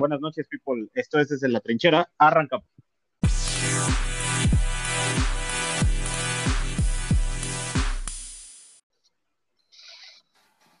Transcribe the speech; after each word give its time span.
Buenas 0.00 0.22
noches, 0.22 0.48
people. 0.48 0.88
Esto 0.94 1.20
es 1.20 1.28
desde 1.28 1.46
la 1.50 1.60
trinchera. 1.60 2.08
Arranca. 2.16 2.62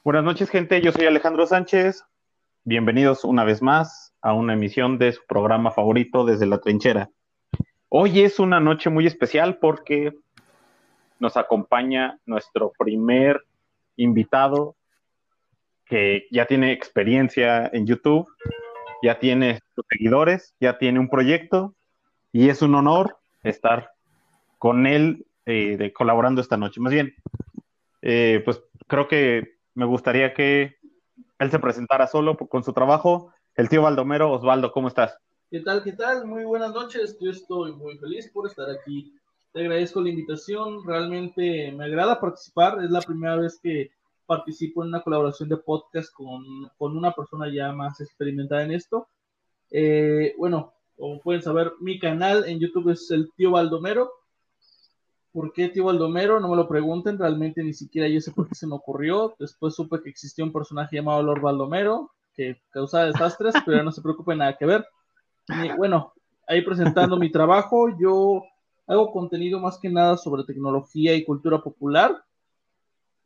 Buenas 0.02 0.24
noches, 0.24 0.48
gente. 0.48 0.80
Yo 0.80 0.90
soy 0.92 1.04
Alejandro 1.04 1.46
Sánchez. 1.46 2.02
Bienvenidos 2.64 3.26
una 3.26 3.44
vez 3.44 3.60
más 3.60 4.14
a 4.22 4.32
una 4.32 4.54
emisión 4.54 4.96
de 4.96 5.12
su 5.12 5.20
programa 5.28 5.70
favorito 5.70 6.24
desde 6.24 6.46
la 6.46 6.62
trinchera. 6.62 7.10
Hoy 7.90 8.20
es 8.20 8.38
una 8.38 8.58
noche 8.58 8.88
muy 8.88 9.06
especial 9.06 9.58
porque 9.58 10.14
nos 11.18 11.36
acompaña 11.36 12.18
nuestro 12.24 12.72
primer 12.78 13.42
invitado 13.96 14.76
que 15.84 16.26
ya 16.30 16.46
tiene 16.46 16.72
experiencia 16.72 17.68
en 17.70 17.86
YouTube, 17.86 18.26
ya 19.02 19.18
tiene 19.18 19.60
sus 19.74 19.84
seguidores, 19.90 20.54
ya 20.60 20.78
tiene 20.78 20.98
un 20.98 21.08
proyecto 21.08 21.74
y 22.32 22.48
es 22.48 22.62
un 22.62 22.74
honor 22.74 23.16
estar 23.42 23.90
con 24.58 24.86
él 24.86 25.26
eh, 25.46 25.76
de, 25.76 25.92
colaborando 25.92 26.40
esta 26.40 26.56
noche. 26.56 26.80
Más 26.80 26.92
bien, 26.92 27.14
eh, 28.02 28.42
pues 28.44 28.62
creo 28.86 29.08
que 29.08 29.56
me 29.74 29.84
gustaría 29.84 30.34
que 30.34 30.76
él 31.38 31.50
se 31.50 31.58
presentara 31.58 32.06
solo 32.06 32.36
con 32.36 32.62
su 32.62 32.72
trabajo. 32.72 33.32
El 33.54 33.68
tío 33.68 33.82
Baldomero, 33.82 34.30
Osvaldo, 34.30 34.72
¿cómo 34.72 34.88
estás? 34.88 35.16
¿Qué 35.50 35.60
tal? 35.60 35.82
¿Qué 35.82 35.92
tal? 35.92 36.26
Muy 36.26 36.44
buenas 36.44 36.72
noches. 36.72 37.18
Yo 37.20 37.30
estoy 37.30 37.72
muy 37.72 37.98
feliz 37.98 38.30
por 38.30 38.46
estar 38.46 38.70
aquí. 38.70 39.12
Te 39.52 39.60
agradezco 39.60 40.00
la 40.00 40.10
invitación. 40.10 40.86
Realmente 40.86 41.72
me 41.72 41.86
agrada 41.86 42.20
participar. 42.20 42.84
Es 42.84 42.90
la 42.90 43.00
primera 43.00 43.36
vez 43.36 43.58
que 43.60 43.90
participo 44.30 44.84
en 44.84 44.90
una 44.90 45.02
colaboración 45.02 45.48
de 45.48 45.56
podcast 45.56 46.14
con, 46.14 46.44
con 46.78 46.96
una 46.96 47.10
persona 47.12 47.52
ya 47.52 47.72
más 47.72 48.00
experimentada 48.00 48.62
en 48.62 48.70
esto. 48.70 49.08
Eh, 49.72 50.36
bueno, 50.38 50.72
como 50.96 51.18
pueden 51.18 51.42
saber, 51.42 51.72
mi 51.80 51.98
canal 51.98 52.44
en 52.46 52.60
YouTube 52.60 52.90
es 52.90 53.10
el 53.10 53.32
tío 53.32 53.50
Baldomero. 53.50 54.12
¿Por 55.32 55.52
qué 55.52 55.68
tío 55.68 55.86
Baldomero? 55.86 56.38
No 56.38 56.48
me 56.48 56.54
lo 56.54 56.68
pregunten, 56.68 57.18
realmente 57.18 57.64
ni 57.64 57.72
siquiera 57.72 58.06
yo 58.06 58.20
sé 58.20 58.30
por 58.30 58.46
qué 58.46 58.54
se 58.54 58.68
me 58.68 58.76
ocurrió. 58.76 59.34
Después 59.36 59.74
supe 59.74 60.00
que 60.00 60.10
existía 60.10 60.44
un 60.44 60.52
personaje 60.52 60.94
llamado 60.94 61.24
Lord 61.24 61.40
Baldomero 61.40 62.12
que 62.32 62.60
causaba 62.70 63.06
desastres, 63.06 63.52
pero 63.66 63.82
no 63.82 63.90
se 63.90 64.00
preocupen, 64.00 64.38
nada 64.38 64.56
que 64.56 64.64
ver. 64.64 64.86
Bueno, 65.76 66.12
ahí 66.46 66.62
presentando 66.62 67.16
mi 67.16 67.32
trabajo, 67.32 67.88
yo 67.98 68.44
hago 68.86 69.10
contenido 69.10 69.58
más 69.58 69.76
que 69.76 69.88
nada 69.88 70.16
sobre 70.16 70.44
tecnología 70.44 71.16
y 71.16 71.24
cultura 71.24 71.60
popular. 71.60 72.22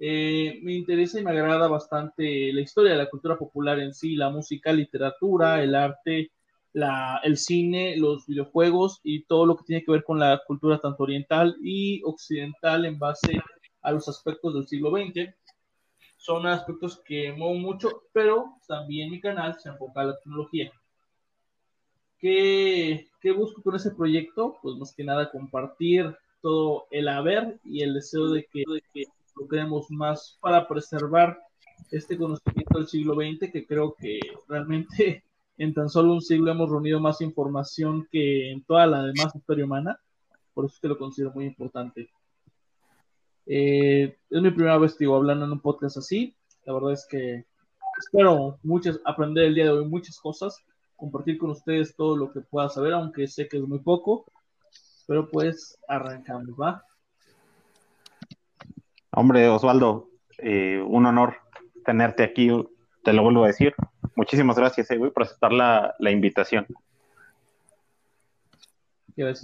Eh, 0.07 0.61
me 0.63 0.75
interesa 0.75 1.19
y 1.19 1.25
me 1.25 1.31
agrada 1.31 1.67
bastante 1.67 2.53
la 2.53 2.61
historia 2.61 2.93
de 2.93 2.99
la 2.99 3.09
cultura 3.09 3.39
popular 3.39 3.79
en 3.81 3.95
sí, 3.95 4.17
la 4.17 4.29
música, 4.29 4.71
literatura, 4.71 5.63
el 5.63 5.75
arte, 5.75 6.31
la, 6.75 7.23
el 7.25 7.39
cine, 7.39 7.97
los 7.97 8.27
videojuegos 8.27 9.01
y 9.03 9.25
todo 9.25 9.47
lo 9.47 9.57
que 9.57 9.65
tiene 9.65 9.83
que 9.83 9.93
ver 9.93 10.05
con 10.05 10.19
la 10.19 10.43
cultura 10.47 10.79
tanto 10.79 11.05
oriental 11.05 11.57
y 11.63 12.03
occidental 12.05 12.85
en 12.85 12.99
base 12.99 13.41
a 13.81 13.93
los 13.93 14.07
aspectos 14.07 14.53
del 14.53 14.69
siglo 14.69 14.91
XX. 14.91 15.35
Son 16.19 16.47
aspectos 16.47 17.01
que 17.03 17.33
muevo 17.33 17.55
mucho, 17.55 18.03
pero 18.13 18.59
también 18.69 19.11
mi 19.11 19.23
canal 19.23 19.59
se 19.59 19.71
enfoca 19.71 20.03
a 20.03 20.05
la 20.05 20.19
tecnología. 20.19 20.71
¿Qué, 22.19 23.09
¿Qué 23.23 23.33
busco 23.33 23.63
con 23.63 23.75
ese 23.75 23.93
proyecto? 23.93 24.59
Pues 24.61 24.77
más 24.77 24.95
que 24.95 25.03
nada 25.03 25.31
compartir 25.31 26.15
todo 26.43 26.89
el 26.91 27.09
haber 27.09 27.59
y 27.65 27.81
el 27.81 27.95
deseo 27.95 28.29
de 28.29 28.45
que, 28.53 28.65
de 28.71 28.83
que 28.93 29.05
lo 29.37 29.49
queremos 29.49 29.91
más 29.91 30.39
para 30.41 30.67
preservar 30.67 31.39
este 31.91 32.17
conocimiento 32.17 32.79
del 32.79 32.89
siglo 32.89 33.15
XX, 33.15 33.51
que 33.51 33.67
creo 33.67 33.95
que 33.95 34.21
realmente 34.49 35.25
en 35.59 35.75
tan 35.75 35.89
solo 35.89 36.13
un 36.13 36.23
siglo 36.23 36.51
hemos 36.51 36.71
reunido 36.71 37.01
más 37.01 37.21
información 37.21 38.09
que 38.11 38.51
en 38.51 38.65
toda 38.65 38.87
la 38.87 39.03
demás 39.03 39.35
historia 39.35 39.65
humana, 39.65 39.99
por 40.53 40.65
eso 40.65 40.75
es 40.75 40.81
que 40.81 40.89
lo 40.89 40.99
considero 40.99 41.33
muy 41.33 41.47
importante. 41.47 42.11
Eh, 43.47 44.17
es 44.31 44.43
mi 44.43 44.51
primera 44.51 44.79
vez, 44.79 44.97
digo, 44.97 45.17
hablando 45.17 45.45
en 45.45 45.53
un 45.53 45.61
podcast 45.61 45.99
así, 45.99 46.35
la 46.65 46.73
verdad 46.73 46.93
es 46.93 47.07
que 47.07 47.45
espero 47.99 48.59
muchas, 48.63 49.01
aprender 49.05 49.45
el 49.45 49.55
día 49.55 49.65
de 49.65 49.71
hoy 49.71 49.85
muchas 49.85 50.19
cosas, 50.19 50.59
compartir 50.97 51.39
con 51.39 51.51
ustedes 51.51 51.95
todo 51.95 52.17
lo 52.17 52.33
que 52.33 52.41
pueda 52.41 52.69
saber, 52.69 52.95
aunque 52.95 53.27
sé 53.27 53.49
que 53.49 53.59
es 53.59 53.63
muy 53.63 53.81
poco, 53.81 54.25
pero 55.07 55.29
pues 55.29 55.79
arrancamos, 55.89 56.55
¿va? 56.59 56.85
Hombre, 59.17 59.49
Osvaldo, 59.49 60.09
eh, 60.39 60.83
un 60.85 61.07
honor 61.07 61.37
tenerte 61.85 62.25
aquí, 62.25 62.51
te 63.05 63.13
lo 63.13 63.23
vuelvo 63.23 63.45
a 63.45 63.49
decir. 63.49 63.75
Muchísimas 64.17 64.57
gracias, 64.57 64.91
eh, 64.91 64.99
por 64.99 65.23
aceptar 65.23 65.53
la, 65.53 65.95
invitación. 66.11 66.67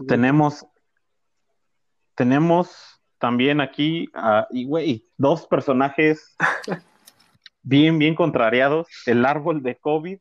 Tenemos, 0.08 0.66
tenemos 2.16 3.00
también 3.18 3.60
aquí, 3.60 4.08
y 4.50 4.64
güey, 4.64 5.06
dos 5.16 5.46
personajes 5.46 6.36
bien, 7.62 7.98
bien 7.98 8.16
contrariados. 8.16 8.88
El 9.06 9.24
árbol 9.24 9.62
de 9.62 9.76
COVID. 9.76 10.18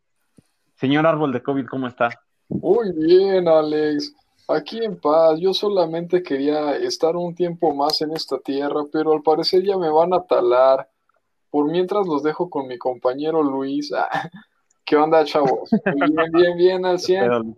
Señor 0.75 1.07
árbol 1.07 1.33
de 1.33 1.41
COVID, 1.41 1.65
¿cómo 1.65 1.87
está? 1.87 2.09
Muy 2.49 2.91
bien, 2.93 3.47
Alex. 3.47 4.13
Aquí 4.49 4.83
en 4.83 4.99
paz, 4.99 5.39
yo 5.39 5.53
solamente 5.53 6.23
quería 6.23 6.75
estar 6.75 7.15
un 7.15 7.35
tiempo 7.35 7.75
más 7.75 8.01
en 8.01 8.13
esta 8.13 8.39
tierra, 8.39 8.81
pero 8.91 9.13
al 9.13 9.21
parecer 9.21 9.61
ya 9.63 9.77
me 9.77 9.91
van 9.91 10.11
a 10.11 10.23
talar. 10.23 10.89
Por 11.51 11.69
mientras 11.69 12.07
los 12.07 12.23
dejo 12.23 12.49
con 12.49 12.67
mi 12.67 12.79
compañero 12.79 13.43
Luis. 13.43 13.91
¿Qué 14.85 14.95
onda, 14.95 15.23
chavos? 15.23 15.69
Bien, 15.85 16.31
bien, 16.33 16.57
bien, 16.57 16.85
al 16.85 16.97
100. 16.97 17.55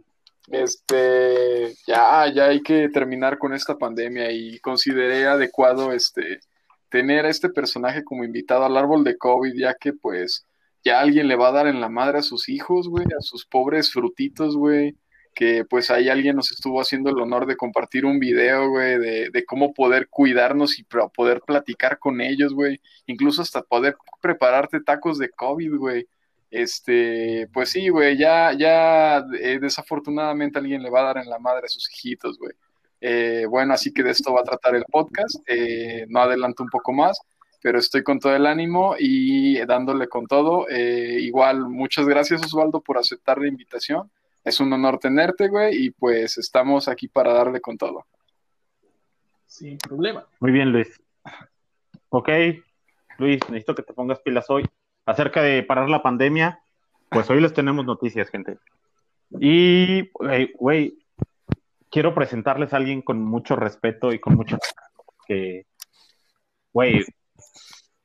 Este, 0.50 1.74
ya, 1.88 2.28
ya 2.28 2.48
hay 2.48 2.62
que 2.62 2.90
terminar 2.90 3.38
con 3.38 3.54
esta 3.54 3.78
pandemia 3.78 4.30
y 4.34 4.60
consideré 4.60 5.28
adecuado 5.28 5.94
este 5.94 6.42
tener 6.90 7.26
a 7.26 7.30
este 7.30 7.48
personaje 7.48 8.04
como 8.04 8.26
invitado 8.26 8.66
al 8.66 8.76
árbol 8.76 9.06
de 9.06 9.18
COVID, 9.18 9.54
ya 9.58 9.76
que 9.76 9.94
pues 9.94 10.46
ya 10.84 11.00
alguien 11.00 11.30
le 11.30 11.38
va 11.38 11.48
a 11.48 11.54
dar 11.54 11.68
en 11.68 11.80
la 11.80 11.88
madre 11.88 12.20
a 12.20 12.22
sus 12.22 12.50
hijos, 12.50 12.90
güey, 12.90 13.06
a 13.18 13.22
sus 13.22 13.46
pobres 13.46 13.94
frutitos, 13.94 14.58
güey 14.58 14.98
que 15.34 15.66
pues 15.66 15.90
ahí 15.92 16.10
alguien 16.10 16.36
nos 16.36 16.52
estuvo 16.52 16.82
haciendo 16.82 17.10
el 17.10 17.20
honor 17.20 17.46
de 17.46 17.56
compartir 17.56 18.06
un 18.06 18.20
video, 18.20 18.70
güey, 18.70 19.00
de, 19.00 19.46
cómo 19.46 19.74
poder 19.74 20.08
cuidarnos 20.10 20.78
y 20.80 20.84
poder 20.84 21.42
platicar 21.42 22.00
con 22.00 22.22
ellos, 22.22 22.54
güey, 22.54 22.80
incluso 23.06 23.42
hasta 23.42 23.62
poder 23.62 23.96
prepararte 24.22 24.82
tacos 24.82 25.18
de 25.18 25.30
COVID, 25.30 25.76
güey. 25.76 26.08
Este, 26.50 27.48
pues 27.54 27.70
sí, 27.70 27.88
güey, 27.88 28.18
ya, 28.18 28.52
ya 28.54 29.26
eh, 29.40 29.58
desafortunadamente 29.62 30.60
alguien 30.60 30.84
le 30.84 30.90
va 30.90 31.00
a 31.00 31.14
dar 31.14 31.18
en 31.20 31.30
la 31.30 31.40
madre 31.40 31.66
a 31.66 31.70
sus 31.70 31.90
hijitos, 31.92 32.38
güey. 32.38 32.52
Eh, 33.00 33.46
bueno, 33.50 33.74
así 33.74 33.94
que 33.94 34.04
de 34.04 34.12
esto 34.12 34.34
va 34.34 34.42
a 34.42 34.44
tratar 34.44 34.76
el 34.76 34.84
podcast. 34.86 35.38
Eh, 35.48 36.06
no 36.10 36.20
adelanto 36.22 36.62
un 36.62 36.70
poco 36.70 36.92
más, 36.92 37.22
pero 37.62 37.80
estoy 37.80 38.04
con 38.04 38.20
todo 38.20 38.36
el 38.36 38.46
ánimo 38.46 38.96
y 39.00 39.66
dándole 39.66 40.08
con 40.08 40.28
todo. 40.28 40.68
igual, 40.70 41.70
muchas 41.70 42.06
gracias 42.06 42.44
Osvaldo 42.44 42.82
por 42.82 42.98
aceptar 42.98 43.40
la 43.40 43.48
invitación. 43.48 44.12
Es 44.44 44.60
un 44.60 44.74
honor 44.74 44.98
tenerte, 44.98 45.48
güey, 45.48 45.86
y 45.86 45.92
pues 45.92 46.38
estamos 46.38 46.88
aquí 46.88 47.08
para 47.08 47.34
darle 47.34 47.62
con 47.62 47.78
todo. 47.78 48.06
Sin 49.46 49.78
problema. 49.78 50.26
Muy 50.40 50.52
bien, 50.52 50.72
Luis. 50.72 51.02
Ok, 52.10 52.30
Luis, 53.18 53.40
necesito 53.50 53.76
que 53.76 53.84
te 53.84 53.94
pongas 53.94 54.20
pilas 54.22 54.50
hoy. 54.50 54.68
Acerca 55.06 55.42
de 55.42 55.64
parar 55.64 55.90
la 55.90 56.02
pandemia, 56.02 56.60
pues 57.10 57.30
hoy 57.30 57.42
les 57.42 57.54
tenemos 57.54 57.86
noticias, 57.86 58.30
gente. 58.30 58.58
Y, 59.40 60.10
güey, 60.58 60.98
quiero 61.90 62.16
presentarles 62.16 62.74
a 62.74 62.78
alguien 62.78 63.02
con 63.02 63.22
mucho 63.22 63.56
respeto 63.56 64.12
y 64.12 64.20
con 64.20 64.36
mucho... 64.36 64.58
que, 65.28 65.66
güey, 66.74 67.04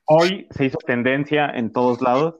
hoy 0.05 0.47
se 0.51 0.65
hizo 0.65 0.77
tendencia 0.85 1.49
en 1.49 1.71
todos 1.71 2.01
lados. 2.01 2.35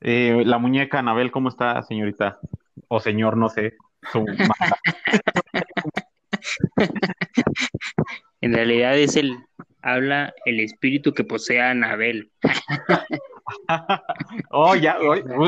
Eh, 0.00 0.42
la 0.44 0.58
muñeca 0.58 0.98
Anabel, 0.98 1.30
¿cómo 1.30 1.48
está, 1.48 1.82
señorita? 1.82 2.38
O 2.88 3.00
señor, 3.00 3.36
no 3.36 3.48
sé. 3.48 3.74
en 8.40 8.54
realidad 8.54 8.96
es 8.96 9.16
el, 9.16 9.36
habla 9.82 10.32
el 10.44 10.60
espíritu 10.60 11.12
que 11.12 11.24
posee 11.24 11.60
a 11.60 11.70
Anabel. 11.70 12.30
oh, 14.50 14.74
ya, 14.74 14.98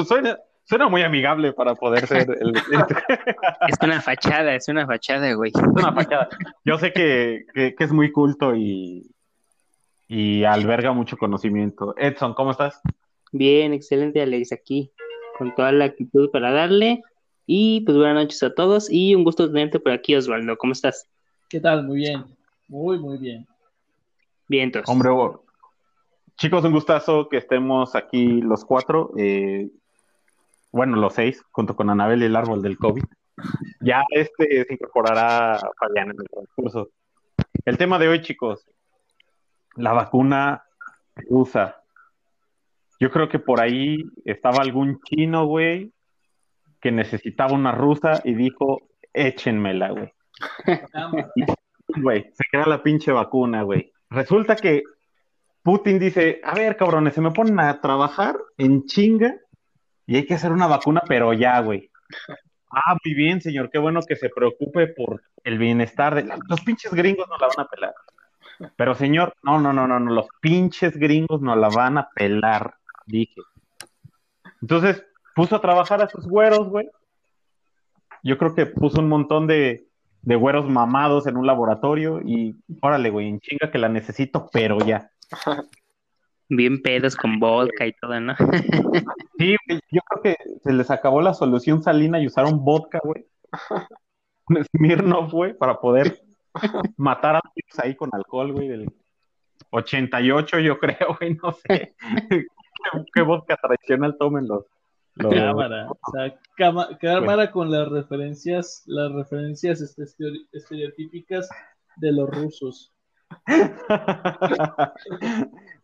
suena, 0.06 0.38
suena, 0.64 0.88
muy 0.88 1.02
amigable 1.02 1.52
para 1.52 1.74
poder 1.74 2.06
ser 2.06 2.28
el... 2.40 2.54
es 3.68 3.76
una 3.82 4.00
fachada, 4.00 4.54
es 4.54 4.68
una 4.68 4.86
fachada, 4.86 5.32
güey. 5.34 5.52
Es 5.54 5.62
una 5.62 5.92
fachada. 5.92 6.28
Yo 6.64 6.78
sé 6.78 6.92
que, 6.92 7.44
que, 7.54 7.74
que 7.74 7.84
es 7.84 7.92
muy 7.92 8.12
culto 8.12 8.54
y, 8.54 9.10
y 10.08 10.44
alberga 10.44 10.92
mucho 10.92 11.16
conocimiento. 11.16 11.94
Edson, 11.98 12.34
¿cómo 12.34 12.52
estás? 12.52 12.80
Bien, 13.30 13.74
excelente, 13.74 14.22
Alex, 14.22 14.52
aquí, 14.52 14.90
con 15.36 15.54
toda 15.54 15.70
la 15.72 15.84
actitud 15.84 16.30
para 16.30 16.50
darle. 16.50 17.02
Y 17.50 17.80
pues 17.80 17.96
buenas 17.96 18.24
noches 18.24 18.42
a 18.42 18.54
todos 18.54 18.90
y 18.90 19.14
un 19.14 19.24
gusto 19.24 19.50
tenerte 19.50 19.80
por 19.80 19.92
aquí, 19.92 20.14
Osvaldo. 20.14 20.58
¿Cómo 20.58 20.74
estás? 20.74 21.08
¿Qué 21.48 21.58
tal? 21.58 21.82
Muy 21.82 21.96
bien. 21.96 22.26
Muy, 22.68 22.98
muy 22.98 23.16
bien. 23.16 23.46
Bien, 24.48 24.64
entonces. 24.64 24.86
Hombre, 24.86 25.10
chicos, 26.36 26.62
un 26.62 26.72
gustazo 26.72 27.26
que 27.30 27.38
estemos 27.38 27.94
aquí 27.94 28.42
los 28.42 28.66
cuatro. 28.66 29.12
Eh, 29.16 29.70
bueno, 30.72 30.96
los 30.96 31.14
seis, 31.14 31.42
junto 31.50 31.74
con 31.74 31.88
Anabel 31.88 32.20
y 32.20 32.26
el 32.26 32.36
árbol 32.36 32.60
del 32.60 32.76
COVID. 32.76 33.04
Ya 33.80 34.04
este 34.10 34.66
se 34.66 34.74
incorporará 34.74 35.58
Fabián 35.80 36.10
en 36.10 36.16
el 36.20 36.28
transcurso. 36.28 36.90
El 37.64 37.78
tema 37.78 37.98
de 37.98 38.08
hoy, 38.08 38.20
chicos, 38.20 38.68
la 39.74 39.94
vacuna 39.94 40.64
rusa. 41.16 41.82
Yo 43.00 43.10
creo 43.10 43.30
que 43.30 43.38
por 43.38 43.58
ahí 43.62 44.04
estaba 44.26 44.58
algún 44.58 45.00
chino, 45.00 45.46
güey, 45.46 45.94
que 46.80 46.92
necesitaba 46.92 47.52
una 47.52 47.72
rusa 47.72 48.20
y 48.24 48.34
dijo, 48.34 48.88
échenmela, 49.12 49.90
güey. 49.90 50.12
Güey, 51.96 52.30
se 52.34 52.44
crea 52.50 52.66
la 52.66 52.82
pinche 52.82 53.10
vacuna, 53.10 53.62
güey. 53.62 53.90
Resulta 54.10 54.56
que 54.56 54.82
Putin 55.62 55.98
dice, 55.98 56.40
a 56.44 56.54
ver, 56.54 56.76
cabrones, 56.76 57.14
se 57.14 57.22
me 57.22 57.30
ponen 57.30 57.58
a 57.60 57.80
trabajar 57.80 58.36
en 58.58 58.84
chinga 58.84 59.34
y 60.06 60.16
hay 60.16 60.26
que 60.26 60.34
hacer 60.34 60.52
una 60.52 60.66
vacuna, 60.66 61.02
pero 61.08 61.32
ya, 61.32 61.58
güey. 61.60 61.90
Ah, 62.70 62.96
muy 63.04 63.14
bien, 63.14 63.40
señor, 63.40 63.70
qué 63.70 63.78
bueno 63.78 64.00
que 64.06 64.16
se 64.16 64.28
preocupe 64.28 64.88
por 64.88 65.22
el 65.44 65.58
bienestar 65.58 66.14
de 66.14 66.30
los 66.48 66.60
pinches 66.60 66.92
gringos 66.92 67.26
no 67.28 67.38
la 67.38 67.48
van 67.48 67.66
a 67.66 67.68
pelar. 67.68 67.94
Pero 68.76 68.94
señor, 68.94 69.34
no, 69.42 69.60
no, 69.60 69.72
no, 69.72 69.86
no, 69.86 69.98
no, 69.98 70.12
los 70.12 70.26
pinches 70.40 70.96
gringos 70.96 71.40
no 71.40 71.56
la 71.56 71.68
van 71.68 71.98
a 71.98 72.08
pelar, 72.14 72.74
dije. 73.06 73.40
Entonces, 74.60 75.04
puso 75.38 75.54
a 75.54 75.60
trabajar 75.60 76.02
a 76.02 76.08
sus 76.08 76.26
güeros, 76.26 76.68
güey. 76.68 76.88
Yo 78.24 78.36
creo 78.38 78.56
que 78.56 78.66
puso 78.66 78.98
un 78.98 79.08
montón 79.08 79.46
de, 79.46 79.86
de 80.22 80.34
güeros 80.34 80.68
mamados 80.68 81.28
en 81.28 81.36
un 81.36 81.46
laboratorio 81.46 82.20
y 82.24 82.56
órale, 82.82 83.10
güey, 83.10 83.28
en 83.28 83.38
chinga 83.38 83.70
que 83.70 83.78
la 83.78 83.88
necesito, 83.88 84.50
pero 84.52 84.78
ya. 84.80 85.12
Bien 86.48 86.82
pedos 86.82 87.14
con 87.14 87.38
vodka 87.38 87.86
y 87.86 87.92
todo, 87.92 88.18
¿no? 88.20 88.34
sí, 89.38 89.54
yo 89.92 90.00
creo 90.08 90.22
que 90.22 90.36
se 90.64 90.72
les 90.72 90.90
acabó 90.90 91.22
la 91.22 91.34
solución 91.34 91.84
salina 91.84 92.18
y 92.20 92.26
usaron 92.26 92.64
vodka, 92.64 92.98
güey. 93.04 93.24
Un 94.48 94.64
Smirnoff, 94.64 95.30
güey, 95.30 95.56
para 95.56 95.78
poder 95.78 96.20
matar 96.96 97.36
a 97.36 97.42
los 97.44 97.78
ahí 97.78 97.94
con 97.94 98.10
alcohol, 98.12 98.50
güey, 98.50 98.66
del 98.66 98.92
88, 99.70 100.58
yo 100.58 100.80
creo, 100.80 101.16
güey, 101.20 101.34
no 101.34 101.52
sé. 101.52 101.94
¿Qué, 103.14 103.22
vodka 103.22 103.56
tradicional 103.56 104.16
tomen 104.18 104.48
los, 104.48 104.64
Cámara, 105.18 105.88
o 105.88 105.98
sea, 106.12 106.38
cámara 107.00 107.50
con 107.50 107.70
las 107.70 107.88
referencias, 107.88 108.84
las 108.86 109.12
referencias 109.12 109.80
este, 109.80 110.04
estereotípicas 110.52 111.48
de 111.96 112.12
los 112.12 112.30
rusos. 112.30 112.94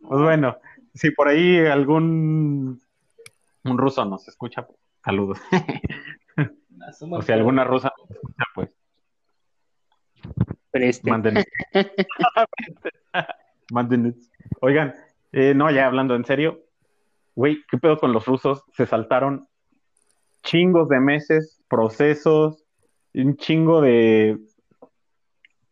pues 0.01 0.21
bueno, 0.21 0.57
si 0.93 1.11
por 1.11 1.27
ahí 1.27 1.57
algún 1.65 2.81
un 3.65 3.77
ruso 3.77 4.05
nos 4.05 4.27
escucha, 4.27 4.67
saludos. 5.03 5.39
o 7.11 7.21
si 7.21 7.31
alguna 7.31 7.63
rusa 7.63 7.91
nos 7.97 8.11
escucha, 8.11 8.43
pues. 8.53 8.69
Mándenos. 11.03 11.45
Mándenos. 13.71 14.15
Oigan, 14.61 14.93
eh, 15.31 15.53
no, 15.55 15.71
ya 15.71 15.87
hablando 15.87 16.15
en 16.15 16.25
serio, 16.25 16.65
güey, 17.35 17.63
¿qué 17.69 17.77
pedo 17.77 17.97
con 17.97 18.13
los 18.13 18.25
rusos? 18.25 18.63
Se 18.73 18.85
saltaron 18.85 19.47
chingos 20.43 20.89
de 20.89 20.99
meses, 20.99 21.61
procesos, 21.67 22.63
un 23.13 23.35
chingo 23.37 23.81
de... 23.81 24.39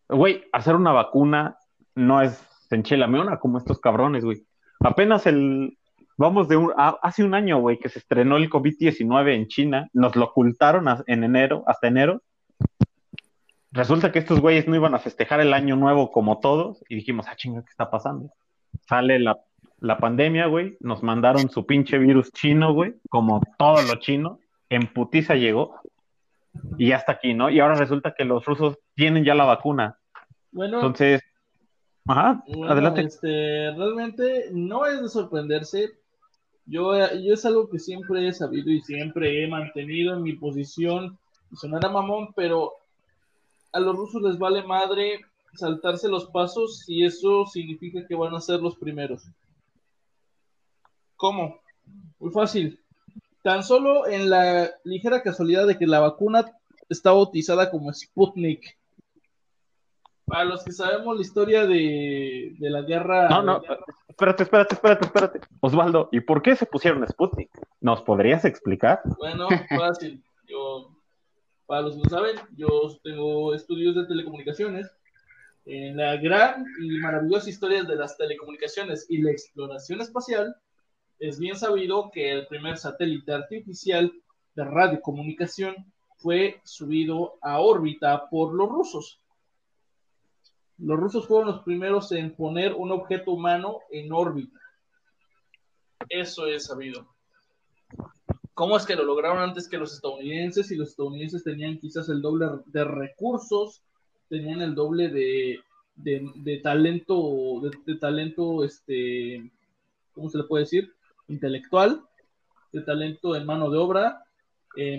Güey, 0.09 0.43
hacer 0.51 0.75
una 0.75 0.91
vacuna 0.91 1.57
no 1.95 2.21
es 2.21 2.45
enchelameona 2.69 3.39
como 3.39 3.57
estos 3.57 3.79
cabrones, 3.79 4.25
güey. 4.25 4.45
Apenas 4.81 5.25
el, 5.25 5.77
vamos 6.17 6.47
de 6.47 6.57
un, 6.57 6.73
hace 6.75 7.23
un 7.23 7.33
año, 7.33 7.59
güey, 7.59 7.79
que 7.79 7.89
se 7.89 7.99
estrenó 7.99 8.37
el 8.37 8.49
COVID-19 8.49 9.33
en 9.33 9.47
China, 9.47 9.89
nos 9.93 10.15
lo 10.15 10.25
ocultaron 10.25 10.85
en 11.07 11.23
enero, 11.23 11.63
hasta 11.67 11.87
enero. 11.87 12.21
Resulta 13.71 14.11
que 14.11 14.19
estos 14.19 14.39
güeyes 14.39 14.67
no 14.67 14.75
iban 14.75 14.93
a 14.93 14.99
festejar 14.99 15.39
el 15.39 15.53
año 15.53 15.75
nuevo 15.75 16.11
como 16.11 16.39
todos 16.39 16.83
y 16.89 16.95
dijimos, 16.95 17.27
ah, 17.27 17.35
chinga, 17.35 17.61
¿qué 17.61 17.69
está 17.69 17.89
pasando? 17.89 18.31
Sale 18.87 19.19
la, 19.19 19.39
la 19.83 19.97
pandemia, 19.97 20.47
güey, 20.47 20.77
nos 20.79 21.03
mandaron 21.03 21.49
su 21.49 21.65
pinche 21.65 21.97
virus 21.97 22.31
chino, 22.31 22.73
güey, 22.73 22.95
como 23.09 23.41
todo 23.57 23.81
lo 23.81 23.95
chino, 23.95 24.39
en 24.69 24.87
putiza 24.87 25.35
llegó 25.35 25.75
y 26.77 26.87
ya 26.87 26.95
está 26.95 27.11
aquí, 27.11 27.33
¿no? 27.33 27.49
Y 27.49 27.59
ahora 27.59 27.75
resulta 27.75 28.13
que 28.17 28.23
los 28.23 28.45
rusos 28.45 28.77
tienen 28.95 29.25
ya 29.25 29.35
la 29.35 29.43
vacuna. 29.43 29.99
Bueno, 30.53 30.77
entonces 30.77 31.21
Ajá, 32.07 32.41
adelante. 32.69 33.01
Este, 33.01 33.71
realmente 33.71 34.49
no 34.53 34.85
es 34.85 35.01
de 35.01 35.09
sorprenderse. 35.09 35.91
Yo, 36.65 36.95
yo 36.95 37.33
es 37.33 37.45
algo 37.45 37.69
que 37.69 37.79
siempre 37.79 38.25
he 38.25 38.31
sabido 38.31 38.71
y 38.71 38.81
siempre 38.81 39.43
he 39.43 39.47
mantenido 39.49 40.13
en 40.13 40.23
mi 40.23 40.31
posición. 40.31 41.17
Sonará 41.55 41.89
mamón, 41.89 42.29
pero 42.37 42.71
a 43.73 43.81
los 43.81 43.97
rusos 43.97 44.21
les 44.21 44.37
vale 44.37 44.63
madre 44.63 45.19
saltarse 45.55 46.07
los 46.07 46.27
pasos 46.27 46.85
y 46.87 47.03
eso 47.03 47.45
significa 47.45 48.05
que 48.07 48.15
van 48.15 48.33
a 48.33 48.39
ser 48.39 48.61
los 48.61 48.77
primeros. 48.77 49.27
¿Cómo? 51.15 51.61
Muy 52.19 52.31
fácil. 52.31 52.79
Tan 53.41 53.63
solo 53.63 54.07
en 54.07 54.29
la 54.29 54.71
ligera 54.83 55.21
casualidad 55.21 55.67
de 55.67 55.77
que 55.77 55.87
la 55.87 55.99
vacuna 55.99 56.45
está 56.89 57.11
bautizada 57.11 57.69
como 57.69 57.93
Sputnik 57.93 58.77
para 60.25 60.45
los 60.45 60.63
que 60.63 60.71
sabemos 60.71 61.15
la 61.15 61.21
historia 61.21 61.67
de, 61.67 62.55
la 62.59 62.81
guerra. 62.81 63.29
No, 63.29 63.43
no, 63.43 63.61
espérate, 64.07 64.43
espérate, 64.43 64.75
espérate, 64.75 65.05
espérate. 65.05 65.41
Osvaldo, 65.59 66.09
¿y 66.11 66.21
por 66.21 66.41
qué 66.41 66.55
se 66.55 66.65
pusieron 66.65 67.07
Sputnik? 67.07 67.49
¿Nos 67.81 68.01
podrías 68.01 68.45
explicar? 68.45 69.01
Bueno, 69.17 69.47
fácil. 69.69 70.23
Yo, 70.47 70.95
para 71.65 71.81
los 71.81 71.95
que 71.95 72.03
no 72.03 72.09
saben, 72.09 72.35
yo 72.55 72.67
tengo 73.03 73.53
estudios 73.53 73.95
de 73.95 74.05
telecomunicaciones. 74.05 74.89
En 75.65 75.95
la 75.95 76.17
gran 76.17 76.65
y 76.81 76.97
maravillosa 76.99 77.49
historia 77.49 77.83
de 77.83 77.95
las 77.95 78.17
telecomunicaciones 78.17 79.05
y 79.09 79.21
la 79.21 79.31
exploración 79.31 80.01
espacial, 80.01 80.55
es 81.23 81.39
bien 81.39 81.55
sabido 81.55 82.11
que 82.11 82.33
el 82.33 82.47
primer 82.47 82.77
satélite 82.77 83.31
artificial 83.31 84.11
de 84.55 84.65
radiocomunicación 84.65 85.73
fue 86.17 86.59
subido 86.65 87.35
a 87.41 87.61
órbita 87.61 88.29
por 88.29 88.53
los 88.53 88.67
rusos. 88.67 89.21
Los 90.77 90.99
rusos 90.99 91.25
fueron 91.25 91.47
los 91.47 91.63
primeros 91.63 92.11
en 92.11 92.35
poner 92.35 92.73
un 92.73 92.91
objeto 92.91 93.31
humano 93.31 93.79
en 93.89 94.11
órbita. 94.11 94.59
Eso 96.09 96.45
es 96.45 96.65
sabido. 96.65 97.07
¿Cómo 98.53 98.75
es 98.75 98.85
que 98.85 98.97
lo 98.97 99.05
lograron 99.05 99.41
antes 99.41 99.69
que 99.69 99.77
los 99.77 99.93
estadounidenses? 99.93 100.71
Y 100.71 100.75
los 100.75 100.89
estadounidenses 100.89 101.41
tenían 101.41 101.79
quizás 101.79 102.09
el 102.09 102.21
doble 102.21 102.47
de 102.65 102.83
recursos, 102.83 103.81
tenían 104.27 104.61
el 104.61 104.75
doble 104.75 105.07
de, 105.07 106.59
talento, 106.61 107.61
de, 107.85 107.95
talento, 107.95 108.65
este, 108.65 109.49
¿cómo 110.11 110.29
se 110.29 110.39
le 110.39 110.43
puede 110.43 110.65
decir? 110.65 110.93
Intelectual, 111.27 112.03
de 112.71 112.81
talento 112.81 113.35
en 113.35 113.45
mano 113.45 113.69
de 113.69 113.77
obra, 113.77 114.23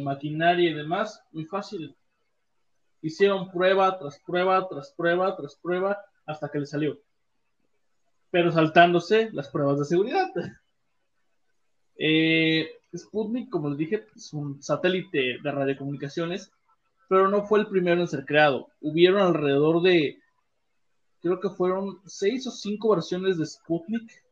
maquinaria 0.03 0.71
y 0.71 0.75
demás. 0.75 1.23
Muy 1.33 1.45
fácil 1.45 1.95
hicieron 3.05 3.51
prueba 3.51 3.99
tras 3.99 4.19
prueba, 4.21 4.67
tras 4.67 4.91
prueba, 4.97 5.37
tras 5.37 5.57
prueba, 5.57 6.03
hasta 6.25 6.49
que 6.49 6.59
le 6.59 6.67
salió. 6.67 6.99
Pero 8.31 8.51
saltándose 8.51 9.31
las 9.33 9.49
pruebas 9.49 9.79
de 9.79 9.85
seguridad. 9.85 10.31
Eh, 11.97 12.73
Sputnik, 12.93 13.49
como 13.51 13.69
les 13.69 13.79
dije, 13.79 14.05
es 14.17 14.33
un 14.33 14.61
satélite 14.61 15.39
de 15.41 15.53
radiocomunicaciones, 15.53 16.51
pero 17.09 17.29
no 17.29 17.47
fue 17.47 17.61
el 17.61 17.69
primero 17.69 18.01
en 18.01 18.09
ser 18.09 18.25
creado. 18.25 18.67
Hubieron 18.81 19.23
alrededor 19.23 19.81
de, 19.81 20.19
creo 21.23 21.39
que 21.39 21.51
fueron 21.51 22.01
seis 22.05 22.49
o 22.49 22.51
cinco 22.51 22.91
versiones 22.91 23.39
de 23.39 23.47
Sputnik 23.47 24.24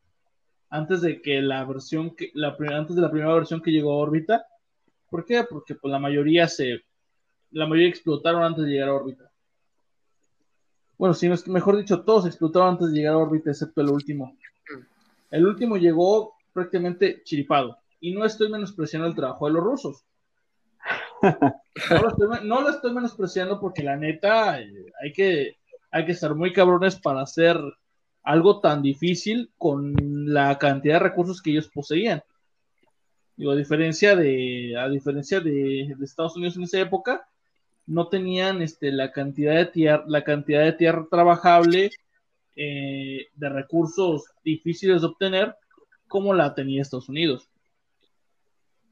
antes 0.73 1.03
de 1.03 1.21
que 1.21 1.43
la 1.43 1.65
versión 1.67 2.17
que, 2.17 2.31
la, 2.33 2.57
antes 2.71 2.97
de 2.97 3.03
la 3.03 3.11
primera 3.11 3.35
versión 3.35 3.61
que 3.61 3.71
llegó 3.71 3.93
a 3.93 3.97
órbita. 3.97 4.47
¿Por 5.11 5.27
qué? 5.27 5.45
Porque 5.45 5.75
pues, 5.75 5.93
la 5.93 5.99
mayoría 5.99 6.49
se 6.49 6.81
la 7.51 7.67
mayoría 7.67 7.91
explotaron 7.91 8.43
antes 8.43 8.65
de 8.65 8.71
llegar 8.71 8.89
a 8.89 8.95
órbita. 8.95 9.31
Bueno, 10.97 11.13
si 11.13 11.29
no 11.29 11.35
mejor 11.49 11.77
dicho, 11.77 12.03
todos 12.05 12.25
explotaron 12.25 12.71
antes 12.71 12.89
de 12.91 12.97
llegar 12.97 13.13
a 13.13 13.19
órbita, 13.19 13.51
excepto 13.51 13.83
el 13.83 13.91
último. 13.91 14.35
El 15.31 15.47
último 15.47 15.77
llegó 15.77 16.37
prácticamente 16.55 17.23
chiripado. 17.23 17.77
Y 18.01 18.15
no 18.15 18.25
estoy 18.25 18.49
menospreciando 18.51 19.07
el 19.07 19.15
trabajo 19.15 19.47
de 19.47 19.53
los 19.53 19.63
rusos. 19.63 20.07
No 22.43 22.63
lo 22.63 22.71
estoy, 22.71 22.95
menospreciando 22.95 23.61
porque 23.61 23.83
la 23.83 23.97
neta 23.97 24.53
hay 24.53 25.13
que, 25.15 25.59
hay 25.91 26.07
que 26.07 26.13
estar 26.13 26.35
muy 26.35 26.53
cabrones 26.53 26.97
para 26.97 27.21
hacer 27.21 27.59
algo 28.23 28.61
tan 28.61 28.83
difícil 28.83 29.53
con 29.59 29.95
la 30.27 30.59
cantidad 30.59 30.95
de 30.95 31.09
recursos 31.09 31.41
que 31.41 31.51
ellos 31.51 31.69
poseían. 31.69 32.23
Digo, 33.37 33.53
a 33.53 33.57
diferencia 33.57 34.15
de, 34.15 34.77
a 34.79 34.89
diferencia 34.89 35.41
de 35.41 35.97
Estados 36.03 36.37
Unidos 36.37 36.57
en 36.57 36.65
esa 36.65 36.81
época, 36.81 37.27
no 37.87 38.09
tenían 38.09 38.63
este, 38.63 38.93
la, 38.93 39.13
cantidad 39.13 39.55
de 39.55 39.67
tierra, 39.67 40.05
la 40.07 40.23
cantidad 40.23 40.65
de 40.65 40.73
tierra 40.73 41.07
trabajable 41.11 41.91
eh, 42.57 43.27
de 43.35 43.49
recursos 43.49 44.25
difíciles 44.45 45.01
de 45.01 45.09
obtener 45.09 45.57
como 46.09 46.35
la 46.35 46.55
tenía 46.55 46.83
Estados 46.83 47.09
Unidos. 47.09 47.49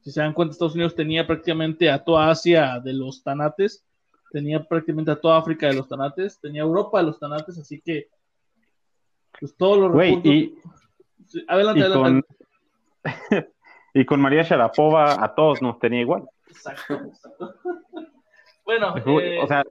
Si 0.01 0.11
se 0.11 0.19
dan 0.19 0.33
cuenta, 0.33 0.53
Estados 0.53 0.73
Unidos 0.73 0.95
tenía 0.95 1.27
prácticamente 1.27 1.89
a 1.89 2.03
toda 2.03 2.31
Asia 2.31 2.79
de 2.83 2.93
los 2.93 3.23
tanates, 3.23 3.85
tenía 4.31 4.63
prácticamente 4.63 5.11
a 5.11 5.19
toda 5.19 5.37
África 5.37 5.67
de 5.67 5.75
los 5.75 5.87
tanates, 5.87 6.39
tenía 6.39 6.61
Europa 6.61 6.99
de 6.99 7.05
los 7.05 7.19
tanates, 7.19 7.59
así 7.59 7.79
que 7.79 8.07
pues 9.39 9.55
todos 9.55 9.77
los 9.77 9.91
recursos- 9.91 10.51
Sí, 11.31 11.45
Adelante, 11.47 11.79
y 11.79 11.83
adelante. 11.83 12.27
con, 13.03 13.45
y 13.93 14.05
con 14.05 14.19
María 14.21 14.43
Sharapova 14.43 15.23
a 15.23 15.33
todos 15.35 15.61
nos 15.61 15.79
tenía 15.79 16.01
igual. 16.01 16.23
Exacto, 16.47 16.93
exacto. 16.95 17.53
bueno, 18.65 18.93
Güey, 19.05 19.37
eh, 19.37 19.39
o 19.41 19.47
sea, 19.47 19.63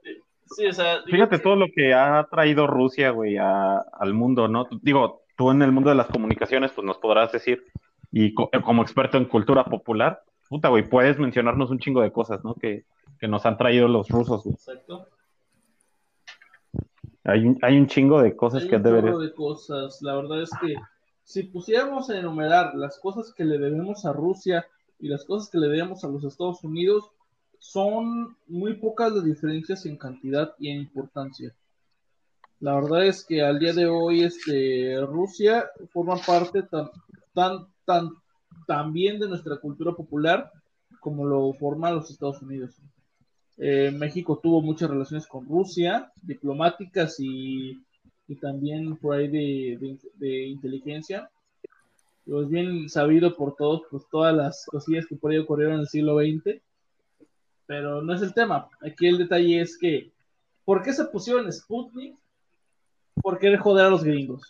sí, 0.55 0.65
o 0.67 0.73
sea, 0.73 1.01
Fíjate 1.05 1.37
que- 1.37 1.43
todo 1.43 1.55
lo 1.55 1.67
que 1.73 1.93
ha 1.93 2.27
traído 2.31 2.65
Rusia, 2.67 3.11
güey, 3.11 3.37
a- 3.37 3.77
al 3.77 4.13
mundo, 4.13 4.47
¿no? 4.47 4.67
Digo, 4.81 5.21
tú 5.37 5.51
en 5.51 5.61
el 5.61 5.71
mundo 5.71 5.89
de 5.89 5.95
las 5.95 6.07
comunicaciones, 6.07 6.71
pues 6.71 6.85
nos 6.85 6.97
podrás 6.97 7.31
decir, 7.31 7.63
y 8.11 8.33
co- 8.33 8.49
como 8.63 8.81
experto 8.81 9.17
en 9.17 9.25
cultura 9.25 9.63
popular, 9.65 10.21
puta, 10.49 10.69
güey, 10.69 10.87
puedes 10.89 11.17
mencionarnos 11.19 11.69
un 11.69 11.79
chingo 11.79 12.01
de 12.01 12.11
cosas, 12.11 12.43
¿no? 12.43 12.55
Que, 12.55 12.83
que 13.19 13.27
nos 13.27 13.45
han 13.45 13.57
traído 13.57 13.87
los 13.87 14.09
rusos, 14.09 14.43
güey. 14.43 14.55
Exacto. 14.55 15.07
Hay, 17.23 17.45
un- 17.45 17.59
hay 17.61 17.77
un 17.77 17.85
chingo 17.87 18.21
de 18.21 18.35
cosas 18.35 18.63
Hay 18.63 18.69
que 18.69 18.75
un 18.77 18.83
deberías... 18.83 19.13
chorro 19.13 19.23
de 19.23 19.33
cosas. 19.33 20.01
La 20.01 20.15
verdad 20.15 20.41
es 20.41 20.49
que 20.59 20.73
si 21.31 21.43
pusiéramos 21.43 22.09
a 22.09 22.19
enumerar 22.19 22.75
las 22.75 22.99
cosas 22.99 23.33
que 23.33 23.45
le 23.45 23.57
debemos 23.57 24.05
a 24.05 24.11
Rusia 24.11 24.65
y 24.99 25.07
las 25.07 25.23
cosas 25.23 25.49
que 25.49 25.59
le 25.59 25.69
debemos 25.69 26.03
a 26.03 26.09
los 26.09 26.25
Estados 26.25 26.61
Unidos, 26.65 27.09
son 27.57 28.35
muy 28.47 28.73
pocas 28.73 29.13
las 29.13 29.23
diferencias 29.23 29.85
en 29.85 29.95
cantidad 29.95 30.53
y 30.59 30.71
en 30.71 30.81
importancia. 30.81 31.55
La 32.59 32.75
verdad 32.75 33.05
es 33.05 33.23
que 33.23 33.41
al 33.41 33.59
día 33.59 33.71
de 33.71 33.87
hoy 33.87 34.23
este, 34.23 34.99
Rusia 35.05 35.69
forma 35.93 36.17
parte 36.17 36.63
tan, 36.63 36.89
tan, 37.33 38.09
tan, 38.67 38.91
bien 38.91 39.17
de 39.17 39.29
nuestra 39.29 39.55
cultura 39.57 39.93
popular 39.93 40.51
como 40.99 41.25
lo 41.25 41.53
forman 41.53 41.95
los 41.95 42.11
Estados 42.11 42.41
Unidos. 42.41 42.75
Eh, 43.57 43.89
México 43.91 44.37
tuvo 44.43 44.61
muchas 44.61 44.89
relaciones 44.89 45.27
con 45.27 45.47
Rusia, 45.47 46.11
diplomáticas 46.21 47.19
y, 47.19 47.81
y 48.31 48.35
también 48.35 48.95
por 48.95 49.15
ahí 49.17 49.27
de, 49.27 49.77
de- 49.79 49.97
de 50.15 50.45
inteligencia. 50.45 51.29
Pues 52.25 52.47
bien 52.47 52.87
sabido 52.87 53.35
por 53.35 53.55
todos, 53.55 53.81
pues 53.91 54.03
todas 54.09 54.33
las 54.33 54.65
cosillas 54.67 55.05
que 55.05 55.15
por 55.15 55.31
ahí 55.31 55.37
ocurrieron 55.39 55.75
en 55.75 55.79
el 55.81 55.87
siglo 55.87 56.17
XX. 56.19 56.61
Pero 57.65 58.01
no 58.01 58.13
es 58.13 58.21
el 58.21 58.33
tema. 58.33 58.69
Aquí 58.81 59.07
el 59.07 59.17
detalle 59.17 59.59
es 59.61 59.77
que, 59.77 60.11
¿por 60.63 60.81
qué 60.81 60.93
se 60.93 61.05
pusieron 61.05 61.51
Sputnik? 61.51 62.15
Por 63.21 63.37
querer 63.39 63.59
joder 63.59 63.85
a 63.87 63.89
los 63.89 64.03
gringos. 64.03 64.43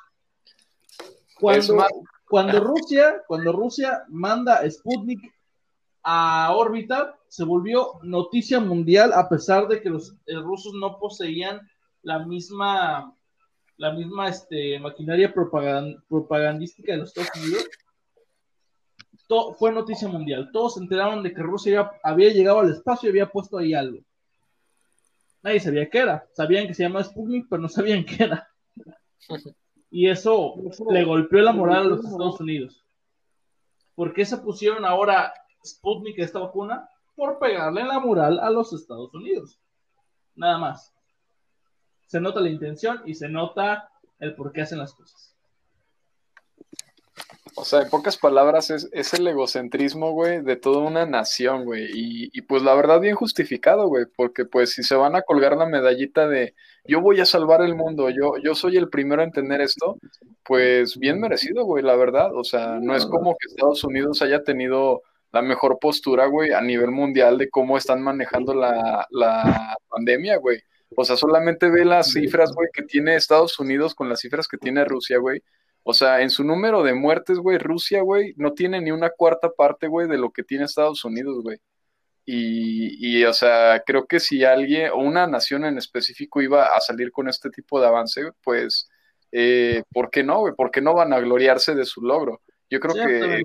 Cuando, 1.40 1.76
más- 1.76 1.92
cuando 2.30 2.60
Rusia, 2.64 3.24
cuando 3.28 3.52
Rusia 3.52 4.04
manda 4.10 4.70
Sputnik 4.70 5.20
a 6.04 6.54
órbita, 6.56 7.16
se 7.28 7.44
volvió 7.44 7.94
noticia 8.04 8.60
mundial 8.60 9.12
a 9.14 9.28
pesar 9.30 9.68
de 9.68 9.82
que 9.82 9.90
los 9.90 10.14
eh, 10.28 10.36
rusos 10.36 10.74
no 10.80 10.98
poseían 11.00 11.62
la 12.04 12.20
misma 12.26 13.16
la 13.82 13.92
misma 13.92 14.30
este, 14.30 14.78
maquinaria 14.80 15.34
propagan- 15.34 16.00
propagandística 16.08 16.92
de 16.92 17.00
los 17.00 17.10
Estados 17.10 17.32
Unidos. 17.44 17.68
Fue 19.58 19.72
noticia 19.72 20.08
mundial. 20.08 20.52
Todos 20.54 20.76
se 20.76 20.82
enteraron 20.82 21.24
de 21.24 21.34
que 21.34 21.42
Rusia 21.42 21.90
había, 22.04 22.30
llegado 22.30 22.60
al 22.60 22.70
espacio 22.70 23.08
y 23.08 23.12
había 23.12 23.32
puesto 23.32 23.58
ahí 23.58 23.74
algo. 23.74 23.98
Nadie 25.42 25.60
sabía 25.60 25.90
qué 25.90 25.98
era. 25.98 26.28
Sabían 26.34 26.68
que 26.68 26.76
se 26.76 26.84
llamaba 26.84 27.04
Sputnik, 27.06 27.48
pero 27.50 27.62
no 27.64 27.70
sabían 27.70 28.06
qué 28.06 28.24
era. 28.26 28.48
Y 29.94 30.08
eso 30.08 30.56
le 30.90 31.04
golpeó 31.04 31.42
la 31.42 31.52
moral 31.52 31.80
a 31.80 31.90
los 31.90 32.06
Estados 32.06 32.40
Unidos. 32.40 32.86
¿Por 33.94 34.14
qué 34.14 34.24
se 34.24 34.38
pusieron 34.38 34.86
ahora 34.86 35.34
Sputnik 35.66 36.18
esta 36.20 36.40
vacuna? 36.40 36.90
Por 37.14 37.40
pegarle 37.40 37.84
la 37.84 38.00
moral 38.00 38.40
a 38.40 38.50
los 38.50 38.72
Estados 38.72 39.14
Unidos. 39.14 39.60
Nada 40.34 40.58
más. 40.58 40.94
Se 42.12 42.20
nota 42.20 42.42
la 42.42 42.50
intención 42.50 43.02
y 43.06 43.16
se 43.16 43.30
nota 43.30 43.90
el 44.20 44.36
por 44.36 44.52
qué 44.52 44.64
hacen 44.64 44.80
las 44.80 44.94
cosas. 44.94 45.34
O 47.56 47.64
sea, 47.64 47.84
en 47.84 47.90
pocas 47.90 48.18
palabras, 48.18 48.70
es, 48.70 48.90
es 48.92 49.14
el 49.14 49.26
egocentrismo, 49.26 50.12
güey, 50.12 50.42
de 50.42 50.58
toda 50.58 50.80
una 50.80 51.06
nación, 51.06 51.64
güey. 51.64 51.86
Y, 51.94 52.30
y 52.34 52.42
pues 52.42 52.64
la 52.64 52.76
verdad, 52.76 53.00
bien 53.00 53.16
justificado, 53.16 53.88
güey, 53.88 54.08
porque 54.14 54.44
pues 54.44 54.72
si 54.72 54.84
se 54.84 54.96
van 54.96 55.16
a 55.16 55.22
colgar 55.22 55.56
la 55.56 55.66
medallita 55.66 56.28
de 56.28 56.54
yo 56.84 57.00
voy 57.00 57.22
a 57.22 57.26
salvar 57.26 57.62
el 57.62 57.76
mundo, 57.76 58.10
yo, 58.10 58.34
yo 58.44 58.56
soy 58.56 58.76
el 58.76 58.90
primero 58.90 59.24
en 59.24 59.32
tener 59.32 59.62
esto, 59.62 59.98
pues 60.44 60.98
bien 60.98 61.22
merecido, 61.22 61.64
güey, 61.64 61.82
la 61.82 61.96
verdad. 61.96 62.36
O 62.36 62.44
sea, 62.44 62.78
no 62.82 62.94
es 62.94 63.06
como 63.06 63.38
que 63.40 63.48
Estados 63.48 63.86
Unidos 63.86 64.22
haya 64.22 64.44
tenido 64.44 65.04
la 65.32 65.42
mejor 65.42 65.80
postura, 65.80 66.26
güey, 66.26 66.52
a 66.52 66.60
nivel 66.60 66.92
mundial 66.92 67.38
de 67.38 67.50
cómo 67.50 67.78
están 67.78 68.02
manejando 68.02 68.54
la, 68.54 69.08
la 69.12 69.78
pandemia, 69.88 70.36
güey. 70.40 70.62
O 70.96 71.06
sea, 71.06 71.16
solamente 71.16 71.70
ve 71.70 71.86
las 71.86 72.12
cifras, 72.12 72.52
güey, 72.54 72.68
que 72.74 72.84
tiene 72.84 73.16
Estados 73.16 73.60
Unidos 73.60 73.96
con 73.96 74.10
las 74.10 74.20
cifras 74.20 74.48
que 74.48 74.58
tiene 74.58 74.84
Rusia, 74.86 75.18
güey. 75.20 75.42
O 75.84 75.94
sea, 75.94 76.22
en 76.22 76.30
su 76.30 76.44
número 76.44 76.84
de 76.84 76.94
muertes, 76.94 77.38
güey, 77.40 77.58
Rusia, 77.58 78.02
güey, 78.02 78.34
no 78.38 78.54
tiene 78.54 78.82
ni 78.82 78.92
una 78.92 79.10
cuarta 79.10 79.50
parte, 79.50 79.88
güey, 79.88 80.08
de 80.08 80.18
lo 80.18 80.32
que 80.32 80.44
tiene 80.44 80.66
Estados 80.66 81.04
Unidos, 81.06 81.42
güey. 81.42 81.60
Y, 82.26 83.20
y, 83.20 83.24
o 83.26 83.34
sea, 83.34 83.82
creo 83.86 84.06
que 84.06 84.20
si 84.20 84.44
alguien 84.44 84.92
o 84.92 84.98
una 84.98 85.26
nación 85.26 85.66
en 85.66 85.78
específico 85.78 86.42
iba 86.42 86.66
a 86.76 86.80
salir 86.82 87.12
con 87.12 87.28
este 87.28 87.50
tipo 87.50 87.82
de 87.82 87.88
avance, 87.88 88.22
pues, 88.44 88.90
eh, 89.32 89.84
¿por 89.92 90.12
qué 90.12 90.24
no, 90.24 90.42
güey? 90.42 90.54
¿Por 90.56 90.72
qué 90.72 90.82
no 90.82 90.94
van 90.94 91.14
a 91.14 91.20
gloriarse 91.20 91.74
de 91.74 91.86
su 91.86 92.02
logro? 92.02 92.42
Yo 92.70 92.80
creo 92.80 92.94
que 92.94 93.44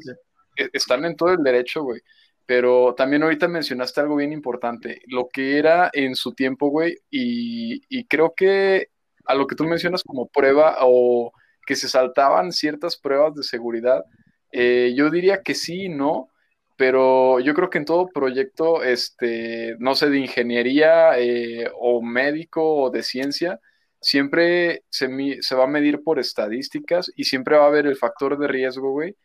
están 0.72 1.04
en 1.04 1.16
todo 1.16 1.30
el 1.30 1.42
derecho, 1.42 1.82
güey. 1.82 2.00
Pero 2.46 2.94
también 2.94 3.22
ahorita 3.24 3.48
mencionaste 3.48 4.00
algo 4.00 4.16
bien 4.16 4.32
importante, 4.32 5.00
lo 5.08 5.28
que 5.28 5.58
era 5.58 5.90
en 5.92 6.14
su 6.14 6.32
tiempo, 6.34 6.68
güey, 6.68 6.96
y, 7.10 7.82
y 7.88 8.04
creo 8.06 8.34
que 8.36 8.88
a 9.26 9.34
lo 9.34 9.46
que 9.46 9.56
tú 9.56 9.64
mencionas 9.64 10.04
como 10.04 10.28
prueba 10.28 10.76
o 10.82 11.32
que 11.66 11.76
se 11.76 11.88
saltaban 11.88 12.52
ciertas 12.52 12.96
pruebas 12.96 13.34
de 13.34 13.42
seguridad, 13.42 14.04
eh, 14.52 14.94
yo 14.96 15.10
diría 15.10 15.42
que 15.42 15.54
sí 15.54 15.84
y 15.84 15.88
no, 15.88 16.30
pero 16.76 17.40
yo 17.40 17.54
creo 17.54 17.70
que 17.70 17.78
en 17.78 17.84
todo 17.84 18.08
proyecto, 18.08 18.82
este, 18.82 19.76
no 19.78 19.94
sé, 19.94 20.08
de 20.10 20.18
ingeniería 20.18 21.18
eh, 21.18 21.70
o 21.78 22.02
médico 22.02 22.62
o 22.82 22.90
de 22.90 23.02
ciencia, 23.02 23.60
siempre 24.00 24.84
se, 24.90 25.08
se 25.40 25.54
va 25.54 25.64
a 25.64 25.66
medir 25.66 26.02
por 26.02 26.18
estadísticas 26.18 27.10
y 27.16 27.24
siempre 27.24 27.56
va 27.56 27.64
a 27.64 27.68
haber 27.68 27.86
el 27.86 27.96
factor 27.96 28.38
de 28.38 28.48
riesgo, 28.48 28.92
güey, 28.92 29.16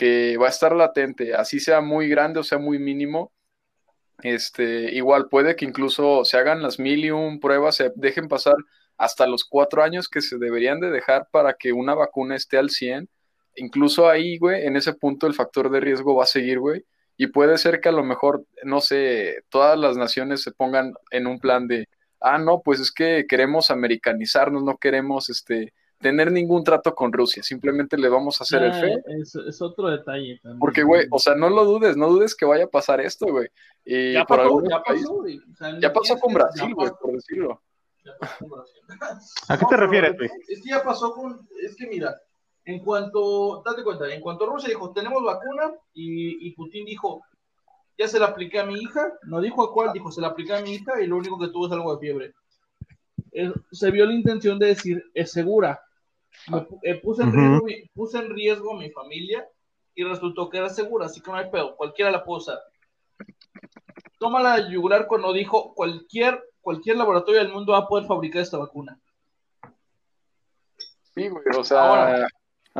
que 0.00 0.38
va 0.38 0.46
a 0.46 0.48
estar 0.48 0.74
latente, 0.74 1.34
así 1.34 1.60
sea 1.60 1.82
muy 1.82 2.08
grande 2.08 2.40
o 2.40 2.42
sea 2.42 2.56
muy 2.56 2.78
mínimo. 2.78 3.34
Este, 4.22 4.94
igual 4.94 5.28
puede 5.28 5.56
que 5.56 5.66
incluso 5.66 6.24
se 6.24 6.38
hagan 6.38 6.62
las 6.62 6.78
mil 6.78 7.04
y 7.04 7.10
un 7.10 7.38
pruebas, 7.38 7.76
se 7.76 7.92
dejen 7.96 8.26
pasar 8.26 8.54
hasta 8.96 9.26
los 9.26 9.44
cuatro 9.44 9.82
años 9.82 10.08
que 10.08 10.22
se 10.22 10.38
deberían 10.38 10.80
de 10.80 10.88
dejar 10.90 11.28
para 11.30 11.52
que 11.52 11.74
una 11.74 11.94
vacuna 11.94 12.34
esté 12.34 12.56
al 12.56 12.70
100. 12.70 13.10
Incluso 13.56 14.08
ahí, 14.08 14.38
güey, 14.38 14.66
en 14.66 14.76
ese 14.76 14.94
punto 14.94 15.26
el 15.26 15.34
factor 15.34 15.70
de 15.70 15.80
riesgo 15.80 16.14
va 16.16 16.24
a 16.24 16.26
seguir, 16.26 16.60
güey. 16.60 16.82
Y 17.18 17.26
puede 17.26 17.58
ser 17.58 17.82
que 17.82 17.90
a 17.90 17.92
lo 17.92 18.02
mejor, 18.02 18.46
no 18.64 18.80
sé, 18.80 19.42
todas 19.50 19.78
las 19.78 19.98
naciones 19.98 20.42
se 20.42 20.52
pongan 20.52 20.94
en 21.10 21.26
un 21.26 21.40
plan 21.40 21.68
de, 21.68 21.88
ah, 22.20 22.38
no, 22.38 22.62
pues 22.64 22.80
es 22.80 22.90
que 22.90 23.26
queremos 23.28 23.70
americanizarnos, 23.70 24.64
no 24.64 24.78
queremos, 24.78 25.28
este, 25.28 25.74
tener 26.00 26.32
ningún 26.32 26.64
trato 26.64 26.94
con 26.94 27.12
Rusia, 27.12 27.42
simplemente 27.42 27.96
le 27.98 28.08
vamos 28.08 28.40
a 28.40 28.44
hacer 28.44 28.62
el 28.62 28.70
Ah, 28.72 28.80
feo. 28.80 28.98
es, 29.06 29.34
es 29.34 29.60
otro 29.62 29.88
detalle 29.88 30.38
también. 30.42 30.58
Porque, 30.58 30.82
güey, 30.82 31.06
o 31.10 31.18
sea, 31.18 31.34
no 31.34 31.50
lo 31.50 31.64
dudes, 31.64 31.96
no 31.96 32.08
dudes 32.08 32.34
que 32.34 32.46
vaya 32.46 32.64
a 32.64 32.68
pasar 32.70 33.00
esto, 33.00 33.26
güey. 33.26 33.48
Y 33.84 34.14
ya 34.14 34.24
por 34.24 34.38
pasó, 34.38 34.62
ya 34.68 34.82
pasó, 34.82 35.14
güey. 35.14 35.38
O 35.38 35.56
sea, 35.56 35.78
ya 35.80 35.92
pasó 35.92 36.18
con 36.18 36.34
Brasil, 36.34 36.74
güey, 36.74 36.90
por 37.00 37.12
decirlo. 37.12 37.62
Ya 38.04 38.12
pasó 38.18 38.34
con 38.40 38.48
Brasil. 38.50 38.80
¿A 39.48 39.58
qué 39.58 39.66
te 39.68 39.76
refieres, 39.76 40.16
güey? 40.16 40.30
Es 40.48 40.62
que 40.62 40.70
ya 40.70 40.82
pasó 40.82 41.12
con. 41.12 41.46
Es 41.62 41.76
que 41.76 41.86
mira, 41.86 42.16
en 42.64 42.82
cuanto. 42.82 43.62
Date 43.64 43.82
cuenta, 43.84 44.12
en 44.12 44.20
cuanto 44.22 44.46
Rusia 44.46 44.70
dijo, 44.70 44.92
tenemos 44.92 45.22
vacuna, 45.22 45.72
y, 45.92 46.46
y 46.48 46.52
Putin 46.54 46.86
dijo, 46.86 47.22
ya 47.98 48.08
se 48.08 48.18
la 48.18 48.26
apliqué 48.28 48.58
a 48.60 48.64
mi 48.64 48.74
hija. 48.80 49.12
No 49.24 49.40
dijo 49.40 49.62
a 49.62 49.72
cuál, 49.72 49.92
dijo, 49.92 50.10
se 50.10 50.22
la 50.22 50.28
apliqué 50.28 50.54
a 50.54 50.62
mi 50.62 50.72
hija, 50.74 51.00
y 51.02 51.06
lo 51.06 51.16
único 51.18 51.38
que 51.38 51.48
tuvo 51.48 51.66
es 51.66 51.72
algo 51.72 51.94
de 51.94 52.00
fiebre. 52.00 52.34
Se 53.70 53.90
vio 53.92 54.06
la 54.06 54.12
intención 54.14 54.58
de 54.58 54.66
decir, 54.68 55.04
es 55.14 55.30
segura. 55.30 55.80
Eh, 56.82 56.94
puse, 57.02 57.22
en 57.22 57.32
riesgo, 57.32 57.64
mi- 57.66 57.88
puse 57.94 58.18
en 58.18 58.30
riesgo 58.34 58.74
mi 58.74 58.90
familia, 58.90 59.46
y 59.94 60.04
resultó 60.04 60.48
que 60.48 60.58
era 60.58 60.68
segura, 60.68 61.06
así 61.06 61.20
que 61.20 61.30
no 61.30 61.36
hay 61.36 61.50
pedo, 61.50 61.76
cualquiera 61.76 62.10
la 62.10 62.24
puede 62.24 62.38
usar. 62.38 62.58
Toma 64.18 64.42
la 64.42 64.70
yugular 64.70 65.06
cuando 65.06 65.32
dijo 65.32 65.74
cualquier, 65.74 66.42
cualquier 66.60 66.96
laboratorio 66.96 67.40
del 67.40 67.52
mundo 67.52 67.72
va 67.72 67.78
a 67.78 67.88
poder 67.88 68.06
fabricar 68.06 68.42
esta 68.42 68.58
vacuna. 68.58 68.98
Sí, 71.14 71.28
güey, 71.28 71.44
o 71.58 71.64
sea, 71.64 71.82
Ahora. 71.82 72.28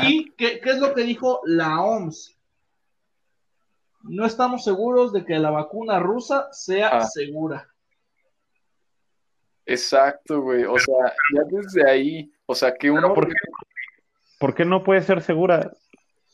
¿Y 0.02 0.30
qué, 0.33 0.61
qué 0.61 0.71
es 0.71 0.78
lo 0.78 0.95
que 0.95 1.02
dijo 1.02 1.40
la 1.45 1.83
OMS? 1.83 2.37
No 4.04 4.25
estamos 4.25 4.62
seguros 4.64 5.12
de 5.12 5.25
que 5.25 5.38
la 5.38 5.50
vacuna 5.50 5.99
rusa 5.99 6.49
sea 6.52 6.88
Ah. 6.99 7.00
segura. 7.07 7.66
exacto, 9.66 10.40
güey, 10.40 10.64
o 10.64 10.78
sea, 10.78 11.12
ya 11.35 11.42
desde 11.49 11.88
ahí, 11.88 12.33
o 12.50 12.54
sea, 12.54 12.75
que 12.75 12.90
uno... 12.90 13.14
¿Por 13.14 13.28
qué, 13.28 13.35
por 14.38 14.54
qué 14.54 14.64
no 14.64 14.83
puede 14.83 15.02
ser 15.02 15.23
segura? 15.23 15.71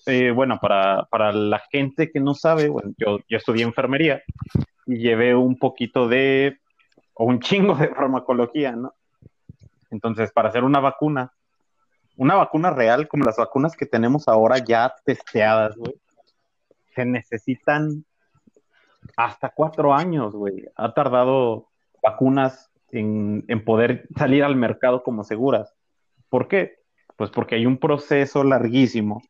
eh, 0.06 0.30
bueno, 0.30 0.58
para, 0.60 1.04
para, 1.10 1.32
la 1.32 1.58
gente 1.70 2.10
que 2.10 2.20
no 2.20 2.34
sabe, 2.34 2.68
bueno, 2.68 2.92
yo, 2.96 3.18
yo 3.28 3.36
estudié 3.36 3.64
enfermería 3.64 4.22
y 4.86 4.98
llevé 4.98 5.34
un 5.34 5.58
poquito 5.58 6.08
de, 6.08 6.58
o 7.14 7.24
un 7.24 7.40
chingo 7.40 7.74
de 7.74 7.88
farmacología, 7.94 8.72
¿no? 8.72 8.94
Entonces, 9.90 10.30
para 10.32 10.48
hacer 10.48 10.62
una 10.62 10.78
vacuna, 10.78 11.32
una 12.16 12.36
vacuna 12.36 12.70
real 12.70 13.08
como 13.08 13.24
las 13.24 13.36
vacunas 13.36 13.76
que 13.76 13.86
tenemos 13.86 14.28
ahora 14.28 14.58
ya 14.58 14.94
testeadas, 15.04 15.76
güey, 15.76 15.94
se 16.94 17.04
necesitan 17.04 18.04
hasta 19.16 19.50
cuatro 19.50 19.92
años, 19.92 20.34
güey. 20.34 20.66
Ha 20.76 20.94
tardado 20.94 21.68
vacunas 22.02 22.70
en, 22.90 23.44
en, 23.48 23.64
poder 23.64 24.06
salir 24.16 24.44
al 24.44 24.56
mercado 24.56 25.02
como 25.02 25.24
seguras. 25.24 25.74
¿Por 26.36 26.48
qué? 26.48 26.80
Pues 27.16 27.30
porque 27.30 27.54
hay 27.54 27.64
un 27.64 27.78
proceso 27.78 28.44
larguísimo 28.44 29.22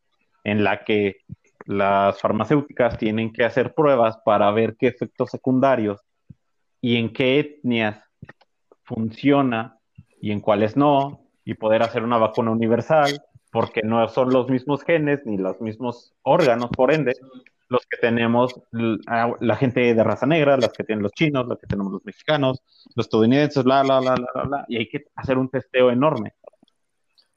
en 0.42 0.64
la 0.64 0.82
que 0.82 1.18
las 1.64 2.20
farmacéuticas 2.20 2.98
tienen 2.98 3.32
que 3.32 3.44
hacer 3.44 3.74
pruebas 3.74 4.18
para 4.24 4.50
ver 4.50 4.74
qué 4.76 4.88
efectos 4.88 5.30
secundarios 5.30 6.00
y 6.80 6.96
en 6.96 7.12
qué 7.12 7.38
etnias 7.38 8.02
funciona 8.82 9.78
y 10.20 10.32
en 10.32 10.40
cuáles 10.40 10.76
no, 10.76 11.20
y 11.44 11.54
poder 11.54 11.84
hacer 11.84 12.02
una 12.02 12.18
vacuna 12.18 12.50
universal, 12.50 13.22
porque 13.52 13.82
no 13.84 14.08
son 14.08 14.32
los 14.32 14.48
mismos 14.48 14.82
genes 14.82 15.24
ni 15.26 15.38
los 15.38 15.60
mismos 15.60 16.12
órganos, 16.22 16.70
por 16.70 16.92
ende, 16.92 17.12
los 17.68 17.86
que 17.86 17.98
tenemos 17.98 18.60
la 18.72 19.54
gente 19.54 19.94
de 19.94 20.02
raza 20.02 20.26
negra, 20.26 20.56
las 20.56 20.72
que 20.72 20.82
tienen 20.82 21.04
los 21.04 21.12
chinos, 21.12 21.46
las 21.46 21.58
que 21.60 21.68
tenemos 21.68 21.92
los 21.92 22.04
mexicanos, 22.04 22.64
los 22.96 23.06
estadounidenses, 23.06 23.62
bla, 23.62 23.84
bla, 23.84 24.00
bla, 24.00 24.16
bla, 24.16 24.42
bla, 24.42 24.64
y 24.66 24.78
hay 24.78 24.88
que 24.88 25.04
hacer 25.14 25.38
un 25.38 25.48
testeo 25.48 25.92
enorme. 25.92 26.34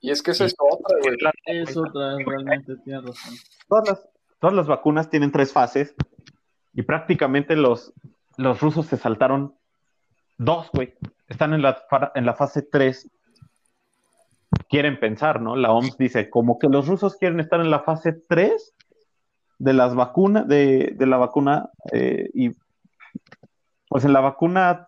Y 0.01 0.11
es 0.11 0.23
que 0.23 0.31
esa 0.31 0.45
es 0.45 0.55
otra, 0.57 0.97
Es 1.45 1.75
otra, 1.75 2.17
realmente, 2.25 2.75
tienes 2.83 3.03
razón. 3.03 3.33
Todas 3.67 3.89
las, 3.89 4.09
todas 4.39 4.55
las 4.55 4.67
vacunas 4.67 5.09
tienen 5.09 5.31
tres 5.31 5.51
fases, 5.51 5.95
y 6.73 6.83
prácticamente 6.83 7.55
los, 7.55 7.93
los 8.37 8.61
rusos 8.61 8.85
se 8.85 8.97
saltaron 8.97 9.55
dos, 10.37 10.69
güey. 10.73 10.93
Están 11.27 11.53
en 11.53 11.61
la, 11.61 11.83
en 12.15 12.25
la 12.25 12.33
fase 12.33 12.61
3. 12.61 13.09
Quieren 14.69 14.99
pensar, 14.99 15.41
¿no? 15.41 15.55
La 15.55 15.71
OMS 15.71 15.97
dice, 15.97 16.29
como 16.29 16.57
que 16.57 16.67
los 16.67 16.87
rusos 16.87 17.17
quieren 17.17 17.39
estar 17.39 17.59
en 17.59 17.69
la 17.69 17.81
fase 17.81 18.13
3 18.13 18.75
de 19.57 19.73
las 19.73 19.93
vacunas, 19.93 20.47
de, 20.47 20.93
de, 20.95 21.05
la 21.05 21.17
vacuna, 21.17 21.69
eh, 21.91 22.29
y 22.33 22.51
pues 23.89 24.05
en 24.05 24.13
la 24.13 24.21
vacuna, 24.21 24.87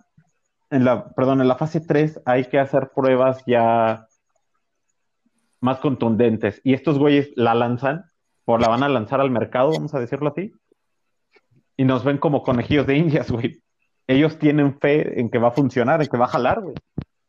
en 0.69 0.85
la, 0.85 1.09
perdón, 1.09 1.41
en 1.41 1.49
la 1.49 1.57
fase 1.57 1.81
3 1.81 2.21
hay 2.25 2.45
que 2.45 2.57
hacer 2.57 2.91
pruebas 2.95 3.43
ya 3.45 4.07
más 5.61 5.79
contundentes. 5.79 6.59
Y 6.63 6.73
estos 6.73 6.99
güeyes 6.99 7.31
la 7.35 7.55
lanzan, 7.55 8.11
o 8.45 8.57
la 8.57 8.67
van 8.67 8.83
a 8.83 8.89
lanzar 8.89 9.21
al 9.21 9.31
mercado, 9.31 9.71
vamos 9.71 9.93
a 9.93 9.99
decirlo 9.99 10.29
así, 10.29 10.51
y 11.77 11.85
nos 11.85 12.03
ven 12.03 12.17
como 12.17 12.43
conejillos 12.43 12.85
de 12.85 12.97
indias, 12.97 13.31
güey. 13.31 13.63
Ellos 14.07 14.37
tienen 14.37 14.77
fe 14.79 15.19
en 15.19 15.29
que 15.29 15.37
va 15.37 15.49
a 15.49 15.51
funcionar, 15.51 16.01
en 16.01 16.07
que 16.07 16.17
va 16.17 16.25
a 16.25 16.29
jalar, 16.29 16.61
güey. 16.61 16.75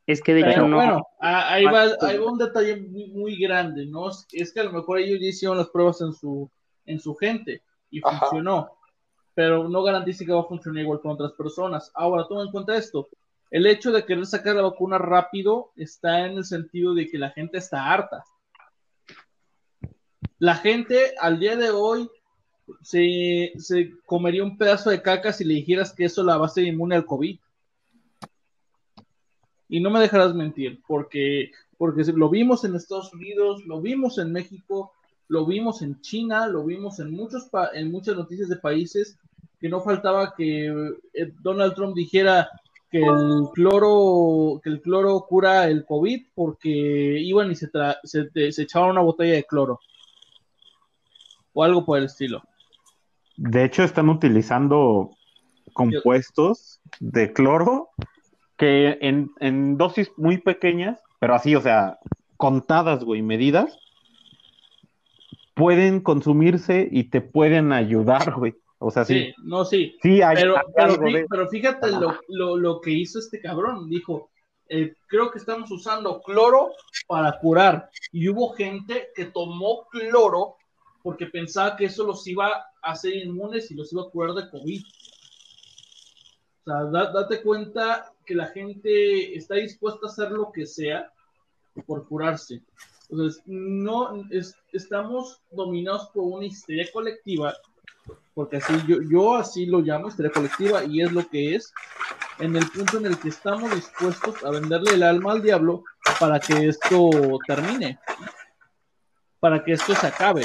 Es 0.06 0.20
que 0.20 0.34
de 0.34 0.40
hecho 0.40 0.66
no. 0.66 0.76
Bueno, 0.76 1.06
ahí 1.20 1.64
va, 1.64 1.84
ahí 2.00 2.18
va 2.18 2.32
un 2.32 2.38
detalle 2.38 2.76
muy, 2.76 3.06
muy, 3.12 3.38
grande, 3.38 3.86
¿no? 3.86 4.10
Es 4.32 4.52
que 4.52 4.60
a 4.60 4.64
lo 4.64 4.72
mejor 4.72 4.98
ellos 4.98 5.20
ya 5.20 5.28
hicieron 5.28 5.58
las 5.58 5.68
pruebas 5.68 6.00
en 6.00 6.12
su 6.12 6.50
en 6.86 6.98
su 6.98 7.14
gente 7.14 7.62
y 7.90 8.00
funcionó. 8.00 8.70
Pero 9.34 9.68
no 9.68 9.82
garantiza 9.82 10.24
que 10.24 10.32
va 10.32 10.40
a 10.40 10.44
funcionar 10.44 10.82
igual 10.82 11.00
con 11.00 11.12
otras 11.12 11.32
personas. 11.32 11.90
Ahora, 11.94 12.26
toma 12.28 12.42
en 12.42 12.50
cuenta 12.50 12.76
esto. 12.76 13.08
El 13.52 13.66
hecho 13.66 13.92
de 13.92 14.06
querer 14.06 14.24
sacar 14.24 14.56
la 14.56 14.62
vacuna 14.62 14.96
rápido 14.96 15.72
está 15.76 16.24
en 16.24 16.38
el 16.38 16.44
sentido 16.46 16.94
de 16.94 17.06
que 17.06 17.18
la 17.18 17.28
gente 17.28 17.58
está 17.58 17.92
harta. 17.92 18.24
La 20.38 20.54
gente 20.54 21.12
al 21.20 21.38
día 21.38 21.54
de 21.56 21.68
hoy 21.68 22.08
se, 22.80 23.52
se 23.58 23.92
comería 24.06 24.42
un 24.42 24.56
pedazo 24.56 24.88
de 24.88 25.02
caca 25.02 25.34
si 25.34 25.44
le 25.44 25.52
dijeras 25.52 25.92
que 25.92 26.06
eso 26.06 26.24
la 26.24 26.38
va 26.38 26.46
a 26.46 26.48
ser 26.48 26.64
inmune 26.64 26.96
al 26.96 27.04
COVID. 27.04 27.38
Y 29.68 29.80
no 29.80 29.90
me 29.90 30.00
dejarás 30.00 30.34
mentir, 30.34 30.80
porque, 30.88 31.50
porque 31.76 32.04
lo 32.04 32.30
vimos 32.30 32.64
en 32.64 32.74
Estados 32.74 33.12
Unidos, 33.12 33.66
lo 33.66 33.82
vimos 33.82 34.16
en 34.16 34.32
México, 34.32 34.94
lo 35.28 35.44
vimos 35.44 35.82
en 35.82 36.00
China, 36.00 36.46
lo 36.46 36.64
vimos 36.64 37.00
en, 37.00 37.10
muchos 37.10 37.50
en 37.74 37.92
muchas 37.92 38.16
noticias 38.16 38.48
de 38.48 38.56
países 38.56 39.18
que 39.60 39.68
no 39.68 39.82
faltaba 39.82 40.34
que 40.34 40.96
eh, 41.12 41.32
Donald 41.42 41.74
Trump 41.74 41.94
dijera 41.94 42.48
que 42.92 42.98
el 42.98 43.48
cloro 43.54 44.60
que 44.62 44.68
el 44.68 44.82
cloro 44.82 45.24
cura 45.26 45.66
el 45.66 45.86
COVID 45.86 46.26
porque 46.34 46.68
iban 46.68 47.50
y 47.50 47.54
se, 47.54 47.70
se, 48.04 48.52
se 48.52 48.62
echaban 48.62 48.90
una 48.90 49.00
botella 49.00 49.32
de 49.32 49.44
cloro 49.44 49.80
o 51.54 51.64
algo 51.64 51.84
por 51.84 51.98
el 51.98 52.04
estilo. 52.04 52.42
De 53.36 53.64
hecho, 53.64 53.82
están 53.82 54.10
utilizando 54.10 55.10
compuestos 55.72 56.80
de 57.00 57.32
cloro 57.32 57.90
que 58.58 58.98
en, 59.00 59.30
en, 59.40 59.78
dosis 59.78 60.12
muy 60.16 60.38
pequeñas, 60.38 61.00
pero 61.18 61.34
así, 61.34 61.56
o 61.56 61.60
sea, 61.60 61.98
contadas, 62.36 63.04
güey, 63.04 63.22
medidas, 63.22 63.78
pueden 65.54 66.00
consumirse 66.00 66.88
y 66.90 67.04
te 67.04 67.22
pueden 67.22 67.72
ayudar, 67.72 68.34
güey. 68.36 68.54
O 68.82 68.90
sea, 68.90 69.04
sí. 69.04 69.14
sí. 69.14 69.34
no, 69.44 69.64
sí. 69.64 69.96
Sí, 70.02 70.20
hay, 70.22 70.36
pero, 70.36 70.56
pero, 71.28 71.48
fíjate 71.48 71.90
lo, 71.92 72.18
lo, 72.28 72.56
lo, 72.56 72.80
que 72.80 72.90
hizo 72.90 73.18
este 73.18 73.40
cabrón. 73.40 73.88
Dijo, 73.88 74.30
eh, 74.68 74.94
creo 75.06 75.30
que 75.30 75.38
estamos 75.38 75.70
usando 75.70 76.20
cloro 76.22 76.72
para 77.06 77.38
curar. 77.38 77.90
Y 78.10 78.28
hubo 78.28 78.54
gente 78.54 79.08
que 79.14 79.26
tomó 79.26 79.86
cloro 79.90 80.56
porque 81.02 81.26
pensaba 81.26 81.76
que 81.76 81.86
eso 81.86 82.04
los 82.04 82.26
iba 82.26 82.48
a 82.48 82.90
hacer 82.92 83.14
inmunes 83.14 83.70
y 83.70 83.74
los 83.74 83.92
iba 83.92 84.02
a 84.02 84.10
curar 84.10 84.34
de 84.34 84.50
COVID. 84.50 84.82
O 86.64 86.64
sea, 86.64 86.84
date 86.84 87.42
cuenta 87.42 88.12
que 88.24 88.34
la 88.34 88.46
gente 88.46 89.36
está 89.36 89.56
dispuesta 89.56 90.06
a 90.06 90.10
hacer 90.10 90.30
lo 90.30 90.50
que 90.52 90.66
sea 90.66 91.12
por 91.86 92.06
curarse. 92.06 92.62
Entonces, 93.10 93.42
no 93.46 94.24
estamos 94.72 95.42
dominados 95.50 96.08
por 96.14 96.24
una 96.24 96.46
histeria 96.46 96.86
colectiva, 96.92 97.54
porque 98.34 98.56
así 98.56 98.72
yo, 98.86 98.96
yo 99.10 99.36
así 99.36 99.66
lo 99.66 99.80
llamo 99.80 100.08
histeria 100.08 100.32
colectiva 100.32 100.84
y 100.84 101.02
es 101.02 101.12
lo 101.12 101.26
que 101.28 101.54
es, 101.54 101.72
en 102.38 102.56
el 102.56 102.68
punto 102.70 102.98
en 102.98 103.06
el 103.06 103.18
que 103.18 103.28
estamos 103.28 103.74
dispuestos 103.74 104.42
a 104.44 104.50
venderle 104.50 104.94
el 104.94 105.02
alma 105.02 105.32
al 105.32 105.42
diablo 105.42 105.84
para 106.18 106.40
que 106.40 106.68
esto 106.68 107.10
termine, 107.46 107.98
para 109.40 109.62
que 109.62 109.72
esto 109.72 109.94
se 109.94 110.06
acabe. 110.06 110.44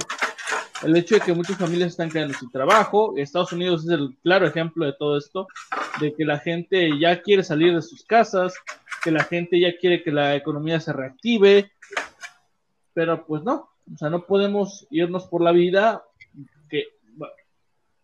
El 0.84 0.96
hecho 0.96 1.16
de 1.16 1.22
que 1.22 1.34
muchas 1.34 1.58
familias 1.58 1.92
están 1.92 2.12
quedando 2.12 2.36
sin 2.36 2.52
trabajo, 2.52 3.14
Estados 3.18 3.52
Unidos 3.52 3.86
es 3.86 3.92
el 3.92 4.16
claro 4.22 4.46
ejemplo 4.46 4.86
de 4.86 4.94
todo 4.94 5.18
esto, 5.18 5.48
de 6.00 6.14
que 6.14 6.24
la 6.24 6.38
gente 6.40 6.92
ya 7.00 7.22
quiere 7.22 7.44
salir 7.44 7.74
de 7.74 7.82
sus 7.82 8.04
casas, 8.04 8.54
que 9.04 9.12
la 9.12 9.24
gente 9.24 9.60
ya 9.60 9.76
quiere 9.78 10.04
que 10.04 10.12
la 10.12 10.36
economía 10.36 10.80
se 10.80 10.94
reactive, 10.94 11.72
pero 12.94 13.26
pues 13.26 13.44
no, 13.44 13.70
o 13.92 13.98
sea, 13.98 14.10
no 14.10 14.26
podemos 14.26 14.86
irnos 14.92 15.26
por 15.26 15.42
la 15.42 15.52
vida 15.52 16.04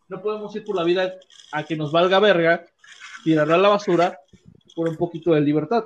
no 0.10 0.22
podemos 0.22 0.56
ir 0.56 0.64
por 0.64 0.76
la 0.76 0.84
vida 0.84 1.14
a 1.52 1.64
que 1.64 1.76
nos 1.76 1.92
valga 1.92 2.20
verga, 2.20 2.66
tirarla 3.24 3.56
a 3.56 3.60
la 3.60 3.70
basura 3.70 4.20
por 4.76 4.90
un 4.90 4.96
poquito 4.96 5.34
de 5.34 5.42
libertad. 5.42 5.86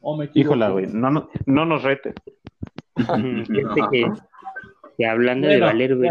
O 0.00 0.16
me 0.16 0.30
Híjola, 0.34 0.70
güey, 0.70 0.86
no, 0.86 1.10
no, 1.10 1.28
no 1.46 1.64
nos 1.64 1.82
retes. 1.82 2.14
que, 2.96 4.06
que, 4.96 5.06
hablando 5.06 5.48
de 5.48 5.60
valer, 5.60 5.96
güey, 5.96 6.10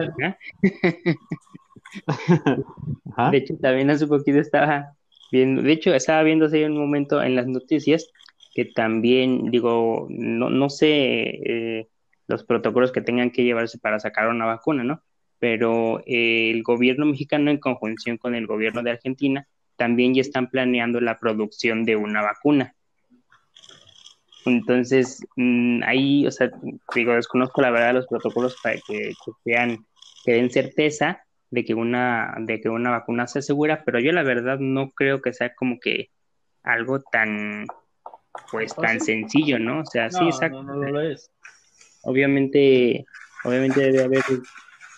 de 3.31 3.37
hecho, 3.37 3.55
también 3.61 3.89
hace 3.89 4.07
poquito 4.07 4.39
estaba 4.39 4.95
de 5.31 5.71
hecho, 5.71 5.93
estaba 5.93 6.23
viendo 6.23 6.45
hace 6.45 6.65
un 6.65 6.77
momento 6.77 7.23
en 7.23 7.35
las 7.35 7.47
noticias 7.47 8.11
que 8.53 8.65
también, 8.65 9.49
digo, 9.49 10.07
no, 10.09 10.49
no 10.49 10.69
sé 10.69 10.89
eh, 10.89 11.87
los 12.31 12.43
protocolos 12.43 12.91
que 12.91 13.01
tengan 13.01 13.31
que 13.31 13.43
llevarse 13.43 13.77
para 13.77 13.99
sacar 13.99 14.27
una 14.27 14.45
vacuna, 14.45 14.83
¿no? 14.83 15.01
Pero 15.39 16.01
eh, 16.05 16.51
el 16.51 16.63
gobierno 16.63 17.05
mexicano, 17.05 17.51
en 17.51 17.57
conjunción 17.57 18.17
con 18.17 18.35
el 18.35 18.47
gobierno 18.47 18.83
de 18.83 18.91
Argentina, 18.91 19.47
también 19.75 20.13
ya 20.13 20.21
están 20.21 20.49
planeando 20.49 21.01
la 21.01 21.19
producción 21.19 21.83
de 21.83 21.95
una 21.95 22.21
vacuna. 22.21 22.75
Entonces, 24.45 25.23
mm, 25.35 25.83
ahí, 25.83 26.25
o 26.25 26.31
sea, 26.31 26.51
digo, 26.95 27.13
desconozco 27.13 27.61
la 27.61 27.71
verdad 27.71 27.93
los 27.93 28.07
protocolos 28.07 28.57
para 28.61 28.75
que, 28.75 29.13
que 29.25 29.31
sean, 29.43 29.85
que 30.23 30.33
den 30.33 30.49
certeza 30.49 31.23
de 31.51 31.65
que 31.65 31.73
una, 31.73 32.35
de 32.39 32.61
que 32.61 32.69
una 32.69 32.91
vacuna 32.91 33.27
sea 33.27 33.41
segura, 33.41 33.83
pero 33.85 33.99
yo 33.99 34.11
la 34.11 34.23
verdad 34.23 34.57
no 34.59 34.91
creo 34.91 35.21
que 35.21 35.33
sea 35.33 35.53
como 35.53 35.79
que 35.79 36.09
algo 36.63 37.01
tan, 37.01 37.67
pues 38.51 38.73
tan 38.75 38.99
sencillo, 39.01 39.59
¿no? 39.59 39.81
O 39.81 39.85
sea, 39.85 40.09
sí, 40.09 40.23
exacto. 40.25 40.63
No, 40.63 40.75
lo 40.75 41.01
es. 41.01 41.31
Obviamente, 42.03 43.05
obviamente 43.43 43.79
debe 43.79 44.03
haber 44.03 44.23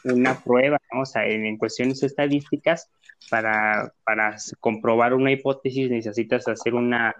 una 0.05 0.39
prueba, 0.39 0.77
¿no? 0.91 1.01
O 1.01 1.05
sea, 1.05 1.25
en, 1.25 1.57
cuestiones 1.57 2.03
estadísticas, 2.03 2.89
para, 3.29 3.93
para 4.03 4.35
comprobar 4.59 5.13
una 5.13 5.31
hipótesis 5.31 5.89
necesitas 5.89 6.45
hacer 6.47 6.73
una, 6.73 7.15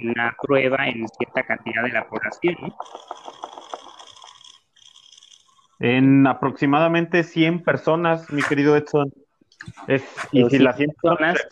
una 0.00 0.34
prueba 0.40 0.88
en 0.88 1.06
cierta 1.08 1.42
cantidad 1.42 1.82
de 1.82 1.92
la 1.92 2.08
población. 2.08 2.56
En 5.80 6.26
aproximadamente 6.26 7.24
100 7.24 7.62
personas, 7.62 8.30
mi 8.32 8.42
querido 8.42 8.76
Edson. 8.76 9.12
y 10.32 10.48
si 10.48 10.58
las 10.58 10.76
100 10.76 10.90
personas, 10.90 11.46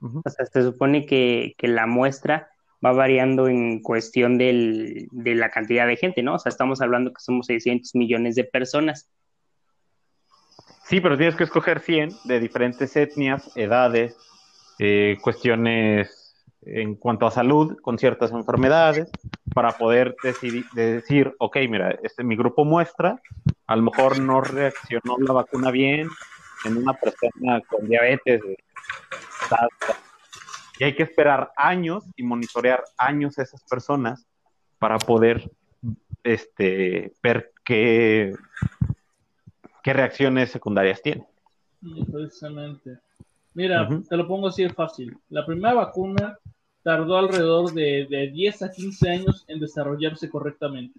o 0.00 0.30
sea, 0.30 0.46
se 0.46 0.62
supone 0.62 1.06
que, 1.06 1.54
la 1.60 1.86
muestra 1.86 2.49
va 2.84 2.92
variando 2.92 3.48
en 3.48 3.82
cuestión 3.82 4.38
de 4.38 5.08
la 5.12 5.50
cantidad 5.50 5.86
de 5.86 5.96
gente, 5.96 6.22
¿no? 6.22 6.34
O 6.34 6.38
sea, 6.38 6.50
estamos 6.50 6.80
hablando 6.80 7.12
que 7.12 7.20
somos 7.20 7.46
600 7.46 7.94
millones 7.94 8.34
de 8.36 8.44
personas. 8.44 9.08
Sí, 10.84 11.00
pero 11.00 11.16
tienes 11.16 11.36
que 11.36 11.44
escoger 11.44 11.80
100 11.80 12.10
de 12.24 12.40
diferentes 12.40 12.96
etnias, 12.96 13.50
edades, 13.54 14.16
eh, 14.78 15.18
cuestiones 15.22 16.34
en 16.62 16.94
cuanto 16.94 17.26
a 17.26 17.30
salud 17.30 17.76
con 17.80 17.98
ciertas 17.98 18.32
enfermedades 18.32 19.10
para 19.54 19.72
poder 19.72 20.14
decidir, 20.22 20.64
decir, 20.72 21.34
ok, 21.38 21.56
mira, 21.68 21.98
este 22.02 22.24
mi 22.24 22.36
grupo 22.36 22.64
muestra, 22.64 23.20
a 23.66 23.76
lo 23.76 23.82
mejor 23.82 24.18
no 24.18 24.40
reaccionó 24.40 25.16
la 25.18 25.32
vacuna 25.32 25.70
bien 25.70 26.08
en 26.64 26.76
una 26.76 26.92
persona 26.94 27.60
con 27.68 27.88
diabetes, 27.88 28.42
y 30.80 30.84
hay 30.84 30.94
que 30.94 31.02
esperar 31.02 31.52
años 31.56 32.04
y 32.16 32.22
monitorear 32.22 32.82
años 32.96 33.38
a 33.38 33.42
esas 33.42 33.62
personas 33.64 34.26
para 34.78 34.96
poder 34.98 35.50
este, 36.24 37.12
ver 37.22 37.52
qué, 37.62 38.32
qué 39.82 39.92
reacciones 39.92 40.50
secundarias 40.50 41.02
tienen. 41.02 41.26
Precisamente. 42.10 42.98
Mira, 43.52 43.86
te 44.08 44.16
lo 44.16 44.26
pongo 44.26 44.48
así 44.48 44.62
de 44.62 44.70
fácil. 44.70 45.18
La 45.28 45.44
primera 45.44 45.74
vacuna 45.74 46.38
tardó 46.82 47.18
alrededor 47.18 47.74
de, 47.74 48.06
de 48.08 48.30
10 48.30 48.62
a 48.62 48.70
15 48.70 49.10
años 49.10 49.44
en 49.48 49.60
desarrollarse 49.60 50.30
correctamente. 50.30 50.98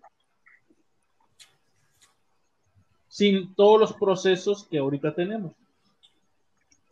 Sin 3.07 3.55
todos 3.55 3.79
los 3.79 3.93
procesos 3.93 4.67
que 4.69 4.77
ahorita 4.77 5.15
tenemos. 5.15 5.53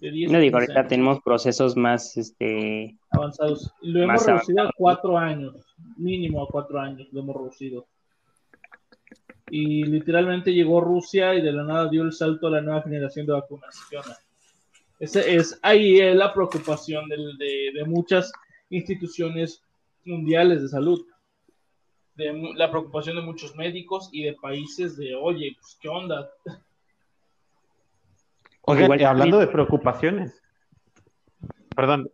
No 0.02 0.40
digo, 0.40 0.58
ahorita 0.58 0.88
tenemos 0.88 1.20
procesos 1.22 1.76
más 1.76 2.16
este, 2.16 2.98
avanzados. 3.12 3.74
Lo 3.82 4.04
hemos 4.04 4.26
reducido 4.26 4.64
a 4.64 4.72
cuatro 4.76 5.18
años, 5.18 5.56
mínimo 5.98 6.44
a 6.44 6.48
cuatro 6.48 6.80
años 6.80 7.08
lo 7.12 7.20
hemos 7.20 7.36
reducido. 7.36 7.86
Y 9.52 9.84
literalmente 9.84 10.54
llegó 10.54 10.80
Rusia 10.80 11.34
y 11.36 11.42
de 11.42 11.52
la 11.52 11.64
nada 11.64 11.90
dio 11.90 12.04
el 12.04 12.14
salto 12.14 12.48
a 12.48 12.52
la 12.52 12.62
nueva 12.62 12.82
generación 12.82 13.26
de 13.26 13.34
vacunación. 13.34 14.04
Ese 15.00 15.36
es 15.36 15.60
ahí 15.64 16.14
la 16.14 16.34
preocupación 16.34 17.10
de, 17.10 17.18
de, 17.74 17.86
muchas 17.86 18.32
instituciones 18.70 19.64
mundiales 20.06 20.62
de 20.62 20.70
salud. 20.70 21.06
De 22.16 22.54
la 22.56 22.70
preocupación 22.70 23.16
de 23.16 23.22
muchos 23.22 23.56
médicos 23.56 24.10
y 24.12 24.24
de 24.24 24.34
países 24.34 24.98
de, 24.98 25.16
oye, 25.16 25.56
pues, 25.60 25.78
¿qué 25.82 25.90
onda? 25.90 26.30
Oye, 28.62 29.06
hablando 29.06 29.39
de 29.39 29.48
preocupaciones, 29.48 30.41
perdón, 31.76 32.10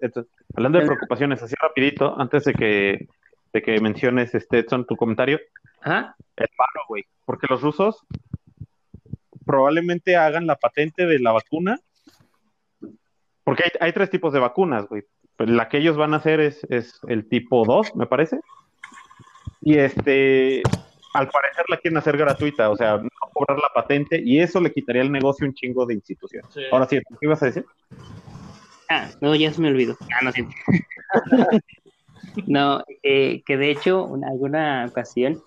hablando 0.55 0.79
de 0.79 0.85
preocupaciones, 0.85 1.41
así 1.41 1.55
rapidito, 1.59 2.19
antes 2.19 2.45
de 2.45 2.53
que, 2.53 3.07
de 3.51 3.61
que 3.61 3.79
menciones, 3.81 4.33
este, 4.35 4.59
Edson, 4.59 4.85
tu 4.85 4.95
comentario, 4.95 5.39
¿Ah? 5.83 6.15
el 6.37 6.47
paro, 6.55 6.81
güey, 6.87 7.03
porque 7.25 7.47
los 7.49 7.61
rusos 7.61 8.05
probablemente 9.45 10.15
hagan 10.15 10.47
la 10.47 10.55
patente 10.55 11.05
de 11.05 11.19
la 11.19 11.31
vacuna, 11.31 11.79
porque 13.43 13.63
hay, 13.65 13.71
hay 13.79 13.93
tres 13.93 14.09
tipos 14.09 14.33
de 14.33 14.39
vacunas, 14.39 14.87
güey. 14.87 15.03
Pues 15.37 15.49
la 15.49 15.67
que 15.67 15.77
ellos 15.77 15.97
van 15.97 16.13
a 16.13 16.17
hacer 16.17 16.39
es, 16.39 16.65
es 16.69 16.99
el 17.07 17.27
tipo 17.27 17.65
2, 17.65 17.95
me 17.95 18.07
parece. 18.07 18.39
Y 19.61 19.77
este, 19.77 20.63
al 21.15 21.29
parecer 21.29 21.65
la 21.69 21.77
quieren 21.77 21.97
hacer 21.97 22.17
gratuita, 22.17 22.69
o 22.69 22.75
sea, 22.75 22.97
no 22.97 23.09
cobrar 23.33 23.57
la 23.57 23.69
patente 23.73 24.21
y 24.23 24.39
eso 24.39 24.59
le 24.59 24.71
quitaría 24.71 25.01
el 25.01 25.11
negocio 25.11 25.47
un 25.47 25.53
chingo 25.53 25.85
de 25.85 25.93
instituciones. 25.93 26.51
Ahora 26.71 26.87
sí, 26.87 26.97
¿qué 26.97 27.17
ibas 27.21 27.41
a 27.41 27.45
decir? 27.47 27.65
Ah, 28.89 29.09
no, 29.21 29.33
ya 29.33 29.51
se 29.51 29.61
me 29.61 29.69
olvidó. 29.69 29.95
Ah, 30.13 30.23
no, 30.23 30.31
sí. 30.33 30.45
no, 32.47 32.83
eh, 33.01 33.43
que 33.45 33.57
de 33.57 33.71
hecho, 33.71 34.13
en 34.13 34.25
alguna 34.25 34.85
ocasión 34.89 35.41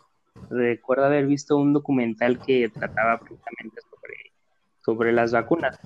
recuerdo 0.50 1.04
haber 1.04 1.26
visto 1.26 1.56
un 1.56 1.74
documental 1.74 2.38
que 2.38 2.70
trataba 2.70 3.18
precisamente 3.18 3.80
sobre, 3.90 4.14
sobre 4.80 5.12
las 5.12 5.32
vacunas. 5.32 5.78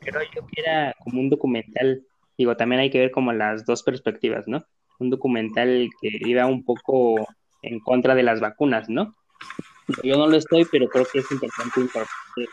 Pero 0.00 0.20
yo 0.34 0.46
que 0.46 0.62
era 0.62 0.94
como 1.04 1.20
un 1.20 1.28
documental, 1.28 2.04
digo, 2.38 2.56
también 2.56 2.80
hay 2.80 2.90
que 2.90 3.00
ver 3.00 3.10
como 3.10 3.32
las 3.32 3.66
dos 3.66 3.82
perspectivas, 3.82 4.48
¿no? 4.48 4.64
Un 4.98 5.10
documental 5.10 5.90
que 6.00 6.10
iba 6.20 6.46
un 6.46 6.64
poco 6.64 7.26
en 7.62 7.80
contra 7.80 8.14
de 8.14 8.22
las 8.22 8.40
vacunas, 8.40 8.88
¿no? 8.88 9.14
Yo 10.02 10.16
no 10.16 10.26
lo 10.26 10.36
estoy, 10.36 10.64
pero 10.64 10.88
creo 10.88 11.06
que 11.10 11.20
es 11.20 11.30
importante 11.30 11.80
informar 11.80 12.08
de, 12.36 12.46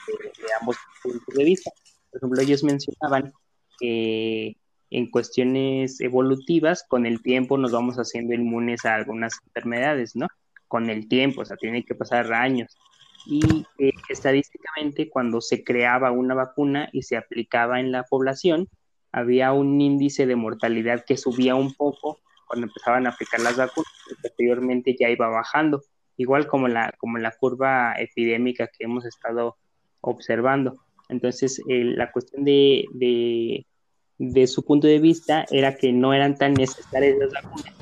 ambos 0.59 0.77
puntos 1.01 1.35
de 1.35 1.43
vista. 1.43 1.71
Por 2.11 2.19
ejemplo, 2.19 2.41
ellos 2.41 2.63
mencionaban 2.63 3.33
que 3.79 4.55
en 4.91 5.09
cuestiones 5.09 5.99
evolutivas, 5.99 6.85
con 6.87 7.07
el 7.07 7.23
tiempo 7.23 7.57
nos 7.57 7.71
vamos 7.71 7.95
haciendo 7.95 8.35
inmunes 8.35 8.85
a 8.85 8.93
algunas 8.93 9.39
enfermedades, 9.47 10.15
¿no? 10.15 10.27
Con 10.67 10.91
el 10.91 11.07
tiempo, 11.07 11.41
o 11.41 11.45
sea, 11.45 11.57
tiene 11.57 11.83
que 11.83 11.95
pasar 11.95 12.31
años. 12.33 12.77
Y 13.25 13.65
eh, 13.79 13.93
estadísticamente, 14.09 15.09
cuando 15.09 15.41
se 15.41 15.63
creaba 15.63 16.11
una 16.11 16.35
vacuna 16.35 16.89
y 16.91 17.01
se 17.01 17.17
aplicaba 17.17 17.79
en 17.79 17.91
la 17.91 18.03
población, 18.03 18.69
había 19.11 19.53
un 19.53 19.81
índice 19.81 20.27
de 20.27 20.35
mortalidad 20.35 21.03
que 21.05 21.17
subía 21.17 21.55
un 21.55 21.73
poco 21.73 22.19
cuando 22.45 22.67
empezaban 22.67 23.07
a 23.07 23.11
aplicar 23.11 23.39
las 23.39 23.57
vacunas, 23.57 23.91
y 24.11 24.21
posteriormente 24.21 24.95
ya 24.99 25.09
iba 25.09 25.27
bajando 25.29 25.81
igual 26.17 26.47
como 26.47 26.67
la, 26.67 26.93
como 26.97 27.17
la 27.17 27.31
curva 27.31 27.93
epidémica 27.97 28.67
que 28.67 28.85
hemos 28.85 29.05
estado 29.05 29.57
observando. 30.01 30.77
Entonces, 31.09 31.61
la 31.67 32.11
cuestión 32.11 32.43
de, 32.43 32.85
de, 34.17 34.47
su 34.47 34.63
punto 34.63 34.87
de 34.87 34.99
vista 34.99 35.45
era 35.51 35.75
que 35.75 35.91
no 35.91 36.13
eran 36.13 36.37
tan 36.37 36.53
necesarias 36.53 37.17
las 37.17 37.31
vacunas, 37.33 37.73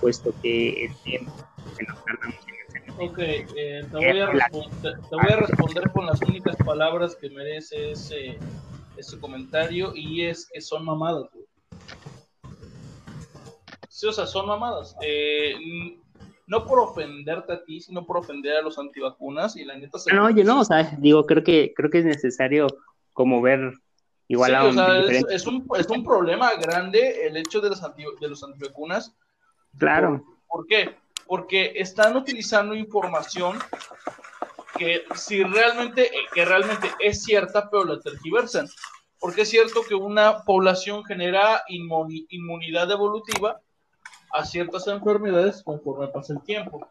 puesto 0.00 0.34
que 0.42 0.86
el 0.86 0.96
tiempo 1.02 1.32
que 1.76 1.84
nos 1.84 2.04
tardamos 2.04 2.36
en 2.48 2.60
Ok, 2.98 3.18
eh, 3.18 3.46
te, 3.90 3.96
voy 3.96 4.20
a 4.20 4.30
te, 4.30 5.16
voy 5.16 5.32
a 5.32 5.36
responder 5.36 5.90
con 5.90 6.04
las 6.06 6.20
únicas 6.20 6.56
palabras 6.56 7.16
que 7.16 7.30
merece 7.30 7.92
ese, 7.92 8.38
ese 8.96 9.18
comentario 9.18 9.92
y 9.94 10.26
es 10.26 10.46
que 10.52 10.60
son 10.60 10.84
mamadas. 10.84 11.24
Sí, 13.88 14.06
o 14.06 14.12
sea, 14.12 14.26
son 14.26 14.46
mamadas. 14.46 14.96
Eh, 15.02 15.54
no 16.50 16.66
por 16.66 16.80
ofenderte 16.80 17.52
a 17.52 17.62
ti, 17.62 17.80
sino 17.80 18.04
por 18.04 18.16
ofender 18.16 18.56
a 18.56 18.62
los 18.62 18.76
antivacunas 18.76 19.54
y 19.54 19.64
la 19.64 19.78
neta 19.78 20.00
se 20.00 20.12
No, 20.12 20.26
oye, 20.26 20.42
no, 20.42 20.60
o 20.60 20.64
sea, 20.64 20.96
digo, 20.98 21.24
creo 21.24 21.44
que 21.44 21.72
creo 21.76 21.90
que 21.90 22.00
es 22.00 22.04
necesario 22.04 22.66
como 23.12 23.40
ver 23.40 23.72
igual 24.26 24.56
a 24.56 24.64
o 24.64 24.72
sea, 24.72 24.98
es, 24.98 25.46
un, 25.46 25.64
es, 25.78 25.86
un, 25.86 26.02
problema 26.02 26.52
grande 26.54 27.24
el 27.24 27.36
hecho 27.36 27.60
de 27.60 27.68
los, 27.68 27.80
de 27.80 28.28
los 28.28 28.42
antivacunas. 28.42 29.14
Claro. 29.78 30.24
¿Por, 30.48 30.66
qué? 30.66 30.96
Porque 31.24 31.74
están 31.76 32.16
utilizando 32.16 32.74
información 32.74 33.56
que 34.76 35.04
si 35.14 35.44
realmente, 35.44 36.10
que 36.34 36.44
realmente 36.44 36.90
es 36.98 37.22
cierta, 37.22 37.70
pero 37.70 37.84
la 37.84 38.00
tergiversan. 38.00 38.68
Porque 39.20 39.42
es 39.42 39.50
cierto 39.50 39.82
que 39.88 39.94
una 39.94 40.42
población 40.42 41.04
genera 41.04 41.62
inmunidad 41.68 42.90
evolutiva, 42.90 43.60
a 44.32 44.44
ciertas 44.44 44.86
enfermedades 44.86 45.62
conforme 45.62 46.08
pasa 46.08 46.34
el 46.34 46.42
tiempo. 46.42 46.86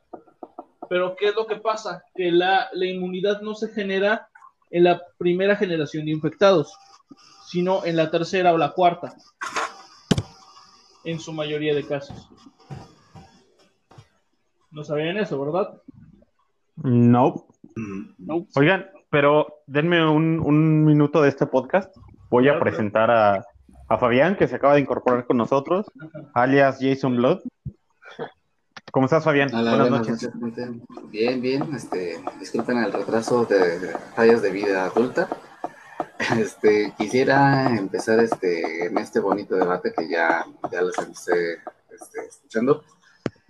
Pero 0.90 1.16
¿qué 1.16 1.28
es 1.28 1.36
lo 1.36 1.46
que 1.46 1.58
pasa? 1.58 2.04
Que 2.16 2.32
la, 2.32 2.70
inmunidad 2.74 3.42
no 3.42 3.54
se 3.54 3.70
genera 3.70 4.28
en 4.72 4.84
la 4.84 5.02
primera 5.18 5.56
generación 5.56 6.06
de 6.06 6.12
infectados, 6.12 6.76
sino 7.48 7.86
en 7.86 7.96
la 7.96 8.10
tercera 8.10 8.54
o 8.54 8.58
la 8.58 8.72
cuarta, 8.72 9.14
en 11.04 11.20
su 11.20 11.32
mayoría 11.32 11.76
de 11.76 11.86
casos. 11.86 12.30
No 14.72 14.84
sabían 14.84 15.18
eso, 15.18 15.44
¿verdad? 15.44 15.82
No. 16.76 17.48
Oigan, 18.56 18.88
pero 19.10 19.62
denme 19.68 20.08
un, 20.08 20.40
un 20.40 20.86
minuto 20.86 21.22
de 21.22 21.30
este 21.30 21.46
podcast. 21.46 21.96
Voy 22.30 22.48
a 22.48 22.60
presentar 22.60 23.10
a, 23.10 23.44
a 23.90 23.98
Fabián, 23.98 24.38
que 24.38 24.48
se 24.48 24.56
acaba 24.56 24.76
de 24.76 24.82
incorporar 24.82 25.26
con 25.26 25.38
nosotros, 25.38 25.88
alias 26.34 26.78
Jason 26.80 27.18
Blood. 27.18 27.40
¿Cómo 28.92 29.06
estás, 29.06 29.24
Fabián? 29.24 29.50
buenas, 29.52 29.90
noches. 29.90 30.30
Bien, 31.10 31.42
bien. 31.42 31.76
Este, 31.76 32.20
disculpen 32.40 32.78
el 32.78 32.94
retraso 32.94 33.46
de 33.46 33.96
fallas 34.16 34.42
de 34.42 34.52
vida 34.52 34.86
adulta. 34.86 35.28
Este, 36.38 36.94
quisiera 36.98 37.70
empezar 37.70 38.20
este, 38.20 38.86
en 38.88 38.98
este 38.98 39.22
bonito 39.22 39.56
debate 39.56 39.94
que 39.98 40.08
ya, 40.10 40.46
ya 40.70 40.82
los 40.82 40.98
empecé 40.98 41.60
este, 41.90 42.26
escuchando, 42.28 42.84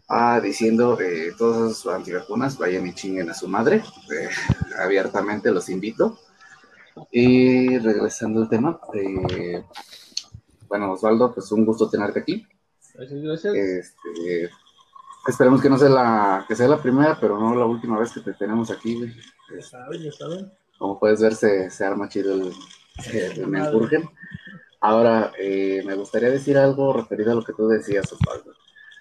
ah, 0.08 0.39
diciendo 0.39 0.95
que 0.95 1.32
todas 1.36 1.78
sus 1.78 1.91
antivacunas 1.91 2.58
vayan 2.60 2.86
y 2.86 2.93
chinguen 2.93 3.30
a 3.30 3.34
su 3.34 3.47
madre. 3.47 3.78
Eh, 4.12 4.30
abiertamente 4.80 5.52
los 5.52 5.67
invito. 5.67 6.19
Y 7.12 7.78
regresando 7.80 8.41
al 8.43 8.49
tema, 8.49 8.80
eh, 8.93 9.63
bueno, 10.69 10.93
Osvaldo, 10.93 11.34
pues 11.34 11.51
un 11.51 11.65
gusto 11.65 11.89
tenerte 11.89 12.19
aquí. 12.19 12.47
Gracias, 12.93 13.21
gracias. 13.21 13.55
Este, 13.55 14.49
esperemos 15.27 15.62
que 15.62 15.69
no 15.69 15.77
sea 15.77 15.89
la, 15.89 16.45
que 16.47 16.55
sea 16.55 16.67
la 16.67 16.82
primera, 16.82 17.17
pero 17.19 17.39
no 17.39 17.55
la 17.55 17.65
última 17.65 17.99
vez 17.99 18.12
que 18.12 18.21
te 18.21 18.34
tenemos 18.34 18.71
aquí, 18.71 18.95
güey. 18.95 19.13
Ya 19.55 19.62
saben, 19.62 20.01
ya 20.01 20.12
saben. 20.12 20.51
Como 20.77 20.99
puedes 20.99 21.21
ver, 21.21 21.36
se, 21.36 21.69
se 21.69 21.86
arma 21.86 22.08
chido 22.08 22.34
el, 22.34 22.53
el 23.13 23.47
Menburgen. 23.47 24.10
Ahora, 24.82 25.34
eh, 25.38 25.84
me 25.86 25.95
gustaría 25.95 26.29
decir 26.29 26.58
algo 26.58 26.93
referido 26.93 27.32
a 27.32 27.36
lo 27.36 27.43
que 27.43 27.53
tú 27.53 27.67
decías, 27.67 28.12
Osvaldo. 28.13 28.53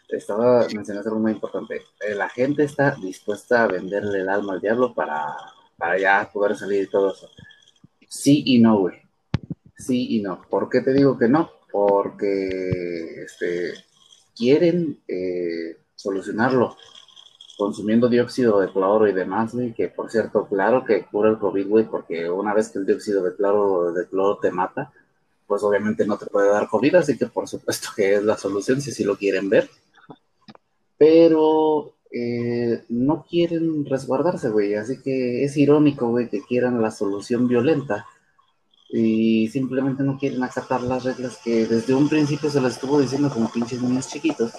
Estaba 0.08 0.66
mencionando 0.74 1.10
algo 1.10 1.20
muy 1.20 1.32
importante. 1.32 1.82
Eh, 2.00 2.14
la 2.14 2.28
gente 2.28 2.64
está 2.64 2.96
dispuesta 2.96 3.64
a 3.64 3.68
venderle 3.68 4.20
el 4.20 4.28
alma 4.28 4.54
al 4.54 4.60
diablo 4.60 4.94
para, 4.94 5.36
para 5.76 5.98
ya 5.98 6.30
poder 6.32 6.56
salir 6.56 6.84
y 6.84 6.90
todo 6.90 7.12
eso. 7.12 7.28
Sí 8.08 8.42
y 8.46 8.58
no, 8.58 8.78
güey. 8.78 8.96
Sí 9.76 10.16
y 10.16 10.22
no. 10.22 10.42
¿Por 10.48 10.68
qué 10.68 10.80
te 10.80 10.92
digo 10.92 11.18
que 11.18 11.28
no? 11.28 11.50
Porque 11.70 13.22
este, 13.24 13.72
quieren 14.36 15.00
eh, 15.08 15.76
solucionarlo 15.94 16.76
consumiendo 17.58 18.08
dióxido 18.08 18.60
de 18.60 18.70
cloro 18.70 19.08
y 19.08 19.12
demás, 19.12 19.52
güey, 19.52 19.74
que 19.74 19.88
por 19.88 20.10
cierto, 20.12 20.46
claro 20.46 20.84
que 20.84 21.04
cura 21.04 21.28
el 21.30 21.38
COVID, 21.38 21.66
güey, 21.66 21.84
porque 21.86 22.30
una 22.30 22.54
vez 22.54 22.68
que 22.68 22.78
el 22.78 22.86
dióxido 22.86 23.24
de 23.24 23.34
cloro, 23.34 24.38
te 24.40 24.52
mata, 24.52 24.92
pues 25.44 25.64
obviamente 25.64 26.06
no 26.06 26.16
te 26.16 26.26
puede 26.26 26.50
dar 26.50 26.68
COVID, 26.68 26.94
así 26.94 27.18
que 27.18 27.26
por 27.26 27.48
supuesto 27.48 27.88
que 27.96 28.14
es 28.14 28.22
la 28.22 28.38
solución 28.38 28.80
si 28.80 28.92
así 28.92 29.02
lo 29.02 29.16
quieren 29.16 29.50
ver. 29.50 29.68
Pero 30.96 31.94
eh, 32.12 32.84
no 32.88 33.26
quieren 33.28 33.84
resguardarse, 33.84 34.50
güey, 34.50 34.74
así 34.74 35.02
que 35.02 35.42
es 35.42 35.56
irónico, 35.56 36.08
güey, 36.10 36.28
que 36.28 36.42
quieran 36.42 36.80
la 36.80 36.92
solución 36.92 37.48
violenta 37.48 38.06
y 38.90 39.48
simplemente 39.48 40.02
no 40.02 40.16
quieren 40.18 40.42
acatar 40.42 40.80
las 40.82 41.04
reglas 41.04 41.38
que 41.44 41.66
desde 41.66 41.94
un 41.94 42.08
principio 42.08 42.48
se 42.50 42.60
les 42.60 42.74
estuvo 42.74 42.98
diciendo 43.00 43.28
como 43.30 43.50
pinches 43.50 43.82
niños 43.82 44.08
chiquitos. 44.08 44.52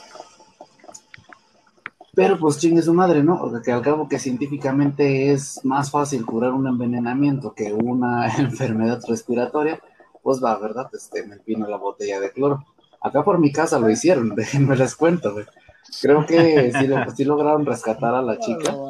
Pero 2.15 2.38
pues 2.38 2.58
chingue 2.60 2.82
su 2.82 2.94
madre, 2.94 3.24
¿no? 3.24 3.39
Porque 3.39 3.72
al 3.72 3.82
cabo 3.82 4.10
que 4.10 4.20
científicamente 4.20 5.32
es 5.32 5.63
más 5.63 5.89
fácil 5.92 6.26
curar 6.26 6.52
un 6.52 6.68
envenenamiento 6.68 7.54
que 7.54 7.72
una 7.72 8.28
enfermedad 8.38 9.02
respiratoria, 9.08 9.80
pues 10.22 10.44
va, 10.44 10.58
¿verdad? 10.60 10.89
Este, 10.94 11.26
me 11.26 11.38
vino 11.46 11.68
la 11.68 11.78
botella 11.78 12.20
de 12.20 12.32
cloro. 12.32 12.65
Acá 13.02 13.24
por 13.24 13.39
mi 13.39 13.52
casa 13.52 13.80
lo 13.80 13.89
hicieron, 13.89 14.30
déjenme 14.36 14.76
les 14.76 14.96
cuento, 14.96 15.34
güey. 15.34 15.46
Creo 16.02 16.26
que 16.26 16.72
sí, 16.78 16.88
lo- 16.88 17.10
sí 17.15 17.24
lograron 17.26 17.65
rescatar 17.65 18.13
a 18.15 18.22
la 18.22 18.38
chica. 18.39 18.76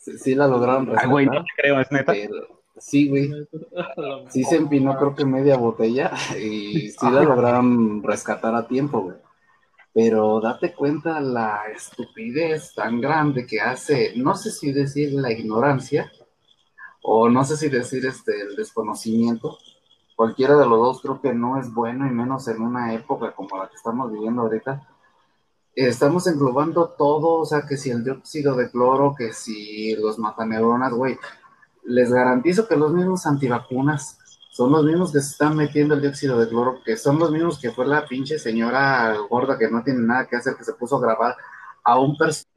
Sí, 0.00 0.16
sí 0.16 0.34
la 0.36 0.46
lograron 0.46 0.86
rescatar. 0.86 1.04
Ay, 1.06 1.10
güey, 1.10 1.26
no 1.26 1.42
te 1.42 1.50
creo, 1.60 1.80
es 1.80 1.90
neta. 1.92 2.12
pero- 2.12 2.57
sí, 2.80 3.08
güey. 3.08 3.30
Sí 4.30 4.44
se 4.44 4.56
empinó 4.56 4.96
creo 4.96 5.14
que 5.14 5.24
media 5.24 5.56
botella 5.56 6.12
y 6.38 6.90
sí 6.90 7.10
la 7.10 7.22
lograron 7.22 8.02
rescatar 8.02 8.54
a 8.54 8.66
tiempo, 8.66 9.00
güey. 9.02 9.16
Pero 9.92 10.40
date 10.40 10.74
cuenta 10.74 11.20
la 11.20 11.62
estupidez 11.74 12.74
tan 12.74 13.00
grande 13.00 13.46
que 13.46 13.60
hace, 13.60 14.12
no 14.16 14.34
sé 14.36 14.50
si 14.50 14.72
decir 14.72 15.12
la 15.12 15.32
ignorancia 15.32 16.12
o 17.02 17.28
no 17.28 17.44
sé 17.44 17.56
si 17.56 17.68
decir 17.68 18.04
este 18.06 18.40
el 18.40 18.56
desconocimiento. 18.56 19.58
Cualquiera 20.14 20.56
de 20.56 20.66
los 20.66 20.78
dos 20.78 21.00
creo 21.00 21.20
que 21.20 21.32
no 21.32 21.58
es 21.58 21.72
bueno 21.72 22.06
y 22.06 22.10
menos 22.10 22.48
en 22.48 22.60
una 22.60 22.92
época 22.94 23.32
como 23.32 23.56
la 23.56 23.68
que 23.68 23.76
estamos 23.76 24.12
viviendo 24.12 24.42
ahorita. 24.42 24.86
Estamos 25.74 26.26
englobando 26.26 26.88
todo, 26.98 27.40
o 27.40 27.44
sea, 27.46 27.62
que 27.68 27.76
si 27.76 27.90
el 27.90 28.02
dióxido 28.02 28.56
de 28.56 28.70
cloro, 28.70 29.14
que 29.16 29.32
si 29.32 29.94
los 29.94 30.18
mataneuronas, 30.18 30.92
güey, 30.92 31.16
les 31.88 32.12
garantizo 32.12 32.68
que 32.68 32.76
los 32.76 32.92
mismos 32.92 33.26
antivacunas 33.26 34.18
son 34.50 34.72
los 34.72 34.84
mismos 34.84 35.12
que 35.12 35.20
se 35.20 35.30
están 35.30 35.56
metiendo 35.56 35.94
el 35.94 36.02
dióxido 36.02 36.38
de 36.38 36.48
cloro, 36.48 36.82
que 36.84 36.96
son 36.96 37.18
los 37.18 37.30
mismos 37.30 37.58
que 37.58 37.70
fue 37.70 37.86
la 37.86 38.04
pinche 38.04 38.38
señora 38.38 39.16
gorda 39.30 39.58
que 39.58 39.70
no 39.70 39.82
tiene 39.82 40.00
nada 40.00 40.26
que 40.26 40.36
hacer, 40.36 40.54
que 40.56 40.64
se 40.64 40.74
puso 40.74 40.96
a 40.96 41.00
grabar 41.00 41.36
a 41.84 41.98
un 41.98 42.16
personaje 42.16 42.48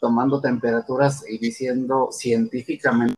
tomando 0.00 0.40
temperaturas 0.40 1.24
y 1.28 1.38
diciendo 1.38 2.08
científicamente 2.10 3.16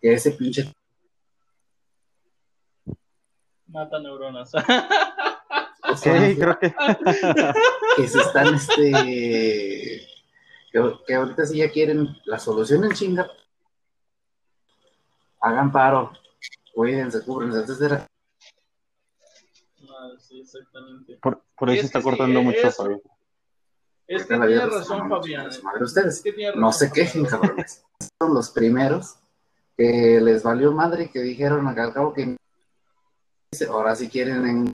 que 0.00 0.12
ese 0.12 0.32
pinche 0.32 0.70
Mata 3.66 3.98
neuronas. 3.98 4.52
Sí, 5.96 6.10
creo 6.10 6.58
que. 6.58 6.74
que 7.96 8.08
se 8.08 8.18
están 8.18 8.54
este 8.54 10.13
que, 10.74 10.92
que 11.06 11.14
ahorita 11.14 11.46
sí 11.46 11.58
ya 11.58 11.70
quieren 11.70 12.16
la 12.24 12.38
solución 12.38 12.82
en 12.84 12.92
chinga 12.92 13.30
hagan 15.40 15.70
paro 15.70 16.12
cuídense 16.74 17.24
cúbrense 17.24 17.60
etcétera 17.60 18.06
Ah, 19.96 20.08
sí, 20.18 20.40
exactamente. 20.40 21.16
Por, 21.22 21.40
por 21.56 21.68
ahí 21.70 21.76
Es 21.76 21.82
se 21.82 21.86
está 21.86 22.00
sí, 22.00 22.04
cortando 22.04 22.40
es- 22.40 22.44
mucho, 22.44 22.70
Fabián. 22.72 23.00
Es 24.08 24.26
que 24.26 24.34
tiene 24.34 24.66
razón, 24.66 25.08
Fabián. 25.08 25.48
madre 25.62 25.84
ustedes 25.84 26.16
Es 26.16 26.22
que 26.22 26.32
tiene 26.32 26.56
no 26.56 26.72
se 26.72 26.90
quejen 26.90 27.24
cabrones 27.24 27.84
son 28.20 28.34
los 28.34 28.50
primeros 28.50 29.16
que 29.76 30.20
les 30.20 30.42
valió 30.42 30.72
madre 30.72 31.04
y 31.04 31.08
que 31.10 31.20
dijeron 31.20 31.68
al 31.68 31.92
cabo 31.94 32.12
que 32.12 32.36
ahora 33.70 33.94
sí 33.94 34.08
quieren 34.08 34.46
en 34.46 34.72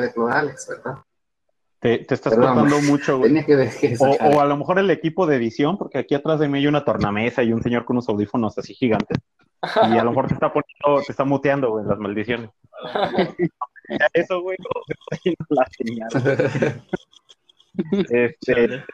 de 0.00 0.12
clorales 0.12 0.66
verdad 0.68 1.02
Te, 1.80 1.98
te 1.98 2.14
estás 2.14 2.34
Perdón, 2.34 2.54
cortando 2.54 2.80
mucho, 2.90 3.18
güey. 3.18 3.30
tenía 3.30 3.46
que 3.46 3.56
dejar 3.56 3.90
O, 4.00 4.36
o 4.36 4.40
a 4.40 4.46
lo 4.46 4.56
mejor 4.56 4.78
el 4.78 4.90
equipo 4.90 5.26
de 5.26 5.36
edición, 5.36 5.78
porque 5.78 5.98
aquí 5.98 6.14
atrás 6.14 6.40
de 6.40 6.48
mí 6.48 6.58
hay 6.58 6.66
una 6.66 6.84
tornamesa 6.84 7.42
y 7.42 7.52
un 7.52 7.62
señor 7.62 7.84
con 7.84 7.96
unos 7.96 8.08
audífonos 8.08 8.56
así 8.58 8.74
gigantes. 8.74 9.18
Y 9.62 9.96
a 9.98 10.04
lo 10.04 10.10
mejor 10.10 10.28
te 10.28 10.34
está 10.34 10.52
poniendo, 10.52 11.04
te 11.04 11.12
está 11.12 11.24
muteando, 11.24 11.70
güey, 11.70 11.84
las 11.84 11.98
maldiciones. 11.98 12.50
Eso, 14.12 14.40
güey, 14.42 14.56
yendo 15.24 15.46
la 15.50 15.66
señal. 15.76 16.82
Este, 18.10 18.84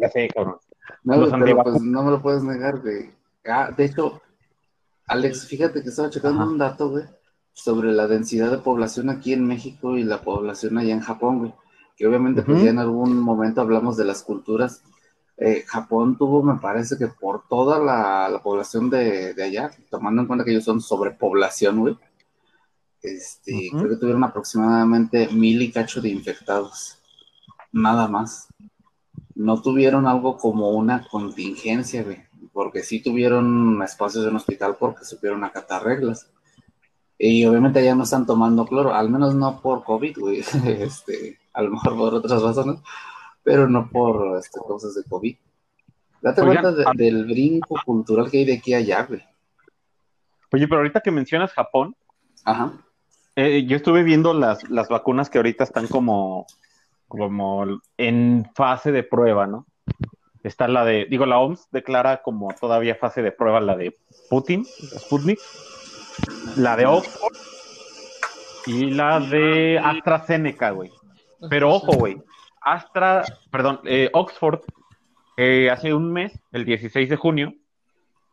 ya 0.00 0.08
sé, 0.10 0.28
cabrón. 0.28 0.56
No, 1.02 1.18
güey, 1.18 1.30
pero 1.44 1.62
pues 1.62 1.82
no 1.82 2.02
me 2.02 2.10
lo 2.10 2.22
puedes 2.22 2.42
negar, 2.42 2.80
güey. 2.80 3.10
Ah, 3.46 3.70
de 3.76 3.84
hecho, 3.84 4.20
Alex, 5.06 5.46
fíjate 5.46 5.82
que 5.82 5.88
estaba 5.88 6.10
checando 6.10 6.42
Ajá. 6.42 6.50
un 6.50 6.58
dato, 6.58 6.90
güey, 6.90 7.04
sobre 7.52 7.92
la 7.92 8.06
densidad 8.06 8.50
de 8.50 8.58
población 8.58 9.10
aquí 9.10 9.32
en 9.32 9.46
México 9.46 9.96
y 9.96 10.02
la 10.04 10.22
población 10.22 10.78
allá 10.78 10.92
en 10.94 11.00
Japón, 11.00 11.38
güey. 11.40 11.54
Que 11.96 12.06
obviamente, 12.06 12.42
pues 12.42 12.56
Ujú. 12.56 12.64
ya 12.64 12.70
en 12.70 12.78
algún 12.78 13.18
momento 13.20 13.60
hablamos 13.60 13.96
de 13.96 14.04
las 14.04 14.22
culturas. 14.22 14.82
Eh, 15.36 15.64
Japón 15.66 16.16
tuvo, 16.16 16.42
me 16.42 16.58
parece 16.60 16.96
que 16.96 17.08
por 17.08 17.46
toda 17.48 17.78
la, 17.78 18.28
la 18.28 18.42
población 18.42 18.90
de, 18.90 19.34
de 19.34 19.42
allá, 19.42 19.70
tomando 19.90 20.22
en 20.22 20.28
cuenta 20.28 20.44
que 20.44 20.52
ellos 20.52 20.64
son 20.64 20.80
sobrepoblación, 20.80 21.80
güey, 21.80 21.98
este, 23.02 23.68
Ujú. 23.68 23.78
creo 23.78 23.90
que 23.90 23.96
tuvieron 23.96 24.24
aproximadamente 24.24 25.28
mil 25.28 25.60
y 25.60 25.70
cacho 25.70 26.00
de 26.00 26.08
infectados. 26.08 26.98
Nada 27.72 28.08
más 28.08 28.48
no 29.34 29.60
tuvieron 29.60 30.06
algo 30.06 30.36
como 30.38 30.70
una 30.70 31.06
contingencia, 31.08 32.02
güey, 32.02 32.22
porque 32.52 32.82
sí 32.82 33.02
tuvieron 33.02 33.82
espacios 33.82 34.26
en 34.26 34.36
hospital 34.36 34.76
porque 34.78 35.04
supieron 35.04 35.44
acatar 35.44 35.84
reglas. 35.84 36.30
Y 37.18 37.44
obviamente 37.44 37.84
ya 37.84 37.94
no 37.94 38.04
están 38.04 38.26
tomando 38.26 38.66
cloro, 38.66 38.94
al 38.94 39.10
menos 39.10 39.34
no 39.34 39.60
por 39.60 39.84
COVID, 39.84 40.18
güey, 40.18 40.40
este, 40.66 41.38
a 41.54 41.62
lo 41.62 41.70
mejor 41.70 41.96
por 41.96 42.14
otras 42.14 42.42
razones, 42.42 42.80
pero 43.42 43.68
no 43.68 43.88
por 43.90 44.36
este, 44.38 44.58
cosas 44.60 44.94
de 44.94 45.04
COVID. 45.04 45.36
Date 46.20 46.40
Oigan, 46.42 46.62
cuenta 46.62 46.72
de- 46.72 46.84
ah- 46.86 46.92
del 46.94 47.24
brinco 47.24 47.76
cultural 47.84 48.30
que 48.30 48.38
hay 48.38 48.44
de 48.44 48.54
aquí 48.58 48.74
a 48.74 48.78
allá, 48.78 49.04
güey. 49.04 49.22
Oye, 50.52 50.68
pero 50.68 50.78
ahorita 50.78 51.00
que 51.00 51.10
mencionas 51.10 51.52
Japón, 51.52 51.96
Ajá. 52.44 52.72
eh, 53.36 53.64
yo 53.66 53.76
estuve 53.76 54.02
viendo 54.02 54.32
las, 54.34 54.68
las 54.70 54.88
vacunas 54.88 55.28
que 55.30 55.38
ahorita 55.38 55.64
están 55.64 55.86
como, 55.88 56.46
como 57.08 57.64
en 57.98 58.48
fase 58.54 58.92
de 58.92 59.02
prueba, 59.02 59.46
¿no? 59.46 59.66
Está 60.42 60.68
la 60.68 60.84
de, 60.84 61.06
digo, 61.08 61.24
la 61.26 61.38
OMS 61.38 61.68
declara 61.72 62.22
como 62.22 62.48
todavía 62.60 62.94
fase 62.96 63.22
de 63.22 63.32
prueba 63.32 63.60
la 63.60 63.76
de 63.76 63.96
Putin, 64.30 64.64
Sputnik, 64.66 65.40
la 66.56 66.76
de 66.76 66.86
Oxford 66.86 67.32
y 68.66 68.90
la 68.90 69.20
de 69.20 69.78
AstraZeneca, 69.82 70.70
güey. 70.70 70.90
Pero 71.50 71.72
ojo, 71.72 71.92
güey, 71.92 72.16
Astra, 72.60 73.24
perdón, 73.50 73.80
eh, 73.84 74.10
Oxford, 74.12 74.60
eh, 75.36 75.70
hace 75.70 75.92
un 75.92 76.12
mes, 76.12 76.40
el 76.52 76.64
16 76.64 77.08
de 77.08 77.16
junio, 77.16 77.54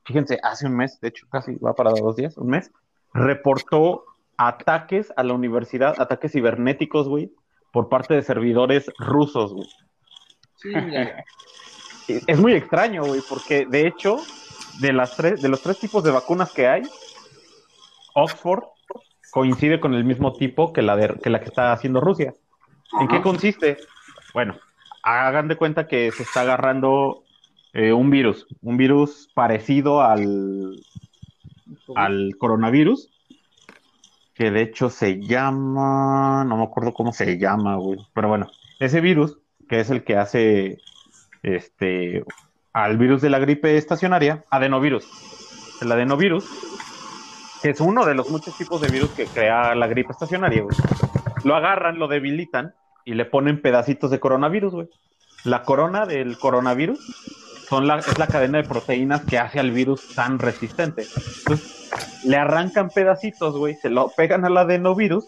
fíjense, 0.06 0.40
hace 0.44 0.68
un 0.68 0.76
mes, 0.76 1.00
de 1.02 1.10
hecho 1.10 1.28
casi 1.30 1.56
va 1.56 1.74
para 1.74 1.92
dos 1.92 2.16
días, 2.16 2.38
un 2.38 2.48
mes, 2.48 2.72
reportó 3.14 4.06
ataques 4.38 5.12
a 5.16 5.24
la 5.24 5.34
universidad, 5.34 6.00
ataques 6.00 6.32
cibernéticos, 6.32 7.08
güey, 7.08 7.32
por 7.72 7.90
parte 7.90 8.14
de 8.14 8.22
servidores 8.22 8.92
rusos, 8.98 9.54
güey. 9.54 9.68
Chinga. 10.58 11.24
Es 12.08 12.40
muy 12.40 12.54
extraño, 12.54 13.06
güey, 13.06 13.22
porque 13.30 13.66
de 13.66 13.88
hecho, 13.88 14.18
de, 14.82 14.92
las 14.92 15.16
tres, 15.16 15.42
de 15.42 15.48
los 15.48 15.62
tres 15.62 15.80
tipos 15.80 16.04
de 16.04 16.12
vacunas 16.12 16.52
que 16.52 16.68
hay, 16.68 16.82
Oxford 18.16 18.64
coincide 19.32 19.80
con 19.80 19.94
el 19.94 20.04
mismo 20.04 20.34
tipo 20.34 20.74
que 20.74 20.82
la, 20.82 20.96
de, 20.96 21.18
que, 21.20 21.30
la 21.30 21.40
que 21.40 21.46
está 21.46 21.72
haciendo 21.72 22.02
Rusia. 22.02 22.34
¿En 23.00 23.08
qué 23.08 23.22
consiste? 23.22 23.78
Bueno, 24.34 24.56
hagan 25.04 25.48
de 25.48 25.56
cuenta 25.56 25.88
que 25.88 26.12
se 26.12 26.24
está 26.24 26.42
agarrando 26.42 27.24
eh, 27.74 27.94
un 27.94 28.10
virus, 28.10 28.48
un 28.62 28.78
virus 28.78 29.30
parecido 29.34 30.02
al, 30.02 30.76
al 31.96 32.36
coronavirus. 32.38 33.10
que 34.34 34.52
de 34.52 34.62
hecho 34.62 34.90
se 34.90 35.20
llama, 35.22 36.44
no 36.46 36.58
me 36.58 36.64
acuerdo 36.64 36.94
cómo 36.94 37.14
se 37.14 37.38
llama, 37.38 37.76
güey, 37.76 38.00
pero 38.14 38.28
bueno, 38.28 38.48
ese 38.80 39.02
virus, 39.02 39.38
que 39.70 39.80
es 39.80 39.90
el 39.90 40.04
que 40.04 40.18
hace 40.18 40.78
este 41.44 42.24
al 42.74 42.98
virus 42.98 43.22
de 43.22 43.30
la 43.30 43.40
gripe 43.40 43.78
estacionaria, 43.78 44.46
adenovirus. 44.50 45.06
El 45.82 45.92
adenovirus, 45.92 46.46
que 47.62 47.72
es 47.72 47.82
uno 47.82 48.06
de 48.06 48.16
los 48.16 48.30
muchos 48.30 48.58
tipos 48.58 48.80
de 48.82 48.88
virus 48.90 49.10
que 49.12 49.26
crea 49.26 49.76
la 49.76 49.88
gripe 49.88 50.12
estacionaria, 50.12 50.62
güey. 50.64 50.76
Lo 51.44 51.56
agarran, 51.56 52.00
lo 52.00 52.08
debilitan 52.08 52.74
y 53.06 53.14
le 53.14 53.26
ponen 53.26 53.62
pedacitos 53.62 54.12
de 54.12 54.20
coronavirus, 54.20 54.74
güey. 54.74 54.90
La 55.44 55.64
corona 55.64 56.06
del 56.06 56.38
coronavirus 56.38 57.00
son 57.68 57.88
la, 57.88 58.00
es 58.00 58.18
la 58.20 58.28
cadena 58.28 58.60
de 58.60 58.68
proteínas 58.68 59.22
que 59.22 59.40
hace 59.40 59.60
al 59.60 59.72
virus 59.72 60.14
tan 60.14 60.40
resistente. 60.40 61.04
Entonces, 61.04 61.90
le 62.26 62.38
arrancan 62.38 62.90
pedacitos, 62.90 63.58
güey, 63.58 63.76
se 63.76 63.90
lo 63.90 64.10
pegan 64.10 64.46
al 64.46 64.58
adenovirus, 64.58 65.26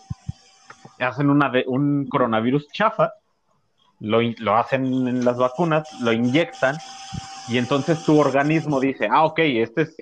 hacen 0.99 1.29
una 1.29 1.49
de, 1.49 1.63
un 1.67 2.07
coronavirus 2.07 2.67
chafa, 2.71 3.13
lo, 3.99 4.19
lo 4.39 4.55
hacen 4.55 5.07
en 5.07 5.25
las 5.25 5.37
vacunas, 5.37 5.87
lo 6.01 6.11
inyectan, 6.11 6.77
y 7.47 7.57
entonces 7.57 8.03
tu 8.03 8.19
organismo 8.19 8.79
dice, 8.79 9.07
ah, 9.11 9.25
ok, 9.25 9.39
este 9.39 9.83
es 9.83 9.95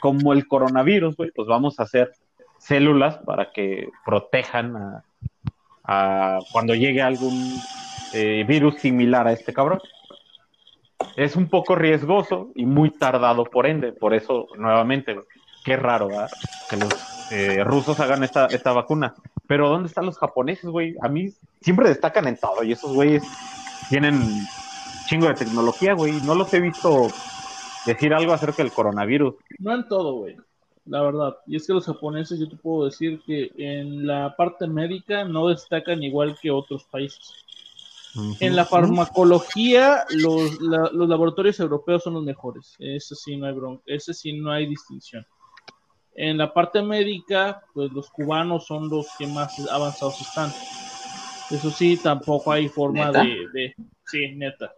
como 0.00 0.32
el 0.32 0.48
coronavirus, 0.48 1.16
güey, 1.16 1.30
pues 1.34 1.46
vamos 1.46 1.78
a 1.78 1.84
hacer 1.84 2.12
células 2.58 3.18
para 3.18 3.52
que 3.52 3.88
protejan 4.04 4.76
a, 4.76 5.04
cuando 5.84 6.74
llegue 6.74 7.02
algún 7.02 7.60
eh, 8.12 8.44
virus 8.46 8.76
similar 8.76 9.26
a 9.26 9.32
este 9.32 9.52
cabrón. 9.52 9.80
Es 11.16 11.36
un 11.36 11.48
poco 11.48 11.74
riesgoso 11.74 12.50
y 12.54 12.64
muy 12.64 12.90
tardado 12.90 13.44
por 13.44 13.66
ende, 13.66 13.92
por 13.92 14.14
eso 14.14 14.46
nuevamente, 14.56 15.16
qué 15.64 15.76
raro 15.76 16.08
que 16.70 16.76
los 16.76 17.32
eh, 17.32 17.64
rusos 17.64 17.98
hagan 18.00 18.22
esta, 18.22 18.46
esta 18.46 18.72
vacuna. 18.72 19.14
Pero 19.46 19.68
¿dónde 19.68 19.88
están 19.88 20.06
los 20.06 20.18
japoneses, 20.18 20.70
güey? 20.70 20.94
A 21.02 21.08
mí 21.08 21.30
siempre 21.60 21.88
destacan 21.88 22.28
en 22.28 22.36
todo 22.36 22.62
y 22.62 22.72
esos 22.72 22.94
güeyes 22.94 23.24
tienen 23.88 24.22
chingo 25.06 25.26
de 25.26 25.34
tecnología, 25.34 25.94
güey. 25.94 26.12
No 26.22 26.34
los 26.34 26.52
he 26.54 26.60
visto 26.60 27.08
decir 27.84 28.14
algo 28.14 28.32
acerca 28.32 28.62
del 28.62 28.72
coronavirus. 28.72 29.34
No 29.58 29.74
en 29.74 29.88
todo, 29.88 30.14
güey 30.14 30.36
la 30.86 31.02
verdad. 31.02 31.36
Y 31.46 31.56
es 31.56 31.66
que 31.66 31.72
los 31.72 31.86
japoneses, 31.86 32.40
yo 32.40 32.48
te 32.48 32.56
puedo 32.56 32.86
decir 32.86 33.20
que 33.24 33.50
en 33.56 34.06
la 34.06 34.34
parte 34.36 34.66
médica 34.66 35.24
no 35.24 35.48
destacan 35.48 36.02
igual 36.02 36.36
que 36.40 36.50
otros 36.50 36.84
países. 36.84 37.32
En 38.40 38.54
la 38.54 38.66
farmacología, 38.66 40.04
los, 40.10 40.60
los, 40.60 41.08
laboratorios 41.08 41.58
europeos 41.60 42.02
son 42.02 42.14
los 42.14 42.24
mejores. 42.24 42.76
Ese 42.78 43.14
sí 43.14 43.38
no 43.38 43.46
hay 43.46 43.54
bronca, 43.54 43.82
ese 43.86 44.12
sí 44.12 44.34
no 44.34 44.52
hay 44.52 44.66
distinción. 44.66 45.26
En 46.14 46.36
la 46.36 46.52
parte 46.52 46.82
médica, 46.82 47.62
pues 47.72 47.90
los 47.90 48.10
cubanos 48.10 48.66
son 48.66 48.90
los 48.90 49.06
que 49.16 49.26
más 49.26 49.58
avanzados 49.70 50.20
están. 50.20 50.50
Eso 51.50 51.70
sí, 51.70 51.96
tampoco 51.96 52.52
hay 52.52 52.68
forma 52.68 53.10
de, 53.12 53.48
de, 53.54 53.74
Sí, 54.04 54.32
neta 54.34 54.74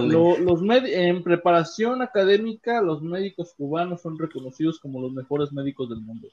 los 0.00 0.60
en 0.84 1.22
preparación 1.22 2.02
académica, 2.02 2.82
los 2.82 3.02
médicos 3.02 3.54
cubanos 3.56 4.02
son 4.02 4.18
reconocidos 4.18 4.80
como 4.80 5.00
los 5.00 5.12
mejores 5.12 5.52
médicos 5.52 5.88
del 5.88 6.00
mundo. 6.00 6.28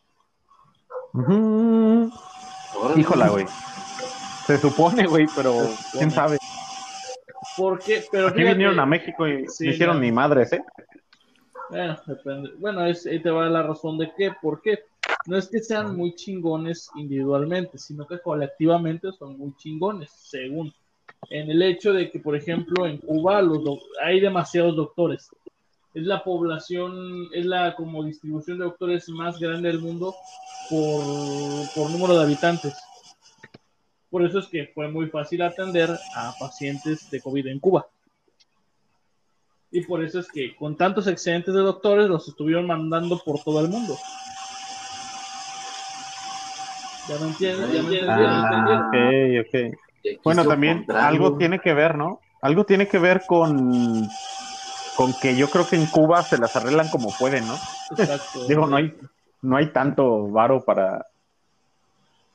Híjola, 2.96 3.30
güey. 3.30 3.46
Se 4.46 4.58
supone, 4.58 5.08
güey, 5.08 5.28
pero 5.36 5.54
quién 5.92 6.12
sabe. 6.12 6.38
¿Por 7.58 7.80
qué? 7.80 8.04
Pero 8.12 8.28
Aquí 8.28 8.44
vinieron 8.44 8.80
a 8.80 8.86
México 8.86 9.28
y 9.28 9.46
me 9.60 9.72
hicieron 9.72 10.00
mi 10.00 10.12
madre, 10.12 10.44
¿eh? 10.52 10.62
Bueno, 11.70 11.98
depende. 12.06 12.52
Bueno, 12.60 12.82
ahí 12.82 12.94
te 13.22 13.30
va 13.30 13.50
la 13.50 13.64
razón 13.64 13.98
de 13.98 14.12
qué. 14.16 14.32
¿Por 14.42 14.62
qué? 14.62 14.84
No 15.26 15.38
es 15.38 15.48
que 15.48 15.60
sean 15.60 15.96
muy 15.96 16.14
chingones 16.14 16.90
individualmente, 16.96 17.78
sino 17.78 18.06
que 18.06 18.20
colectivamente 18.20 19.12
son 19.14 19.38
muy 19.38 19.56
chingones, 19.58 20.12
según 20.12 20.74
en 21.30 21.50
el 21.50 21.62
hecho 21.62 21.94
de 21.94 22.12
que, 22.12 22.20
por 22.20 22.36
ejemplo, 22.36 22.86
en 22.86 22.98
Cuba 22.98 23.42
los 23.42 23.62
hay 24.04 24.20
demasiados 24.20 24.76
doctores. 24.76 25.30
Es 25.94 26.04
la 26.04 26.24
población, 26.24 27.30
es 27.34 27.46
la 27.46 27.76
como 27.76 28.04
distribución 28.04 28.60
de 28.60 28.66
doctores 28.66 29.08
más 29.10 29.40
grande 29.40 29.70
del 29.70 29.80
mundo 29.80 30.14
por, 30.70 31.90
número 31.90 32.18
de 32.18 32.24
habitantes. 32.24 32.78
Por 34.10 34.26
eso 34.26 34.40
es 34.40 34.48
que 34.48 34.68
fue 34.74 34.90
muy 34.90 35.08
fácil 35.08 35.42
atender 35.42 35.90
a 36.16 36.34
pacientes 36.40 37.10
de 37.10 37.22
COVID 37.22 37.48
en 37.48 37.60
Cuba. 37.60 37.88
Y 39.72 39.82
por 39.82 40.04
eso 40.04 40.20
es 40.20 40.32
que 40.32 40.56
con 40.56 40.78
tantos 40.78 41.08
excedentes 41.08 41.54
de 41.54 41.62
doctores 41.62 42.08
los 42.08 42.28
estuvieron 42.28 42.68
mandando 42.68 43.20
por 43.20 43.44
todo 43.44 43.60
el 43.62 43.70
mundo. 43.70 43.98
Ya 47.08 47.20
no 47.20 47.28
entiendo, 47.28 47.68
ya 47.68 47.82
no 47.82 47.90
entiendo. 47.90 48.14
Ok, 48.88 49.74
ok. 49.74 49.85
Bueno, 50.24 50.46
también 50.46 50.86
algo 50.90 51.38
tiene 51.38 51.60
que 51.60 51.74
ver, 51.74 51.96
¿no? 51.98 52.20
Algo 52.42 52.66
tiene 52.66 52.88
que 52.88 53.00
ver 53.00 53.24
con, 53.28 54.08
con 54.96 55.14
que 55.20 55.36
yo 55.36 55.50
creo 55.50 55.68
que 55.68 55.76
en 55.76 55.86
Cuba 55.88 56.22
se 56.24 56.38
las 56.38 56.56
arreglan 56.56 56.90
como 56.90 57.10
pueden, 57.18 57.48
¿no? 57.48 57.56
Exacto. 57.98 58.46
Digo, 58.48 58.68
no 58.68 58.78
hay, 58.78 58.96
no 59.42 59.58
hay 59.58 59.72
tanto 59.72 60.28
varo 60.28 60.64
para, 60.64 61.08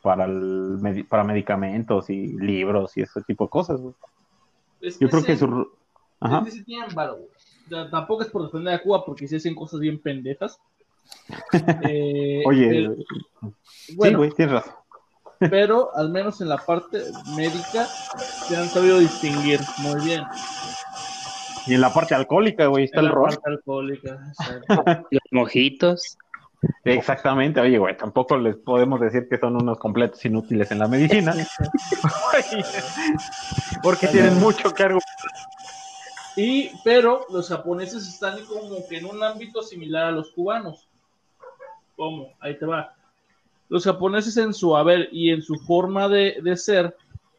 para, 0.02 0.24
el, 0.24 1.06
para 1.08 1.24
medicamentos 1.24 2.10
y 2.10 2.26
libros 2.38 2.96
y 2.96 3.02
ese 3.02 3.22
tipo 3.22 3.44
de 3.44 3.50
cosas. 3.50 3.80
yo 3.80 5.08
creo 5.08 5.24
que 5.24 5.36
su... 5.36 5.70
Ajá. 6.18 6.44
Es 6.46 6.54
que 6.54 6.64
tienen 6.64 6.94
varo, 6.94 7.18
tampoco 7.90 8.22
es 8.22 8.28
por 8.28 8.42
defender 8.42 8.74
a 8.74 8.82
Cuba 8.82 9.04
porque 9.04 9.26
se 9.26 9.36
hacen 9.36 9.54
cosas 9.54 9.80
bien 9.80 9.98
pendejas. 10.00 10.60
eh, 11.88 12.42
Oye, 12.44 12.96
sí, 13.62 13.94
güey, 13.94 14.30
tienes 14.32 14.54
razón 14.54 14.79
pero 15.48 15.96
al 15.96 16.10
menos 16.10 16.40
en 16.40 16.50
la 16.50 16.58
parte 16.58 17.02
médica 17.34 17.86
se 17.86 18.56
han 18.56 18.68
sabido 18.68 18.98
distinguir 18.98 19.60
muy 19.78 20.04
bien. 20.04 20.22
Y 21.66 21.74
en 21.74 21.80
la 21.80 21.92
parte 21.92 22.14
alcohólica, 22.14 22.66
güey, 22.66 22.84
está 22.84 23.00
el 23.00 23.06
la 23.06 23.14
Parte 23.14 23.40
alcohólica, 23.46 24.18
Los 25.10 25.22
mojitos. 25.30 26.18
Exactamente, 26.84 27.58
oye, 27.58 27.78
güey, 27.78 27.96
tampoco 27.96 28.36
les 28.36 28.56
podemos 28.56 29.00
decir 29.00 29.26
que 29.30 29.38
son 29.38 29.56
unos 29.56 29.78
completos 29.78 30.22
inútiles 30.26 30.70
en 30.70 30.78
la 30.78 30.88
medicina. 30.88 31.34
porque 33.82 34.08
tienen 34.08 34.38
mucho 34.40 34.74
que 34.74 34.98
Y, 36.36 36.70
pero 36.84 37.24
los 37.30 37.48
japoneses 37.48 38.06
están 38.06 38.44
como 38.44 38.86
que 38.86 38.98
en 38.98 39.06
un 39.06 39.22
ámbito 39.22 39.62
similar 39.62 40.06
a 40.06 40.10
los 40.10 40.32
cubanos. 40.32 40.86
¿Cómo? 41.96 42.34
Ahí 42.40 42.58
te 42.58 42.66
va 42.66 42.94
los 43.70 43.84
japoneses 43.84 44.36
en 44.36 44.52
su 44.52 44.76
haber 44.76 45.08
y 45.12 45.30
en 45.30 45.42
su 45.42 45.54
forma 45.54 46.08
de, 46.08 46.42
ser 46.56 46.96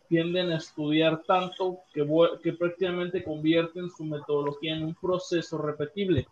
tienden 0.07 0.51
a 0.51 0.57
estudiar 0.57 1.21
tanto 1.27 1.81
que, 1.93 2.07
que 2.41 2.53
prácticamente 2.53 3.23
convierten 3.23 3.89
su 3.89 4.05
metodología 4.05 4.75
en 4.75 4.85
un 4.85 4.95
proceso 4.95 5.57
repetible. 5.57 6.27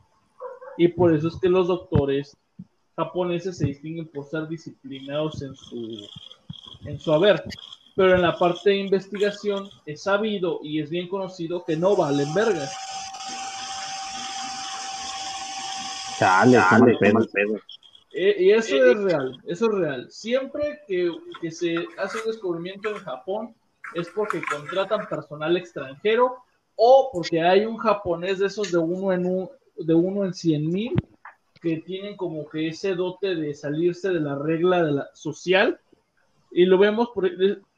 Y 0.78 0.88
por 0.88 1.14
eso 1.14 1.28
es 1.28 1.36
que 1.36 1.50
los 1.50 1.68
doctores 1.68 2.38
japoneses 2.96 3.58
se 3.58 3.68
distinguen 3.68 4.08
por 4.08 4.26
ser 4.26 4.48
disciplinados 4.48 5.42
en 5.42 5.54
su, 5.54 6.08
en 6.86 6.98
su 6.98 7.12
haber. 7.12 7.44
Pero 7.96 8.16
en 8.16 8.22
la 8.22 8.38
parte 8.38 8.70
de 8.70 8.78
investigación 8.78 9.70
es 9.86 10.04
sabido 10.04 10.62
y 10.64 10.80
es 10.82 10.90
bien 10.90 11.10
conocido 11.10 11.66
que 11.66 11.76
no 11.76 11.98
valen 11.98 12.34
verga. 12.34 12.70
Chale, 16.18 16.58
Chale, 16.58 16.98
pedo, 17.00 17.28
pedo. 17.34 17.60
Eh, 18.12 18.36
y 18.39 18.52
eso 18.52 18.76
es 18.76 18.98
real, 18.98 19.38
eso 19.45 19.65
es 19.65 19.78
real. 19.78 20.08
Siempre 20.10 20.82
que, 20.88 21.12
se 21.52 21.76
hace 21.98 22.17
un 22.19 22.26
descubrimiento 22.26 22.89
en 22.89 22.98
Japón 22.98 23.56
es 23.93 24.10
porque 24.10 24.41
contratan 24.41 25.08
personal 25.08 25.56
extranjero 25.58 26.38
o 26.76 27.10
porque 27.13 27.41
hay 27.41 27.65
un 27.65 27.78
japonés 27.78 28.39
de 28.39 28.48
esos 28.48 28.72
de 28.72 28.78
uno 28.78 29.13
en 29.13 29.26
un, 29.26 29.50
de 29.78 29.93
uno 29.93 30.26
en 30.26 30.34
cien 30.34 30.67
mil 30.69 30.93
que 31.62 31.78
tienen 31.78 32.15
como 32.15 32.48
que 32.48 32.69
ese 32.69 32.95
dote 32.95 33.36
de 33.36 33.54
salirse 33.54 34.10
de 34.10 34.22
la 34.22 34.36
regla 34.36 34.84
de 34.84 34.91
la 34.93 35.10
social 35.13 35.80
y 36.52 36.65
lo 36.65 36.78
vemos 36.78 37.10
por, 37.13 37.30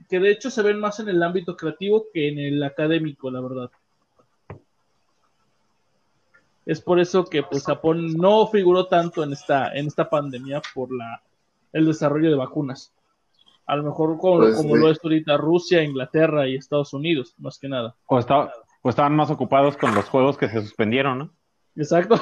que 0.07 0.19
de 0.19 0.31
hecho 0.31 0.49
se 0.49 0.61
ven 0.61 0.79
más 0.79 0.99
en 0.99 1.09
el 1.09 1.21
ámbito 1.23 1.57
creativo 1.57 2.07
que 2.13 2.29
en 2.29 2.39
el 2.39 2.63
académico, 2.63 3.29
la 3.29 3.41
verdad. 3.41 3.71
Es 6.65 6.81
por 6.81 6.99
eso 6.99 7.25
que 7.25 7.43
pues 7.43 7.65
Japón 7.65 8.13
no 8.13 8.47
figuró 8.47 8.87
tanto 8.87 9.23
en 9.23 9.33
esta, 9.33 9.73
en 9.73 9.87
esta 9.87 10.09
pandemia 10.09 10.61
por 10.73 10.93
la, 10.95 11.21
el 11.73 11.85
desarrollo 11.85 12.29
de 12.29 12.35
vacunas. 12.35 12.93
A 13.65 13.75
lo 13.75 13.83
mejor 13.83 14.17
como, 14.17 14.39
pues, 14.39 14.63
lo 14.65 14.89
es 14.89 14.99
ahorita 15.03 15.37
Rusia, 15.37 15.83
Inglaterra 15.83 16.47
y 16.47 16.55
Estados 16.55 16.93
Unidos, 16.93 17.35
más 17.37 17.57
que 17.57 17.69
nada. 17.69 17.95
O, 18.07 18.19
o 18.81 18.89
estaban 18.89 19.15
más 19.15 19.31
ocupados 19.31 19.77
con 19.77 19.95
los 19.95 20.05
juegos 20.05 20.37
que 20.37 20.49
se 20.49 20.61
suspendieron, 20.61 21.19
¿no? 21.19 21.29
Exacto. 21.75 22.19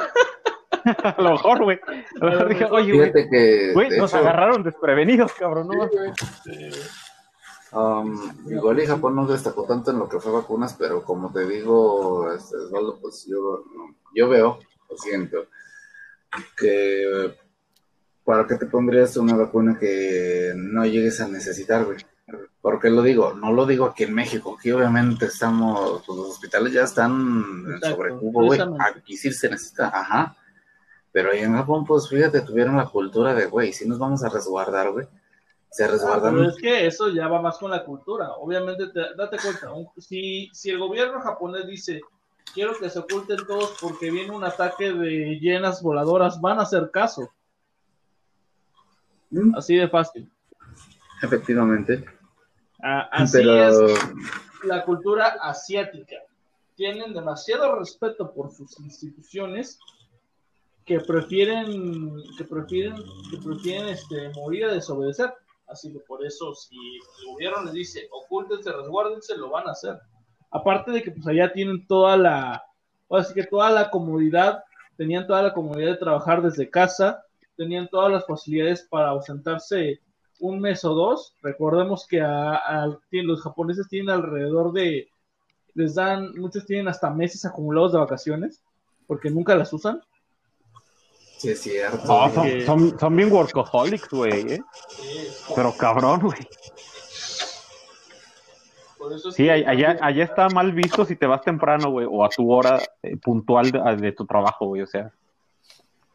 a 1.03 1.21
lo 1.21 1.31
mejor, 1.31 1.63
güey. 1.63 1.79
A 2.21 2.25
lo 2.25 2.31
mejor 2.31 2.49
dije, 2.49 2.65
oye, 2.65 3.73
güey, 3.73 3.89
nos 3.97 4.13
agarraron 4.13 4.63
desprevenidos, 4.63 5.33
cabrón, 5.33 5.69
¿no? 5.69 5.89
Um, 7.71 8.17
igual 8.49 8.79
y 8.79 8.87
Japón 8.87 9.15
no 9.15 9.27
destacó 9.27 9.63
tanto 9.65 9.91
en 9.91 9.99
lo 9.99 10.09
que 10.09 10.19
fue 10.19 10.31
vacunas, 10.31 10.75
pero 10.77 11.03
como 11.03 11.31
te 11.31 11.47
digo, 11.47 12.31
este, 12.33 12.57
pues 12.99 13.27
yo, 13.27 13.63
yo 14.15 14.27
veo, 14.27 14.59
lo 14.89 14.97
siento, 14.97 15.45
que 16.57 17.35
¿para 18.23 18.47
qué 18.47 18.55
te 18.55 18.65
pondrías 18.65 19.17
una 19.17 19.35
vacuna 19.35 19.77
que 19.79 20.53
no 20.55 20.85
llegues 20.85 21.21
a 21.21 21.27
necesitar, 21.27 21.85
güey? 21.85 21.97
¿Por 22.61 22.79
qué 22.79 22.89
lo 22.89 23.01
digo? 23.01 23.33
No 23.33 23.53
lo 23.53 23.65
digo 23.65 23.85
aquí 23.85 24.03
en 24.03 24.13
México, 24.13 24.55
aquí 24.57 24.71
obviamente 24.71 25.25
estamos, 25.25 26.03
pues, 26.05 26.17
los 26.17 26.29
hospitales 26.29 26.73
ya 26.73 26.83
están 26.83 27.65
en 27.67 27.79
sobrecubo, 27.81 28.45
güey. 28.45 28.59
Aquí 28.79 29.15
sí 29.15 29.31
se 29.31 29.49
necesita, 29.49 29.87
ajá. 29.87 30.35
Pero 31.11 31.31
ahí 31.31 31.39
en 31.39 31.55
Japón, 31.55 31.85
pues 31.85 32.07
fíjate, 32.07 32.41
tuvieron 32.41 32.77
la 32.77 32.85
cultura 32.85 33.33
de, 33.33 33.45
güey, 33.47 33.73
si 33.73 33.87
nos 33.87 33.97
vamos 33.97 34.23
a 34.23 34.29
resguardar, 34.29 34.91
güey. 34.91 35.07
Se 35.71 35.83
ah, 35.83 35.87
resguardan. 35.87 36.33
pero 36.33 36.49
es 36.49 36.55
que 36.57 36.87
eso 36.87 37.09
ya 37.09 37.27
va 37.27 37.41
más 37.41 37.57
con 37.57 37.71
la 37.71 37.83
cultura. 37.83 38.31
Obviamente, 38.33 38.85
date 39.15 39.37
cuenta, 39.37 39.71
si, 39.97 40.49
si 40.51 40.69
el 40.69 40.79
gobierno 40.79 41.21
japonés 41.21 41.67
dice, 41.67 42.01
quiero 42.53 42.77
que 42.77 42.89
se 42.89 42.99
oculten 42.99 43.37
todos 43.47 43.77
porque 43.79 44.09
viene 44.09 44.31
un 44.31 44.43
ataque 44.43 44.91
de 44.91 45.39
llenas 45.39 45.81
voladoras, 45.81 46.41
van 46.41 46.59
a 46.59 46.63
hacer 46.63 46.89
caso. 46.91 47.29
¿Mm? 49.29 49.55
Así 49.55 49.75
de 49.75 49.87
fácil. 49.87 50.31
Efectivamente. 51.21 52.03
Ah, 52.81 53.09
así 53.11 53.47
es 53.47 53.75
la 54.63 54.83
cultura 54.83 55.37
asiática. 55.41 56.15
Tienen 56.75 57.13
demasiado 57.13 57.77
respeto 57.77 58.33
por 58.33 58.51
sus 58.51 58.79
instituciones 58.79 59.79
que 60.85 60.99
prefieren 61.01 62.23
que 62.37 62.43
prefieren 62.45 62.95
que 63.29 63.37
prefieren 63.37 63.89
este 63.89 64.29
morir 64.29 64.65
a 64.65 64.73
desobedecer. 64.73 65.33
Así 65.69 65.91
que 65.93 65.99
por 65.99 66.25
eso 66.25 66.53
si 66.55 66.75
el 66.75 67.33
gobierno 67.33 67.63
les 67.63 67.73
dice 67.73 68.09
ocúltense, 68.11 68.71
resguárdense, 68.71 69.37
lo 69.37 69.49
van 69.49 69.67
a 69.67 69.71
hacer. 69.71 69.99
Aparte 70.51 70.91
de 70.91 71.03
que 71.03 71.11
pues 71.11 71.27
allá 71.27 71.51
tienen 71.53 71.85
toda 71.87 72.17
la 72.17 72.63
así 73.17 73.33
que 73.33 73.43
toda 73.43 73.69
la 73.71 73.89
comodidad, 73.89 74.63
tenían 74.97 75.27
toda 75.27 75.41
la 75.41 75.53
comodidad 75.53 75.91
de 75.91 75.97
trabajar 75.97 76.41
desde 76.41 76.69
casa, 76.69 77.23
tenían 77.55 77.87
todas 77.87 78.11
las 78.11 78.25
facilidades 78.25 78.87
para 78.89 79.09
ausentarse 79.09 80.01
un 80.39 80.59
mes 80.59 80.83
o 80.85 80.93
dos. 80.93 81.35
Recordemos 81.41 82.07
que 82.07 82.21
a, 82.21 82.87
los 83.11 83.41
japoneses 83.41 83.87
tienen 83.87 84.09
alrededor 84.09 84.71
de, 84.71 85.09
les 85.73 85.95
dan, 85.95 86.31
muchos 86.35 86.65
tienen 86.65 86.87
hasta 86.87 87.09
meses 87.09 87.45
acumulados 87.45 87.93
de 87.93 87.99
vacaciones, 87.99 88.63
porque 89.07 89.29
nunca 89.29 89.55
las 89.55 89.71
usan. 89.73 90.01
Sí, 91.39 91.51
es 91.51 91.61
cierto. 91.61 92.31
son, 92.65 93.15
bien 93.15 93.31
workaholics, 93.31 94.09
güey, 94.09 94.55
¿eh? 94.55 94.61
Pero 95.55 95.73
cabrón, 95.73 96.19
güey. 96.19 96.39
Sí, 99.33 99.49
allá, 99.49 99.97
allá 100.01 100.23
está 100.25 100.49
mal 100.49 100.73
visto 100.73 101.05
si 101.05 101.15
te 101.15 101.25
vas 101.25 101.41
temprano, 101.41 101.91
güey, 101.91 102.05
o 102.09 102.25
a 102.25 102.29
tu 102.29 102.51
hora 102.51 102.81
eh, 103.01 103.15
puntual 103.15 103.71
de, 103.71 103.79
de, 103.95 104.11
tu 104.11 104.25
trabajo, 104.25 104.65
güey, 104.65 104.81
o 104.81 104.87
sea. 104.87 105.11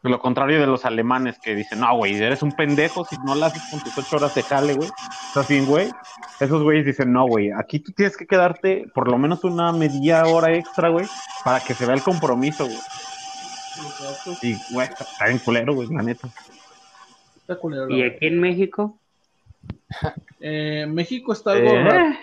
Lo 0.03 0.19
contrario 0.19 0.59
de 0.59 0.67
los 0.67 0.85
alemanes 0.85 1.39
que 1.39 1.55
dicen, 1.55 1.79
no, 1.79 1.97
güey, 1.97 2.13
eres 2.21 2.43
un 2.43 2.51
pendejo 2.51 3.03
si 3.05 3.17
no 3.25 3.33
lo 3.33 3.45
haces 3.45 3.63
con 3.71 3.79
tus 3.79 3.97
ocho 3.97 4.17
horas 4.17 4.35
de 4.35 4.43
jale, 4.43 4.75
güey. 4.75 4.89
Estás 5.29 5.47
bien, 5.47 5.65
güey. 5.65 5.89
Esos 6.39 6.61
güeyes 6.61 6.85
dicen, 6.85 7.11
no, 7.11 7.25
güey, 7.25 7.49
aquí 7.51 7.79
tú 7.79 7.91
tienes 7.91 8.15
que 8.15 8.27
quedarte 8.27 8.85
por 8.93 9.09
lo 9.09 9.17
menos 9.17 9.43
una 9.43 9.71
media 9.71 10.23
hora 10.27 10.53
extra, 10.53 10.89
güey, 10.89 11.07
para 11.43 11.59
que 11.61 11.73
se 11.73 11.87
vea 11.87 11.95
el 11.95 12.03
compromiso, 12.03 12.65
güey. 12.65 12.77
Y, 14.41 14.55
güey, 14.71 14.87
está 14.87 15.25
bien 15.25 15.39
culero, 15.39 15.73
güey, 15.73 15.87
la 15.89 16.01
neta. 16.01 16.29
Está 17.37 17.57
culero. 17.57 17.89
¿Y 17.89 18.03
aquí 18.03 18.27
en 18.27 18.39
México? 18.39 18.97
Eh, 20.47 20.85
México 20.87 21.33
está 21.33 21.53
algo 21.53 21.71
eh. 21.71 22.19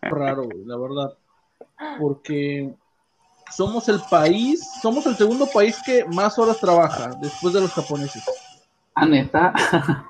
raro, 0.00 0.44
güey, 0.44 0.64
la 0.64 0.78
verdad. 0.78 1.12
Porque 2.00 2.72
somos 3.54 3.88
el 3.88 4.00
país, 4.10 4.66
somos 4.80 5.04
el 5.06 5.16
segundo 5.16 5.46
país 5.46 5.76
que 5.84 6.04
más 6.06 6.38
horas 6.38 6.58
trabaja 6.58 7.10
después 7.20 7.52
de 7.52 7.60
los 7.60 7.72
japoneses. 7.72 8.24
Ah, 8.94 9.06
neta. 9.06 9.52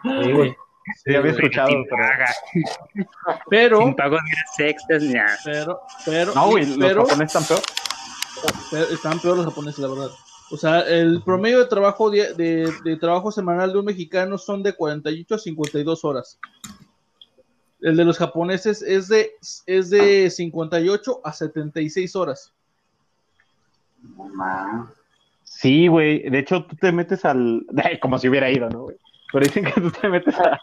Sí, 0.03 0.33
güey. 0.33 0.57
Sí, 1.03 1.15
había 1.15 1.33
escuchado, 1.33 1.71
pero. 1.89 3.09
Pero. 3.49 3.79
Sin 3.79 3.97
pago 3.97 4.17
de 4.17 4.21
sextas, 4.55 5.03
ya. 5.03 5.27
Pero, 5.43 5.81
pero. 6.05 6.35
No, 6.35 6.51
güey, 6.51 6.67
los 6.77 7.09
japoneses 7.09 7.35
están 7.35 7.59
peor. 8.71 8.91
están 8.93 9.19
peor 9.19 9.37
los 9.39 9.47
japoneses, 9.47 9.79
la 9.79 9.89
verdad. 9.89 10.11
O 10.55 10.57
sea, 10.57 10.82
el 10.82 11.20
promedio 11.24 11.59
de 11.59 11.66
trabajo 11.66 12.11
de, 12.11 12.32
de, 12.32 12.96
trabajo 12.96 13.32
semanal 13.32 13.72
de 13.72 13.78
un 13.80 13.86
mexicano 13.86 14.38
son 14.38 14.62
de 14.62 14.72
48 14.72 15.34
a 15.34 15.38
52 15.38 16.05
horas. 16.05 16.38
El 17.80 17.96
de 17.96 18.05
los 18.05 18.18
japoneses 18.18 18.80
es 18.80 19.09
de, 19.09 19.32
es 19.66 19.90
de 19.90 20.30
58 20.30 21.22
a 21.24 21.32
76 21.32 22.14
horas. 22.14 22.55
Sí, 25.42 25.88
güey. 25.88 26.30
De 26.30 26.38
hecho, 26.38 26.64
tú 26.66 26.76
te 26.76 26.92
metes 26.92 27.24
al. 27.24 27.66
como 28.00 28.20
si 28.20 28.28
hubiera 28.28 28.48
ido, 28.48 28.70
¿no, 28.70 28.84
güey? 28.84 28.96
Pero 29.32 29.46
dicen 29.46 29.64
que 29.64 29.80
tú 29.80 29.90
te 29.90 30.09
metes 30.09 30.36
al, 30.38 30.61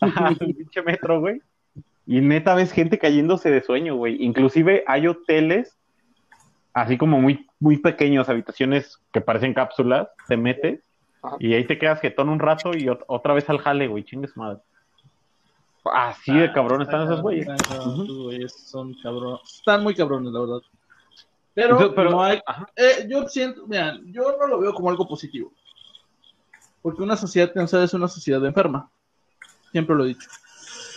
al 0.16 0.36
pinche 0.36 0.82
metro, 0.82 1.20
güey. 1.20 1.40
Y 2.08 2.20
neta 2.22 2.56
ves 2.56 2.72
gente 2.72 2.98
cayéndose 2.98 3.52
de 3.52 3.62
sueño, 3.62 3.94
güey. 3.94 4.20
Inclusive 4.20 4.82
hay 4.88 5.06
hoteles, 5.06 5.77
así 6.82 6.98
como 6.98 7.20
muy, 7.20 7.46
muy 7.58 7.78
pequeños, 7.78 8.28
habitaciones 8.28 8.98
que 9.12 9.20
parecen 9.20 9.54
cápsulas. 9.54 10.08
Te 10.26 10.36
metes 10.36 10.80
y 11.38 11.54
ahí 11.54 11.66
te 11.66 11.78
quedas 11.78 12.00
jetón 12.00 12.28
un 12.28 12.38
rato 12.38 12.76
y 12.76 12.88
otra 13.06 13.34
vez 13.34 13.48
al 13.50 13.58
jale, 13.58 13.88
güey. 13.88 14.04
Chingues 14.04 14.36
madre. 14.36 14.60
Así 15.84 16.32
de 16.32 16.46
ah, 16.46 16.52
cabrón 16.52 16.82
están 16.82 17.02
esos 17.04 17.22
güeyes. 17.22 17.48
Son 18.52 18.94
cabrones. 19.02 19.40
Están 19.44 19.82
muy 19.82 19.94
cabrones, 19.94 20.32
la 20.32 20.40
verdad. 20.40 20.60
Pero, 21.54 22.10
no 22.10 22.22
hay. 22.22 22.40
Eh, 22.76 23.06
yo 23.08 23.26
siento, 23.26 23.66
mira, 23.66 23.98
yo 24.06 24.36
no 24.38 24.46
lo 24.46 24.60
veo 24.60 24.72
como 24.72 24.90
algo 24.90 25.08
positivo. 25.08 25.52
Porque 26.82 27.02
una 27.02 27.16
sociedad 27.16 27.52
cansada 27.52 27.84
es 27.84 27.94
una 27.94 28.06
sociedad 28.06 28.44
enferma. 28.44 28.90
Siempre 29.72 29.96
lo 29.96 30.04
he 30.04 30.08
dicho. 30.08 30.28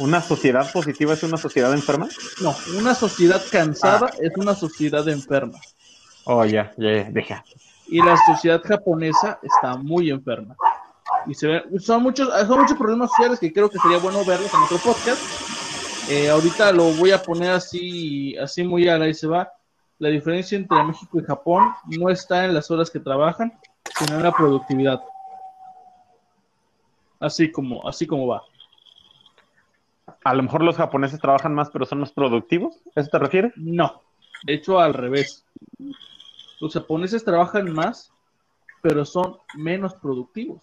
¿Una 0.02 0.20
sociedad 0.20 0.72
positiva 0.72 1.14
es 1.14 1.22
una 1.22 1.38
sociedad 1.38 1.72
enferma? 1.74 2.10
No, 2.42 2.56
una 2.76 2.96
sociedad 2.96 3.40
cansada 3.52 4.10
ah. 4.12 4.18
es 4.20 4.36
una 4.36 4.56
sociedad 4.56 5.08
enferma. 5.08 5.60
Oh, 6.24 6.44
ya, 6.44 6.74
ya, 6.76 7.04
deja. 7.12 7.44
Y 7.88 8.02
la 8.02 8.18
sociedad 8.26 8.62
japonesa 8.64 9.40
está 9.44 9.78
muy 9.78 10.10
enferma. 10.10 10.56
Y 11.28 11.36
se 11.36 11.46
ve, 11.46 11.64
son 11.80 12.02
muchos, 12.02 12.30
son 12.48 12.62
muchos 12.62 12.78
problemas 12.80 13.12
sociales 13.12 13.40
que 13.40 13.54
creo 13.54 13.70
que 13.70 13.78
sería 13.78 14.00
bueno 14.00 14.26
verlos 14.26 14.52
en 14.52 14.62
otro 14.62 14.78
podcast. 14.80 15.22
Eh, 16.10 16.32
ahorita 16.32 16.72
lo 16.72 16.86
voy 16.94 17.12
a 17.12 17.22
poner 17.22 17.52
así, 17.52 18.36
así 18.38 18.64
muy 18.64 18.88
a 18.90 18.98
la 18.98 19.08
y 19.08 19.14
se 19.14 19.28
va 19.28 19.52
la 20.00 20.10
diferencia 20.10 20.58
entre 20.58 20.84
México 20.84 21.20
y 21.20 21.24
Japón 21.24 21.74
no 21.86 22.10
está 22.10 22.46
en 22.46 22.56
las 22.56 22.72
horas 22.72 22.90
que 22.90 23.00
trabajan, 23.00 23.54
sino 24.00 24.18
en 24.18 24.24
la 24.24 24.32
productividad. 24.32 25.00
Así 27.20 27.52
como, 27.52 27.88
así 27.88 28.08
como 28.08 28.26
va. 28.26 28.42
A 30.24 30.34
lo 30.34 30.44
mejor 30.44 30.64
los 30.64 30.78
japoneses 30.78 31.20
trabajan 31.20 31.54
más, 31.54 31.70
pero 31.72 31.86
son 31.86 32.00
más 32.00 32.12
productivos. 32.12 32.76
¿A 32.96 33.02
eso 33.02 33.10
te 33.10 33.20
refieres? 33.20 33.54
No, 33.56 34.02
hecho 34.46 34.80
al 34.80 34.94
revés. 34.94 35.46
Los 36.60 36.74
japoneses 36.74 37.24
trabajan 37.24 37.72
más, 37.74 38.12
pero 38.82 39.04
son 39.06 39.38
menos 39.56 39.96
productivos. 39.96 40.62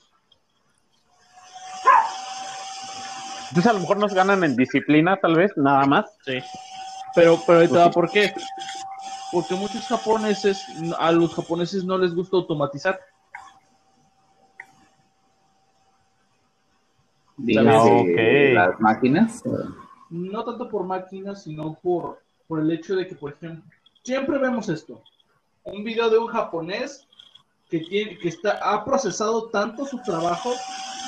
Entonces 3.49 3.67
a 3.67 3.73
lo 3.73 3.81
mejor 3.81 3.97
nos 3.97 4.15
ganan 4.15 4.45
en 4.45 4.57
disciplina, 4.57 5.17
tal 5.17 5.35
vez, 5.35 5.53
nada 5.57 5.87
más. 5.87 6.07
Sí. 6.25 6.39
Pero, 7.15 7.43
pero 7.47 7.69
pues 7.69 7.89
¿por 7.95 8.11
qué? 8.11 8.33
porque 9.33 9.55
muchos 9.55 9.87
japoneses, 9.87 10.67
a 10.99 11.13
los 11.13 11.35
japoneses 11.35 11.85
no 11.85 11.99
les 11.99 12.15
gusta 12.15 12.37
automatizar. 12.37 13.01
Las 17.39 18.81
máquinas. 18.81 19.43
No 20.11 20.45
tanto 20.45 20.69
por 20.69 20.85
máquinas, 20.85 21.45
sino 21.45 21.75
por, 21.83 22.21
por 22.47 22.61
el 22.61 22.71
hecho 22.71 22.97
de 22.97 23.07
que, 23.07 23.15
por 23.15 23.33
ejemplo, 23.33 23.65
siempre 24.03 24.39
vemos 24.39 24.69
esto. 24.69 25.03
Un 25.65 25.85
video 25.85 26.09
de 26.09 26.19
un 26.19 26.29
japonés 26.29 27.07
que, 27.69 27.81
tiene, 27.81 28.19
que 28.19 28.29
está, 28.29 28.59
ha 28.63 28.85
procesado 28.85 29.49
tanto 29.51 29.85
su 29.85 30.01
trabajo 30.03 30.53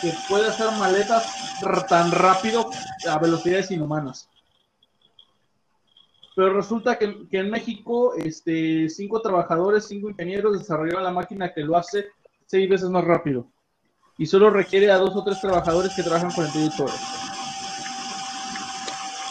que 0.03 0.13
puede 0.29 0.49
hacer 0.49 0.69
maletas 0.79 1.59
tan 1.89 2.11
rápido 2.13 2.71
a 3.09 3.19
velocidades 3.19 3.71
inhumanas. 3.71 4.29
Pero 6.37 6.55
resulta 6.55 6.99
que, 6.99 7.27
en 7.31 7.51
México, 7.51 8.15
este, 8.15 8.89
cinco 8.89 9.21
trabajadores, 9.21 9.87
cinco 9.87 10.11
ingenieros 10.11 10.59
desarrollaron 10.59 11.05
la 11.05 11.11
máquina 11.11 11.53
que 11.53 11.63
lo 11.63 11.77
hace 11.77 12.07
seis 12.47 12.69
veces 12.69 12.89
más 12.89 13.05
rápido. 13.05 13.47
Y 14.21 14.27
solo 14.27 14.51
requiere 14.51 14.91
a 14.91 14.99
dos 14.99 15.17
o 15.17 15.25
tres 15.25 15.41
trabajadores 15.41 15.95
que 15.97 16.03
trabajan 16.03 16.31
48 16.31 16.85
horas. 16.85 17.01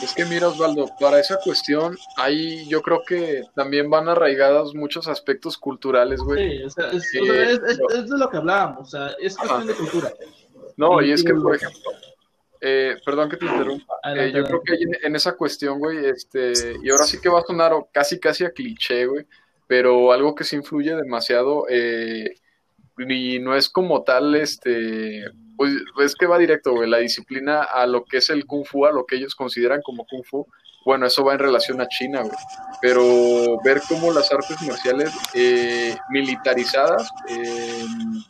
Es 0.01 0.15
que 0.15 0.25
mira, 0.25 0.47
Osvaldo, 0.47 0.89
para 0.99 1.19
esa 1.19 1.37
cuestión, 1.43 1.95
ahí 2.17 2.67
yo 2.67 2.81
creo 2.81 3.03
que 3.05 3.43
también 3.53 3.87
van 3.91 4.09
arraigados 4.09 4.73
muchos 4.73 5.07
aspectos 5.07 5.59
culturales, 5.59 6.21
güey. 6.21 6.57
Sí, 6.57 6.63
o 6.63 6.69
sea, 6.71 6.89
es, 6.89 7.11
de 7.11 8.17
lo 8.17 8.29
que 8.31 8.37
hablábamos, 8.37 8.87
o 8.87 8.89
sea, 8.89 9.11
es 9.19 9.37
cuestión 9.37 9.67
de 9.67 9.75
cultura. 9.75 10.11
No, 10.75 10.99
y 11.03 11.11
es 11.11 11.23
que, 11.23 11.35
por 11.35 11.55
ejemplo, 11.55 11.91
eh, 12.59 12.95
perdón 13.05 13.29
que 13.29 13.37
te 13.37 13.45
interrumpa. 13.45 13.93
Eh, 14.15 14.31
yo 14.33 14.43
creo 14.43 14.61
que 14.63 14.75
en, 15.03 15.15
esa 15.15 15.33
cuestión, 15.37 15.77
güey, 15.77 16.03
este, 16.03 16.53
y 16.81 16.89
ahora 16.89 17.03
sí 17.03 17.21
que 17.21 17.29
va 17.29 17.41
a 17.41 17.45
sonar 17.45 17.73
casi 17.91 18.19
casi 18.19 18.43
a 18.43 18.49
cliché, 18.49 19.05
güey, 19.05 19.27
pero 19.67 20.11
algo 20.11 20.33
que 20.33 20.45
se 20.45 20.55
influye 20.55 20.95
demasiado, 20.95 21.67
eh, 21.69 22.33
y 23.07 23.39
no 23.39 23.55
es 23.55 23.69
como 23.69 24.03
tal, 24.03 24.35
este, 24.35 25.23
pues 25.55 25.73
es 26.03 26.15
que 26.15 26.25
va 26.25 26.37
directo, 26.37 26.71
güey, 26.73 26.89
la 26.89 26.97
disciplina 26.99 27.63
a 27.63 27.85
lo 27.85 28.05
que 28.05 28.17
es 28.17 28.29
el 28.29 28.45
kung 28.45 28.65
fu, 28.65 28.85
a 28.85 28.91
lo 28.91 29.05
que 29.05 29.15
ellos 29.15 29.35
consideran 29.35 29.81
como 29.81 30.05
kung 30.05 30.23
fu, 30.23 30.47
bueno, 30.85 31.05
eso 31.05 31.23
va 31.23 31.33
en 31.33 31.39
relación 31.39 31.81
a 31.81 31.87
China, 31.87 32.21
güey. 32.21 32.37
Pero 32.81 33.59
ver 33.63 33.81
cómo 33.87 34.11
las 34.11 34.31
artes 34.31 34.61
marciales 34.61 35.11
eh, 35.33 35.95
militarizadas 36.09 37.09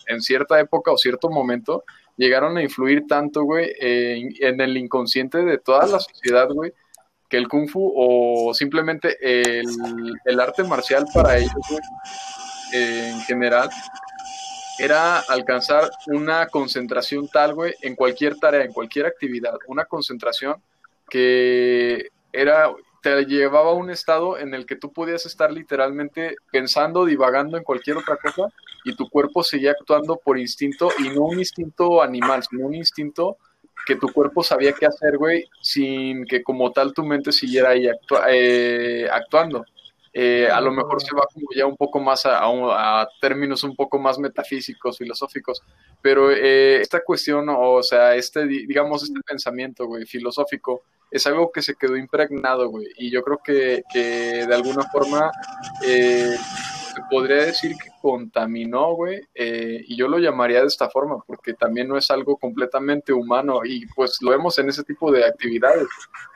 en 0.07 0.21
cierta 0.21 0.59
época 0.59 0.91
o 0.91 0.97
cierto 0.97 1.29
momento 1.29 1.83
llegaron 2.17 2.57
a 2.57 2.63
influir 2.63 3.05
tanto, 3.07 3.43
güey, 3.43 3.71
en 3.79 4.59
el 4.59 4.75
inconsciente 4.75 5.37
de 5.45 5.57
toda 5.57 5.85
la 5.87 5.99
sociedad, 5.99 6.49
güey, 6.49 6.73
que 7.29 7.37
el 7.37 7.47
kung 7.47 7.69
fu 7.69 7.93
o 7.95 8.53
simplemente 8.53 9.15
el, 9.21 10.39
arte 10.39 10.63
marcial 10.63 11.05
para 11.13 11.37
ellos, 11.37 11.53
güey, 11.69 11.81
en 12.73 13.21
general, 13.21 13.69
era 14.79 15.19
alcanzar 15.19 15.89
una 16.07 16.47
concentración 16.47 17.27
tal, 17.27 17.53
güey, 17.53 17.73
en 17.81 17.95
cualquier 17.95 18.37
tarea, 18.37 18.63
en 18.63 18.73
cualquier 18.73 19.05
actividad, 19.05 19.55
una 19.67 19.85
concentración 19.85 20.55
que 21.09 22.09
era 22.31 22.71
te 23.01 23.25
llevaba 23.25 23.69
a 23.69 23.73
un 23.73 23.89
estado 23.89 24.37
en 24.37 24.53
el 24.53 24.65
que 24.65 24.75
tú 24.75 24.91
podías 24.91 25.25
estar 25.25 25.51
literalmente 25.51 26.35
pensando, 26.51 27.05
divagando 27.05 27.57
en 27.57 27.63
cualquier 27.63 27.97
otra 27.97 28.17
cosa 28.17 28.53
y 28.83 28.95
tu 28.95 29.09
cuerpo 29.09 29.43
seguía 29.43 29.71
actuando 29.71 30.17
por 30.17 30.37
instinto 30.37 30.91
y 30.99 31.09
no 31.09 31.23
un 31.23 31.39
instinto 31.39 32.01
animal, 32.01 32.43
sino 32.43 32.65
un 32.65 32.75
instinto 32.75 33.37
que 33.85 33.95
tu 33.95 34.11
cuerpo 34.11 34.43
sabía 34.43 34.73
qué 34.73 34.85
hacer, 34.85 35.17
güey, 35.17 35.45
sin 35.61 36.25
que 36.25 36.43
como 36.43 36.71
tal 36.71 36.93
tu 36.93 37.03
mente 37.03 37.31
siguiera 37.31 37.69
ahí 37.69 37.87
eh, 38.29 39.07
actuando. 39.11 39.65
Eh, 40.11 40.49
a 40.51 40.59
lo 40.59 40.71
mejor 40.71 41.01
se 41.01 41.15
va 41.15 41.23
como 41.31 41.47
ya 41.55 41.65
un 41.67 41.77
poco 41.77 41.99
más 41.99 42.23
a, 42.25 43.07
términos 43.21 43.63
un 43.63 43.75
poco 43.75 43.99
más 43.99 44.17
metafísicos, 44.17 44.97
filosóficos, 44.97 45.61
pero 46.01 46.31
eh, 46.31 46.81
esta 46.81 47.03
cuestión, 47.03 47.47
o 47.49 47.83
sea, 47.83 48.15
este, 48.15 48.47
digamos, 48.47 49.03
este 49.03 49.19
pensamiento, 49.21 49.85
güey, 49.85 50.05
filosófico, 50.05 50.81
es 51.11 51.25
algo 51.27 51.51
que 51.51 51.61
se 51.61 51.75
quedó 51.75 51.95
impregnado, 51.95 52.69
güey, 52.69 52.87
y 52.97 53.11
yo 53.11 53.21
creo 53.23 53.39
que, 53.43 53.83
que 53.91 54.45
de 54.47 54.55
alguna 54.55 54.83
forma 54.91 55.31
eh, 55.85 56.35
podría 57.09 57.45
decir 57.45 57.71
que 57.71 57.89
contaminó, 58.01 58.93
güey, 58.93 59.21
y 59.35 59.95
yo 59.95 60.07
lo 60.07 60.17
llamaría 60.17 60.61
de 60.61 60.67
esta 60.67 60.89
forma, 60.89 61.23
porque 61.25 61.53
también 61.53 61.87
no 61.87 61.97
es 61.97 62.09
algo 62.09 62.37
completamente 62.37 63.13
humano, 63.13 63.61
y 63.63 63.85
pues 63.87 64.17
lo 64.21 64.31
vemos 64.31 64.57
en 64.57 64.69
ese 64.69 64.83
tipo 64.83 65.11
de 65.11 65.25
actividades, 65.25 65.87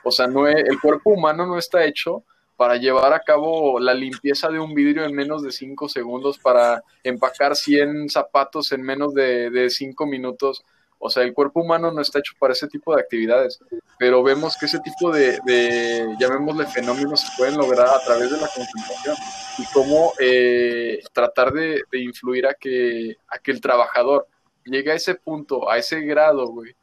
o 0.04 0.12
sea, 0.12 0.28
no 0.28 0.46
el 0.46 0.80
cuerpo 0.80 1.10
humano 1.10 1.44
no 1.44 1.58
está 1.58 1.84
hecho 1.84 2.24
para 2.56 2.76
llevar 2.76 3.12
a 3.12 3.20
cabo 3.20 3.80
la 3.80 3.94
limpieza 3.94 4.48
de 4.48 4.58
un 4.58 4.74
vidrio 4.74 5.04
en 5.04 5.14
menos 5.14 5.42
de 5.42 5.52
5 5.52 5.88
segundos, 5.88 6.38
para 6.38 6.82
empacar 7.02 7.56
100 7.56 8.08
zapatos 8.08 8.72
en 8.72 8.82
menos 8.82 9.14
de 9.14 9.68
5 9.70 10.06
minutos, 10.06 10.64
o 11.06 11.10
sea, 11.10 11.22
el 11.22 11.34
cuerpo 11.34 11.60
humano 11.60 11.90
no 11.90 12.00
está 12.00 12.20
hecho 12.20 12.32
para 12.38 12.54
ese 12.54 12.66
tipo 12.66 12.94
de 12.94 13.02
actividades, 13.02 13.60
pero 13.98 14.22
vemos 14.22 14.56
que 14.56 14.64
ese 14.64 14.78
tipo 14.78 15.12
de, 15.12 15.38
llamémosle 16.18 16.66
fenómenos, 16.66 17.20
se 17.20 17.28
pueden 17.36 17.58
lograr 17.58 17.88
a 17.88 18.02
través 18.06 18.30
de 18.30 18.40
la 18.40 18.48
concentración 18.48 19.14
y 19.58 19.64
cómo 19.74 20.14
eh, 20.18 21.00
tratar 21.12 21.52
de, 21.52 21.82
influir 21.92 22.46
a 22.46 22.54
que, 22.54 23.18
a 23.28 23.38
que 23.38 23.50
el 23.50 23.60
trabajador 23.60 24.26
llegue 24.64 24.92
a 24.92 24.94
ese 24.94 25.14
punto, 25.14 25.70
a 25.70 25.76
ese 25.76 26.00
grado, 26.00 26.46
güey, 26.46 26.74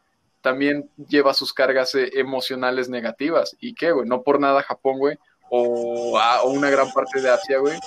también 0.41 0.87
lleva 1.09 1.33
sus 1.33 1.51
cargas 1.51 1.95
eh, 1.95 2.11
emocionales 2.13 2.89
negativas. 2.89 3.57
¿Y 3.59 3.73
qué, 3.73 3.91
güey? 3.91 4.07
No 4.07 4.21
por 4.21 4.39
nada 4.39 4.61
Japón, 4.61 4.99
güey, 4.99 5.17
o, 5.51 6.19
una 6.49 6.69
gran 6.69 6.91
parte 6.91 7.21
de 7.21 7.29
Asia, 7.29 7.59
güey, 7.59 7.77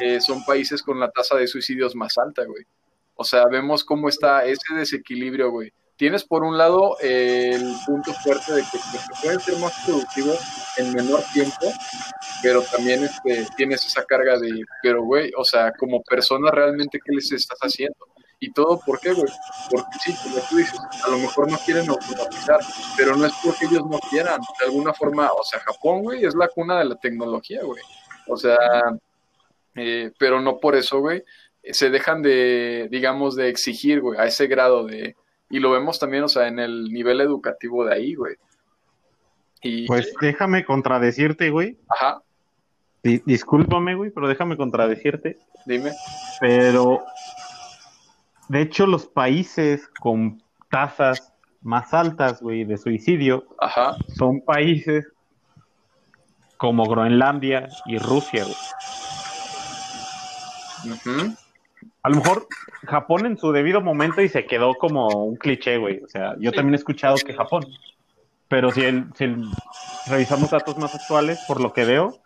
eh, 0.00 0.20
son 0.20 0.44
países 0.44 0.82
con 0.82 0.98
la 0.98 1.10
tasa 1.10 1.36
de 1.36 1.46
suicidios 1.46 1.94
más 1.94 2.18
alta, 2.18 2.44
güey. 2.44 2.64
O 3.14 3.24
sea, 3.24 3.46
vemos 3.46 3.84
cómo 3.84 4.08
está 4.08 4.44
ese 4.44 4.74
desequilibrio, 4.74 5.50
güey 5.50 5.72
tienes 6.00 6.24
por 6.24 6.44
un 6.44 6.56
lado 6.56 6.96
el 7.02 7.74
punto 7.84 8.14
fuerte 8.14 8.54
de 8.54 8.62
que, 8.62 8.78
pueden 9.22 9.38
ser 9.38 9.58
más 9.58 9.84
productivos 9.84 10.38
en 10.78 10.94
menor 10.94 11.22
tiempo, 11.34 11.70
pero 12.42 12.62
también 12.62 13.04
este, 13.04 13.46
tienes 13.54 13.84
esa 13.84 14.02
carga 14.06 14.38
de, 14.38 14.64
pero 14.82 15.02
güey, 15.02 15.30
o 15.36 15.44
sea, 15.44 15.72
como 15.72 16.02
persona 16.02 16.50
realmente, 16.50 16.98
¿qué 17.04 17.12
les 17.12 17.30
estás 17.32 17.58
haciendo? 17.58 18.06
Y 18.42 18.52
todo, 18.52 18.80
¿por 18.80 18.98
qué, 19.00 19.12
güey? 19.12 19.30
Porque 19.70 19.98
sí, 20.02 20.14
como 20.22 20.36
tú 20.48 20.56
dices, 20.56 20.80
a 21.04 21.10
lo 21.10 21.18
mejor 21.18 21.50
no 21.50 21.58
quieren 21.58 21.88
automatizar, 21.90 22.58
pero 22.96 23.14
no 23.14 23.26
es 23.26 23.34
porque 23.44 23.66
ellos 23.66 23.84
no 23.86 23.98
quieran. 24.10 24.40
De 24.58 24.66
alguna 24.66 24.94
forma, 24.94 25.28
o 25.38 25.44
sea, 25.44 25.60
Japón, 25.60 26.02
güey, 26.02 26.24
es 26.24 26.34
la 26.34 26.48
cuna 26.48 26.78
de 26.78 26.86
la 26.86 26.96
tecnología, 26.96 27.62
güey. 27.62 27.82
O 28.26 28.36
sea, 28.38 28.56
eh, 29.74 30.10
pero 30.18 30.40
no 30.40 30.58
por 30.58 30.74
eso, 30.74 31.00
güey, 31.00 31.22
se 31.62 31.90
dejan 31.90 32.22
de, 32.22 32.88
digamos, 32.90 33.36
de 33.36 33.50
exigir, 33.50 34.00
güey, 34.00 34.18
a 34.18 34.24
ese 34.24 34.46
grado 34.46 34.86
de, 34.86 35.16
y 35.50 35.58
lo 35.58 35.72
vemos 35.72 35.98
también, 35.98 36.24
o 36.24 36.28
sea, 36.28 36.48
en 36.48 36.58
el 36.58 36.84
nivel 36.84 37.20
educativo 37.20 37.84
de 37.84 37.94
ahí, 37.94 38.14
güey. 38.14 38.36
Y, 39.62 39.86
pues 39.86 40.14
déjame 40.20 40.64
contradecirte, 40.64 41.50
güey. 41.50 41.76
Ajá. 41.88 42.22
discúlpame, 43.02 43.94
güey, 43.94 44.10
pero 44.10 44.28
déjame 44.28 44.56
contradecirte. 44.56 45.36
Dime. 45.66 45.92
Pero, 46.40 47.02
de 48.50 48.62
hecho, 48.62 48.86
los 48.86 49.06
países 49.06 49.88
con 50.00 50.42
tasas 50.70 51.32
más 51.62 51.94
altas, 51.94 52.40
güey, 52.42 52.64
de 52.64 52.76
suicidio, 52.76 53.44
Ajá. 53.58 53.96
son 54.16 54.40
países 54.40 55.06
como 56.56 56.84
Groenlandia 56.86 57.68
y 57.86 57.98
Rusia, 57.98 58.44
güey. 58.44 58.56
Ajá 60.92 61.34
a 62.02 62.08
lo 62.08 62.16
mejor 62.16 62.46
Japón 62.84 63.26
en 63.26 63.36
su 63.36 63.52
debido 63.52 63.80
momento 63.80 64.22
y 64.22 64.28
se 64.28 64.46
quedó 64.46 64.74
como 64.74 65.24
un 65.24 65.36
cliché, 65.36 65.78
güey. 65.78 66.02
O 66.02 66.08
sea, 66.08 66.34
yo 66.38 66.52
también 66.52 66.74
he 66.74 66.76
escuchado 66.76 67.16
que 67.16 67.34
Japón. 67.34 67.66
Pero 68.48 68.72
si, 68.72 68.82
el, 68.82 69.06
si 69.14 69.26
revisamos 70.06 70.50
datos 70.50 70.76
más 70.78 70.94
actuales, 70.94 71.38
por 71.46 71.60
lo 71.60 71.72
que 71.72 71.84
veo, 71.84 72.18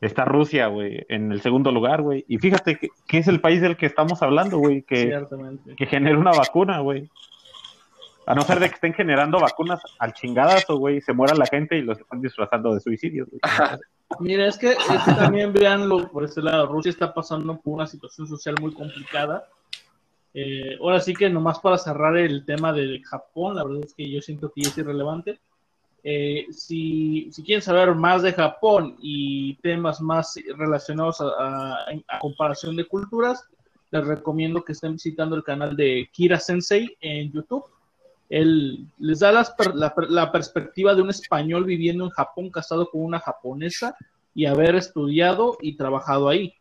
está 0.00 0.24
Rusia, 0.24 0.66
güey, 0.66 1.04
en 1.08 1.32
el 1.32 1.40
segundo 1.40 1.72
lugar, 1.72 2.02
güey. 2.02 2.24
Y 2.28 2.38
fíjate 2.38 2.78
que, 2.78 3.18
es 3.18 3.28
el 3.28 3.40
país 3.40 3.60
del 3.60 3.76
que 3.76 3.86
estamos 3.86 4.22
hablando, 4.22 4.58
güey, 4.58 4.82
que, 4.82 5.18
que 5.76 5.86
genera 5.86 6.18
una 6.18 6.32
vacuna, 6.32 6.80
güey. 6.80 7.08
A 8.26 8.34
no 8.34 8.42
ser 8.42 8.58
de 8.58 8.68
que 8.68 8.74
estén 8.74 8.94
generando 8.94 9.38
vacunas 9.38 9.80
al 9.98 10.14
chingadazo, 10.14 10.78
güey, 10.78 11.00
se 11.00 11.12
muera 11.12 11.34
la 11.34 11.46
gente 11.46 11.76
y 11.76 11.82
los 11.82 11.98
están 11.98 12.22
disfrazando 12.22 12.72
de 12.72 12.80
suicidios. 12.80 13.28
Güey. 13.28 13.40
Mira, 14.20 14.46
es 14.46 14.56
que, 14.58 14.76
también 15.04 15.52
veanlo 15.52 16.08
por 16.10 16.24
ese 16.24 16.40
lado. 16.40 16.66
Rusia 16.66 16.90
está 16.90 17.12
pasando 17.12 17.60
por 17.60 17.74
una 17.74 17.86
situación 17.86 18.26
social 18.26 18.54
muy 18.60 18.72
complicada. 18.72 19.46
Eh, 20.32 20.76
ahora 20.80 21.00
sí 21.00 21.14
que 21.14 21.28
nomás 21.30 21.60
para 21.60 21.78
cerrar 21.78 22.16
el 22.16 22.44
tema 22.44 22.72
de 22.72 23.00
Japón, 23.04 23.56
la 23.56 23.64
verdad 23.64 23.84
es 23.84 23.94
que 23.94 24.10
yo 24.10 24.20
siento 24.20 24.50
que 24.52 24.62
es 24.62 24.78
irrelevante. 24.78 25.40
Eh, 26.06 26.48
si, 26.50 27.30
quieren 27.46 27.62
saber 27.62 27.94
más 27.94 28.22
de 28.22 28.34
Japón 28.34 28.94
y 29.00 29.54
temas 29.56 30.02
más 30.02 30.38
relacionados 30.58 31.22
a, 31.22 31.86
comparación 32.20 32.76
de 32.76 32.86
culturas, 32.86 33.42
les 33.90 34.06
recomiendo 34.06 34.62
que 34.62 34.72
estén 34.72 34.92
visitando 34.92 35.34
el 35.34 35.42
canal 35.42 35.74
de 35.74 36.10
Kira 36.12 36.38
Sensei 36.38 36.94
en 37.00 37.32
YouTube. 37.32 37.64
Él 38.28 38.86
les 38.98 39.20
da 39.20 39.32
la, 39.32 40.32
perspectiva 40.32 40.94
de 40.94 41.00
un 41.00 41.08
español 41.08 41.64
viviendo 41.64 42.04
en 42.04 42.10
Japón, 42.10 42.50
casado 42.50 42.90
con 42.90 43.02
una 43.02 43.20
japonesa 43.20 43.96
y 44.34 44.44
haber 44.44 44.74
estudiado 44.74 45.56
y 45.62 45.76
trabajado 45.76 46.28
ahí. 46.28 46.52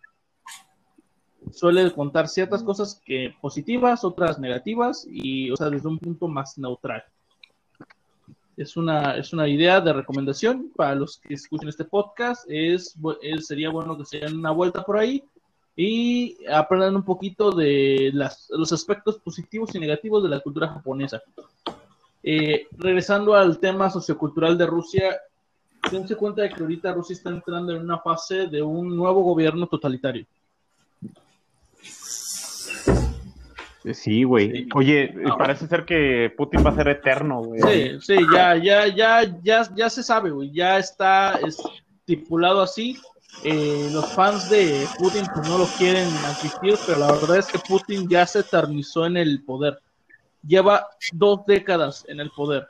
Suele 1.51 1.91
contar 1.91 2.29
ciertas 2.29 2.63
cosas 2.63 3.01
que 3.05 3.35
positivas, 3.41 4.05
otras 4.05 4.39
negativas 4.39 5.05
y, 5.09 5.51
o 5.51 5.57
sea, 5.57 5.69
desde 5.69 5.89
un 5.89 5.99
punto 5.99 6.29
más 6.29 6.57
neutral. 6.57 7.03
Es 8.55 8.77
una, 8.77 9.17
es 9.17 9.33
una 9.33 9.47
idea 9.47 9.81
de 9.81 9.93
recomendación 9.93 10.71
para 10.75 10.95
los 10.95 11.17
que 11.17 11.33
escuchen 11.33 11.69
este 11.69 11.85
podcast. 11.85 12.45
Es, 12.47 12.95
sería 13.41 13.69
bueno 13.69 13.97
que 13.97 14.05
se 14.05 14.19
den 14.19 14.37
una 14.37 14.51
vuelta 14.51 14.83
por 14.83 14.97
ahí 14.97 15.23
y 15.75 16.37
aprendan 16.51 16.95
un 16.95 17.03
poquito 17.03 17.51
de 17.51 18.11
los 18.13 18.71
aspectos 18.71 19.17
positivos 19.19 19.73
y 19.73 19.79
negativos 19.79 20.21
de 20.21 20.29
la 20.29 20.39
cultura 20.39 20.67
japonesa. 20.67 21.21
Eh, 22.21 22.67
regresando 22.77 23.33
al 23.33 23.59
tema 23.59 23.89
sociocultural 23.89 24.57
de 24.57 24.65
Rusia, 24.67 25.17
dense 25.91 26.15
cuenta 26.15 26.43
de 26.43 26.49
que 26.49 26.61
ahorita 26.61 26.93
Rusia 26.93 27.15
está 27.15 27.29
entrando 27.29 27.73
en 27.73 27.81
una 27.81 27.99
fase 27.99 28.47
de 28.47 28.61
un 28.61 28.95
nuevo 28.95 29.23
gobierno 29.23 29.67
totalitario. 29.67 30.25
Sí, 33.91 34.23
güey. 34.23 34.67
Oye, 34.75 35.13
ah. 35.25 35.37
parece 35.37 35.67
ser 35.67 35.83
que 35.83 36.33
Putin 36.37 36.65
va 36.65 36.69
a 36.69 36.75
ser 36.75 36.87
eterno, 36.87 37.41
güey. 37.41 37.61
Sí, 37.61 37.99
sí, 37.99 38.25
ya, 38.33 38.55
ya, 38.55 38.87
ya, 38.87 39.23
ya, 39.43 39.67
ya 39.75 39.89
se 39.89 40.03
sabe, 40.03 40.31
güey. 40.31 40.51
Ya 40.51 40.77
está 40.77 41.39
estipulado 41.45 42.61
así. 42.61 42.97
Eh, 43.43 43.89
los 43.91 44.13
fans 44.13 44.49
de 44.49 44.85
Putin 44.99 45.25
pues, 45.33 45.49
no 45.49 45.57
lo 45.57 45.65
quieren 45.77 46.07
asistir, 46.25 46.75
pero 46.85 46.99
la 46.99 47.11
verdad 47.11 47.37
es 47.37 47.47
que 47.47 47.59
Putin 47.59 48.07
ya 48.07 48.25
se 48.25 48.39
eternizó 48.39 49.05
en 49.05 49.17
el 49.17 49.43
poder. 49.43 49.79
Lleva 50.47 50.87
dos 51.11 51.45
décadas 51.45 52.05
en 52.07 52.19
el 52.19 52.29
poder. 52.31 52.65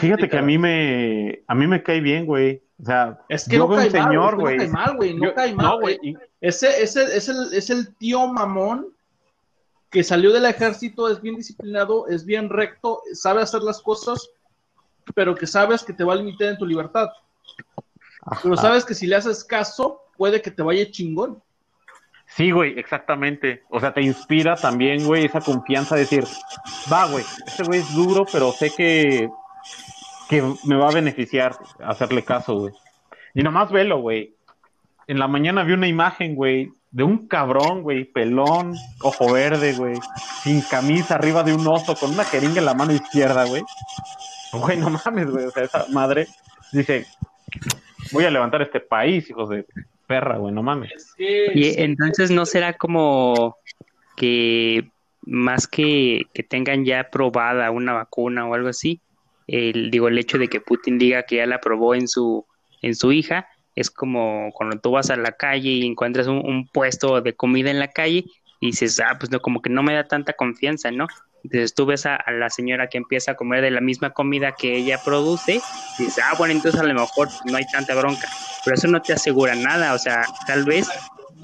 fíjate 0.00 0.28
que 0.28 0.38
a 0.38 0.42
mí 0.42 0.58
me 0.58 1.42
a 1.46 1.54
mí 1.54 1.66
me 1.66 1.82
cae 1.82 2.00
bien, 2.00 2.26
güey. 2.26 2.62
O 2.82 2.86
sea, 2.86 3.20
es 3.28 3.46
que 3.46 3.58
no 3.58 3.68
cae 3.68 3.90
señor, 3.90 4.36
güey. 4.36 4.56
No 4.56 4.62
cae 4.62 4.72
mal, 4.72 4.96
güey. 4.96 5.14
No 5.14 5.34
cae 5.34 5.54
mal, 5.54 5.80
güey. 5.80 5.98
Ese, 6.40 6.82
ese 6.82 7.16
es, 7.16 7.28
el, 7.28 7.52
es 7.52 7.70
el 7.70 7.94
tío 7.96 8.26
mamón 8.26 8.86
que 9.90 10.04
salió 10.04 10.32
del 10.32 10.46
ejército, 10.46 11.08
es 11.08 11.20
bien 11.20 11.36
disciplinado, 11.36 12.06
es 12.08 12.24
bien 12.24 12.48
recto, 12.48 13.02
sabe 13.12 13.42
hacer 13.42 13.62
las 13.62 13.82
cosas, 13.82 14.30
pero 15.14 15.34
que 15.34 15.46
sabes 15.46 15.82
que 15.82 15.92
te 15.92 16.04
va 16.04 16.12
a 16.12 16.16
limitar 16.16 16.48
en 16.48 16.58
tu 16.58 16.66
libertad. 16.66 17.08
Pero 18.42 18.56
sabes 18.56 18.84
que 18.84 18.94
si 18.94 19.06
le 19.06 19.16
haces 19.16 19.42
caso, 19.42 20.02
puede 20.16 20.40
que 20.40 20.50
te 20.50 20.62
vaya 20.62 20.90
chingón. 20.90 21.42
Sí, 22.26 22.52
güey, 22.52 22.78
exactamente. 22.78 23.64
O 23.70 23.80
sea, 23.80 23.92
te 23.92 24.02
inspira 24.02 24.54
también, 24.54 25.04
güey, 25.04 25.24
esa 25.24 25.40
confianza 25.40 25.96
de 25.96 26.02
decir, 26.02 26.24
va, 26.92 27.06
güey, 27.06 27.24
este 27.46 27.64
güey 27.64 27.80
es 27.80 27.92
duro, 27.94 28.24
pero 28.30 28.52
sé 28.52 28.70
que, 28.70 29.28
que 30.28 30.54
me 30.64 30.76
va 30.76 30.90
a 30.90 30.94
beneficiar 30.94 31.56
hacerle 31.84 32.22
caso, 32.22 32.54
güey. 32.54 32.74
Y 33.34 33.42
nomás 33.42 33.72
velo, 33.72 33.98
güey. 33.98 34.36
En 35.08 35.18
la 35.18 35.26
mañana 35.26 35.64
vi 35.64 35.72
una 35.72 35.88
imagen, 35.88 36.36
güey, 36.36 36.72
de 36.90 37.04
un 37.04 37.28
cabrón, 37.28 37.82
güey, 37.82 38.04
pelón, 38.04 38.74
ojo 39.00 39.32
verde, 39.32 39.74
güey, 39.74 39.94
sin 40.42 40.60
camisa, 40.62 41.14
arriba 41.14 41.42
de 41.42 41.54
un 41.54 41.66
oso, 41.66 41.94
con 41.94 42.10
una 42.10 42.24
jeringa 42.24 42.58
en 42.58 42.64
la 42.64 42.74
mano 42.74 42.92
izquierda, 42.92 43.44
güey. 43.46 43.62
Güey, 44.52 44.78
no 44.78 44.90
mames, 44.90 45.30
güey, 45.30 45.44
o 45.44 45.50
sea, 45.50 45.64
esa 45.64 45.86
madre 45.90 46.26
dice, 46.72 47.06
voy 48.12 48.24
a 48.24 48.30
levantar 48.30 48.62
este 48.62 48.80
país, 48.80 49.30
hijos 49.30 49.48
de 49.50 49.64
perra, 50.06 50.38
güey, 50.38 50.52
no 50.52 50.62
mames. 50.62 51.14
Y 51.18 51.80
entonces 51.80 52.30
no 52.32 52.44
será 52.44 52.72
como 52.72 53.56
que 54.16 54.90
más 55.22 55.68
que, 55.68 56.22
que 56.34 56.42
tengan 56.42 56.84
ya 56.84 57.00
aprobada 57.00 57.70
una 57.70 57.92
vacuna 57.92 58.48
o 58.48 58.54
algo 58.54 58.68
así, 58.68 59.00
el, 59.46 59.90
digo, 59.90 60.08
el 60.08 60.18
hecho 60.18 60.38
de 60.38 60.48
que 60.48 60.60
Putin 60.60 60.98
diga 60.98 61.24
que 61.24 61.36
ya 61.36 61.46
la 61.46 61.56
aprobó 61.56 61.94
en 61.94 62.08
su, 62.08 62.46
en 62.82 62.94
su 62.94 63.12
hija, 63.12 63.48
es 63.80 63.90
como 63.90 64.50
cuando 64.52 64.78
tú 64.78 64.92
vas 64.92 65.10
a 65.10 65.16
la 65.16 65.32
calle 65.32 65.70
y 65.70 65.86
encuentras 65.86 66.26
un, 66.26 66.68
puesto 66.72 67.20
de 67.20 67.34
comida 67.34 67.70
en 67.70 67.78
la 67.78 67.88
calle 67.88 68.24
y 68.60 68.66
dices, 68.66 69.00
ah, 69.00 69.16
pues 69.18 69.30
no, 69.30 69.40
como 69.40 69.62
que 69.62 69.70
no 69.70 69.82
me 69.82 69.94
da 69.94 70.06
tanta 70.06 70.34
confianza, 70.34 70.90
¿no? 70.90 71.06
Entonces 71.42 71.74
tú 71.74 71.86
ves 71.86 72.04
a, 72.04 72.22
la 72.30 72.50
señora 72.50 72.88
que 72.88 72.98
empieza 72.98 73.32
a 73.32 73.34
comer 73.36 73.62
de 73.62 73.70
la 73.70 73.80
misma 73.80 74.10
comida 74.10 74.52
que 74.52 74.76
ella 74.76 75.00
produce 75.02 75.60
y 75.98 76.04
dices, 76.04 76.22
ah, 76.22 76.34
bueno, 76.36 76.52
entonces 76.52 76.80
a 76.80 76.84
lo 76.84 76.94
mejor 76.94 77.28
no 77.46 77.56
hay 77.56 77.64
tanta 77.72 77.94
bronca, 77.94 78.28
pero 78.64 78.76
eso 78.76 78.88
no 78.88 79.00
te 79.00 79.14
asegura 79.14 79.54
nada, 79.54 79.94
o 79.94 79.98
sea, 79.98 80.24
tal 80.46 80.64
vez 80.64 80.88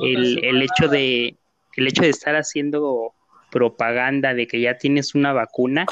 el, 0.01 0.45
el 0.45 0.63
hecho 0.63 0.89
de 0.89 1.37
el 1.77 1.87
hecho 1.87 2.03
de 2.03 2.11
estar 2.11 2.35
haciendo 2.37 3.15
propaganda 3.51 4.35
de 4.35 4.47
que 4.47 4.61
ya 4.61 4.77
tienes 4.77 5.15
una 5.15 5.33
vacuna, 5.33 5.87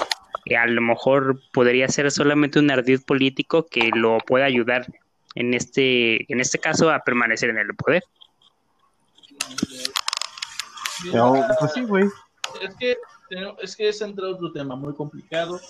eh, 0.47 0.57
a 0.57 0.67
lo 0.67 0.81
mejor 0.81 1.41
podría 1.53 1.89
ser 1.89 2.11
solamente 2.11 2.59
un 2.59 2.71
ardid 2.71 3.01
político 3.07 3.67
que 3.67 3.91
lo 3.95 4.19
pueda 4.19 4.47
ayudar 4.47 4.87
en 5.35 5.55
este, 5.55 6.33
en 6.33 6.41
este 6.41 6.59
caso 6.59 6.91
a 6.91 7.01
permanecer 7.01 7.51
en 7.51 7.59
el 7.59 7.75
poder. 7.75 8.03
pues 11.59 11.73
sí, 11.73 11.83
güey. 11.83 12.05
Es 12.61 12.75
que, 12.77 12.97
es 13.61 13.77
que 13.77 13.89
es 13.89 14.01
entre 14.01 14.27
otro 14.27 14.53
tema 14.53 14.77
muy 14.77 14.95
complicado 14.95 15.61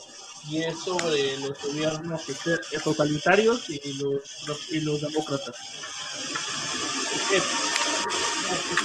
y 0.49 0.59
es 0.59 0.79
sobre 0.81 1.39
los 1.39 1.63
gobiernos 1.63 2.27
totalitarios 2.83 3.71
y 3.71 3.95
los, 3.95 4.73
y 4.73 4.81
los 4.81 5.01
demócratas. 5.01 5.57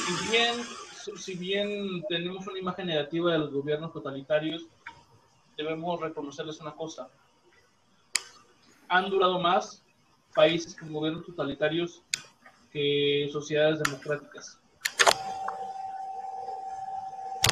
si 0.06 0.30
bien, 0.30 0.66
si 1.18 1.34
bien 1.36 2.04
tenemos 2.08 2.48
una 2.48 2.60
imagen 2.60 2.88
negativa 2.88 3.34
de 3.34 3.40
los 3.40 3.52
gobiernos 3.52 3.92
totalitarios, 3.92 4.68
debemos 5.58 6.00
reconocerles 6.00 6.62
una 6.62 6.74
cosa. 6.74 7.10
Han 8.88 9.10
durado 9.10 9.40
más 9.40 9.84
países 10.40 10.74
con 10.74 10.94
gobiernos 10.94 11.26
totalitarios 11.26 12.02
que 12.72 13.28
sociedades 13.30 13.84
democráticas. 13.84 14.58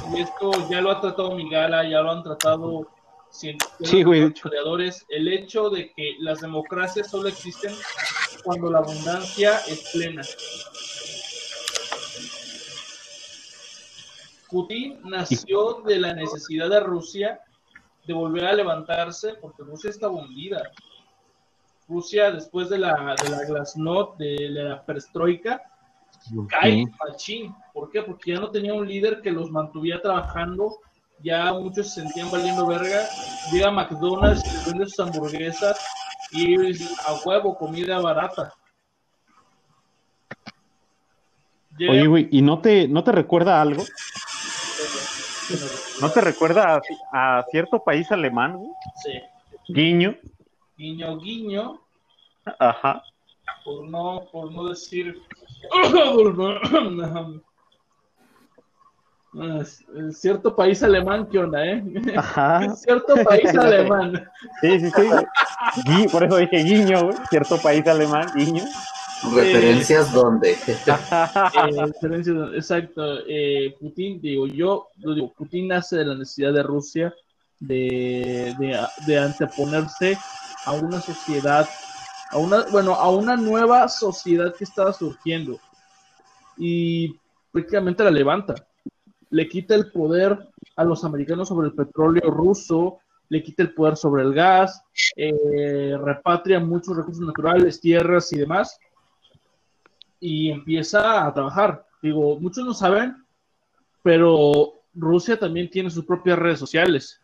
Y 0.10 0.22
esto 0.22 0.52
ya 0.70 0.80
lo 0.80 0.92
ha 0.92 1.02
tratado 1.02 1.36
Migala, 1.36 1.84
ya 1.84 2.00
lo 2.00 2.12
han 2.12 2.24
tratado 2.24 2.88
sí, 3.30 3.58
historiadores, 3.82 5.06
el 5.10 5.28
hecho 5.28 5.70
de 5.70 5.92
que 5.92 6.16
las 6.20 6.40
democracias 6.40 7.12
solo 7.12 7.28
existen 7.28 7.76
cuando 8.46 8.72
la 8.72 8.78
abundancia 8.78 9.60
es 9.68 9.90
plena. 9.92 10.22
Putin 14.50 15.02
nació 15.04 15.82
de 15.86 16.00
la 16.00 16.14
necesidad 16.14 16.70
de 16.70 16.80
Rusia 16.80 17.42
de 18.06 18.14
volver 18.14 18.46
a 18.46 18.54
levantarse 18.54 19.34
porque 19.42 19.64
Rusia 19.64 19.90
está 19.90 20.08
hundida. 20.08 20.72
Rusia, 21.88 22.32
después 22.32 22.70
de 22.70 22.80
la, 22.80 23.16
de 23.24 23.30
la 23.30 23.46
glasnost, 23.46 24.18
de 24.18 24.50
la 24.50 24.84
perestroika, 24.84 25.62
cae 26.50 26.86
machín. 27.00 27.56
¿Por 27.74 27.90
qué? 27.90 28.02
Porque 28.02 28.34
ya 28.34 28.40
no 28.40 28.52
tenía 28.52 28.74
un 28.74 28.88
líder 28.88 29.22
que 29.22 29.32
los 29.32 29.50
mantuviera 29.50 30.02
trabajando, 30.02 30.80
ya 31.24 31.54
muchos 31.54 31.94
se 31.94 32.02
sentían 32.02 32.30
valiendo 32.30 32.68
verga. 32.68 33.08
Llega 33.52 33.72
McDonald's 33.72 34.46
y 34.46 34.50
les 34.50 34.66
vende 34.66 34.86
sus 34.86 35.00
hamburguesas 35.00 35.86
y 36.32 36.56
a 36.56 37.14
huevo, 37.26 37.58
comida 37.58 38.00
barata. 38.00 38.54
Oye, 41.80 42.08
güey, 42.08 42.28
¿y 42.32 42.42
no 42.42 42.60
te, 42.60 42.88
no 42.88 43.04
te 43.04 43.12
recuerda 43.12 43.62
algo? 43.62 43.84
¿No 46.02 46.12
te 46.12 46.22
recuerda 46.22 46.82
a, 47.14 47.46
cierto 47.50 47.84
país 47.84 48.12
alemán, 48.12 48.58
güey? 48.58 48.72
Sí. 49.04 49.22
Guiño 49.70 50.16
guiño 50.78 51.18
guiño. 51.20 51.82
Ajá. 52.60 53.04
Por 53.66 53.88
no, 53.88 54.28
por 54.32 54.52
no 54.52 54.70
decir. 54.70 55.22
cierto 60.12 60.56
país 60.56 60.82
alemán, 60.84 61.28
¿qué 61.32 61.40
onda, 61.40 61.66
eh? 61.66 61.84
Ajá. 62.16 62.76
cierto 62.76 63.16
país 63.24 63.50
alemán. 63.58 64.30
Sí, 64.62 64.80
sí, 64.80 64.90
sí. 64.96 66.08
por 66.12 66.24
eso 66.24 66.38
dije 66.38 66.64
guiño, 66.64 67.06
güey. 67.06 67.18
Cierto 67.30 67.58
país 67.58 67.86
alemán, 67.88 68.28
guiño. 68.36 68.64
¿Referencias 69.36 70.14
dónde? 70.14 70.52
eh, 70.68 72.56
exacto. 72.56 73.20
Eh, 73.28 73.76
Putin, 73.80 74.22
digo, 74.22 74.46
yo 74.48 74.90
digo, 74.96 75.34
Putin 75.34 75.70
nace 75.70 75.98
de 75.98 76.06
la 76.06 76.16
necesidad 76.16 76.54
de 76.54 76.64
Rusia 76.64 77.14
de, 77.60 78.56
de, 78.60 78.80
de 79.08 79.20
anteponerse 79.20 80.18
a 80.68 80.74
una 80.74 81.00
sociedad, 81.00 81.68
a 82.30 82.38
una, 82.38 82.66
bueno, 82.72 82.94
a 82.94 83.10
una 83.10 83.38
nueva 83.38 83.88
sociedad 83.88 84.54
que 84.54 84.66
estaba 84.66 84.92
surgiendo 84.92 85.58
y 86.58 87.18
prácticamente 87.52 88.04
la 88.04 88.12
levanta. 88.12 88.54
Le 89.30 89.48
quita 89.48 89.76
el 89.76 89.92
poder 89.92 90.50
a 90.76 90.84
los 90.84 91.06
americanos 91.06 91.48
sobre 91.48 91.68
el 91.68 91.74
petróleo 91.74 92.30
ruso, 92.30 93.00
le 93.30 93.42
quita 93.42 93.64
el 93.64 93.74
poder 93.74 93.96
sobre 93.96 94.24
el 94.24 94.34
gas, 94.34 94.84
eh, 95.16 95.98
repatria 96.04 96.60
muchos 96.60 96.98
recursos 96.98 97.26
naturales, 97.26 97.80
tierras 97.80 98.32
y 98.34 98.40
demás, 98.40 98.78
y 100.20 100.52
empieza 100.52 101.26
a 101.26 101.34
trabajar. 101.34 101.86
Digo, 102.02 102.38
muchos 102.42 102.66
no 102.66 102.74
saben, 102.74 103.16
pero 104.04 104.74
Rusia 104.94 105.40
también 105.40 105.70
tiene 105.70 105.90
sus 105.90 106.04
propias 106.04 106.38
redes 106.38 106.60
sociales. 106.60 107.22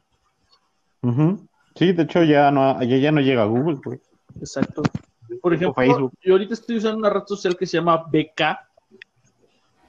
Sí, 1.76 1.92
de 1.92 2.04
hecho 2.04 2.24
ya 2.24 2.52
no, 2.52 2.82
ya, 2.84 3.12
no 3.12 3.22
llega 3.22 3.44
a 3.44 3.48
Google, 3.48 3.80
güey. 3.84 4.00
Exacto. 4.40 4.84
Por 5.42 5.54
ejemplo, 5.54 5.74
Facebook. 5.74 6.14
yo 6.22 6.34
ahorita 6.34 6.54
estoy 6.54 6.78
usando 6.78 7.00
una 7.00 7.10
red 7.10 7.24
social 7.26 7.58
que 7.58 7.66
se 7.66 7.78
llama 7.78 7.98
BK. 7.98 8.60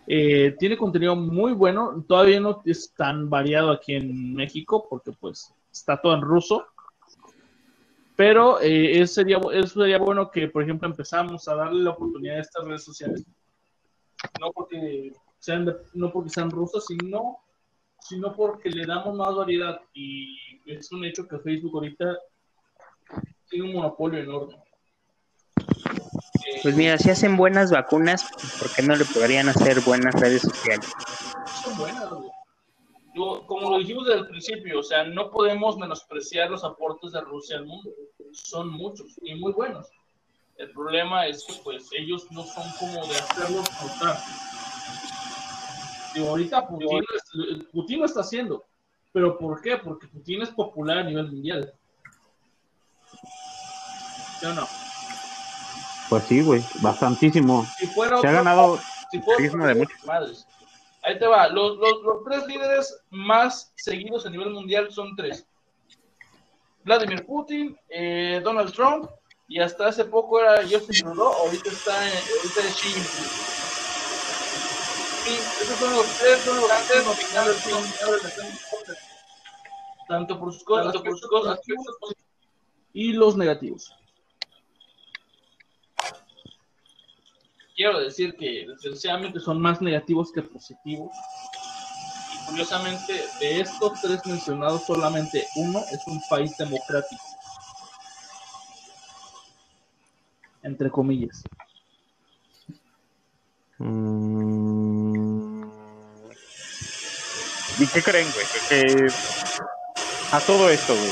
Eh, 0.07 0.57
tiene 0.59 0.77
contenido 0.77 1.15
muy 1.15 1.53
bueno. 1.53 2.05
Todavía 2.07 2.41
no 2.41 2.63
es 2.65 2.93
tan 2.95 3.29
variado 3.29 3.71
aquí 3.71 3.95
en 3.95 4.35
México 4.35 4.87
porque 4.89 5.13
pues 5.13 5.53
está 5.71 6.01
todo 6.01 6.15
en 6.15 6.23
ruso. 6.23 6.67
Pero 8.17 8.61
eh, 8.61 9.01
eso, 9.01 9.15
sería, 9.15 9.41
eso 9.53 9.81
sería 9.81 9.99
bueno 9.99 10.31
que, 10.31 10.49
por 10.49 10.63
ejemplo, 10.63 10.89
empezamos 10.89 11.49
a 11.49 11.55
darle 11.57 11.83
la 11.83 11.91
oportunidad 11.91 12.37
a 12.37 12.41
estas 12.41 12.65
redes 12.65 12.85
sociales. 12.85 13.27
No 14.41 14.53
porque 14.53 15.13
sean, 15.39 15.75
no 15.95 16.13
porque 16.13 16.31
sean 16.31 16.51
rusas, 16.51 16.87
sino, 16.87 17.39
sino 18.01 18.35
porque 18.35 18.71
le 18.71 18.87
damos 18.87 19.17
más 19.17 19.35
variedad. 19.35 19.81
Y 19.93 20.54
es 20.67 20.91
un 20.93 21.05
hecho 21.05 21.27
que 21.27 21.39
Facebook 21.39 21.75
ahorita 21.75 22.19
tiene 23.49 23.67
un 23.67 23.75
monopolio 23.75 24.21
enorme. 24.21 24.57
Pues 26.63 26.77
mira, 26.77 26.99
si 26.99 27.11
hacen 27.11 27.37
buenas 27.37 27.71
vacunas, 27.71 28.25
¿por 28.59 28.73
qué 28.75 28.83
no 28.83 28.97
le 28.97 29.05
podrían 29.05 29.49
hacer 29.49 29.81
buenas 29.81 30.15
redes 30.15 30.43
sociales? 30.43 30.91
Son 31.63 31.77
buenas, 31.77 32.09
como 33.47 33.71
lo 33.71 33.79
dijimos 33.79 34.07
desde 34.07 34.21
el 34.21 34.29
principio, 34.29 34.81
o 34.81 34.83
sea, 34.83 35.05
no 35.05 35.31
podemos 35.31 35.77
menospreciar 35.77 36.51
los 36.51 36.65
aportes 36.65 37.13
de 37.13 37.21
Rusia 37.21 37.59
al 37.59 37.67
mundo. 37.67 37.91
Son 38.33 38.71
muchos 38.71 39.07
y 39.23 39.35
muy 39.37 39.53
buenos. 39.53 39.89
El 40.57 40.71
problema 40.73 41.27
es 41.27 41.45
que, 41.45 41.55
pues, 41.63 41.89
ellos 41.97 42.27
no 42.31 42.45
son 42.45 42.65
como 42.79 43.07
de 43.07 43.17
hacerlos 43.17 43.69
notar. 43.83 44.19
Digo, 46.15 46.29
ahorita 46.31 46.67
Putin, 46.69 47.05
Putin 47.73 48.01
lo 48.01 48.07
está 48.07 48.21
haciendo 48.21 48.65
¿Pero 49.15 49.39
por 49.39 49.63
qué? 49.63 49.77
Porque 49.77 50.09
Putin 50.09 50.43
es 50.43 50.51
popular 50.51 50.99
a 50.99 51.05
nivel 51.05 51.31
mundial. 51.31 51.73
¿Sí 54.41 54.47
o 54.47 54.53
no? 54.53 54.67
Pues 56.09 56.25
sí, 56.25 56.43
güey, 56.43 56.61
bastantísimo. 56.83 57.65
Si 57.79 57.87
fuera 57.87 58.21
Se 58.21 58.27
ha 58.27 58.33
ganado 58.33 58.81
si 59.13 59.21
fuera 59.21 59.67
de 59.69 59.75
muchos. 59.77 60.05
Madres. 60.05 60.47
Ahí 61.05 61.17
te 61.17 61.29
va. 61.29 61.47
Los, 61.49 61.77
los, 61.77 62.03
los, 62.03 62.25
tres 62.25 62.45
líderes 62.49 62.99
más 63.11 63.73
seguidos 63.77 64.27
a 64.27 64.31
nivel 64.31 64.51
mundial 64.51 64.91
son 64.91 65.15
tres. 65.15 65.47
Vladimir 66.83 67.25
Putin, 67.25 67.79
eh, 67.89 68.41
Donald 68.43 68.73
Trump 68.73 69.09
y 69.47 69.61
hasta 69.61 69.87
hace 69.87 70.05
poco 70.05 70.41
era 70.41 70.63
Justin 70.63 71.05
Trudeau, 71.05 71.33
ahorita 71.35 71.71
está 71.71 72.05
en, 72.09 72.13
ahorita 72.17 72.61
es 72.61 72.75
Xi 72.75 72.89
Jinping. 72.89 73.54
Esos 75.27 75.79
son 75.79 75.93
los 75.95 76.07
tres, 76.19 76.43
son 76.43 76.57
los 76.57 76.69
grandes 76.69 77.05
nominados 77.05 77.57
tanto 80.07 80.39
por 80.39 80.53
sus 80.53 80.65
cosas, 80.65 80.93
tanto 80.93 81.03
por 81.03 81.19
sus 81.19 81.29
cosas 81.29 81.61
y 82.93 83.13
los 83.13 83.37
negativos. 83.37 83.91
quiero 87.75 88.01
decir 88.01 88.37
que 88.37 88.67
desgraciadamente 88.69 89.41
son 89.41 89.61
más 89.61 89.81
negativos 89.81 90.33
que 90.33 90.43
positivos. 90.43 91.11
Y 92.33 92.47
curiosamente, 92.47 93.25
de 93.41 93.61
estos 93.61 94.01
tres 94.01 94.25
mencionados, 94.27 94.85
solamente 94.87 95.47
uno 95.57 95.81
es 95.91 96.01
un 96.07 96.21
país 96.29 96.57
democrático. 96.57 97.23
Entre 100.63 100.91
comillas. 100.91 101.43
Mm. 103.79 104.84
¿Y 107.79 107.87
qué 107.89 108.03
creen, 108.03 108.29
güey? 108.33 108.47
Que, 108.69 109.07
a 110.31 110.41
todo 110.41 110.69
esto, 110.71 110.95
güey. 110.95 111.11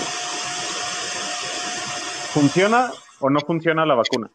¿Funciona 2.33 2.91
o 3.21 3.31
no 3.31 3.41
funciona 3.41 3.85
la 3.85 3.95
vacuna? 3.95 4.31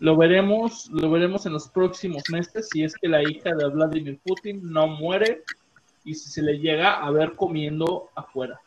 Lo 0.00 0.16
veremos, 0.16 0.88
lo 0.90 1.10
veremos 1.10 1.46
en 1.46 1.52
los 1.52 1.68
próximos 1.68 2.22
meses 2.30 2.68
si 2.72 2.84
es 2.84 2.94
que 2.94 3.08
la 3.08 3.22
hija 3.22 3.54
de 3.54 3.68
Vladimir 3.68 4.18
Putin 4.24 4.60
no 4.62 4.86
muere 4.86 5.42
y 6.04 6.14
si 6.14 6.30
se 6.30 6.42
le 6.42 6.58
llega 6.58 6.94
a 6.94 7.10
ver 7.10 7.36
comiendo 7.36 8.08
afuera. 8.14 8.60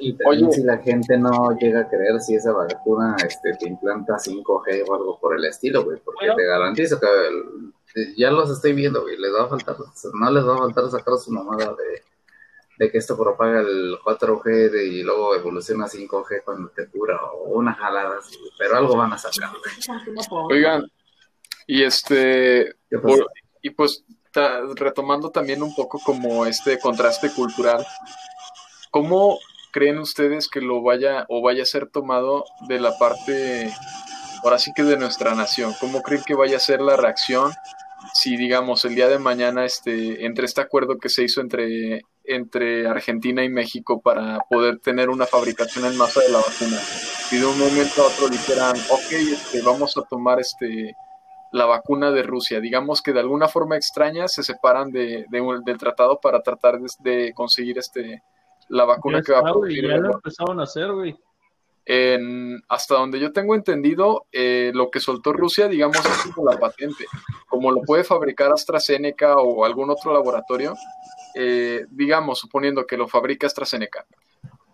Y 0.00 0.12
también 0.14 0.52
si 0.52 0.62
la 0.62 0.78
gente 0.78 1.16
no 1.16 1.56
llega 1.58 1.80
a 1.80 1.88
creer 1.88 2.20
si 2.20 2.34
esa 2.34 2.52
vacuna 2.52 3.16
este, 3.26 3.54
te 3.54 3.68
implanta 3.68 4.14
5G 4.14 4.84
o 4.88 4.94
algo 4.94 5.18
por 5.18 5.36
el 5.36 5.44
estilo, 5.44 5.84
güey, 5.84 5.98
porque 6.04 6.26
te 6.26 6.44
garantizo 6.44 7.00
que 7.00 8.14
ya 8.16 8.30
los 8.30 8.50
estoy 8.50 8.72
viendo, 8.72 9.02
güey, 9.02 9.16
les 9.16 9.32
va 9.32 9.44
a 9.44 9.48
faltar, 9.48 9.76
no 10.14 10.30
les 10.30 10.46
va 10.46 10.54
a 10.54 10.58
faltar 10.58 10.90
sacar 10.90 11.16
su 11.16 11.30
mamada 11.30 11.74
de 11.74 12.02
de 12.78 12.90
que 12.90 12.98
esto 12.98 13.16
propaga 13.16 13.60
el 13.60 13.98
4G 14.04 14.84
y 14.90 15.02
luego 15.02 15.34
evoluciona 15.34 15.84
a 15.84 15.88
5G 15.88 16.42
cuando 16.44 16.70
te 16.70 16.88
cura 16.88 17.20
o 17.32 17.54
una 17.54 17.74
jalada 17.74 18.18
pero 18.58 18.76
algo 18.76 18.96
van 18.96 19.12
a 19.12 19.18
sacar. 19.18 19.50
Oigan, 20.50 20.90
y 21.66 21.82
este, 21.82 22.74
y 23.62 23.70
pues 23.70 24.04
retomando 24.74 25.30
también 25.30 25.62
un 25.62 25.74
poco 25.74 26.00
como 26.04 26.44
este 26.46 26.78
contraste 26.80 27.32
cultural, 27.32 27.84
¿cómo 28.94 29.40
creen 29.72 29.98
ustedes 29.98 30.48
que 30.48 30.60
lo 30.60 30.80
vaya 30.80 31.26
o 31.28 31.42
vaya 31.42 31.64
a 31.64 31.66
ser 31.66 31.88
tomado 31.88 32.44
de 32.68 32.78
la 32.78 32.96
parte, 32.96 33.68
ahora 34.44 34.60
sí 34.60 34.70
que 34.72 34.84
de 34.84 34.96
nuestra 34.96 35.34
nación? 35.34 35.74
¿Cómo 35.80 36.00
creen 36.00 36.22
que 36.24 36.36
vaya 36.36 36.58
a 36.58 36.60
ser 36.60 36.80
la 36.80 36.96
reacción 36.96 37.52
si 38.12 38.36
digamos 38.36 38.84
el 38.84 38.94
día 38.94 39.08
de 39.08 39.18
mañana 39.18 39.64
este 39.64 40.24
entre 40.26 40.44
este 40.44 40.60
acuerdo 40.60 40.98
que 40.98 41.08
se 41.08 41.24
hizo 41.24 41.40
entre 41.40 42.02
entre 42.22 42.86
Argentina 42.86 43.42
y 43.42 43.48
México 43.48 44.00
para 44.00 44.38
poder 44.48 44.78
tener 44.78 45.08
una 45.08 45.26
fabricación 45.26 45.86
en 45.86 45.96
masa 45.96 46.20
de 46.20 46.28
la 46.28 46.38
vacuna 46.38 46.78
y 47.32 47.38
de 47.38 47.46
un 47.46 47.58
momento 47.58 48.02
a 48.02 48.06
otro 48.06 48.28
dijeran 48.28 48.76
ok 48.90 49.12
este, 49.12 49.62
vamos 49.62 49.96
a 49.96 50.02
tomar 50.02 50.38
este 50.38 50.94
la 51.50 51.64
vacuna 51.64 52.10
de 52.10 52.22
Rusia 52.22 52.60
digamos 52.60 53.00
que 53.00 53.14
de 53.14 53.20
alguna 53.20 53.48
forma 53.48 53.76
extraña 53.76 54.28
se 54.28 54.42
separan 54.42 54.92
de, 54.92 55.24
del 55.30 55.78
tratado 55.78 56.20
para 56.20 56.42
tratar 56.42 56.78
de, 57.00 57.32
conseguir 57.34 57.78
este 57.78 58.22
la 58.68 58.84
vacuna 58.84 59.22
que 59.22 59.32
va 59.32 59.40
a 59.40 59.52
producir 59.52 59.88
ya 59.88 59.96
lo 59.96 60.12
empezaron 60.14 60.60
a 60.60 60.64
hacer 60.64 60.92
güey 60.92 61.16
en, 61.86 62.62
hasta 62.68 62.94
donde 62.94 63.20
yo 63.20 63.32
tengo 63.32 63.54
entendido, 63.54 64.26
eh, 64.32 64.72
lo 64.74 64.90
que 64.90 65.00
soltó 65.00 65.32
Rusia, 65.32 65.68
digamos, 65.68 65.98
es 65.98 66.32
como 66.32 66.50
la 66.50 66.58
patente. 66.58 67.04
Como 67.46 67.70
lo 67.70 67.82
puede 67.82 68.04
fabricar 68.04 68.52
AstraZeneca 68.52 69.36
o 69.36 69.64
algún 69.64 69.90
otro 69.90 70.12
laboratorio, 70.12 70.74
eh, 71.34 71.84
digamos, 71.90 72.38
suponiendo 72.38 72.86
que 72.86 72.96
lo 72.96 73.08
fabrica 73.08 73.46
AstraZeneca, 73.46 74.06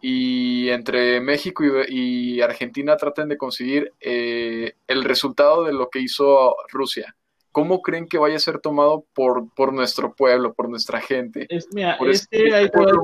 y 0.00 0.70
entre 0.70 1.20
México 1.20 1.62
y, 1.86 2.40
Argentina 2.40 2.96
traten 2.96 3.28
de 3.28 3.36
conseguir 3.36 3.92
eh, 4.00 4.74
el 4.86 5.04
resultado 5.04 5.64
de 5.64 5.72
lo 5.72 5.90
que 5.90 6.00
hizo 6.00 6.56
Rusia. 6.70 7.14
¿Cómo 7.52 7.82
creen 7.82 8.06
que 8.06 8.18
vaya 8.18 8.36
a 8.36 8.40
ser 8.40 8.60
tomado 8.60 9.04
por, 9.12 9.52
por 9.54 9.72
nuestro 9.72 10.14
pueblo, 10.14 10.54
por 10.54 10.68
nuestra 10.68 11.00
gente? 11.00 11.46
Es, 11.48 11.68
mira, 11.72 11.98
es, 12.06 12.26
que 12.28 12.54
ahí 12.54 12.68
te 12.70 12.78
va 12.78 12.90
el, 12.90 12.96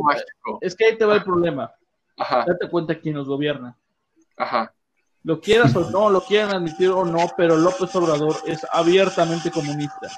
es 0.60 0.74
que 0.76 0.84
ahí 0.84 0.96
te 0.96 1.04
va 1.04 1.16
el 1.16 1.24
problema. 1.24 1.72
Ajá. 2.16 2.44
Date 2.46 2.70
cuenta 2.70 2.98
quién 2.98 3.16
nos 3.16 3.26
gobierna. 3.26 3.76
Ajá. 4.36 4.72
Lo 5.24 5.40
quieras 5.40 5.74
o 5.74 5.90
no, 5.90 6.08
lo 6.08 6.20
quieran 6.20 6.50
admitir 6.50 6.90
o 6.90 7.04
no, 7.04 7.18
pero 7.36 7.56
López 7.56 7.94
Obrador 7.96 8.36
es 8.46 8.64
abiertamente 8.70 9.50
comunista. 9.50 10.08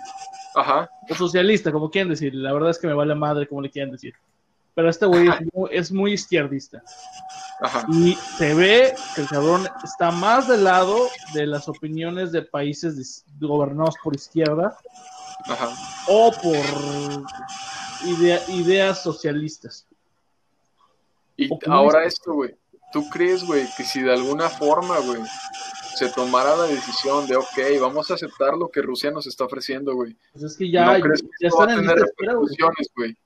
Ajá. 0.55 0.91
O 1.09 1.15
socialista, 1.15 1.73
como 1.73 1.91
quieran 1.91 2.11
decir. 2.11 2.35
La 2.35 2.53
verdad 2.53 2.71
es 2.71 2.79
que 2.79 2.87
me 2.87 2.93
vale 2.93 3.15
madre 3.15 3.49
como 3.49 3.63
le 3.63 3.71
quieran 3.71 3.93
decir. 3.93 4.15
Pero 4.79 4.91
este 4.91 5.07
güey 5.07 5.29
es 5.73 5.91
muy, 5.91 6.13
izquierdista. 6.13 6.81
Ajá. 7.61 7.85
Y 7.91 8.15
se 8.15 8.55
ve 8.55 8.95
que 9.13 9.23
el 9.23 9.27
cabrón 9.27 9.67
está 9.83 10.13
más 10.13 10.47
del 10.47 10.63
lado 10.63 11.09
de 11.35 11.49
las 11.49 11.69
opiniones 11.69 12.31
de 12.31 12.43
países 12.43 13.25
gobernados 13.41 13.97
por 14.05 14.15
izquierda 14.15 14.79
Ajá. 15.47 15.71
o 16.07 16.31
por 16.31 16.63
ideas 18.49 19.03
socialistas. 19.03 19.85
Y 21.37 21.49
ahora 21.67 22.05
esto, 22.05 22.35
güey. 22.35 22.55
¿Tú 22.93 23.11
crees, 23.11 23.45
güey, 23.45 23.67
que 23.77 23.83
si 23.83 24.01
de 24.01 24.13
alguna 24.13 24.49
forma, 24.49 25.01
güey, 25.01 25.23
se 25.97 26.09
tomara 26.11 26.55
la 26.55 26.67
decisión 26.69 27.27
de, 27.27 27.35
ok, 27.35 27.81
vamos 27.81 28.13
a 28.13 28.15
aceptar 28.15 28.57
lo 28.57 28.69
que 28.69 28.81
Rusia 28.81 29.11
nos 29.11 29.27
está 29.27 29.43
ofreciendo, 29.43 29.97
güey? 29.97 30.17
Pues 30.31 30.45
es 30.45 30.57
que 30.57 30.71
ya, 30.71 30.97
ya 31.41 31.49
están 31.49 31.71
en 31.71 31.79
lista 31.79 31.95
de 31.97 32.03
espera, 32.03 32.35
güey. 32.35 33.17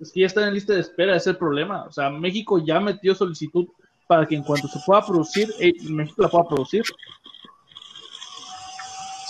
Es 0.00 0.12
que 0.12 0.20
ya 0.20 0.26
están 0.26 0.48
en 0.48 0.54
lista 0.54 0.74
de 0.74 0.80
espera, 0.80 1.16
es 1.16 1.26
el 1.26 1.36
problema. 1.36 1.84
O 1.84 1.92
sea, 1.92 2.10
México 2.10 2.58
ya 2.64 2.80
metió 2.80 3.14
solicitud 3.14 3.66
para 4.06 4.26
que 4.26 4.36
en 4.36 4.42
cuanto 4.42 4.68
se 4.68 4.78
pueda 4.84 5.04
producir, 5.04 5.48
eh, 5.58 5.72
México 5.88 6.22
la 6.22 6.28
pueda 6.28 6.48
producir. 6.48 6.82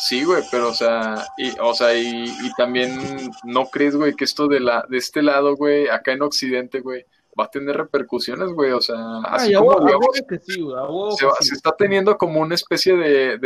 Sí, 0.09 0.25
güey, 0.25 0.43
pero 0.51 0.69
o 0.69 0.75
sea, 0.75 1.27
y, 1.39 1.51
o 1.61 1.75
sea, 1.75 1.97
y, 1.97 2.25
y 2.27 2.53
también 2.57 3.31
no 3.45 3.67
crees, 3.67 3.97
güey, 3.97 4.15
que 4.15 4.25
esto 4.25 4.47
de 4.47 4.61
la, 4.61 4.85
de 4.89 4.99
este 4.99 5.23
lado, 5.23 5.57
güey, 5.57 5.89
acá 5.89 6.13
en 6.13 6.23
Occidente, 6.23 6.81
güey, 6.81 7.05
va 7.39 7.45
a 7.45 7.51
tener 7.51 7.77
repercusiones, 7.77 8.53
güey. 8.53 8.73
O 8.73 8.81
sea, 8.81 9.19
así 9.25 9.53
como 9.55 11.13
se, 11.41 11.55
está 11.55 11.73
teniendo 11.77 12.17
como 12.17 12.41
una 12.41 12.55
especie 12.55 12.97
de, 12.97 13.39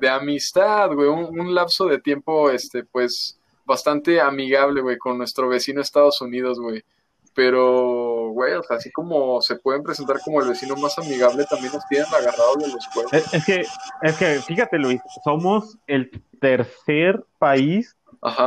de, 0.00 0.08
amistad, 0.08 0.90
güey, 0.92 1.08
un, 1.08 1.54
lapso 1.54 1.86
de 1.86 1.98
tiempo, 1.98 2.50
este, 2.50 2.84
pues, 2.84 3.38
bastante 3.64 4.20
amigable, 4.20 4.80
güey, 4.80 4.98
con 4.98 5.18
nuestro 5.18 5.48
vecino 5.48 5.80
Estados 5.80 6.20
Unidos, 6.20 6.60
güey. 6.60 6.84
Pero, 7.34 8.28
güey, 8.32 8.52
o 8.54 8.62
sea, 8.62 8.76
así 8.76 8.92
como 8.92 9.40
se 9.40 9.56
pueden 9.56 9.82
presentar 9.82 10.18
como 10.22 10.42
el 10.42 10.48
vecino 10.48 10.76
más 10.76 10.98
amigable, 10.98 11.44
también 11.48 11.72
nos 11.72 11.86
tienen 11.86 12.06
agarrados 12.12 12.58
de 12.58 12.68
los 12.68 12.86
cuernos. 12.88 13.34
Es, 13.34 13.44
que, 13.44 13.64
es 14.02 14.16
que, 14.18 14.40
fíjate, 14.40 14.78
Luis, 14.78 15.00
somos 15.24 15.78
el 15.86 16.10
tercer 16.40 17.24
país 17.38 17.96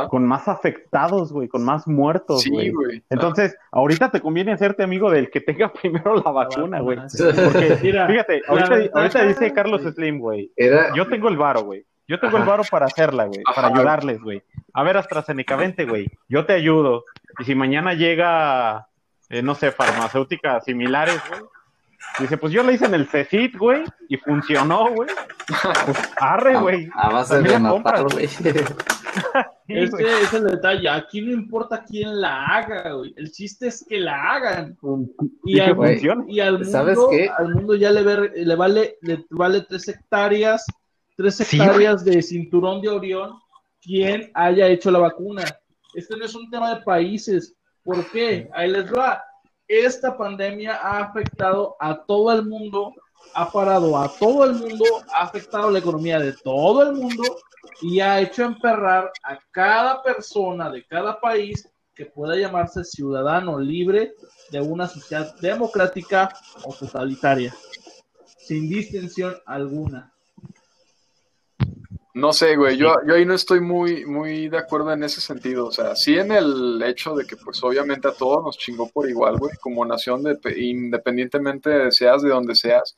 con 0.08 0.26
más 0.26 0.48
afectados, 0.48 1.32
güey, 1.32 1.48
con 1.48 1.62
más 1.62 1.86
muertos, 1.86 2.46
güey. 2.48 2.72
Entonces, 3.10 3.56
ahorita 3.72 4.10
te 4.10 4.20
conviene 4.20 4.52
hacerte 4.52 4.82
amigo 4.82 5.10
del 5.10 5.30
que 5.30 5.40
tenga 5.40 5.72
primero 5.82 6.14
la 6.16 6.30
vacuna, 6.30 6.80
güey. 6.80 6.98
Porque, 6.98 7.76
fíjate, 7.76 8.42
ahorita, 8.46 9.24
dice 9.24 9.52
Carlos 9.52 9.82
Slim, 9.82 10.18
güey. 10.18 10.50
Yo 10.94 11.06
tengo 11.08 11.28
el 11.28 11.36
varo, 11.36 11.62
güey. 11.62 11.84
Yo 12.08 12.20
tengo 12.20 12.36
el 12.36 12.44
varo 12.44 12.62
para 12.70 12.86
hacerla, 12.86 13.24
güey, 13.24 13.42
para 13.54 13.68
ayudarles, 13.68 14.22
güey. 14.22 14.42
A 14.76 14.82
ver, 14.82 14.98
AstraZeneca, 14.98 15.56
vente, 15.56 15.86
güey. 15.86 16.06
Yo 16.28 16.44
te 16.44 16.52
ayudo. 16.52 17.06
Y 17.38 17.44
si 17.44 17.54
mañana 17.54 17.94
llega, 17.94 18.86
eh, 19.30 19.40
no 19.40 19.54
sé, 19.54 19.72
farmacéuticas 19.72 20.66
similares, 20.66 21.18
güey, 21.30 21.40
Dice, 22.20 22.36
pues 22.36 22.52
yo 22.52 22.62
lo 22.62 22.70
hice 22.70 22.84
en 22.84 22.94
el 22.94 23.06
CECIT, 23.06 23.56
güey, 23.56 23.84
y 24.08 24.16
funcionó, 24.18 24.92
güey. 24.92 25.08
Pues 25.46 25.98
arre, 26.18 26.58
güey. 26.58 26.88
A, 26.94 27.10
base 27.10 27.40
de 27.40 27.58
matar, 27.58 28.04
güey. 28.04 28.26
Ese 29.68 30.22
es 30.22 30.34
el 30.34 30.44
detalle. 30.44 30.88
Aquí 30.90 31.22
no 31.22 31.32
importa 31.32 31.82
quién 31.82 32.20
la 32.20 32.44
haga, 32.44 32.92
güey. 32.92 33.14
El 33.16 33.32
chiste 33.32 33.68
es 33.68 33.84
que 33.86 33.98
la 33.98 34.34
hagan. 34.34 34.78
Y, 35.44 35.58
al, 35.58 35.76
y 36.28 36.40
al, 36.40 36.64
mundo, 36.64 37.10
al 37.36 37.54
mundo 37.54 37.74
ya 37.74 37.90
le, 37.90 38.02
le, 38.44 38.54
vale, 38.54 38.98
le 39.00 39.24
vale 39.30 39.62
tres 39.62 39.88
hectáreas, 39.88 40.64
tres 41.16 41.40
hectáreas 41.40 42.04
de 42.04 42.22
cinturón 42.22 42.82
de 42.82 42.88
Orión 42.90 43.32
quien 43.86 44.30
haya 44.34 44.66
hecho 44.66 44.90
la 44.90 44.98
vacuna. 44.98 45.44
Este 45.94 46.16
no 46.16 46.24
es 46.24 46.34
un 46.34 46.50
tema 46.50 46.74
de 46.74 46.82
países. 46.82 47.54
¿Por 47.84 48.10
qué? 48.10 48.50
Ahí 48.52 48.70
les 48.70 48.92
va 48.92 49.22
esta 49.68 50.16
pandemia 50.16 50.76
ha 50.76 51.00
afectado 51.00 51.76
a 51.80 52.04
todo 52.04 52.32
el 52.32 52.46
mundo, 52.46 52.94
ha 53.34 53.50
parado 53.50 53.98
a 53.98 54.08
todo 54.16 54.44
el 54.44 54.54
mundo, 54.54 54.84
ha 55.12 55.22
afectado 55.22 55.70
la 55.70 55.80
economía 55.80 56.18
de 56.18 56.32
todo 56.32 56.82
el 56.82 56.94
mundo 56.94 57.22
y 57.82 58.00
ha 58.00 58.20
hecho 58.20 58.44
emperrar 58.44 59.10
a 59.24 59.38
cada 59.50 60.02
persona 60.02 60.70
de 60.70 60.84
cada 60.86 61.18
país 61.20 61.68
que 61.94 62.06
pueda 62.06 62.36
llamarse 62.36 62.84
ciudadano 62.84 63.58
libre 63.58 64.14
de 64.50 64.60
una 64.60 64.86
sociedad 64.86 65.34
democrática 65.40 66.28
o 66.62 66.72
totalitaria, 66.72 67.54
sin 68.38 68.68
distinción 68.68 69.34
alguna. 69.46 70.12
No 72.16 72.32
sé, 72.32 72.56
güey, 72.56 72.78
yo, 72.78 72.94
yo 73.06 73.14
ahí 73.14 73.26
no 73.26 73.34
estoy 73.34 73.60
muy, 73.60 74.06
muy 74.06 74.48
de 74.48 74.56
acuerdo 74.56 74.90
en 74.90 75.02
ese 75.04 75.20
sentido. 75.20 75.66
O 75.66 75.70
sea, 75.70 75.94
sí 75.94 76.16
en 76.16 76.32
el 76.32 76.82
hecho 76.82 77.14
de 77.14 77.26
que, 77.26 77.36
pues, 77.36 77.62
obviamente 77.62 78.08
a 78.08 78.12
todos 78.14 78.42
nos 78.42 78.56
chingó 78.56 78.88
por 78.88 79.06
igual, 79.06 79.36
güey, 79.36 79.52
como 79.60 79.84
nación, 79.84 80.22
de, 80.22 80.38
independientemente 80.56 81.68
de 81.68 81.92
seas 81.92 82.22
de 82.22 82.30
donde 82.30 82.54
seas. 82.54 82.96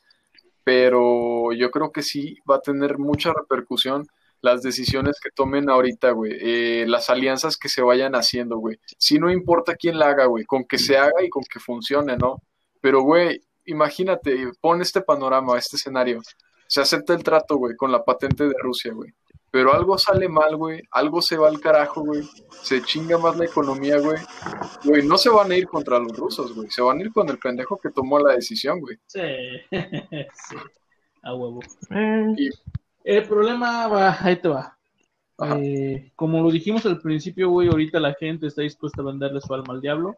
Pero 0.63 1.51
yo 1.51 1.69
creo 1.69 1.91
que 1.91 2.01
sí 2.01 2.37
va 2.49 2.55
a 2.57 2.61
tener 2.61 2.97
mucha 2.97 3.33
repercusión 3.33 4.07
las 4.39 4.61
decisiones 4.61 5.19
que 5.21 5.31
tomen 5.31 5.69
ahorita, 5.69 6.11
güey, 6.11 6.37
eh, 6.39 6.85
las 6.87 7.09
alianzas 7.09 7.57
que 7.57 7.67
se 7.67 7.81
vayan 7.81 8.15
haciendo, 8.15 8.57
güey. 8.57 8.79
Sí, 8.97 9.19
no 9.19 9.29
importa 9.29 9.75
quién 9.75 9.99
la 9.99 10.07
haga, 10.11 10.27
güey, 10.27 10.45
con 10.45 10.63
que 10.63 10.77
se 10.77 10.97
haga 10.97 11.21
y 11.25 11.29
con 11.29 11.43
que 11.43 11.59
funcione, 11.59 12.15
¿no? 12.15 12.41
Pero, 12.79 13.01
güey, 13.01 13.41
imagínate, 13.65 14.49
pon 14.61 14.81
este 14.81 15.01
panorama, 15.01 15.57
este 15.57 15.75
escenario 15.75 16.21
se 16.69 16.81
acepta 16.81 17.15
el 17.15 17.23
trato, 17.23 17.57
güey, 17.57 17.75
con 17.75 17.91
la 17.91 18.03
patente 18.05 18.47
de 18.47 18.53
Rusia, 18.61 18.93
güey. 18.93 19.11
Pero 19.51 19.73
algo 19.73 19.97
sale 19.97 20.29
mal, 20.29 20.55
güey, 20.55 20.83
algo 20.91 21.19
se 21.23 21.35
va 21.35 21.47
al 21.47 21.59
carajo, 21.59 22.05
güey, 22.05 22.21
se 22.61 22.83
chinga 22.83 23.17
más 23.17 23.35
la 23.35 23.45
economía, 23.45 23.97
güey. 23.97 24.19
Güey, 24.85 25.03
no 25.07 25.17
se 25.17 25.31
van 25.31 25.51
a 25.51 25.57
ir 25.57 25.67
contra 25.67 25.97
los 25.97 26.15
rusos, 26.15 26.53
güey, 26.53 26.69
se 26.69 26.83
van 26.83 26.99
a 26.99 27.01
ir 27.01 27.11
con 27.11 27.27
el 27.27 27.39
pendejo 27.39 27.77
que 27.77 27.89
tomó 27.89 28.19
la 28.19 28.35
decisión, 28.35 28.79
güey. 28.79 28.97
Sí, 29.07 29.19
sí, 29.71 30.55
a 31.23 31.33
huevo. 31.33 31.61
El 33.03 33.27
problema 33.27 33.87
va, 33.87 34.15
ahí 34.21 34.35
te 34.35 34.49
va. 34.49 34.77
Eh, 35.57 36.11
como 36.15 36.43
lo 36.43 36.51
dijimos 36.51 36.85
al 36.85 37.01
principio, 37.01 37.49
güey, 37.49 37.67
ahorita 37.67 37.99
la 37.99 38.13
gente 38.13 38.45
está 38.45 38.61
dispuesta 38.61 39.01
a 39.01 39.05
venderle 39.05 39.41
su 39.41 39.51
alma 39.51 39.73
al 39.73 39.81
diablo. 39.81 40.15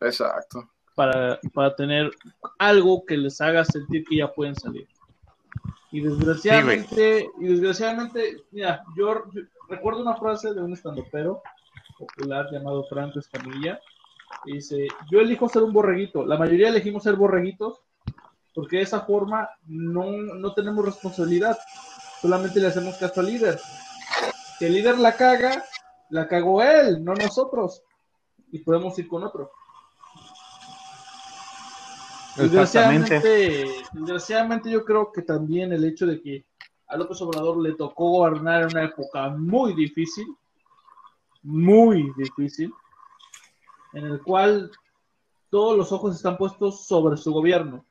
Exacto. 0.00 0.70
Para, 0.94 1.38
para 1.52 1.76
tener 1.76 2.10
algo 2.58 3.04
que 3.04 3.18
les 3.18 3.38
haga 3.42 3.66
sentir 3.66 4.04
que 4.04 4.16
ya 4.16 4.32
pueden 4.32 4.54
salir. 4.54 4.88
Y 5.92 6.00
desgraciadamente, 6.00 7.28
y 7.38 7.48
desgraciadamente, 7.48 8.44
mira, 8.52 8.84
yo, 8.96 9.24
recuerdo 9.68 10.02
una 10.02 10.16
frase 10.16 10.54
de 10.54 10.60
un 10.60 10.72
estandopero 10.72 11.42
popular 11.98 12.46
llamado 12.52 12.84
Franco 12.84 13.18
Escamilla, 13.18 13.80
que 14.44 14.52
dice, 14.52 14.86
yo 15.10 15.20
elijo 15.20 15.48
ser 15.48 15.62
un 15.62 15.72
borreguito, 15.72 16.24
la 16.24 16.38
mayoría 16.38 16.68
elegimos 16.68 17.02
ser 17.02 17.16
borreguitos, 17.16 17.80
porque 18.54 18.76
de 18.78 18.82
esa 18.82 19.00
forma 19.00 19.48
no, 19.66 20.12
no 20.12 20.54
tenemos 20.54 20.84
responsabilidad, 20.84 21.58
solamente 22.20 22.60
le 22.60 22.68
hacemos 22.68 22.96
caso 22.96 23.20
al 23.20 23.26
líder. 23.26 23.58
Si 24.58 24.66
el 24.66 24.74
líder 24.74 24.98
la 24.98 25.16
caga, 25.16 25.64
la 26.10 26.28
cagó 26.28 26.62
él, 26.62 27.04
no 27.04 27.14
nosotros, 27.14 27.82
y 28.52 28.60
podemos 28.60 28.98
ir 28.98 29.08
con 29.08 29.24
otro. 29.24 29.50
Desgraciadamente, 32.36 33.20
desgraciadamente 33.92 34.70
yo 34.70 34.84
creo 34.84 35.10
que 35.12 35.22
también 35.22 35.72
el 35.72 35.84
hecho 35.84 36.06
de 36.06 36.20
que 36.20 36.44
a 36.86 36.96
López 36.96 37.20
Obrador 37.22 37.58
le 37.58 37.74
tocó 37.74 38.10
gobernar 38.10 38.62
en 38.62 38.68
una 38.68 38.84
época 38.84 39.28
muy 39.30 39.74
difícil, 39.74 40.26
muy 41.42 42.12
difícil, 42.16 42.72
en 43.92 44.06
el 44.06 44.22
cual 44.22 44.70
todos 45.50 45.76
los 45.76 45.92
ojos 45.92 46.16
están 46.16 46.36
puestos 46.36 46.86
sobre 46.86 47.16
su 47.16 47.32
gobierno. 47.32 47.84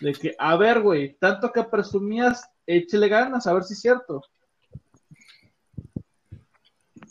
De 0.00 0.12
que, 0.12 0.34
a 0.38 0.56
ver, 0.56 0.82
güey, 0.82 1.16
tanto 1.18 1.50
que 1.52 1.62
presumías, 1.64 2.48
échele 2.66 3.08
ganas, 3.08 3.46
a 3.46 3.54
ver 3.54 3.64
si 3.64 3.74
es 3.74 3.80
cierto. 3.80 4.22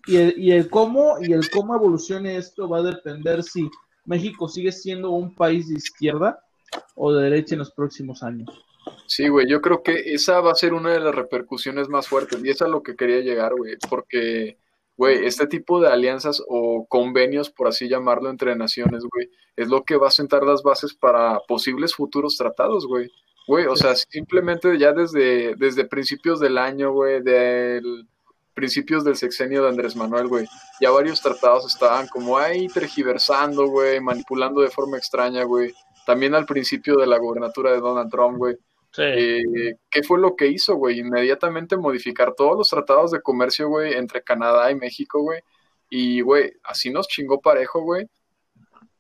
Y 0.08 0.18
el, 0.18 0.38
y 0.38 0.52
el 0.52 0.70
cómo 0.70 1.16
y 1.20 1.34
el 1.34 1.50
cómo 1.50 1.74
evolucione 1.74 2.38
esto 2.38 2.70
va 2.70 2.78
a 2.78 2.84
depender 2.84 3.42
si 3.42 3.70
México 4.06 4.48
sigue 4.48 4.72
siendo 4.72 5.10
un 5.10 5.34
país 5.34 5.68
de 5.68 5.76
izquierda 5.76 6.46
o 6.95 7.13
de 7.13 7.24
derecha 7.24 7.55
en 7.55 7.59
los 7.59 7.72
próximos 7.72 8.24
años. 8.24 8.49
Sí, 9.07 9.28
güey, 9.28 9.47
yo 9.47 9.61
creo 9.61 9.84
que 9.84 10.13
esa 10.13 10.41
va 10.41 10.51
a 10.51 10.55
ser 10.55 10.74
una 10.74 10.91
de 10.91 10.99
las 10.99 11.13
repercusiones 11.13 11.89
más 11.89 12.07
fuertes 12.07 12.43
y 12.43 12.49
es 12.49 12.61
a 12.61 12.68
lo 12.68 12.84
que 12.84 12.95
quería 12.95 13.20
llegar, 13.22 13.53
güey, 13.55 13.78
porque, 13.89 14.57
güey, 14.97 15.26
este 15.26 15.47
tipo 15.47 15.80
de 15.80 15.89
alianzas 15.89 16.41
o 16.47 16.86
convenios, 16.88 17.49
por 17.49 17.68
así 17.68 17.88
llamarlo, 17.88 18.30
entre 18.30 18.55
naciones, 18.55 19.03
güey, 19.11 19.30
es 19.55 19.70
lo 19.70 19.84
que 19.84 19.97
va 19.97 20.07
a 20.07 20.11
sentar 20.11 20.43
las 20.43 20.63
bases 20.63 20.93
para 20.93 21.39
posibles 21.47 21.95
futuros 21.95 22.38
tratados, 22.38 22.88
güey. 22.88 23.11
Güey, 23.47 23.68
o 23.68 23.76
sea, 23.76 23.95
simplemente 23.95 24.78
ya 24.80 24.91
desde, 24.91 25.55
desde 25.55 25.86
principios 25.86 26.39
del 26.39 26.57
año, 26.57 26.91
güey, 26.91 27.22
del 27.22 28.07
principios 28.55 29.03
del 29.03 29.18
sexenio 29.18 29.63
de 29.63 29.70
Andrés 29.70 29.97
Manuel, 29.97 30.28
güey, 30.28 30.47
ya 30.80 30.89
varios 30.89 31.22
tratados 31.22 31.66
estaban 31.66 32.07
como 32.07 32.38
ahí 32.38 32.68
tergiversando, 32.70 33.68
güey, 33.68 33.99
manipulando 33.99 34.61
de 34.61 34.70
forma 34.70 34.97
extraña, 34.97 35.43
güey 35.43 35.74
también 36.06 36.36
al 36.36 36.45
principio 36.45 36.95
de 36.97 37.08
la 37.08 37.18
gobernatura 37.18 37.72
de 37.72 37.80
Donald 37.80 38.12
Trump, 38.12 38.38
güey. 38.38 38.56
Sí. 38.91 39.03
Eh, 39.03 39.76
¿Qué 39.89 40.03
fue 40.03 40.20
lo 40.20 40.36
que 40.36 40.47
hizo, 40.47 40.76
güey? 40.76 40.99
Inmediatamente 40.99 41.76
modificar 41.76 42.34
todos 42.34 42.58
los 42.58 42.70
tratados 42.70 43.12
de 43.12 43.22
comercio, 43.22 43.68
güey, 43.68 43.93
entre 43.93 44.22
Canadá 44.22 44.72
y 44.72 44.76
México, 44.76 45.22
güey. 45.22 45.41
Y, 45.89 46.22
güey, 46.22 46.53
así 46.64 46.91
nos 46.91 47.08
chingó 47.08 47.41
parejo, 47.41 47.82
güey. 47.82 48.08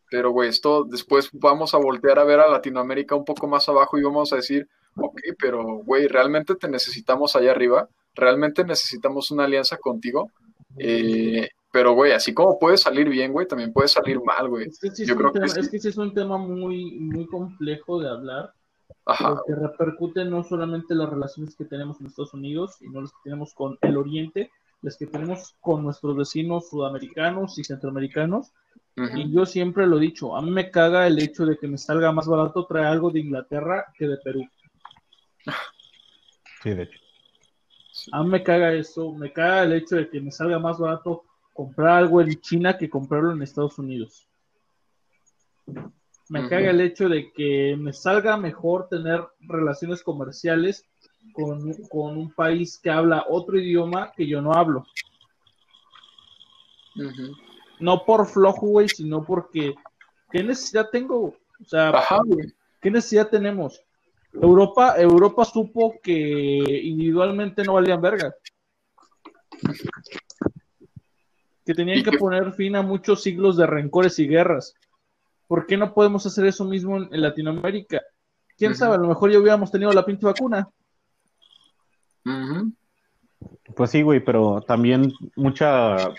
Pero, 0.09 0.31
güey, 0.31 0.49
esto 0.49 0.83
después 0.83 1.29
vamos 1.33 1.73
a 1.73 1.77
voltear 1.77 2.19
a 2.19 2.23
ver 2.23 2.39
a 2.39 2.49
Latinoamérica 2.49 3.15
un 3.15 3.25
poco 3.25 3.47
más 3.47 3.67
abajo 3.69 3.97
y 3.97 4.03
vamos 4.03 4.31
a 4.33 4.37
decir, 4.37 4.67
ok, 4.97 5.19
pero, 5.39 5.63
güey, 5.83 6.07
realmente 6.07 6.55
te 6.55 6.69
necesitamos 6.69 7.35
allá 7.35 7.51
arriba, 7.51 7.89
realmente 8.13 8.63
necesitamos 8.63 9.31
una 9.31 9.45
alianza 9.45 9.77
contigo. 9.77 10.31
Eh, 10.77 11.49
pero, 11.75 11.91
güey, 11.91 12.13
así 12.13 12.33
como 12.33 12.57
puede 12.57 12.77
salir 12.77 13.09
bien, 13.09 13.33
güey, 13.33 13.49
también 13.49 13.73
puede 13.73 13.89
salir 13.89 14.21
mal, 14.23 14.47
güey. 14.47 14.69
Es 14.69 14.79
que 14.79 14.91
sí 14.91 15.05
Yo 15.05 15.17
creo 15.17 15.33
que, 15.33 15.39
es 15.39 15.69
que 15.69 15.77
sí 15.77 15.89
es 15.89 15.97
un 15.97 16.13
tema 16.13 16.37
muy, 16.37 16.97
muy 17.01 17.27
complejo 17.27 17.99
de 17.99 18.07
hablar. 18.07 18.53
Ajá. 19.05 19.41
Que 19.45 19.53
repercute 19.53 20.23
no 20.23 20.41
solamente 20.41 20.93
en 20.93 20.99
las 20.99 21.09
relaciones 21.09 21.53
que 21.53 21.65
tenemos 21.65 21.99
en 21.99 22.07
Estados 22.07 22.33
Unidos, 22.33 22.77
sino 22.79 23.01
las 23.01 23.11
que 23.11 23.17
tenemos 23.25 23.53
con 23.53 23.77
el 23.81 23.97
Oriente, 23.97 24.51
las 24.83 24.95
que 24.95 25.05
tenemos 25.05 25.57
con 25.59 25.83
nuestros 25.83 26.15
vecinos 26.15 26.69
sudamericanos 26.69 27.59
y 27.59 27.65
centroamericanos. 27.65 28.53
Y 28.95 29.29
yo 29.29 29.45
siempre 29.45 29.85
lo 29.85 29.97
he 29.97 29.99
dicho, 30.01 30.33
a 30.33 30.41
mí 30.41 30.51
me 30.51 30.71
caga 30.71 31.05
el 31.07 31.19
hecho 31.19 31.45
de 31.45 31.57
que 31.57 31.67
me 31.67 31.77
salga 31.77 32.13
más 32.13 32.25
barato 32.25 32.65
traer 32.65 32.85
algo 32.85 33.11
de 33.11 33.19
Inglaterra 33.19 33.87
que 33.97 34.07
de 34.07 34.15
Perú. 34.23 34.47
Sí, 36.63 36.69
de 36.69 36.83
hecho. 36.83 36.99
A 38.13 38.23
mí 38.23 38.29
me 38.29 38.43
caga 38.43 38.71
eso, 38.71 39.11
me 39.11 39.33
caga 39.33 39.63
el 39.63 39.73
hecho 39.73 39.97
de 39.97 40.09
que 40.09 40.21
me 40.21 40.31
salga 40.31 40.57
más 40.57 40.79
barato 40.79 41.25
comprar 41.55 41.99
algo 41.99 42.19
en 42.19 42.35
China 42.41 42.77
que 42.77 42.89
comprarlo 42.89 43.31
en 43.31 43.41
Estados 43.41 43.79
Unidos. 43.79 44.27
Me 46.27 46.49
caga 46.49 46.69
el 46.69 46.81
hecho 46.81 47.07
de 47.07 47.31
que 47.31 47.77
me 47.79 47.93
salga 47.93 48.35
mejor 48.35 48.89
tener 48.89 49.25
relaciones 49.39 50.03
comerciales 50.03 50.83
con, 51.31 51.61
un 51.91 52.33
país 52.33 52.77
que 52.77 52.89
habla 52.89 53.25
otro 53.29 53.57
idioma 53.57 54.11
que 54.11 54.27
yo 54.27 54.41
no 54.41 54.51
hablo. 54.51 54.85
No 57.79 58.03
por 58.03 58.27
flojo, 58.27 58.67
güey, 58.67 58.89
sino 58.89 59.23
porque 59.23 59.75
¿qué 60.31 60.43
necesidad 60.43 60.89
tengo? 60.91 61.35
O 61.61 61.65
sea, 61.65 61.93
¿qué 62.81 62.91
necesidad 62.91 63.29
tenemos? 63.29 63.81
Europa, 64.33 64.95
Europa 64.97 65.45
supo 65.45 65.95
que 66.03 66.81
individualmente 66.83 67.63
no 67.63 67.75
valían 67.75 68.01
verga 68.01 68.35
que 71.65 71.73
tenían 71.73 72.03
que, 72.03 72.17
poner 72.17 72.53
fin 72.53 72.75
a 72.75 72.83
muchos 72.83 73.23
siglos 73.23 73.57
de 73.57 73.65
rencores 73.65 74.19
y 74.19 74.27
guerras. 74.27 74.75
¿Por 75.47 75.65
qué 75.65 75.77
no 75.77 75.93
podemos 75.93 76.25
hacer 76.25 76.45
eso 76.45 76.63
mismo 76.63 76.97
en, 76.97 77.21
Latinoamérica? 77.21 78.01
¿Quién 78.57 78.75
sabe? 78.75 78.95
A 78.95 78.99
lo 78.99 79.07
mejor 79.07 79.31
ya 79.31 79.39
hubiéramos 79.39 79.71
tenido 79.71 79.91
la 79.91 80.05
pinche 80.05 80.25
vacuna. 80.25 80.69
Pues 83.75 83.91
sí, 83.91 84.01
güey, 84.03 84.23
pero 84.23 84.61
también 84.61 85.11
mucha 85.35 86.13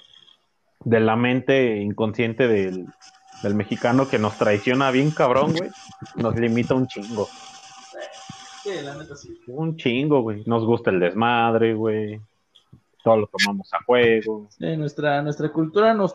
de 0.85 1.01
la 1.01 1.17
mente 1.17 1.79
inconsciente 1.79 2.49
del, 2.49 2.87
del 3.43 3.55
mexicano 3.55 4.09
que 4.09 4.19
nos 4.19 4.37
traiciona 4.37 4.91
bien 4.91 5.11
cabrón, 5.11 5.55
güey, 5.57 5.71
nos 6.17 6.37
limita 6.37 6.75
un 6.75 6.87
chingo. 6.87 7.29
Sí, 8.63 8.71
la 8.83 8.97
neta 8.97 9.17
sí. 9.17 9.41
Un 9.47 9.77
chingo, 9.77 10.23
güey. 10.23 10.43
Nos 10.47 10.65
gusta 10.65 10.91
el 10.91 11.01
desmadre, 11.01 11.75
güey 11.75 12.21
todo 13.07 13.19
lo 13.19 13.27
tomamos 13.29 13.73
a 13.73 13.85
juego. 13.85 14.49
nuestra, 14.59 15.23
nuestra 15.23 15.53
cultura 15.53 15.95
nos, 15.95 16.13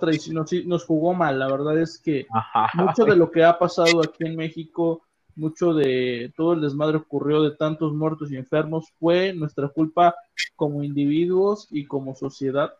nos 0.66 0.86
jugó 0.86 1.14
mal, 1.14 1.40
la 1.40 1.50
verdad 1.50 1.80
es 1.80 1.98
que 1.98 2.28
mucho 2.74 3.06
de 3.06 3.16
lo 3.16 3.32
que 3.32 3.46
ha 3.46 3.58
pasado 3.58 4.02
aquí 4.04 4.26
en 4.26 4.36
México, 4.36 5.02
mucho 5.38 5.74
de 5.74 6.34
todo 6.36 6.52
el 6.52 6.60
desmadre 6.60 6.98
ocurrió 6.98 7.44
de 7.44 7.56
tantos 7.56 7.94
muertos 7.94 8.30
y 8.30 8.36
enfermos, 8.36 8.92
fue 9.00 9.32
nuestra 9.32 9.70
culpa 9.70 10.14
como 10.58 10.84
individuos 10.84 11.70
y 11.72 11.86
como 11.86 12.14
sociedad, 12.14 12.74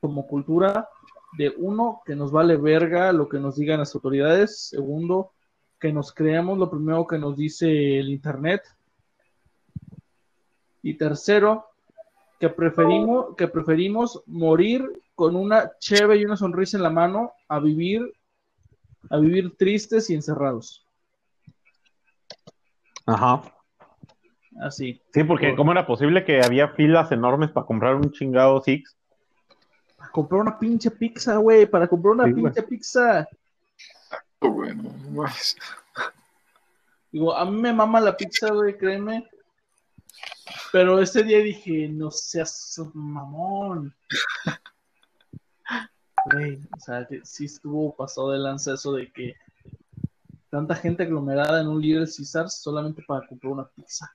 como 0.00 0.26
cultura, 0.26 0.88
de 1.36 1.52
uno, 1.58 2.00
que 2.06 2.16
nos 2.16 2.32
vale 2.32 2.56
verga 2.56 3.12
lo 3.12 3.28
que 3.28 3.38
nos 3.38 3.56
digan 3.56 3.80
las 3.80 3.94
autoridades, 3.94 4.68
segundo, 4.68 5.32
que 5.78 5.92
nos 5.92 6.14
creemos 6.14 6.56
lo 6.56 6.70
primero 6.70 7.06
que 7.06 7.18
nos 7.18 7.36
dice 7.36 7.98
el 7.98 8.08
Internet, 8.08 8.62
y 10.80 10.94
tercero, 10.94 11.73
que 12.38 12.48
preferimos, 12.48 13.36
que 13.36 13.48
preferimos 13.48 14.22
morir 14.26 15.02
con 15.14 15.36
una 15.36 15.72
cheve 15.78 16.16
y 16.16 16.24
una 16.24 16.36
sonrisa 16.36 16.76
en 16.76 16.82
la 16.82 16.90
mano 16.90 17.32
a 17.48 17.60
vivir, 17.60 18.12
a 19.10 19.18
vivir 19.18 19.56
tristes 19.56 20.10
y 20.10 20.14
encerrados. 20.14 20.86
Ajá. 23.06 23.42
Así. 24.60 25.00
Sí, 25.12 25.24
porque 25.24 25.54
¿cómo 25.56 25.72
era 25.72 25.86
posible 25.86 26.24
que 26.24 26.40
había 26.40 26.68
filas 26.68 27.10
enormes 27.12 27.50
para 27.50 27.66
comprar 27.66 27.96
un 27.96 28.12
chingado 28.12 28.60
Six? 28.60 28.96
Para 29.96 30.10
comprar 30.10 30.40
una 30.40 30.58
pinche 30.58 30.90
pizza, 30.90 31.36
güey, 31.36 31.66
para 31.66 31.88
comprar 31.88 32.14
una 32.14 32.24
pinche 32.24 32.62
pizza. 32.62 33.28
Bueno, 34.40 34.90
pues. 35.14 35.56
Digo, 37.10 37.34
a 37.34 37.44
mí 37.44 37.60
me 37.60 37.72
mama 37.72 38.00
la 38.00 38.16
pizza, 38.16 38.52
güey, 38.52 38.76
créeme. 38.76 39.28
Pero 40.72 41.00
ese 41.00 41.22
día 41.22 41.38
dije, 41.38 41.88
no 41.88 42.10
seas 42.10 42.80
mamón. 42.94 43.94
Güey, 46.32 46.58
o 46.76 46.80
sea, 46.80 47.06
que 47.06 47.20
sí 47.24 47.44
estuvo 47.44 47.94
pasado 47.94 48.32
de 48.32 48.38
lanza 48.38 48.74
eso 48.74 48.92
de 48.94 49.12
que 49.12 49.34
tanta 50.50 50.74
gente 50.74 51.02
aglomerada 51.02 51.60
en 51.60 51.68
un 51.68 51.80
líder 51.82 52.06
César 52.06 52.48
solamente 52.48 53.02
para 53.06 53.26
comprar 53.26 53.52
una 53.52 53.68
pizza. 53.68 54.10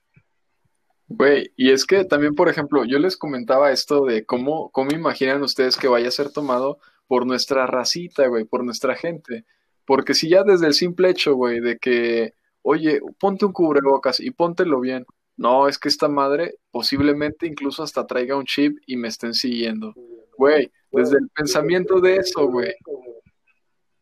Güey, 1.07 1.51
y 1.55 1.71
es 1.71 1.85
que 1.85 2.05
también, 2.05 2.35
por 2.35 2.49
ejemplo, 2.49 2.85
yo 2.85 2.99
les 2.99 3.17
comentaba 3.17 3.71
esto 3.71 4.05
de 4.05 4.25
cómo, 4.25 4.69
cómo 4.69 4.91
imaginan 4.91 5.41
ustedes 5.41 5.75
que 5.75 5.87
vaya 5.87 6.07
a 6.07 6.11
ser 6.11 6.31
tomado 6.31 6.79
por 7.07 7.25
nuestra 7.25 7.65
racita, 7.65 8.27
güey, 8.27 8.45
por 8.45 8.63
nuestra 8.63 8.95
gente. 8.95 9.45
Porque 9.85 10.13
si 10.13 10.29
ya 10.29 10.43
desde 10.43 10.67
el 10.67 10.75
simple 10.75 11.09
hecho, 11.09 11.33
güey, 11.33 11.59
de 11.59 11.79
que, 11.79 12.35
oye, 12.61 13.01
ponte 13.19 13.45
un 13.45 13.51
cubrebocas 13.51 14.19
y 14.19 14.29
póntelo 14.31 14.79
bien. 14.79 15.05
No, 15.39 15.69
es 15.69 15.79
que 15.79 15.87
esta 15.87 16.09
madre 16.09 16.55
posiblemente 16.69 17.47
incluso 17.47 17.81
hasta 17.81 18.05
traiga 18.05 18.35
un 18.35 18.43
chip 18.43 18.77
y 18.85 18.97
me 18.97 19.07
estén 19.07 19.33
siguiendo. 19.33 19.93
Güey, 20.37 20.69
desde 20.91 21.17
el 21.17 21.29
pensamiento 21.29 22.01
de 22.01 22.17
eso, 22.17 22.45
güey, 22.47 22.73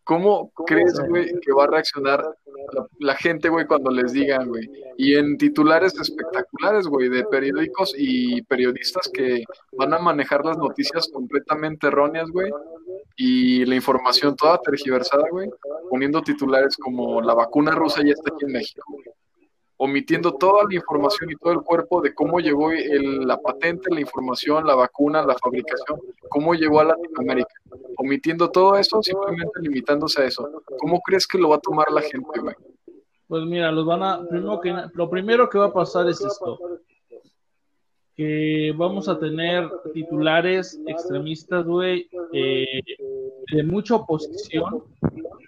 ¿Cómo 0.04 0.52
crees, 0.66 0.98
güey, 1.10 1.28
que 1.42 1.52
va 1.52 1.66
a 1.66 1.68
reaccionar 1.68 2.24
la, 2.98 3.16
gente, 3.16 3.50
güey, 3.50 3.68
cuando 3.68 3.92
les 3.92 4.14
digan, 4.14 4.48
güey? 4.48 4.68
Y 4.98 5.16
en 5.16 5.38
titulares 5.38 6.00
espectaculares, 6.00 6.88
güey, 6.88 7.10
de 7.10 7.26
periódicos 7.26 7.94
y 7.98 8.42
periodistas 8.44 9.12
que 9.14 9.44
van 9.74 9.94
a 9.94 10.00
manejar 10.00 10.46
las 10.46 10.58
noticias 10.58 11.10
completamente 11.12 11.88
erróneas, 11.88 12.30
güey, 12.30 12.50
y 13.18 13.66
la 13.66 13.76
información 13.76 14.38
toda 14.38 14.62
tergiversada, 14.62 15.26
güey, 15.30 15.50
poniendo 15.90 16.22
titulares 16.22 16.78
como 16.78 17.22
la 17.22 17.34
vacuna 17.34 17.72
rusa 17.72 18.02
ya 18.02 18.14
está 18.14 18.34
aquí 18.34 18.46
en 18.46 18.54
México, 18.54 18.86
güey 18.88 19.06
omitiendo 19.78 20.34
toda 20.34 20.64
la 20.68 20.76
información 20.76 21.32
y 21.32 21.36
todo 21.36 21.54
el 21.54 21.62
cuerpo 21.62 22.02
de 22.02 22.14
cómo 22.14 22.40
llegó 22.40 22.72
la 22.72 23.38
patente, 23.40 23.94
la 23.94 24.02
información, 24.02 24.66
la 24.66 24.76
vacuna, 24.76 25.26
la 25.26 25.36
fabricación, 25.36 26.00
cómo 26.30 26.56
llegó 26.56 26.80
a 26.80 26.86
Latinoamérica. 26.86 27.54
Omitiendo 27.98 28.50
todo 28.50 28.76
eso, 28.76 29.02
simplemente 29.04 29.62
limitándose 29.62 30.22
a 30.22 30.26
eso. 30.26 30.64
¿Cómo 30.80 31.00
crees 31.02 31.28
que 31.28 31.38
lo 31.38 31.50
va 31.50 31.58
a 31.58 31.60
tomar 31.60 31.92
la 31.92 32.02
gente, 32.02 32.40
güey? 32.40 32.56
Pues 33.28 33.44
mira, 33.44 33.72
los 33.72 33.86
van 33.86 34.04
a, 34.04 34.26
primero 34.28 34.60
que, 34.60 34.74
lo 34.94 35.10
primero 35.10 35.50
que 35.50 35.58
va 35.58 35.66
a 35.66 35.74
pasar 35.74 36.08
es 36.08 36.22
esto, 36.22 36.58
que 38.16 38.74
vamos 38.76 39.08
a 39.10 39.20
tener 39.20 39.70
titulares 39.94 40.80
extremistas, 40.88 41.66
güey, 41.66 42.10
eh, 42.34 42.82
de 43.54 43.64
mucha 43.64 43.96
oposición, 43.96 44.84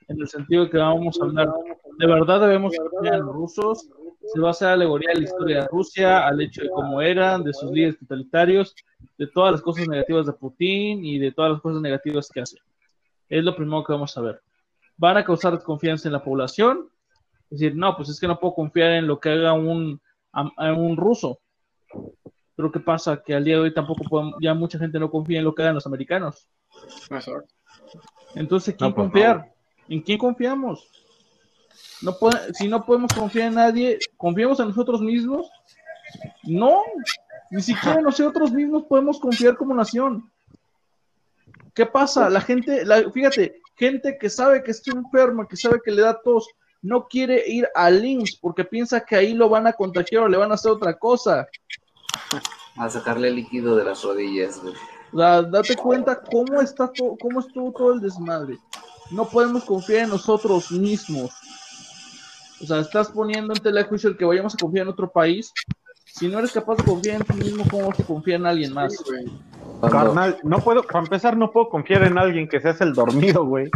en 0.07 0.21
el 0.21 0.27
sentido 0.27 0.65
de 0.65 0.71
que 0.71 0.77
vamos 0.77 1.19
a 1.19 1.25
hablar, 1.25 1.51
de 1.97 2.07
verdad 2.07 2.41
debemos 2.41 2.75
los 3.01 3.33
rusos, 3.33 3.89
se 4.33 4.39
va 4.39 4.49
a 4.49 4.51
hacer 4.51 4.67
alegoría 4.69 5.11
a 5.11 5.15
la 5.17 5.23
historia 5.23 5.61
de 5.61 5.67
Rusia, 5.67 6.27
al 6.27 6.41
hecho 6.41 6.61
de 6.61 6.69
cómo 6.69 7.01
eran, 7.01 7.43
de 7.43 7.53
sus 7.53 7.71
líderes 7.71 7.97
totalitarios, 7.99 8.75
de 9.17 9.27
todas 9.27 9.51
las 9.53 9.61
cosas 9.61 9.87
negativas 9.87 10.25
de 10.25 10.33
Putin 10.33 11.03
y 11.03 11.17
de 11.17 11.31
todas 11.31 11.51
las 11.51 11.61
cosas 11.61 11.81
negativas 11.81 12.29
que 12.29 12.41
hace. 12.41 12.57
Es 13.27 13.43
lo 13.43 13.55
primero 13.55 13.83
que 13.83 13.93
vamos 13.93 14.15
a 14.17 14.21
ver. 14.21 14.41
Van 14.97 15.17
a 15.17 15.23
causar 15.23 15.53
desconfianza 15.53 16.07
en 16.07 16.13
la 16.13 16.23
población. 16.23 16.89
Es 17.49 17.59
decir, 17.59 17.75
no, 17.75 17.95
pues 17.95 18.09
es 18.09 18.19
que 18.19 18.27
no 18.27 18.39
puedo 18.39 18.53
confiar 18.53 18.91
en 18.91 19.07
lo 19.07 19.19
que 19.19 19.29
haga 19.29 19.53
un, 19.53 19.99
un 20.33 20.97
ruso. 20.97 21.39
Pero 22.55 22.71
¿qué 22.71 22.79
pasa? 22.79 23.23
Que 23.23 23.33
al 23.33 23.43
día 23.43 23.55
de 23.55 23.61
hoy 23.61 23.73
tampoco 23.73 24.03
podemos, 24.03 24.35
ya 24.41 24.53
mucha 24.53 24.77
gente 24.77 24.99
no 24.99 25.09
confía 25.09 25.39
en 25.39 25.45
lo 25.45 25.55
que 25.55 25.63
hagan 25.63 25.75
los 25.75 25.87
americanos. 25.87 26.47
Entonces, 28.35 28.75
¿quién 28.75 28.93
pues 28.93 29.05
confiar? 29.05 29.53
¿En 29.87 30.01
quién 30.01 30.17
confiamos? 30.17 30.98
No 32.01 32.15
si 32.53 32.67
no 32.67 32.85
podemos 32.85 33.11
confiar 33.13 33.49
en 33.49 33.55
nadie, 33.55 33.99
¿confiamos 34.17 34.59
en 34.59 34.69
nosotros 34.69 35.01
mismos? 35.01 35.49
No, 36.43 36.81
ni 37.51 37.61
siquiera 37.61 38.01
nosotros 38.01 38.51
mismos 38.51 38.83
podemos 38.85 39.19
confiar 39.19 39.57
como 39.57 39.73
nación. 39.73 40.29
¿Qué 41.73 41.85
pasa? 41.85 42.29
La 42.29 42.41
gente, 42.41 42.85
la, 42.85 43.09
fíjate, 43.11 43.61
gente 43.75 44.17
que 44.17 44.29
sabe 44.29 44.63
que 44.63 44.71
está 44.71 44.91
enferma, 44.91 45.47
que 45.47 45.55
sabe 45.55 45.79
que 45.83 45.91
le 45.91 46.01
da 46.01 46.19
tos, 46.21 46.47
no 46.81 47.07
quiere 47.07 47.43
ir 47.47 47.67
al 47.75 48.03
IMSS 48.03 48.37
porque 48.37 48.63
piensa 48.63 49.01
que 49.01 49.15
ahí 49.15 49.33
lo 49.33 49.49
van 49.49 49.67
a 49.67 49.73
contagiar 49.73 50.23
o 50.23 50.27
le 50.29 50.37
van 50.37 50.51
a 50.51 50.55
hacer 50.55 50.71
otra 50.71 50.97
cosa. 50.97 51.47
A 52.77 52.89
sacarle 52.89 53.31
líquido 53.31 53.75
de 53.75 53.83
las 53.83 54.03
rodillas, 54.03 54.61
date 55.11 55.75
cuenta 55.75 56.21
cómo 56.21 56.61
está 56.61 56.91
cómo 57.19 57.39
estuvo 57.39 57.71
todo 57.71 57.93
el 57.93 57.99
desmadre. 57.99 58.57
No 59.11 59.27
podemos 59.27 59.63
confiar 59.65 60.03
en 60.03 60.09
nosotros 60.09 60.71
mismos. 60.71 61.31
O 62.61 62.65
sea, 62.65 62.79
estás 62.79 63.09
poniendo 63.11 63.53
en 63.53 63.61
tela 63.61 63.81
de 63.81 63.87
juicio 63.87 64.09
el 64.09 64.17
que 64.17 64.25
vayamos 64.25 64.53
a 64.53 64.57
confiar 64.57 64.83
en 64.85 64.93
otro 64.93 65.11
país. 65.11 65.51
Si 66.05 66.27
no 66.27 66.39
eres 66.39 66.51
capaz 66.51 66.75
de 66.75 66.83
confiar 66.83 67.17
en 67.17 67.23
ti 67.23 67.33
mismo, 67.33 67.63
¿cómo 67.69 67.87
vas 67.87 67.99
a 67.99 68.03
confiar 68.03 68.41
en 68.41 68.45
alguien 68.47 68.73
más? 68.73 68.95
Carnal, 69.81 70.37
no 70.43 70.59
puedo, 70.59 70.83
para 70.83 70.99
empezar, 70.99 71.37
no 71.37 71.51
puedo 71.51 71.69
confiar 71.69 72.03
en 72.03 72.17
alguien 72.17 72.47
que 72.47 72.59
se 72.59 72.69
hace 72.69 72.83
el 72.83 72.93
dormido, 72.93 73.45
güey. 73.45 73.69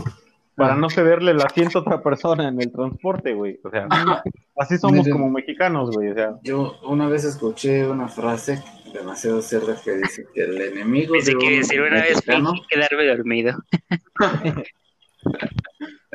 Para 0.55 0.75
no 0.75 0.89
cederle 0.89 1.31
el 1.31 1.41
asiento 1.41 1.79
a 1.79 1.81
otra 1.81 2.03
persona 2.03 2.47
en 2.47 2.61
el 2.61 2.71
transporte, 2.71 3.33
güey. 3.33 3.59
O 3.63 3.69
sea, 3.69 3.87
así 4.57 4.77
somos 4.77 5.07
como 5.07 5.29
mexicanos, 5.29 5.91
güey. 5.91 6.09
O 6.09 6.13
sea. 6.13 6.35
Yo 6.43 6.79
una 6.83 7.07
vez 7.07 7.23
escuché 7.23 7.87
una 7.87 8.07
frase 8.07 8.61
demasiado 8.93 9.41
cerda 9.41 9.75
que 9.83 9.95
dice 9.95 10.25
que 10.33 10.43
el 10.43 10.61
enemigo. 10.61 11.15
Dice 11.15 11.33
que 11.35 11.57
decir 11.57 11.81
una 11.81 12.01
vez 12.01 12.21
quedarme 12.21 13.07
dormido. 13.07 13.53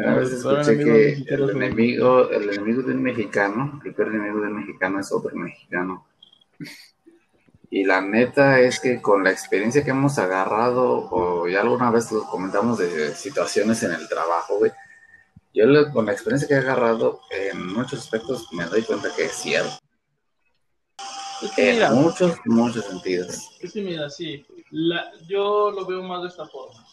A 0.07 0.15
veces 0.15 0.45
escuché 0.45 0.79
que 0.79 1.35
el 1.35 1.51
enemigo, 1.51 2.31
el 2.31 2.51
enemigo 2.51 2.83
del 2.83 2.99
mexicano, 2.99 3.81
el 3.85 3.95
peor 3.95 4.15
enemigo 4.15 4.41
del 4.41 4.55
mexicano 4.55 5.01
es 5.01 5.11
otro 5.11 5.35
mexicano. 5.35 6.07
Y 7.71 7.85
la 7.85 8.01
neta 8.01 8.61
es 8.61 8.79
que 8.79 9.03
con 9.03 9.25
la 9.25 9.33
experiencia 9.33 9.85
que 9.85 9.91
hemos 9.91 10.19
agarrado, 10.19 11.09
o 11.11 11.49
ya 11.49 11.63
alguna 11.63 11.91
vez 11.91 12.13
lo 12.13 12.25
comentamos 12.27 12.79
de 12.79 13.15
situaciones 13.15 13.83
en 13.83 13.93
el 13.93 14.09
trabajo, 14.09 14.59
güey, 14.59 14.71
yo 15.53 15.65
con 15.93 16.07
la 16.07 16.13
experiencia 16.13 16.47
que 16.47 16.55
he 16.55 16.59
agarrado, 16.59 17.21
en 17.31 17.67
muchos 17.67 18.01
aspectos 18.01 18.47
me 18.53 18.65
doy 18.67 18.83
cuenta 18.83 19.09
que 19.17 19.25
es 19.25 19.33
cierto. 19.33 19.79
en 21.57 21.95
muchos, 21.95 22.39
muchos 22.45 22.85
sentidos. 22.85 23.51
Es 23.61 23.73
que 23.73 23.83
mira, 23.83 24.09
sí, 24.09 24.47
yo 25.27 25.73
lo 25.73 25.85
veo 25.85 26.03
más 26.05 26.23
de 26.23 26.29
esta 26.29 26.47
forma 26.47 26.88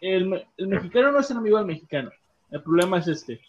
el, 0.00 0.46
mexicano 0.58 1.12
no 1.12 1.20
es 1.20 1.30
enemigo 1.30 1.58
del 1.58 1.66
mexicano. 1.66 2.10
El 2.50 2.62
problema 2.62 2.98
es 2.98 3.08
este: 3.08 3.40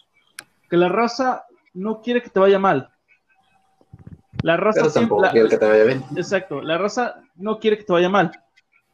que 0.70 0.78
la 0.78 0.90
raza 0.90 1.46
no 1.74 2.02
quiere 2.02 2.22
que 2.22 2.30
te 2.30 2.40
vaya 2.40 2.60
mal. 2.60 2.90
La 4.44 4.58
raza 4.58 4.90
siempre. 4.90 5.18
quiere 5.32 5.50
que 5.50 5.58
te 5.58 5.68
vaya 5.68 5.84
bien. 5.84 6.04
Exacto. 6.16 6.62
La 6.62 6.78
raza 6.78 7.22
no 7.36 7.60
quiere 7.60 7.78
que 7.78 7.84
te 7.84 7.94
vaya 7.94 8.10
mal, 8.10 8.32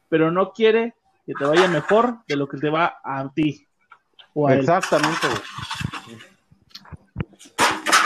pero 0.08 0.30
no 0.30 0.52
quiere 0.52 0.94
que 1.26 1.34
te 1.34 1.44
vaya 1.44 1.68
mejor 1.68 2.18
de 2.26 2.36
lo 2.36 2.48
que 2.48 2.58
te 2.58 2.70
va 2.70 3.00
a 3.02 3.30
ti. 3.34 3.66
Exactamente. 4.50 5.26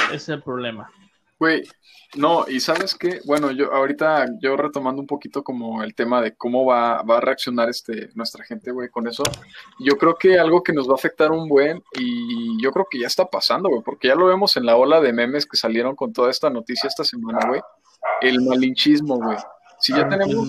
Ese 0.07 0.15
es 0.15 0.29
el 0.29 0.43
problema. 0.43 0.91
Güey, 1.43 1.65
no, 2.15 2.45
y 2.47 2.61
sabes 2.61 2.95
qué, 2.95 3.21
bueno, 3.25 3.51
yo 3.51 3.73
ahorita 3.73 4.27
yo 4.41 4.57
retomando 4.57 5.01
un 5.01 5.09
poquito 5.09 5.43
como 5.43 5.83
el 5.83 5.93
tema 5.93 6.23
de 6.23 6.37
cómo 6.37 6.65
va, 6.65 7.01
a 7.01 7.21
reaccionar 7.21 7.69
este 7.69 8.11
nuestra 8.15 8.45
gente, 8.45 8.71
güey, 8.71 8.91
con 8.91 9.09
eso. 9.09 9.25
Yo 9.81 9.99
creo 9.99 10.15
que 10.15 10.39
algo 10.39 10.63
que 10.63 10.73
nos 10.73 10.87
va 10.87 10.93
a 10.93 10.95
afectar 10.95 11.33
un 11.33 11.49
buen, 11.49 11.83
y 11.99 12.63
yo 12.63 12.71
creo 12.71 12.87
que 12.89 13.01
ya 13.01 13.09
está 13.09 13.25
pasando, 13.25 13.71
güey, 13.71 13.83
porque 13.83 14.07
ya 14.07 14.15
lo 14.15 14.27
vemos 14.27 14.57
en 14.57 14.67
la 14.67 14.77
ola 14.77 15.01
de 15.01 15.13
memes 15.13 15.45
que 15.45 15.57
salieron 15.57 15.97
con 15.97 16.13
toda 16.13 16.31
esta 16.31 16.49
noticia 16.49 16.87
esta 16.87 17.03
semana, 17.03 17.41
güey. 17.49 17.61
El 18.21 18.41
malinchismo, 18.43 19.17
güey. 19.17 19.39
Si 19.81 19.93
ya 19.93 20.03
ah, 20.03 20.09
tenemos 20.11 20.49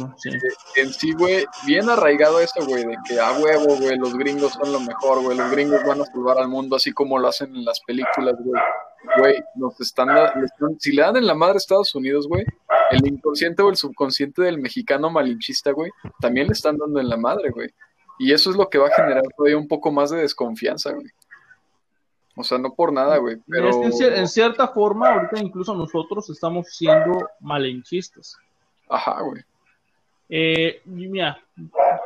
en 0.76 0.94
sí, 0.94 1.14
güey, 1.14 1.44
bien 1.66 1.90
arraigado 1.90 2.40
eso, 2.40 2.64
güey, 2.68 2.86
de 2.86 2.96
que 3.10 3.20
a 3.20 3.32
huevo, 3.32 3.78
güey, 3.78 3.98
los 3.98 4.14
gringos 4.14 4.54
son 4.54 4.72
lo 4.72 4.80
mejor, 4.80 5.24
güey, 5.24 5.36
los 5.36 5.50
gringos 5.50 5.84
van 5.88 6.02
a 6.02 6.06
salvar 6.06 6.38
al 6.38 6.50
mundo 6.50 6.76
así 6.76 6.92
como 6.92 7.18
lo 7.18 7.30
hacen 7.30 7.56
en 7.56 7.66
las 7.66 7.80
películas, 7.80 8.36
güey 8.38 8.62
güey, 9.18 9.44
nos 9.56 9.80
están, 9.80 10.10
si 10.80 10.92
le 10.92 11.02
dan 11.02 11.18
en 11.18 11.28
la 11.28 11.36
madre 11.36 11.56
a 11.56 11.58
Estados 11.58 11.94
Unidos, 11.96 12.28
güey, 12.28 12.46
el 12.92 13.08
inconsciente 13.08 13.62
o 13.62 13.70
el 13.70 13.76
subconsciente 13.76 14.42
del 14.42 14.60
mexicano 14.60 15.10
malinchista, 15.10 15.72
güey, 15.72 15.92
también 16.20 16.48
le 16.48 16.54
están 16.54 16.78
dando 16.78 17.00
en 17.00 17.10
la 17.10 17.18
madre, 17.18 17.50
güey. 17.52 17.70
Y 18.20 18.32
eso 18.32 18.52
es 18.52 18.56
lo 18.56 18.70
que 18.70 18.78
va 18.78 18.88
a 18.88 18.96
generar 18.96 19.24
todavía 19.36 19.58
un 19.58 19.68
poco 19.68 19.92
más 19.92 20.12
de 20.12 20.18
desconfianza, 20.18 20.92
güey. 20.92 21.08
O 22.36 22.44
sea, 22.44 22.58
no 22.58 22.74
por 22.74 22.92
nada, 22.92 23.18
güey. 23.18 23.38
Pero... 23.48 23.70
en, 23.84 24.28
cierta 24.28 24.68
forma, 24.68 25.14
ahorita 25.14 25.40
incluso 25.40 25.76
nosotros 25.76 26.30
estamos 26.30 26.68
siendo 26.70 27.30
malinchistas. 27.40 28.38
Ajá, 28.90 29.22
güey. 29.22 29.44
Eh, 30.30 30.82
mira, 30.86 31.38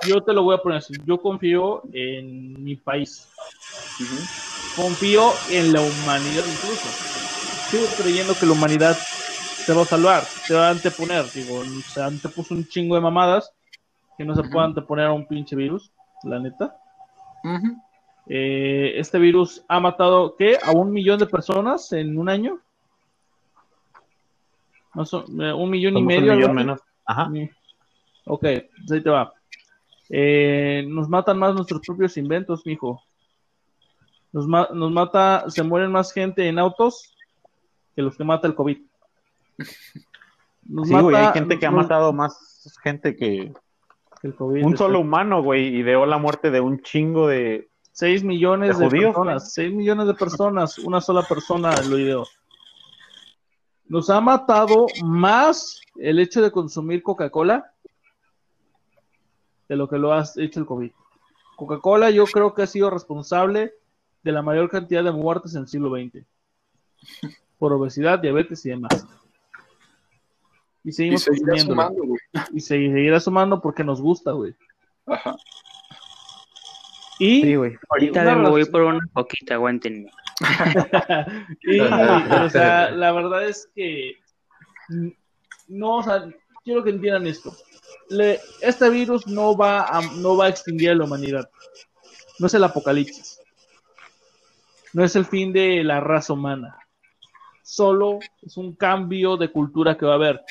yo 0.05 0.21
te 0.21 0.33
lo 0.33 0.43
voy 0.43 0.55
a 0.55 0.59
poner 0.59 0.79
así. 0.79 0.93
Yo 1.05 1.19
confío 1.19 1.83
en 1.93 2.63
mi 2.63 2.75
país. 2.75 3.27
Confío 4.75 5.31
en 5.49 5.73
la 5.73 5.81
humanidad 5.81 6.43
incluso. 6.45 6.87
Sigo 7.69 7.85
creyendo 7.97 8.33
que 8.33 8.45
la 8.45 8.53
humanidad 8.53 8.95
se 8.95 9.73
va 9.73 9.81
a 9.81 9.85
salvar, 9.85 10.23
se 10.23 10.53
va 10.53 10.67
a 10.67 10.71
anteponer. 10.71 11.25
Digo, 11.33 11.61
se 11.63 12.01
antepuso 12.01 12.53
un 12.53 12.65
chingo 12.65 12.95
de 12.95 13.01
mamadas 13.01 13.51
que 14.17 14.25
no 14.25 14.35
se 14.35 14.43
puede 14.43 14.65
anteponer 14.65 15.05
a 15.05 15.13
un 15.13 15.27
pinche 15.27 15.55
virus, 15.55 15.91
la 16.23 16.39
neta. 16.39 16.75
Eh, 18.27 18.93
este 18.95 19.19
virus 19.19 19.63
ha 19.67 19.79
matado, 19.79 20.35
¿qué? 20.35 20.57
¿A 20.61 20.71
un 20.71 20.91
millón 20.91 21.19
de 21.19 21.27
personas 21.27 21.91
en 21.93 22.17
un 22.17 22.29
año? 22.29 22.59
Eh, 24.95 25.53
un 25.53 25.69
millón 25.69 25.97
y 25.97 26.03
medio. 26.03 26.33
Un 26.33 26.37
millón 26.37 26.55
menos. 26.55 26.81
Ajá. 27.05 27.29
Ok, 28.27 28.41
pues 28.41 28.91
ahí 28.91 29.01
te 29.01 29.09
va. 29.09 29.33
Eh, 30.09 30.85
nos 30.87 31.09
matan 31.09 31.39
más 31.39 31.53
nuestros 31.53 31.81
propios 31.85 32.17
inventos, 32.17 32.65
mijo. 32.65 33.01
Nos, 34.31 34.47
nos 34.47 34.91
mata, 34.91 35.45
se 35.49 35.63
mueren 35.63 35.91
más 35.91 36.11
gente 36.11 36.47
en 36.47 36.59
autos 36.59 37.15
que 37.95 38.01
los 38.01 38.15
que 38.17 38.23
mata 38.23 38.47
el 38.47 38.55
COVID. 38.55 38.77
sí, 39.57 40.93
güey, 40.93 41.15
hay 41.15 41.33
gente 41.33 41.57
que 41.57 41.65
ha 41.65 41.71
matado 41.71 42.13
más 42.13 42.79
gente 42.83 43.15
que, 43.15 43.53
el 44.23 44.35
COVID. 44.35 44.65
Un 44.65 44.77
solo 44.77 44.99
humano, 44.99 45.41
güey, 45.41 45.75
ideó 45.75 46.05
la 46.05 46.17
muerte 46.17 46.51
de 46.51 46.59
un 46.59 46.81
chingo 46.81 47.27
de. 47.27 47.69
6 47.93 48.23
millones 48.23 48.77
de, 48.77 48.89
personas. 48.89 49.53
6 49.53 49.73
millones 49.73 50.05
de 50.05 50.13
personas, 50.13 50.77
una 50.77 51.01
sola 51.01 51.23
persona 51.23 51.73
lo 51.89 51.97
ideó. 51.97 52.27
Nos 53.87 54.11
ha 54.11 54.21
matado 54.21 54.85
más 55.03 55.81
el 55.95 56.19
hecho 56.19 56.43
de 56.43 56.51
consumir 56.51 57.01
Coca-Cola 57.01 57.73
de 59.67 59.75
lo 59.75 59.87
que 59.87 59.97
lo 59.97 60.13
ha 60.13 60.23
hecho 60.37 60.59
el 60.59 60.65
COVID. 60.65 60.91
Coca-Cola 61.55 62.09
yo 62.11 62.25
creo 62.25 62.53
que 62.53 62.63
ha 62.63 62.67
sido 62.67 62.89
responsable 62.89 63.73
de 64.23 64.31
la 64.31 64.41
mayor 64.41 64.69
cantidad 64.69 65.03
de 65.03 65.11
muertes 65.11 65.55
en 65.55 65.61
el 65.61 65.67
siglo 65.67 65.89
XX. 65.89 66.25
Por 67.57 67.73
obesidad, 67.73 68.19
diabetes 68.19 68.65
y 68.65 68.69
demás. 68.69 69.07
Y 70.83 70.91
seguimos 70.91 71.25
consumiendo. 71.25 71.75
Y 72.53 72.61
seguirá 72.61 73.19
sumando 73.19 73.61
porque 73.61 73.83
nos 73.83 74.01
gusta, 74.01 74.31
güey. 74.31 74.55
Ajá. 75.05 75.35
Y, 77.19 77.53
ahorita 77.89 78.35
me 78.35 78.49
voy 78.49 78.65
por 78.65 78.83
una 78.83 78.99
poquita, 79.11 79.55
aguántenme. 79.55 80.11
y, 81.61 81.79
o 81.79 82.49
sea, 82.49 82.91
la 82.91 83.11
verdad 83.11 83.47
es 83.47 83.69
que 83.73 84.17
no, 85.67 85.97
o 85.97 86.03
sea, 86.03 86.29
quiero 86.67 86.83
que 86.83 86.89
entiendan 86.89 87.25
esto. 87.25 87.55
este 88.61 88.89
virus 88.89 89.25
no 89.25 89.55
va, 89.55 89.87
a, 89.87 90.01
no 90.17 90.35
va 90.35 90.47
a 90.47 90.49
extinguir 90.49 90.89
a 90.89 90.95
la 90.95 91.05
humanidad. 91.05 91.49
No 92.39 92.47
es 92.47 92.53
el 92.53 92.63
apocalipsis. 92.65 93.39
No 94.91 95.05
es 95.05 95.15
el 95.15 95.25
fin 95.25 95.53
de 95.53 95.81
la 95.85 96.01
raza 96.01 96.33
humana. 96.33 96.77
Solo 97.63 98.19
es 98.41 98.57
un 98.57 98.75
cambio 98.75 99.37
de 99.37 99.49
cultura 99.49 99.97
que 99.97 100.05
va 100.05 100.13
a 100.13 100.15
haber 100.15 100.41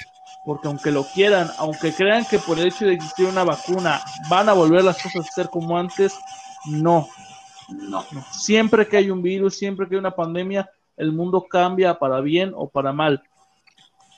porque 0.46 0.68
aunque 0.68 0.92
lo 0.92 1.04
quieran, 1.12 1.50
aunque 1.58 1.92
crean 1.92 2.24
que 2.24 2.38
por 2.38 2.58
el 2.58 2.68
hecho 2.68 2.86
de 2.86 2.94
existir 2.94 3.26
una 3.26 3.42
vacuna 3.42 4.00
van 4.30 4.48
a 4.48 4.52
volver 4.52 4.84
las 4.84 5.02
cosas 5.02 5.28
a 5.28 5.32
ser 5.32 5.48
como 5.48 5.76
antes, 5.76 6.16
no. 6.66 7.08
No, 7.68 8.04
Siempre 8.30 8.86
que 8.86 8.96
hay 8.96 9.10
un 9.10 9.22
virus, 9.22 9.56
siempre 9.56 9.88
que 9.88 9.96
hay 9.96 9.98
una 9.98 10.14
pandemia, 10.14 10.70
el 10.96 11.10
mundo 11.10 11.46
cambia 11.50 11.98
para 11.98 12.20
bien 12.20 12.52
o 12.54 12.68
para 12.68 12.92
mal. 12.92 13.24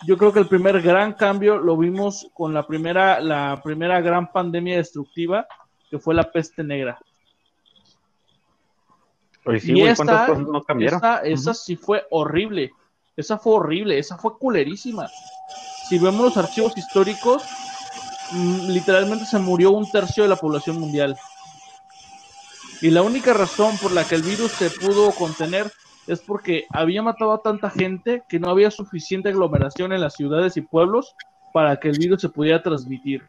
Yo 0.06 0.16
creo 0.16 0.32
que 0.32 0.38
el 0.38 0.48
primer 0.48 0.80
gran 0.80 1.14
cambio 1.14 1.58
lo 1.58 1.76
vimos 1.76 2.28
con 2.34 2.54
la 2.54 2.66
primera, 2.66 3.20
la 3.20 3.60
primera 3.62 4.00
gran 4.00 4.30
pandemia 4.30 4.76
destructiva, 4.76 5.46
que 5.90 5.98
fue 5.98 6.14
la 6.14 6.30
peste 6.30 6.62
negra. 6.62 6.98
y 9.44 9.82
esta, 9.82 10.28
no 10.34 10.62
cambiaron? 10.62 11.00
esa 11.24 11.54
sí 11.54 11.76
fue 11.76 12.06
horrible. 12.10 12.72
Esa 13.16 13.38
fue 13.38 13.54
horrible, 13.54 13.98
esa 13.98 14.16
fue 14.16 14.38
culerísima 14.38 15.08
si 15.88 15.98
vemos 15.98 16.20
los 16.20 16.36
archivos 16.36 16.76
históricos, 16.76 17.42
mm, 18.32 18.68
literalmente 18.68 19.24
se 19.24 19.38
murió 19.38 19.70
un 19.70 19.90
tercio 19.90 20.22
de 20.22 20.28
la 20.28 20.36
población 20.36 20.78
mundial. 20.78 21.16
Y 22.82 22.90
la 22.90 23.02
única 23.02 23.32
razón 23.32 23.76
por 23.78 23.92
la 23.92 24.04
que 24.04 24.14
el 24.14 24.22
virus 24.22 24.52
se 24.52 24.70
pudo 24.70 25.10
contener 25.12 25.72
es 26.08 26.20
porque 26.20 26.64
había 26.70 27.02
matado 27.02 27.32
a 27.32 27.42
tanta 27.42 27.70
gente 27.70 28.22
que 28.28 28.40
no 28.40 28.48
había 28.48 28.70
suficiente 28.70 29.28
aglomeración 29.28 29.92
en 29.92 30.00
las 30.00 30.14
ciudades 30.14 30.56
y 30.56 30.62
pueblos 30.62 31.14
para 31.52 31.78
que 31.78 31.88
el 31.88 31.98
virus 31.98 32.22
se 32.22 32.30
pudiera 32.30 32.62
transmitir. 32.62 33.28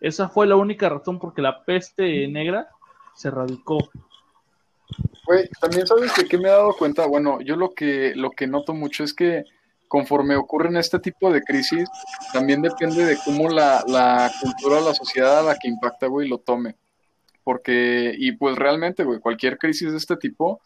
Esa 0.00 0.28
fue 0.28 0.46
la 0.46 0.56
única 0.56 0.88
razón 0.88 1.18
por 1.18 1.34
que 1.34 1.42
la 1.42 1.64
peste 1.64 2.26
negra 2.28 2.68
se 3.14 3.30
radicó. 3.30 3.78
También 5.60 5.86
sabes 5.86 6.14
de 6.14 6.26
qué 6.26 6.36
me 6.36 6.48
he 6.48 6.52
dado 6.52 6.74
cuenta. 6.76 7.06
Bueno, 7.06 7.40
yo 7.40 7.56
lo 7.56 7.74
que, 7.74 8.12
lo 8.14 8.30
que 8.30 8.46
noto 8.46 8.74
mucho 8.74 9.04
es 9.04 9.14
que 9.14 9.44
conforme 9.88 10.36
ocurren 10.36 10.76
este 10.76 10.98
tipo 10.98 11.32
de 11.32 11.42
crisis, 11.42 11.88
también 12.32 12.60
depende 12.60 13.04
de 13.04 13.16
cómo 13.24 13.48
la, 13.48 13.84
la 13.86 14.30
cultura, 14.40 14.80
la 14.80 14.94
sociedad 14.94 15.38
a 15.38 15.42
la 15.42 15.56
que 15.56 15.68
impacta, 15.68 16.06
güey, 16.06 16.28
lo 16.28 16.38
tome. 16.38 16.76
Porque, 17.46 18.12
y 18.18 18.32
pues 18.32 18.56
realmente, 18.56 19.04
güey, 19.04 19.20
cualquier 19.20 19.56
crisis 19.56 19.92
de 19.92 19.98
este 19.98 20.16
tipo, 20.16 20.60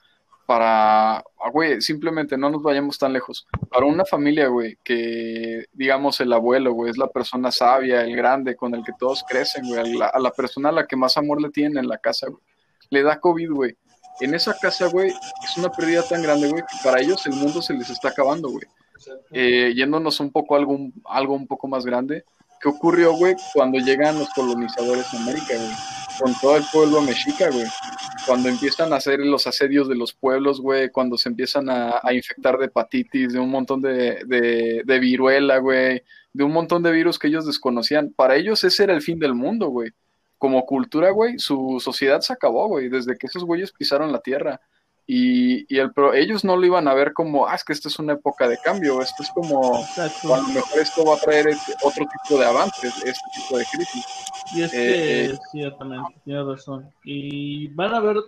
para, 0.46 1.18
ah, 1.18 1.50
güey, 1.52 1.82
simplemente 1.82 2.38
no 2.38 2.48
nos 2.48 2.62
vayamos 2.62 2.98
tan 2.98 3.12
lejos. 3.12 3.46
Para 3.68 3.84
una 3.84 4.06
familia, 4.06 4.48
güey, 4.48 4.78
que 4.82 5.66
digamos 5.74 6.20
el 6.20 6.32
abuelo, 6.32 6.72
güey, 6.72 6.90
es 6.90 6.96
la 6.96 7.08
persona 7.08 7.52
sabia, 7.52 8.00
el 8.00 8.16
grande, 8.16 8.56
con 8.56 8.74
el 8.74 8.82
que 8.82 8.92
todos 8.98 9.22
crecen, 9.28 9.68
güey, 9.68 10.00
a 10.00 10.18
la, 10.18 10.30
persona 10.30 10.70
a 10.70 10.72
la 10.72 10.86
que 10.86 10.96
más 10.96 11.18
amor 11.18 11.42
le 11.42 11.50
tienen 11.50 11.76
en 11.76 11.86
la 11.86 11.98
casa, 11.98 12.28
güey, 12.28 12.42
le 12.88 13.02
da 13.02 13.20
COVID, 13.20 13.50
güey 13.50 13.76
en 14.20 14.34
esa 14.34 14.56
casa, 14.58 14.86
güey, 14.86 15.10
es 15.42 15.56
una 15.56 15.70
pérdida 15.70 16.02
tan 16.02 16.22
grande, 16.22 16.48
güey, 16.48 16.62
que 16.62 16.76
para 16.84 17.00
ellos 17.00 17.26
el 17.26 17.34
mundo 17.34 17.62
se 17.62 17.74
les 17.74 17.88
está 17.90 18.08
acabando, 18.08 18.50
güey. 18.50 18.64
Eh, 19.32 19.72
yéndonos 19.74 20.20
un 20.20 20.30
poco 20.30 20.54
a 20.54 20.58
algo, 20.58 20.78
algo 21.06 21.34
un 21.34 21.46
poco 21.46 21.68
más 21.68 21.86
grande, 21.86 22.24
¿qué 22.60 22.68
ocurrió, 22.68 23.14
güey, 23.14 23.34
cuando 23.54 23.78
llegan 23.78 24.18
los 24.18 24.28
colonizadores 24.30 25.06
a 25.14 25.16
América, 25.16 25.54
güey? 25.54 25.99
Con 26.20 26.34
todo 26.40 26.56
el 26.56 26.64
pueblo 26.72 27.00
mexica, 27.00 27.50
güey. 27.50 27.66
Cuando 28.26 28.48
empiezan 28.48 28.92
a 28.92 28.96
hacer 28.96 29.20
los 29.20 29.46
asedios 29.46 29.88
de 29.88 29.94
los 29.94 30.12
pueblos, 30.12 30.60
güey, 30.60 30.90
cuando 30.90 31.16
se 31.16 31.30
empiezan 31.30 31.70
a, 31.70 32.00
infectar 32.12 32.58
de 32.58 32.66
hepatitis, 32.66 33.32
de 33.32 33.38
un 33.38 33.50
montón 33.50 33.80
de, 33.80 34.22
de, 34.26 34.82
de 34.84 34.98
viruela, 34.98 35.58
güey, 35.58 36.02
de 36.32 36.44
un 36.44 36.52
montón 36.52 36.82
de 36.82 36.92
virus 36.92 37.18
que 37.18 37.28
ellos 37.28 37.46
desconocían. 37.46 38.12
Para 38.14 38.36
ellos 38.36 38.62
ese 38.64 38.84
era 38.84 38.92
el 38.92 39.02
fin 39.02 39.18
del 39.18 39.34
mundo, 39.34 39.68
güey 39.68 39.90
como 40.40 40.64
cultura, 40.64 41.10
güey, 41.10 41.38
su 41.38 41.78
sociedad 41.84 42.22
se 42.22 42.32
acabó, 42.32 42.66
güey, 42.66 42.88
desde 42.88 43.14
que 43.18 43.26
esos 43.26 43.44
güeyes 43.44 43.72
pisaron 43.72 44.10
la 44.10 44.20
tierra. 44.20 44.58
Y, 45.12 45.66
y 45.68 45.80
el, 45.80 45.90
ellos 46.14 46.44
no 46.44 46.56
lo 46.56 46.64
iban 46.64 46.86
a 46.86 46.94
ver 46.94 47.12
como, 47.12 47.44
ah, 47.44 47.56
es 47.56 47.64
que 47.64 47.72
esto 47.72 47.88
es 47.88 47.98
una 47.98 48.12
época 48.12 48.46
de 48.46 48.56
cambio, 48.58 49.02
esto 49.02 49.24
es 49.24 49.30
como, 49.30 49.74
a 49.74 50.36
lo 50.36 50.42
mejor 50.44 50.78
esto 50.78 51.04
va 51.04 51.16
a 51.16 51.18
traer 51.18 51.48
este, 51.48 51.72
otro 51.82 52.06
tipo 52.06 52.38
de 52.38 52.46
avances, 52.46 52.94
este 52.98 53.28
tipo 53.34 53.58
de 53.58 53.64
crisis. 53.72 54.06
Y 54.54 54.62
es 54.62 54.70
que, 54.70 55.24
eh, 55.24 55.38
ciertamente, 55.50 56.14
tiene 56.24 56.44
razón. 56.44 56.88
Y 57.02 57.66
van 57.74 57.92
a 57.92 57.98
ver, 57.98 58.18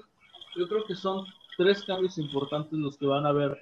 yo 0.57 0.67
creo 0.67 0.85
que 0.85 0.97
son 0.97 1.25
tres 1.57 1.85
cambios 1.85 2.19
importantes 2.19 2.73
los 2.73 2.99
que 2.99 3.07
van 3.07 3.27
a 3.27 3.33
ver 3.33 3.57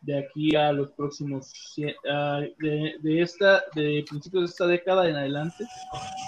de 0.00 0.20
aquí 0.20 0.56
a 0.56 0.72
los 0.72 0.92
próximos 0.92 1.52
de, 1.76 2.96
de, 3.02 3.20
esta 3.20 3.64
de 3.74 4.02
principios 4.08 4.44
de 4.44 4.50
esta 4.50 4.66
década 4.66 5.10
en 5.10 5.16
adelante 5.16 5.66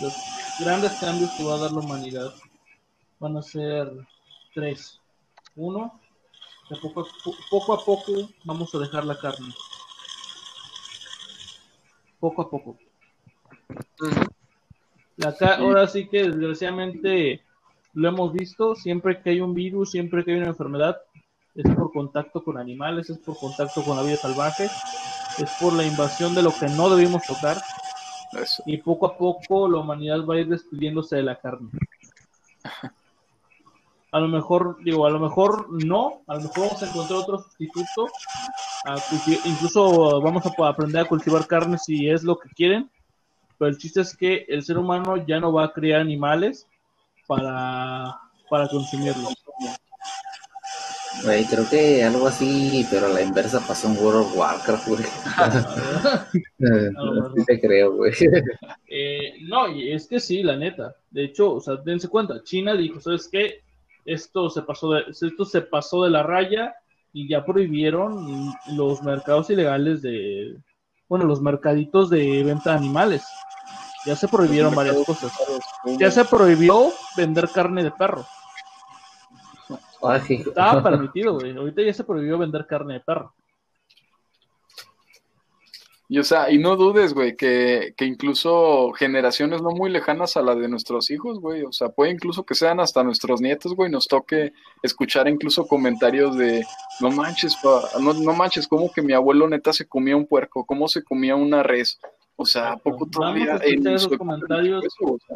los 0.03 0.15
grandes 0.61 0.93
cambios 1.01 1.31
que 1.39 1.43
va 1.43 1.55
a 1.55 1.59
dar 1.59 1.73
la 1.73 1.81
humanidad 1.81 2.33
van 3.19 3.37
a 3.37 3.43
ser 3.43 3.91
tres 4.55 5.01
uno 5.57 6.04
poco, 6.81 7.01
a, 7.03 7.05
poco 7.51 7.75
a 7.75 7.85
poco 7.85 8.13
vamos 8.45 8.75
a 8.75 8.79
dejar 8.79 9.05
la 9.05 9.19
carne. 9.19 9.55
Poco 12.21 12.43
a 12.43 12.51
poco. 12.51 12.79
La 15.17 15.35
ahora 15.59 15.87
sí 15.87 16.09
que 16.09 16.25
desgraciadamente 16.25 17.43
lo 17.93 18.09
hemos 18.09 18.33
visto. 18.33 18.75
Siempre 18.75 19.21
que 19.21 19.31
hay 19.31 19.41
un 19.41 19.55
virus 19.55 19.93
siempre 19.93 20.25
que 20.25 20.33
hay 20.33 20.39
una 20.39 20.49
enfermedad 20.49 20.97
es 21.55 21.73
por 21.75 21.93
contacto 21.93 22.43
con 22.43 22.59
animales, 22.59 23.11
es 23.11 23.19
por 23.19 23.39
contacto 23.39 23.83
con 23.85 23.97
la 23.97 24.03
vida 24.03 24.17
salvaje, 24.17 24.65
es 24.65 25.51
por 25.61 25.73
la 25.73 25.85
invasión 25.85 26.35
de 26.35 26.43
lo 26.43 26.53
que 26.53 26.67
no 26.67 26.91
debimos 26.91 27.23
tocar. 27.23 27.57
Y 28.67 28.79
poco 28.79 29.07
a 29.07 29.17
poco 29.17 29.69
la 29.69 29.79
humanidad 29.79 30.25
va 30.27 30.35
a 30.35 30.41
ir 30.41 30.49
despidiéndose 30.49 31.17
de 31.17 31.23
la 31.23 31.39
carne. 31.39 31.71
A 34.15 34.21
lo 34.21 34.29
mejor, 34.29 34.77
digo, 34.85 35.07
a 35.07 35.11
lo 35.11 35.19
mejor 35.19 35.67
no, 35.85 36.23
a 36.29 36.37
lo 36.37 36.43
mejor 36.43 36.69
vamos 36.69 36.83
a 36.85 36.89
encontrar 36.89 37.19
otro 37.19 37.43
sustituto, 37.43 38.07
incluso 39.45 40.21
vamos 40.21 40.45
a 40.47 40.69
aprender 40.69 41.03
a 41.03 41.09
cultivar 41.09 41.49
carne 41.49 41.79
si 41.79 42.09
es 42.09 42.23
lo 42.23 42.39
que 42.39 42.49
quieren, 42.51 42.89
pero 43.59 43.71
el 43.71 43.77
chiste 43.77 44.03
es 44.03 44.17
que 44.17 44.47
el 44.49 44.63
ser 44.63 44.79
humano 44.79 45.17
ya 45.27 45.41
no 45.41 45.53
va 45.53 45.65
a 45.65 45.73
criar 45.73 46.01
animales 46.01 46.65
para, 47.27 48.21
para 48.49 48.69
consumirlos 48.69 49.35
Güey, 51.25 51.45
creo 51.47 51.69
que 51.69 52.05
algo 52.05 52.29
así, 52.29 52.87
pero 52.89 53.07
a 53.07 53.09
la 53.09 53.23
inversa 53.23 53.67
pasó 53.67 53.89
en 53.89 53.99
World 53.99 54.27
of 54.27 54.37
Warcraft, 54.37 54.89
güey. 54.89 55.05
no, 56.59 57.33
te 57.47 57.61
creo, 57.61 57.97
güey. 57.97 58.13
Eh, 58.87 59.39
no, 59.43 59.67
es 59.67 60.07
que 60.07 60.21
sí, 60.21 60.45
la 60.45 60.57
neta. 60.57 60.95
De 61.11 61.25
hecho, 61.25 61.55
o 61.55 61.61
sea, 61.61 61.75
dense 61.77 62.09
cuenta, 62.09 62.45
China 62.45 62.77
dijo, 62.77 63.01
¿sabes 63.01 63.29
qué? 63.29 63.64
Esto 64.05 64.51
se 64.51 64.63
pasó 64.63 64.93
de, 64.93 65.05
esto 65.09 65.45
se 65.45 65.63
pasó 65.63 66.05
de 66.05 66.11
la 66.11 66.23
raya 66.23 66.75
y 67.13 67.29
ya 67.29 67.45
prohibieron 67.45 68.53
los 68.77 69.03
mercados 69.03 69.49
ilegales 69.51 70.03
de, 70.03 70.57
bueno, 71.09 71.25
los 71.25 71.41
mercaditos 71.41 72.11
de 72.11 72.43
venta 72.45 72.73
de 72.73 72.77
animales. 72.79 73.25
Ya 74.05 74.17
se 74.17 74.29
prohibieron 74.29 74.75
varias 74.75 74.97
cosas. 75.07 75.33
Ya 75.99 76.11
se 76.11 76.25
prohibió 76.25 76.93
vender 77.17 77.49
carne 77.49 77.85
de 77.85 77.91
perro. 77.91 78.27
Estaba 80.29 80.83
permitido, 80.83 81.35
güey. 81.35 81.57
Ahorita 81.57 81.83
ya 81.83 81.95
se 81.95 82.05
prohibió 82.05 82.37
vender 82.37 82.67
carne 82.67 82.95
de 82.95 83.01
perro. 83.01 83.33
Y 86.07 86.19
o 86.19 86.23
sea, 86.23 86.51
y 86.51 86.59
no 86.59 86.77
dudes, 86.77 87.15
güey, 87.15 87.35
que, 87.35 87.95
que, 87.97 88.05
incluso 88.05 88.93
generaciones 88.93 89.63
no 89.63 89.71
muy 89.71 89.91
lejanas 89.91 90.37
a 90.37 90.43
la 90.43 90.55
de 90.55 90.69
nuestros 90.69 91.11
hijos, 91.11 91.41
güey, 91.41 91.63
o 91.63 91.73
sea, 91.73 91.89
puede 91.89 92.11
incluso 92.11 92.45
que 92.45 92.55
sean 92.55 92.79
hasta 92.79 93.03
nuestros 93.03 93.41
nietos, 93.41 93.75
güey, 93.75 93.91
nos 93.91 94.07
toque 94.07 94.53
escuchar 94.83 95.29
incluso 95.29 95.67
comentarios 95.67 96.37
de, 96.37 96.63
no 97.01 97.11
manches, 97.11 97.57
no, 98.01 98.13
no 98.13 98.35
manches, 98.35 98.69
como 98.69 98.93
que 98.93 99.01
mi 99.01 99.15
abuelo 99.15 99.49
neta 99.49 99.73
se 99.73 99.89
comía 99.89 100.15
un 100.15 100.27
puerco, 100.27 100.67
cómo 100.67 100.89
se 100.89 101.03
comía 101.03 101.37
una 101.37 101.63
res, 101.63 101.99
o 102.37 102.45
sea, 102.45 102.73
¿a 102.73 102.77
poco 102.77 103.07
todavía... 103.07 103.59
En 103.63 103.87
esos 103.87 104.19
comentarios 104.19 104.85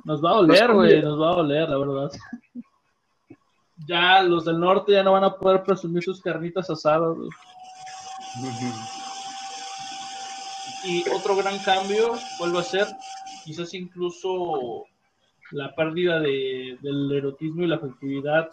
nos 0.05 0.23
va 0.23 0.33
a 0.33 0.35
doler, 0.35 0.73
güey, 0.75 1.01
nos 1.01 1.19
va 1.19 1.31
a 1.31 1.37
doler, 1.37 1.69
la 1.69 1.79
verdad. 1.79 2.11
ya 3.87 4.23
los 4.23 4.45
del 4.45 4.61
norte 4.61 4.93
ya 4.93 5.03
no 5.03 5.13
van 5.13 5.25
a 5.25 5.35
poder 5.35 5.63
presumir 5.63 6.03
sus 6.03 6.21
carnitas 6.21 6.69
asadas, 6.69 7.17
güey. 7.17 7.31
Y 10.85 11.09
otro 11.09 11.37
gran 11.37 11.59
cambio, 11.59 12.15
vuelvo 12.39 12.59
a 12.59 12.63
ser, 12.63 12.87
quizás 13.45 13.75
incluso 13.75 14.87
la 15.51 15.75
pérdida 15.75 16.21
de, 16.21 16.79
del 16.81 17.13
erotismo 17.13 17.65
y 17.65 17.67
la 17.67 17.77
afectividad 17.77 18.51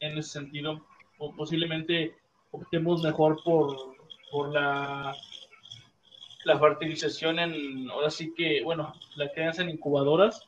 en 0.00 0.18
ese 0.18 0.30
sentido, 0.30 0.84
o 1.18 1.34
posiblemente 1.34 2.16
optemos 2.50 3.02
mejor 3.02 3.42
por, 3.44 3.96
por 4.30 4.52
la, 4.52 5.14
la 6.44 6.58
fertilización 6.58 7.38
en, 7.38 7.88
ahora 7.90 8.10
sí 8.10 8.34
que, 8.34 8.62
bueno, 8.62 8.92
la 9.16 9.30
crianza 9.32 9.62
en 9.62 9.70
incubadoras, 9.70 10.46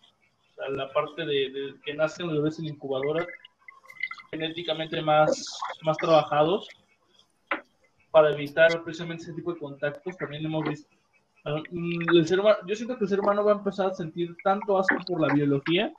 la 0.71 0.91
parte 0.93 1.25
de, 1.25 1.75
que 1.85 1.95
nacen 1.95 2.27
los 2.27 2.37
bebés 2.37 2.59
en 2.59 2.67
incubadoras, 2.67 3.27
genéticamente 4.31 5.01
más, 5.01 5.59
más 5.83 5.97
trabajados, 5.99 6.69
para 8.17 8.33
evitar 8.33 8.83
precisamente 8.83 9.25
ese 9.25 9.35
tipo 9.35 9.53
de 9.53 9.59
contactos. 9.59 10.17
También 10.17 10.47
hemos 10.47 10.67
visto, 10.67 10.89
mm, 11.45 12.17
el 12.17 12.27
ser 12.27 12.41
humano, 12.41 12.57
yo 12.67 12.75
siento 12.75 12.97
que 12.97 13.05
el 13.05 13.11
ser 13.11 13.21
humano 13.21 13.45
va 13.45 13.53
a 13.53 13.57
empezar 13.57 13.89
a 13.89 13.95
sentir 13.95 14.35
tanto 14.43 14.79
asco 14.79 14.97
por 15.07 15.21
la 15.21 15.35
biología 15.35 15.93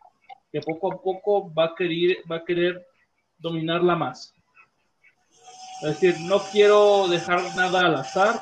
que 0.51 0.59
poco 0.61 0.91
a 0.91 0.99
poco 0.99 1.53
va 1.53 1.65
a 1.65 1.75
querer, 1.75 2.17
va 2.29 2.37
a 2.37 2.43
querer 2.43 2.83
dominarla 3.37 3.95
más. 3.95 4.33
Es 5.83 5.89
decir, 5.89 6.15
no 6.21 6.39
quiero 6.51 7.07
dejar 7.07 7.39
nada 7.55 7.81
al 7.81 7.97
azar, 7.97 8.39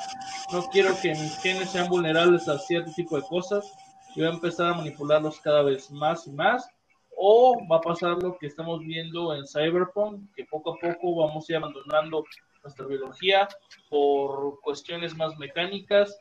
no 0.54 0.62
quiero 0.68 0.98
que 1.02 1.10
mis 1.10 1.36
genes 1.42 1.68
sean 1.68 1.90
vulnerables 1.90 2.48
a 2.48 2.58
cierto 2.58 2.90
tipo 2.92 3.16
de 3.16 3.26
cosas, 3.28 3.70
y 4.14 4.20
voy 4.20 4.30
a 4.30 4.32
empezar 4.32 4.72
a 4.72 4.74
manipularlos 4.78 5.38
cada 5.40 5.62
vez 5.62 5.90
más 5.90 6.26
y 6.26 6.30
más, 6.30 6.66
o 7.14 7.58
va 7.70 7.76
a 7.76 7.80
pasar 7.82 8.22
lo 8.22 8.38
que 8.38 8.46
estamos 8.46 8.80
viendo 8.80 9.34
en 9.34 9.46
Cyberpunk, 9.46 10.34
que 10.34 10.46
poco 10.46 10.70
a 10.70 10.78
poco 10.78 11.26
vamos 11.26 11.46
a 11.46 11.52
ir 11.52 11.56
abandonando 11.58 12.24
nuestra 12.66 12.86
biología 12.86 13.48
por 13.88 14.60
cuestiones 14.60 15.16
más 15.16 15.38
mecánicas, 15.38 16.18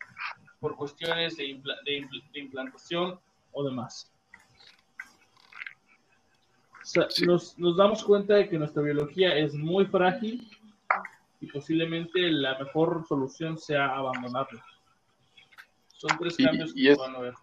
por 0.60 0.76
cuestiones 0.76 1.36
de, 1.38 1.60
implantación 2.36 3.20
o 3.52 3.64
demás. 3.64 4.12
nos, 7.26 7.58
nos 7.58 7.78
damos 7.78 8.04
cuenta 8.04 8.36
de 8.36 8.48
que 8.48 8.60
nuestra 8.60 8.84
biología 8.84 9.36
es 9.36 9.56
muy 9.56 9.86
frágil 9.86 10.48
y 11.42 11.48
posiblemente 11.48 12.20
la 12.30 12.60
mejor 12.60 13.06
solución 13.08 13.58
sea 13.58 13.88
abandonarla. 13.96 14.64
Son 15.88 16.12
tres 16.20 16.38
cambios 16.38 16.74
que 16.74 16.96
van 16.96 17.16
a 17.16 17.20
ver. 17.20 17.34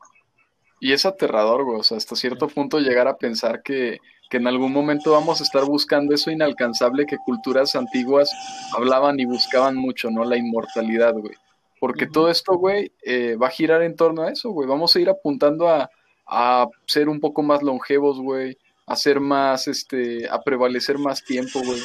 Y 0.79 0.93
es 0.93 1.05
aterrador, 1.07 1.65
güey. 1.65 1.81
O 1.81 1.83
sea, 1.83 1.97
hasta 1.97 2.15
cierto 2.15 2.47
punto 2.49 2.79
llegar 2.79 3.09
a 3.09 3.17
pensar 3.17 3.63
que, 3.63 3.99
que 4.33 4.39
en 4.39 4.47
algún 4.47 4.73
momento 4.73 5.13
vamos 5.13 5.43
a 5.43 5.45
estar 5.45 5.67
buscando 5.67 6.15
eso 6.15 6.31
inalcanzable 6.31 7.05
que 7.05 7.19
culturas 7.19 7.77
antiguas 7.77 8.33
hablaban 8.75 9.21
y 9.21 9.27
buscaban 9.27 9.77
mucho, 9.77 10.11
¿no? 10.11 10.25
La 10.25 10.39
inmortalidad, 10.39 11.13
güey. 11.13 11.35
Porque 11.79 12.07
todo 12.07 12.31
esto, 12.31 12.55
güey, 12.55 12.93
eh, 13.03 13.37
va 13.37 13.49
a 13.49 13.51
girar 13.51 13.83
en 13.83 13.95
torno 13.95 14.23
a 14.23 14.31
eso, 14.31 14.49
güey. 14.49 14.67
Vamos 14.67 14.97
a 14.97 15.01
ir 15.01 15.11
apuntando 15.11 15.69
a, 15.69 15.91
a 16.27 16.67
ser 16.87 17.11
un 17.11 17.21
poco 17.21 17.43
más 17.43 17.63
longevos, 17.63 18.23
güey. 18.23 18.57
A 18.87 18.97
ser 18.97 19.21
más, 19.21 19.69
este, 19.69 20.27
a 20.31 20.41
prevalecer 20.41 20.97
más 20.97 21.23
tiempo, 21.23 21.61
güey. 21.63 21.83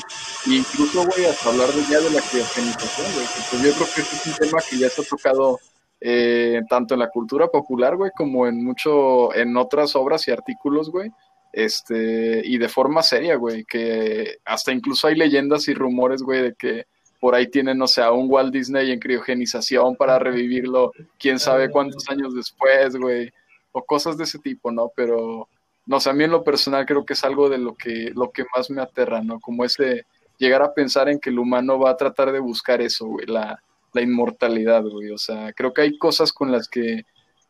E 0.49 0.55
incluso, 0.55 1.05
güey, 1.05 1.25
hasta 1.25 1.49
hablar 1.49 1.67
de 1.67 1.81
ya 1.91 1.99
de 1.99 2.11
la 2.11 2.21
criogenización, 2.21 3.13
güey. 3.13 3.25
Pues 3.51 3.61
yo 3.61 3.73
creo 3.73 3.87
que 3.93 4.01
este 4.03 4.15
es 4.15 4.25
un 4.25 4.33
tema 4.35 4.59
que 4.69 4.77
ya 4.77 4.89
se 4.89 5.01
ha 5.01 5.03
tocado 5.05 5.59
eh, 5.99 6.61
tanto 6.69 6.93
en 6.93 7.01
la 7.01 7.09
cultura 7.09 7.47
popular, 7.47 7.97
güey, 7.97 8.11
como 8.15 8.47
en 8.47 8.63
mucho, 8.63 9.35
en 9.35 9.57
otras 9.57 9.97
obras 9.97 10.25
y 10.29 10.31
artículos, 10.31 10.89
güey, 10.91 11.11
este, 11.53 12.41
y 12.45 12.57
de 12.57 12.69
forma 12.69 13.01
seria, 13.03 13.35
güey, 13.35 13.63
que 13.65 14.37
hasta 14.45 14.71
incluso 14.71 15.07
hay 15.07 15.15
leyendas 15.15 15.67
y 15.67 15.73
rumores, 15.73 16.21
güey, 16.21 16.41
de 16.41 16.53
que 16.53 16.85
por 17.19 17.33
ahí 17.35 17.47
tienen, 17.47 17.77
no 17.77 17.87
sé, 17.87 18.01
a 18.01 18.11
un 18.11 18.29
Walt 18.29 18.53
Disney 18.53 18.91
en 18.91 18.99
criogenización 18.99 19.95
para 19.95 20.19
revivirlo, 20.19 20.91
quién 21.17 21.39
sabe 21.39 21.69
cuántos 21.69 22.07
años 22.09 22.35
después, 22.35 22.95
güey, 22.95 23.31
o 23.71 23.83
cosas 23.83 24.17
de 24.17 24.25
ese 24.25 24.39
tipo, 24.39 24.71
¿no? 24.71 24.91
Pero, 24.95 25.49
no 25.85 25.99
sé, 25.99 26.09
a 26.09 26.13
mí 26.13 26.23
en 26.23 26.31
lo 26.31 26.43
personal 26.43 26.85
creo 26.85 27.05
que 27.05 27.13
es 27.13 27.23
algo 27.23 27.49
de 27.49 27.57
lo 27.57 27.75
que, 27.75 28.11
lo 28.13 28.31
que 28.31 28.45
más 28.55 28.69
me 28.69 28.81
aterra, 28.81 29.21
¿no? 29.23 29.39
Como 29.39 29.65
ese 29.65 30.05
llegar 30.37 30.61
a 30.61 30.73
pensar 30.73 31.09
en 31.09 31.19
que 31.19 31.31
el 31.31 31.39
humano 31.39 31.79
va 31.79 31.91
a 31.91 31.97
tratar 31.97 32.31
de 32.31 32.39
buscar 32.39 32.81
eso, 32.81 33.07
güey, 33.07 33.25
la, 33.25 33.61
la 33.93 34.01
inmortalidad, 34.01 34.83
güey. 34.83 35.09
O 35.09 35.17
sea, 35.17 35.53
creo 35.53 35.73
que 35.73 35.81
hay 35.81 35.97
cosas 35.97 36.31
con 36.31 36.51
las 36.51 36.67
que 36.67 37.03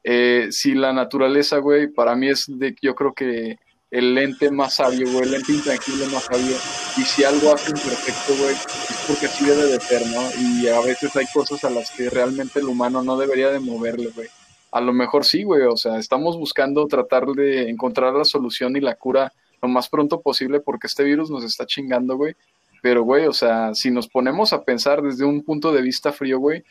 eh, 0.03 0.47
si 0.51 0.73
la 0.73 0.93
naturaleza, 0.93 1.57
güey, 1.57 1.87
para 1.87 2.15
mí 2.15 2.29
es 2.29 2.45
de, 2.47 2.75
yo 2.81 2.95
creo 2.95 3.13
que 3.13 3.57
el 3.89 4.17
ente 4.17 4.51
más 4.51 4.75
sabio, 4.75 5.09
güey, 5.11 5.23
el 5.23 5.35
ente 5.35 5.53
intranquilo 5.53 6.05
más 6.07 6.23
sabio. 6.23 6.55
Y 6.97 7.01
si 7.01 7.23
algo 7.23 7.53
hace 7.53 7.71
imperfecto, 7.71 8.35
güey, 8.37 8.53
es 8.53 9.05
porque 9.07 9.27
así 9.27 9.45
debe 9.45 9.65
de 9.65 9.79
ser, 9.79 10.05
¿no? 10.07 10.21
Y 10.39 10.67
a 10.67 10.79
veces 10.81 11.15
hay 11.15 11.25
cosas 11.33 11.63
a 11.63 11.69
las 11.69 11.91
que 11.91 12.09
realmente 12.09 12.59
el 12.59 12.67
humano 12.67 13.01
no 13.01 13.17
debería 13.17 13.49
de 13.49 13.59
moverle, 13.59 14.09
güey. 14.15 14.27
A 14.71 14.81
lo 14.81 14.91
mejor 14.91 15.23
sí, 15.23 15.43
güey, 15.43 15.63
o 15.63 15.77
sea, 15.77 15.97
estamos 15.97 16.37
buscando 16.37 16.85
tratar 16.87 17.25
de 17.27 17.69
encontrar 17.69 18.13
la 18.13 18.25
solución 18.25 18.75
y 18.75 18.81
la 18.81 18.95
cura 18.95 19.31
lo 19.61 19.69
más 19.69 19.89
pronto 19.89 20.21
posible 20.21 20.59
porque 20.59 20.87
este 20.87 21.03
virus 21.03 21.31
nos 21.31 21.43
está 21.43 21.65
chingando, 21.65 22.17
güey. 22.17 22.35
Pero, 22.81 23.03
güey, 23.03 23.25
o 23.25 23.33
sea, 23.33 23.73
si 23.73 23.89
nos 23.89 24.07
ponemos 24.07 24.53
a 24.53 24.63
pensar 24.63 25.01
desde 25.01 25.25
un 25.25 25.43
punto 25.43 25.71
de 25.71 25.81
vista 25.81 26.11
frío, 26.11 26.39
güey, 26.39 26.63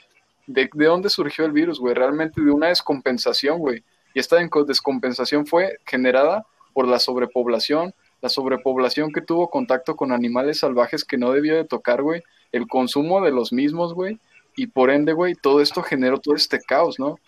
¿de, 0.47 0.68
dónde 0.72 1.09
surgió 1.09 1.44
el 1.44 1.52
virus, 1.52 1.80
güey? 1.80 1.94
Realmente 1.94 2.40
de 2.40 2.51
una 2.51 2.68
descompensación, 2.68 3.59
güey. 3.59 3.82
Y 4.14 4.20
esta 4.20 4.36
descompensación 4.36 5.47
fue 5.47 5.78
generada 5.84 6.47
por 6.77 6.86
la 6.86 6.98
sobrepoblación, 6.98 7.94
la 8.20 8.28
sobrepoblación 8.28 9.11
que 9.12 9.23
tuvo 9.23 9.48
contacto 9.48 9.97
con 9.97 10.12
animales 10.12 10.59
salvajes 10.59 11.05
que 11.05 11.16
no 11.16 11.32
debió 11.32 11.57
de 11.57 11.65
tocar, 11.65 12.03
güey, 12.03 12.23
el 12.53 12.66
consumo 12.66 13.23
de 13.23 13.31
los 13.31 13.51
mismos, 13.51 13.94
güey, 13.94 14.19
y 14.57 14.66
por 14.66 14.90
ende, 14.90 15.15
güey, 15.15 15.35
todo 15.35 15.62
esto 15.62 15.82
generó 15.82 16.19
todo 16.19 16.35
este 16.35 16.61
caos, 16.61 16.98
¿no? 16.98 17.19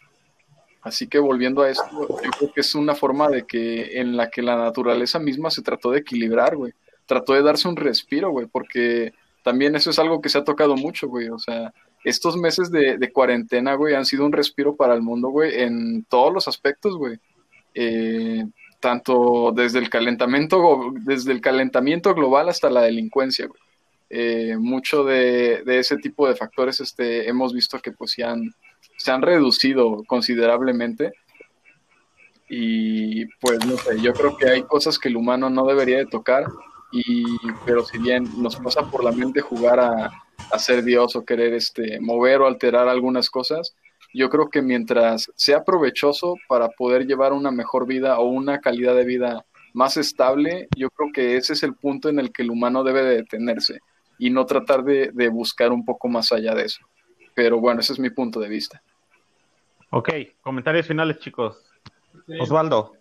Así 0.82 1.08
que 1.08 1.18
volviendo 1.18 1.62
a 1.62 1.70
esto, 1.70 1.88
yo 1.90 2.30
creo 2.38 2.52
que 2.52 2.60
es 2.60 2.74
una 2.74 2.94
forma 2.94 3.28
de 3.28 3.44
que 3.44 3.98
en 3.98 4.18
la 4.18 4.28
que 4.28 4.42
la 4.42 4.56
naturaleza 4.56 5.18
misma 5.18 5.50
se 5.50 5.62
trató 5.62 5.92
de 5.92 6.00
equilibrar, 6.00 6.54
güey 6.54 6.74
trató 7.08 7.32
de 7.32 7.42
darse 7.42 7.66
un 7.66 7.76
respiro, 7.76 8.30
güey, 8.30 8.46
porque 8.46 9.12
también 9.42 9.74
eso 9.74 9.90
es 9.90 9.98
algo 9.98 10.20
que 10.20 10.28
se 10.28 10.36
ha 10.36 10.44
tocado 10.44 10.76
mucho, 10.76 11.08
güey, 11.08 11.30
o 11.30 11.38
sea, 11.38 11.72
estos 12.04 12.36
meses 12.36 12.70
de, 12.70 13.10
cuarentena, 13.12 13.74
güey, 13.74 13.94
han 13.94 14.04
sido 14.04 14.26
un 14.26 14.32
respiro 14.32 14.76
para 14.76 14.94
el 14.94 15.02
mundo, 15.02 15.30
güey, 15.30 15.62
en 15.62 16.04
todos 16.04 16.32
los 16.32 16.46
aspectos, 16.46 16.96
güey. 16.96 17.18
Eh, 17.74 18.44
tanto 18.80 19.52
desde 19.54 19.78
el 19.78 19.90
calentamiento, 19.90 20.92
desde 21.04 21.32
el 21.32 21.40
calentamiento 21.40 22.14
global 22.14 22.48
hasta 22.48 22.70
la 22.70 22.82
delincuencia. 22.82 23.48
Eh, 24.10 24.56
mucho 24.58 25.04
de, 25.04 25.62
ese 25.66 25.96
tipo 25.98 26.26
de 26.26 26.34
factores 26.34 26.80
este, 26.80 27.28
hemos 27.28 27.52
visto 27.52 27.78
que 27.78 27.92
pues 27.92 28.12
se 28.12 28.24
han, 28.24 28.54
se 28.96 29.10
han 29.10 29.20
reducido 29.20 30.02
considerablemente 30.06 31.12
y 32.48 33.26
pues 33.40 33.64
no 33.66 33.76
sé, 33.76 34.00
yo 34.00 34.14
creo 34.14 34.36
que 34.36 34.48
hay 34.48 34.62
cosas 34.62 34.98
que 34.98 35.08
el 35.08 35.16
humano 35.16 35.50
no 35.50 35.66
debería 35.66 35.98
de 35.98 36.06
tocar 36.06 36.46
y 36.90 37.24
pero 37.66 37.84
si 37.84 37.98
bien 37.98 38.26
nos 38.38 38.56
pasa 38.56 38.90
por 38.90 39.04
la 39.04 39.12
mente 39.12 39.42
jugar 39.42 39.78
a, 39.78 40.10
ser 40.58 40.82
Dios 40.82 41.14
o 41.14 41.26
querer 41.26 41.52
este 41.52 42.00
mover 42.00 42.40
o 42.40 42.46
alterar 42.46 42.88
algunas 42.88 43.28
cosas, 43.28 43.74
yo 44.12 44.30
creo 44.30 44.48
que 44.48 44.62
mientras 44.62 45.30
sea 45.34 45.64
provechoso 45.64 46.36
para 46.48 46.68
poder 46.68 47.06
llevar 47.06 47.32
una 47.32 47.50
mejor 47.50 47.86
vida 47.86 48.18
o 48.18 48.24
una 48.24 48.60
calidad 48.60 48.94
de 48.94 49.04
vida 49.04 49.44
más 49.74 49.96
estable, 49.96 50.68
yo 50.76 50.90
creo 50.90 51.10
que 51.12 51.36
ese 51.36 51.52
es 51.52 51.62
el 51.62 51.74
punto 51.74 52.08
en 52.08 52.18
el 52.18 52.32
que 52.32 52.42
el 52.42 52.50
humano 52.50 52.84
debe 52.84 53.02
de 53.02 53.16
detenerse 53.16 53.80
y 54.18 54.30
no 54.30 54.46
tratar 54.46 54.82
de, 54.82 55.28
buscar 55.28 55.72
un 55.72 55.84
poco 55.84 56.08
más 56.08 56.32
allá 56.32 56.54
de 56.54 56.64
eso. 56.64 56.84
Pero 57.34 57.60
bueno, 57.60 57.80
ese 57.80 57.92
es 57.92 57.98
mi 57.98 58.10
punto 58.10 58.40
de 58.40 58.48
vista. 58.48 58.82
Ok, 59.90 60.10
comentarios 60.40 60.86
finales, 60.86 61.18
chicos. 61.20 61.64
Osvaldo. 62.40 62.94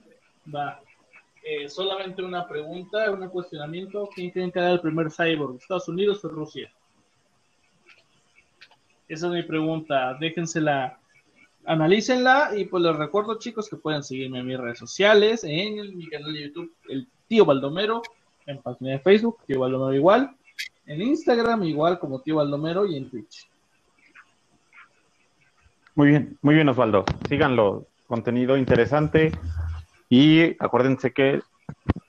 Va. 0.53 0.79
Eh, 1.43 1.67
solamente 1.69 2.21
una 2.21 2.47
pregunta, 2.47 3.09
un 3.09 3.27
cuestionamiento. 3.29 4.09
¿Quién 4.13 4.31
tiene 4.31 4.51
que 4.51 4.59
dar 4.59 4.73
el 4.73 4.81
primer 4.81 5.09
cyborg? 5.09 5.55
¿Estados 5.55 5.87
Unidos 5.87 6.23
o 6.25 6.29
Rusia? 6.29 6.71
Esa 9.07 9.27
es 9.27 9.33
mi 9.33 9.43
pregunta. 9.43 10.15
Déjensela, 10.19 10.99
analícenla 11.65 12.51
y 12.55 12.65
pues 12.65 12.83
les 12.83 12.95
recuerdo, 12.95 13.39
chicos, 13.39 13.69
que 13.69 13.77
pueden 13.77 14.03
seguirme 14.03 14.39
en 14.39 14.47
mis 14.47 14.57
redes 14.57 14.79
sociales, 14.79 15.43
en 15.43 15.97
mi 15.97 16.07
canal 16.07 16.33
de 16.33 16.43
YouTube, 16.43 16.73
el 16.89 17.07
tío 17.27 17.45
Baldomero, 17.45 18.01
en 18.45 18.61
página 18.61 18.91
de 18.91 18.99
Facebook, 18.99 19.37
tío 19.45 19.59
Baldomero 19.59 19.93
igual, 19.93 20.35
en 20.85 21.01
Instagram 21.01 21.63
igual 21.63 21.99
como 21.99 22.21
tío 22.21 22.35
Baldomero 22.35 22.85
y 22.85 22.97
en 22.97 23.09
Twitch. 23.09 23.49
Muy 25.95 26.09
bien, 26.09 26.37
muy 26.41 26.55
bien 26.55 26.69
Osvaldo. 26.69 27.05
Síganlo, 27.27 27.87
contenido 28.07 28.57
interesante 28.57 29.31
y 30.09 30.55
acuérdense 30.61 31.11
que 31.11 31.41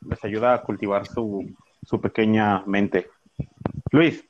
les 0.02 0.24
ayuda 0.24 0.54
a 0.54 0.62
cultivar 0.62 1.06
su, 1.06 1.54
su 1.84 2.00
pequeña 2.00 2.64
mente. 2.66 3.08
Luis. 3.92 4.27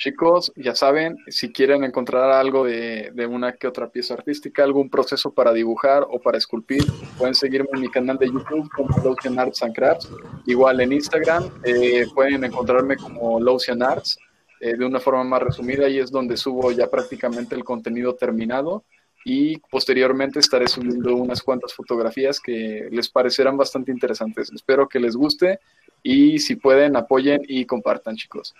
Chicos, 0.00 0.50
ya 0.56 0.74
saben, 0.74 1.18
si 1.26 1.52
quieren 1.52 1.84
encontrar 1.84 2.30
algo 2.30 2.64
de, 2.64 3.12
una 3.28 3.52
que 3.52 3.66
otra 3.66 3.90
pieza 3.90 4.14
artística, 4.14 4.64
algún 4.64 4.88
proceso 4.88 5.34
para 5.34 5.52
dibujar 5.52 6.06
o 6.08 6.18
para 6.18 6.38
esculpir, 6.38 6.82
pueden 7.18 7.34
seguirme 7.34 7.68
en 7.74 7.82
mi 7.82 7.90
canal 7.90 8.16
de 8.16 8.28
YouTube 8.28 8.70
como 8.74 8.96
Lotion 9.04 9.38
Arts 9.38 9.62
and 9.62 9.74
Crafts. 9.74 10.08
Igual 10.46 10.80
en 10.80 10.94
Instagram 10.94 11.50
eh, 11.64 12.06
pueden 12.14 12.44
encontrarme 12.44 12.96
como 12.96 13.38
Lotion 13.40 13.82
Arts 13.82 14.18
eh, 14.60 14.74
de 14.74 14.86
una 14.86 15.00
forma 15.00 15.22
más 15.22 15.42
resumida 15.42 15.86
y 15.86 15.98
es 15.98 16.10
donde 16.10 16.38
subo 16.38 16.72
ya 16.72 16.88
prácticamente 16.88 17.54
el 17.54 17.62
contenido 17.62 18.14
terminado 18.14 18.84
y 19.26 19.58
posteriormente 19.58 20.38
estaré 20.38 20.66
subiendo 20.66 21.14
unas 21.14 21.42
cuantas 21.42 21.74
fotografías 21.74 22.40
que 22.40 22.88
les 22.90 23.10
parecerán 23.10 23.58
bastante 23.58 23.92
interesantes. 23.92 24.50
Espero 24.50 24.88
que 24.88 24.98
les 24.98 25.14
guste 25.14 25.60
y 26.02 26.38
si 26.38 26.56
pueden 26.56 26.96
apoyen 26.96 27.42
y 27.46 27.66
compartan 27.66 28.16
chicos. 28.16 28.54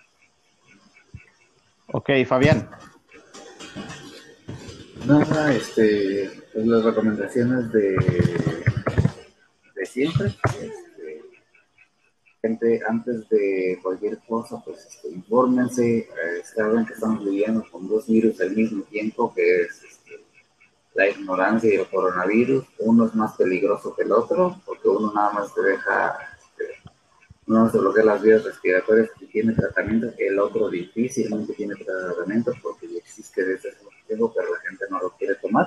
Ok, 1.93 2.11
Fabián. 2.25 2.69
Nada, 5.07 5.53
este, 5.53 6.31
pues 6.53 6.67
las 6.67 6.85
recomendaciones 6.85 7.73
de, 7.73 7.97
de 9.75 9.87
siempre. 9.87 10.29
Este, 10.29 11.23
gente, 12.43 12.81
antes 12.89 13.29
de 13.29 13.81
cualquier 13.83 14.19
cosa, 14.21 14.63
pues 14.65 14.87
este, 14.87 15.09
infórmense. 15.09 15.99
Eh, 15.99 16.07
saben 16.45 16.87
que 16.87 16.93
estamos 16.93 17.25
viviendo 17.25 17.65
con 17.73 17.89
dos 17.89 18.07
virus 18.07 18.41
al 18.41 18.55
mismo 18.55 18.85
tiempo, 18.85 19.35
que 19.35 19.63
es 19.63 19.83
este, 19.83 20.25
la 20.95 21.09
ignorancia 21.09 21.75
y 21.75 21.77
el 21.77 21.89
coronavirus. 21.89 22.67
Uno 22.79 23.07
es 23.07 23.15
más 23.17 23.37
peligroso 23.37 23.97
que 23.97 24.03
el 24.03 24.13
otro, 24.13 24.61
porque 24.65 24.89
uno 24.89 25.13
nada 25.13 25.33
más 25.33 25.53
te 25.53 25.63
deja 25.63 26.30
no 27.51 27.69
se 27.69 27.79
bloquea 27.79 28.05
las 28.05 28.23
vías 28.23 28.45
respiratorias 28.45 29.11
y 29.21 29.27
tiene 29.27 29.53
tratamiento, 29.55 30.13
el 30.17 30.39
otro 30.39 30.71
difícilmente 30.71 31.53
tiene 31.55 31.75
tratamiento 31.75 32.53
porque 32.63 32.87
existe 32.97 33.45
desde 33.45 33.71
hace 33.71 33.83
mucho 33.83 33.97
tiempo, 34.07 34.33
pero 34.33 34.53
la 34.53 34.61
gente 34.61 34.85
no 34.89 35.01
lo 35.01 35.11
quiere 35.11 35.35
tomar. 35.35 35.67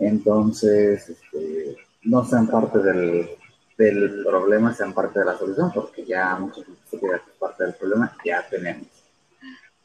Entonces, 0.00 1.08
este, 1.08 1.76
no 2.02 2.24
sean 2.24 2.48
parte 2.48 2.80
del, 2.80 3.28
del, 3.78 4.24
problema, 4.24 4.74
sean 4.74 4.92
parte 4.92 5.20
de 5.20 5.26
la 5.26 5.38
solución, 5.38 5.70
porque 5.72 6.04
ya 6.04 6.34
muchos 6.36 6.64
se 6.90 6.98
que 6.98 7.06
es 7.06 7.22
parte 7.38 7.64
del 7.64 7.74
problema, 7.74 8.16
ya 8.24 8.44
tenemos. 8.50 8.88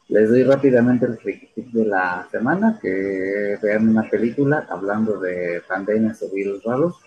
Les 0.08 0.28
doy 0.28 0.42
rápidamente 0.42 1.06
el 1.06 1.18
tip 1.18 1.72
de 1.72 1.84
la 1.84 2.26
semana, 2.28 2.76
que 2.82 3.56
vean 3.62 3.88
una 3.88 4.10
película 4.10 4.66
hablando 4.68 5.20
de 5.20 5.62
pandemias 5.68 6.20
o 6.22 6.30
virus 6.30 6.64
raros 6.64 7.05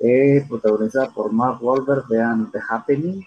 eh, 0.00 0.44
protagonizada 0.48 1.10
por 1.10 1.32
Mark 1.32 1.62
Wahlberg, 1.62 2.06
vean 2.08 2.50
The 2.52 2.60
Happening, 2.68 3.26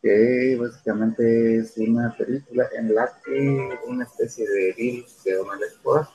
que 0.00 0.56
básicamente 0.60 1.58
es 1.58 1.76
una 1.76 2.14
película 2.16 2.66
en 2.76 2.94
la 2.94 3.10
que 3.24 3.78
una 3.86 4.04
especie 4.04 4.48
de 4.48 4.72
virus 4.74 5.24
de 5.24 5.40
una 5.40 5.66
espora 5.66 6.08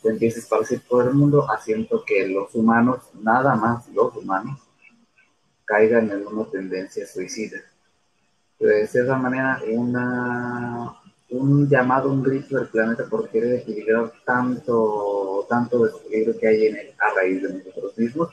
se 0.00 0.08
empieza 0.08 0.38
a 0.38 0.42
esparcir 0.42 0.82
por 0.88 1.06
el 1.06 1.14
mundo, 1.14 1.46
haciendo 1.50 2.02
que 2.04 2.26
los 2.28 2.54
humanos, 2.54 3.10
nada 3.20 3.54
más 3.56 3.88
los 3.88 4.16
humanos, 4.16 4.58
caigan 5.64 6.10
en 6.10 6.26
una 6.26 6.44
tendencia 6.50 7.06
suicida. 7.06 7.58
De 8.58 8.82
esa 8.82 9.18
manera, 9.18 9.60
una, 9.70 10.94
un 11.30 11.68
llamado, 11.68 12.10
un 12.10 12.22
grito 12.22 12.56
del 12.56 12.68
planeta 12.68 13.04
por 13.04 13.28
querer 13.28 13.60
equilibrar 13.60 14.12
tanto, 14.24 15.44
tanto 15.48 15.84
desequilibrio 15.84 16.38
que 16.38 16.48
hay 16.48 16.66
en 16.66 16.76
él 16.76 16.94
a 16.98 17.14
raíz 17.14 17.42
de 17.42 17.52
nosotros 17.52 17.98
mismos 17.98 18.30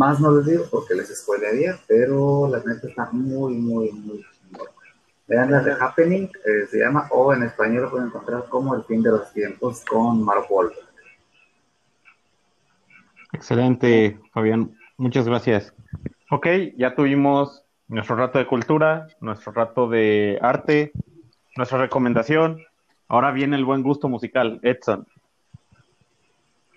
más 0.00 0.18
no 0.18 0.34
les 0.34 0.46
digo 0.46 0.64
porque 0.70 0.94
les 0.94 1.14
spoilearía, 1.14 1.78
pero 1.86 2.48
la 2.48 2.62
neta 2.64 2.88
está 2.88 3.10
muy, 3.12 3.52
muy, 3.52 3.92
muy 3.92 4.24
Vean 5.28 5.50
la 5.50 5.60
de 5.60 5.72
Happening, 5.78 6.24
eh, 6.24 6.66
se 6.70 6.78
llama, 6.78 7.06
o 7.10 7.34
en 7.34 7.42
español 7.42 7.82
lo 7.82 7.90
pueden 7.90 8.06
encontrar 8.06 8.46
como 8.48 8.74
El 8.74 8.82
fin 8.84 9.02
de 9.02 9.10
los 9.10 9.30
tiempos 9.32 9.84
con 9.84 10.24
Mark 10.24 10.46
Wahlberg. 10.48 10.88
Excelente, 13.32 14.18
Fabián. 14.32 14.74
Muchas 14.96 15.26
gracias. 15.26 15.74
Ok, 16.30 16.46
ya 16.78 16.94
tuvimos 16.94 17.62
nuestro 17.86 18.16
rato 18.16 18.38
de 18.38 18.46
cultura, 18.46 19.06
nuestro 19.20 19.52
rato 19.52 19.86
de 19.86 20.38
arte, 20.40 20.92
nuestra 21.56 21.78
recomendación. 21.78 22.62
Ahora 23.06 23.32
viene 23.32 23.56
el 23.56 23.66
buen 23.66 23.82
gusto 23.82 24.08
musical. 24.08 24.60
Edson, 24.62 25.06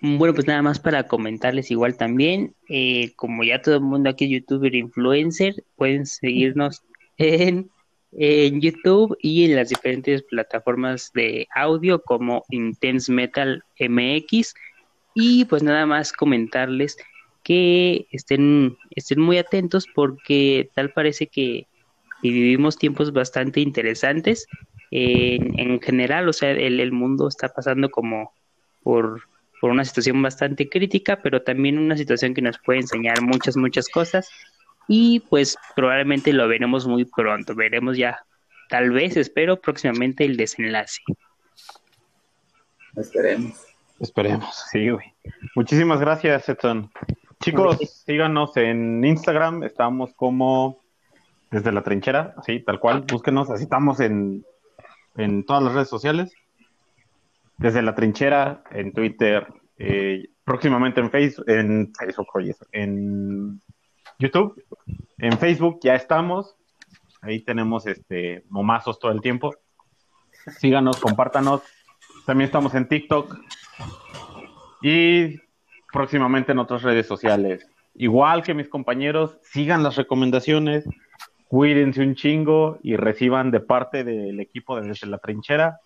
bueno, 0.04 0.34
pues 0.34 0.46
nada 0.46 0.60
más 0.60 0.78
para 0.78 1.06
comentarles 1.08 1.70
igual 1.70 1.96
también, 1.96 2.54
eh, 2.68 3.12
como 3.16 3.42
ya 3.42 3.62
todo 3.62 3.76
el 3.76 3.80
mundo 3.80 4.10
aquí 4.10 4.26
es 4.26 4.30
youtuber 4.32 4.74
influencer, 4.74 5.64
pueden 5.76 6.04
seguirnos 6.04 6.82
en, 7.16 7.70
en 8.12 8.60
YouTube 8.60 9.16
y 9.22 9.46
en 9.46 9.56
las 9.56 9.70
diferentes 9.70 10.22
plataformas 10.22 11.10
de 11.14 11.48
audio 11.54 12.02
como 12.02 12.44
Intense 12.50 13.10
Metal 13.10 13.64
MX. 13.80 14.54
Y 15.14 15.46
pues 15.46 15.62
nada 15.62 15.86
más 15.86 16.12
comentarles 16.12 16.98
que 17.42 18.06
estén, 18.10 18.76
estén 18.90 19.20
muy 19.20 19.38
atentos 19.38 19.86
porque 19.94 20.68
tal 20.74 20.92
parece 20.92 21.28
que, 21.28 21.66
vivimos 22.22 22.78
tiempos 22.78 23.12
bastante 23.12 23.60
interesantes. 23.60 24.46
en, 24.90 25.58
en 25.58 25.80
general, 25.80 26.28
o 26.28 26.32
sea, 26.32 26.50
el, 26.52 26.80
el 26.80 26.92
mundo 26.92 27.28
está 27.28 27.48
pasando 27.48 27.90
como 27.90 28.32
por 28.82 29.22
por 29.64 29.70
una 29.70 29.86
situación 29.86 30.20
bastante 30.20 30.68
crítica, 30.68 31.20
pero 31.22 31.40
también 31.40 31.78
una 31.78 31.96
situación 31.96 32.34
que 32.34 32.42
nos 32.42 32.58
puede 32.58 32.80
enseñar 32.80 33.22
muchas, 33.22 33.56
muchas 33.56 33.88
cosas. 33.88 34.28
Y 34.88 35.20
pues 35.20 35.56
probablemente 35.74 36.34
lo 36.34 36.46
veremos 36.46 36.86
muy 36.86 37.06
pronto. 37.06 37.54
Veremos 37.54 37.96
ya, 37.96 38.26
tal 38.68 38.90
vez, 38.90 39.16
espero, 39.16 39.58
próximamente 39.58 40.26
el 40.26 40.36
desenlace. 40.36 41.00
Esperemos. 42.94 43.64
Esperemos, 43.98 44.66
sí, 44.70 44.90
güey. 44.90 45.14
Muchísimas 45.54 45.98
gracias, 45.98 46.46
Edson. 46.46 46.90
Chicos, 47.40 47.78
síganos 48.04 48.54
en 48.58 49.02
Instagram, 49.02 49.62
estamos 49.62 50.12
como 50.12 50.82
desde 51.50 51.72
la 51.72 51.82
trinchera, 51.82 52.34
así, 52.36 52.60
tal 52.60 52.78
cual, 52.78 53.06
búsquenos, 53.10 53.48
así 53.48 53.62
estamos 53.62 53.98
en, 54.00 54.44
en 55.16 55.46
todas 55.46 55.62
las 55.62 55.72
redes 55.72 55.88
sociales 55.88 56.34
desde 57.56 57.82
la 57.82 57.94
trinchera, 57.94 58.62
en 58.70 58.92
Twitter, 58.92 59.46
eh, 59.78 60.28
próximamente 60.44 61.00
en 61.00 61.10
Facebook, 61.10 61.44
en 61.48 61.92
Facebook, 61.94 62.28
en 62.72 63.60
YouTube, 64.18 64.62
en 65.18 65.38
Facebook 65.38 65.78
ya 65.82 65.94
estamos. 65.94 66.56
Ahí 67.22 67.40
tenemos 67.40 67.86
este 67.86 68.44
momazos 68.50 68.98
todo 68.98 69.12
el 69.12 69.20
tiempo. 69.20 69.54
Síganos, 70.58 71.00
compártanos. 71.00 71.62
También 72.26 72.46
estamos 72.46 72.74
en 72.74 72.88
TikTok 72.88 73.38
y 74.82 75.40
próximamente 75.92 76.52
en 76.52 76.58
otras 76.58 76.82
redes 76.82 77.06
sociales. 77.06 77.66
Igual 77.94 78.42
que 78.42 78.54
mis 78.54 78.68
compañeros, 78.68 79.38
sigan 79.42 79.82
las 79.82 79.96
recomendaciones, 79.96 80.84
cuídense 81.48 82.02
un 82.02 82.14
chingo 82.14 82.78
y 82.82 82.96
reciban 82.96 83.50
de 83.50 83.60
parte 83.60 84.04
del 84.04 84.40
equipo 84.40 84.80
desde 84.80 85.06
la 85.06 85.18
trinchera 85.18 85.80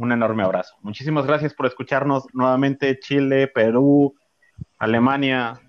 un 0.00 0.12
enorme 0.12 0.42
abrazo. 0.42 0.76
Muchísimas 0.80 1.26
gracias 1.26 1.52
por 1.52 1.66
escucharnos 1.66 2.24
nuevamente 2.32 2.98
Chile, 2.98 3.48
Perú, 3.48 4.14
Alemania, 4.78 5.60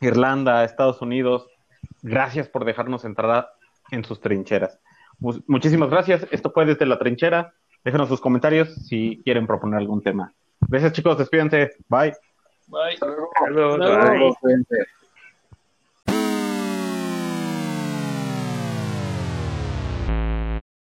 Irlanda, 0.00 0.64
Estados 0.64 1.02
Unidos. 1.02 1.46
Gracias 2.00 2.48
por 2.48 2.64
dejarnos 2.64 3.04
entrar 3.04 3.50
en 3.90 4.02
sus 4.02 4.20
trincheras. 4.20 4.78
Muchísimas 5.46 5.90
gracias. 5.90 6.26
Esto 6.30 6.50
fue 6.50 6.64
desde 6.64 6.86
la 6.86 6.98
trinchera. 6.98 7.52
Déjenos 7.84 8.08
sus 8.08 8.22
comentarios 8.22 8.74
si 8.86 9.20
quieren 9.24 9.46
proponer 9.46 9.78
algún 9.78 10.02
tema. 10.02 10.32
Gracias 10.68 10.92
chicos, 10.92 11.18
despídense. 11.18 11.72
Bye. 11.88 12.14
Bye. 12.66 12.96
Bye. 12.98 14.86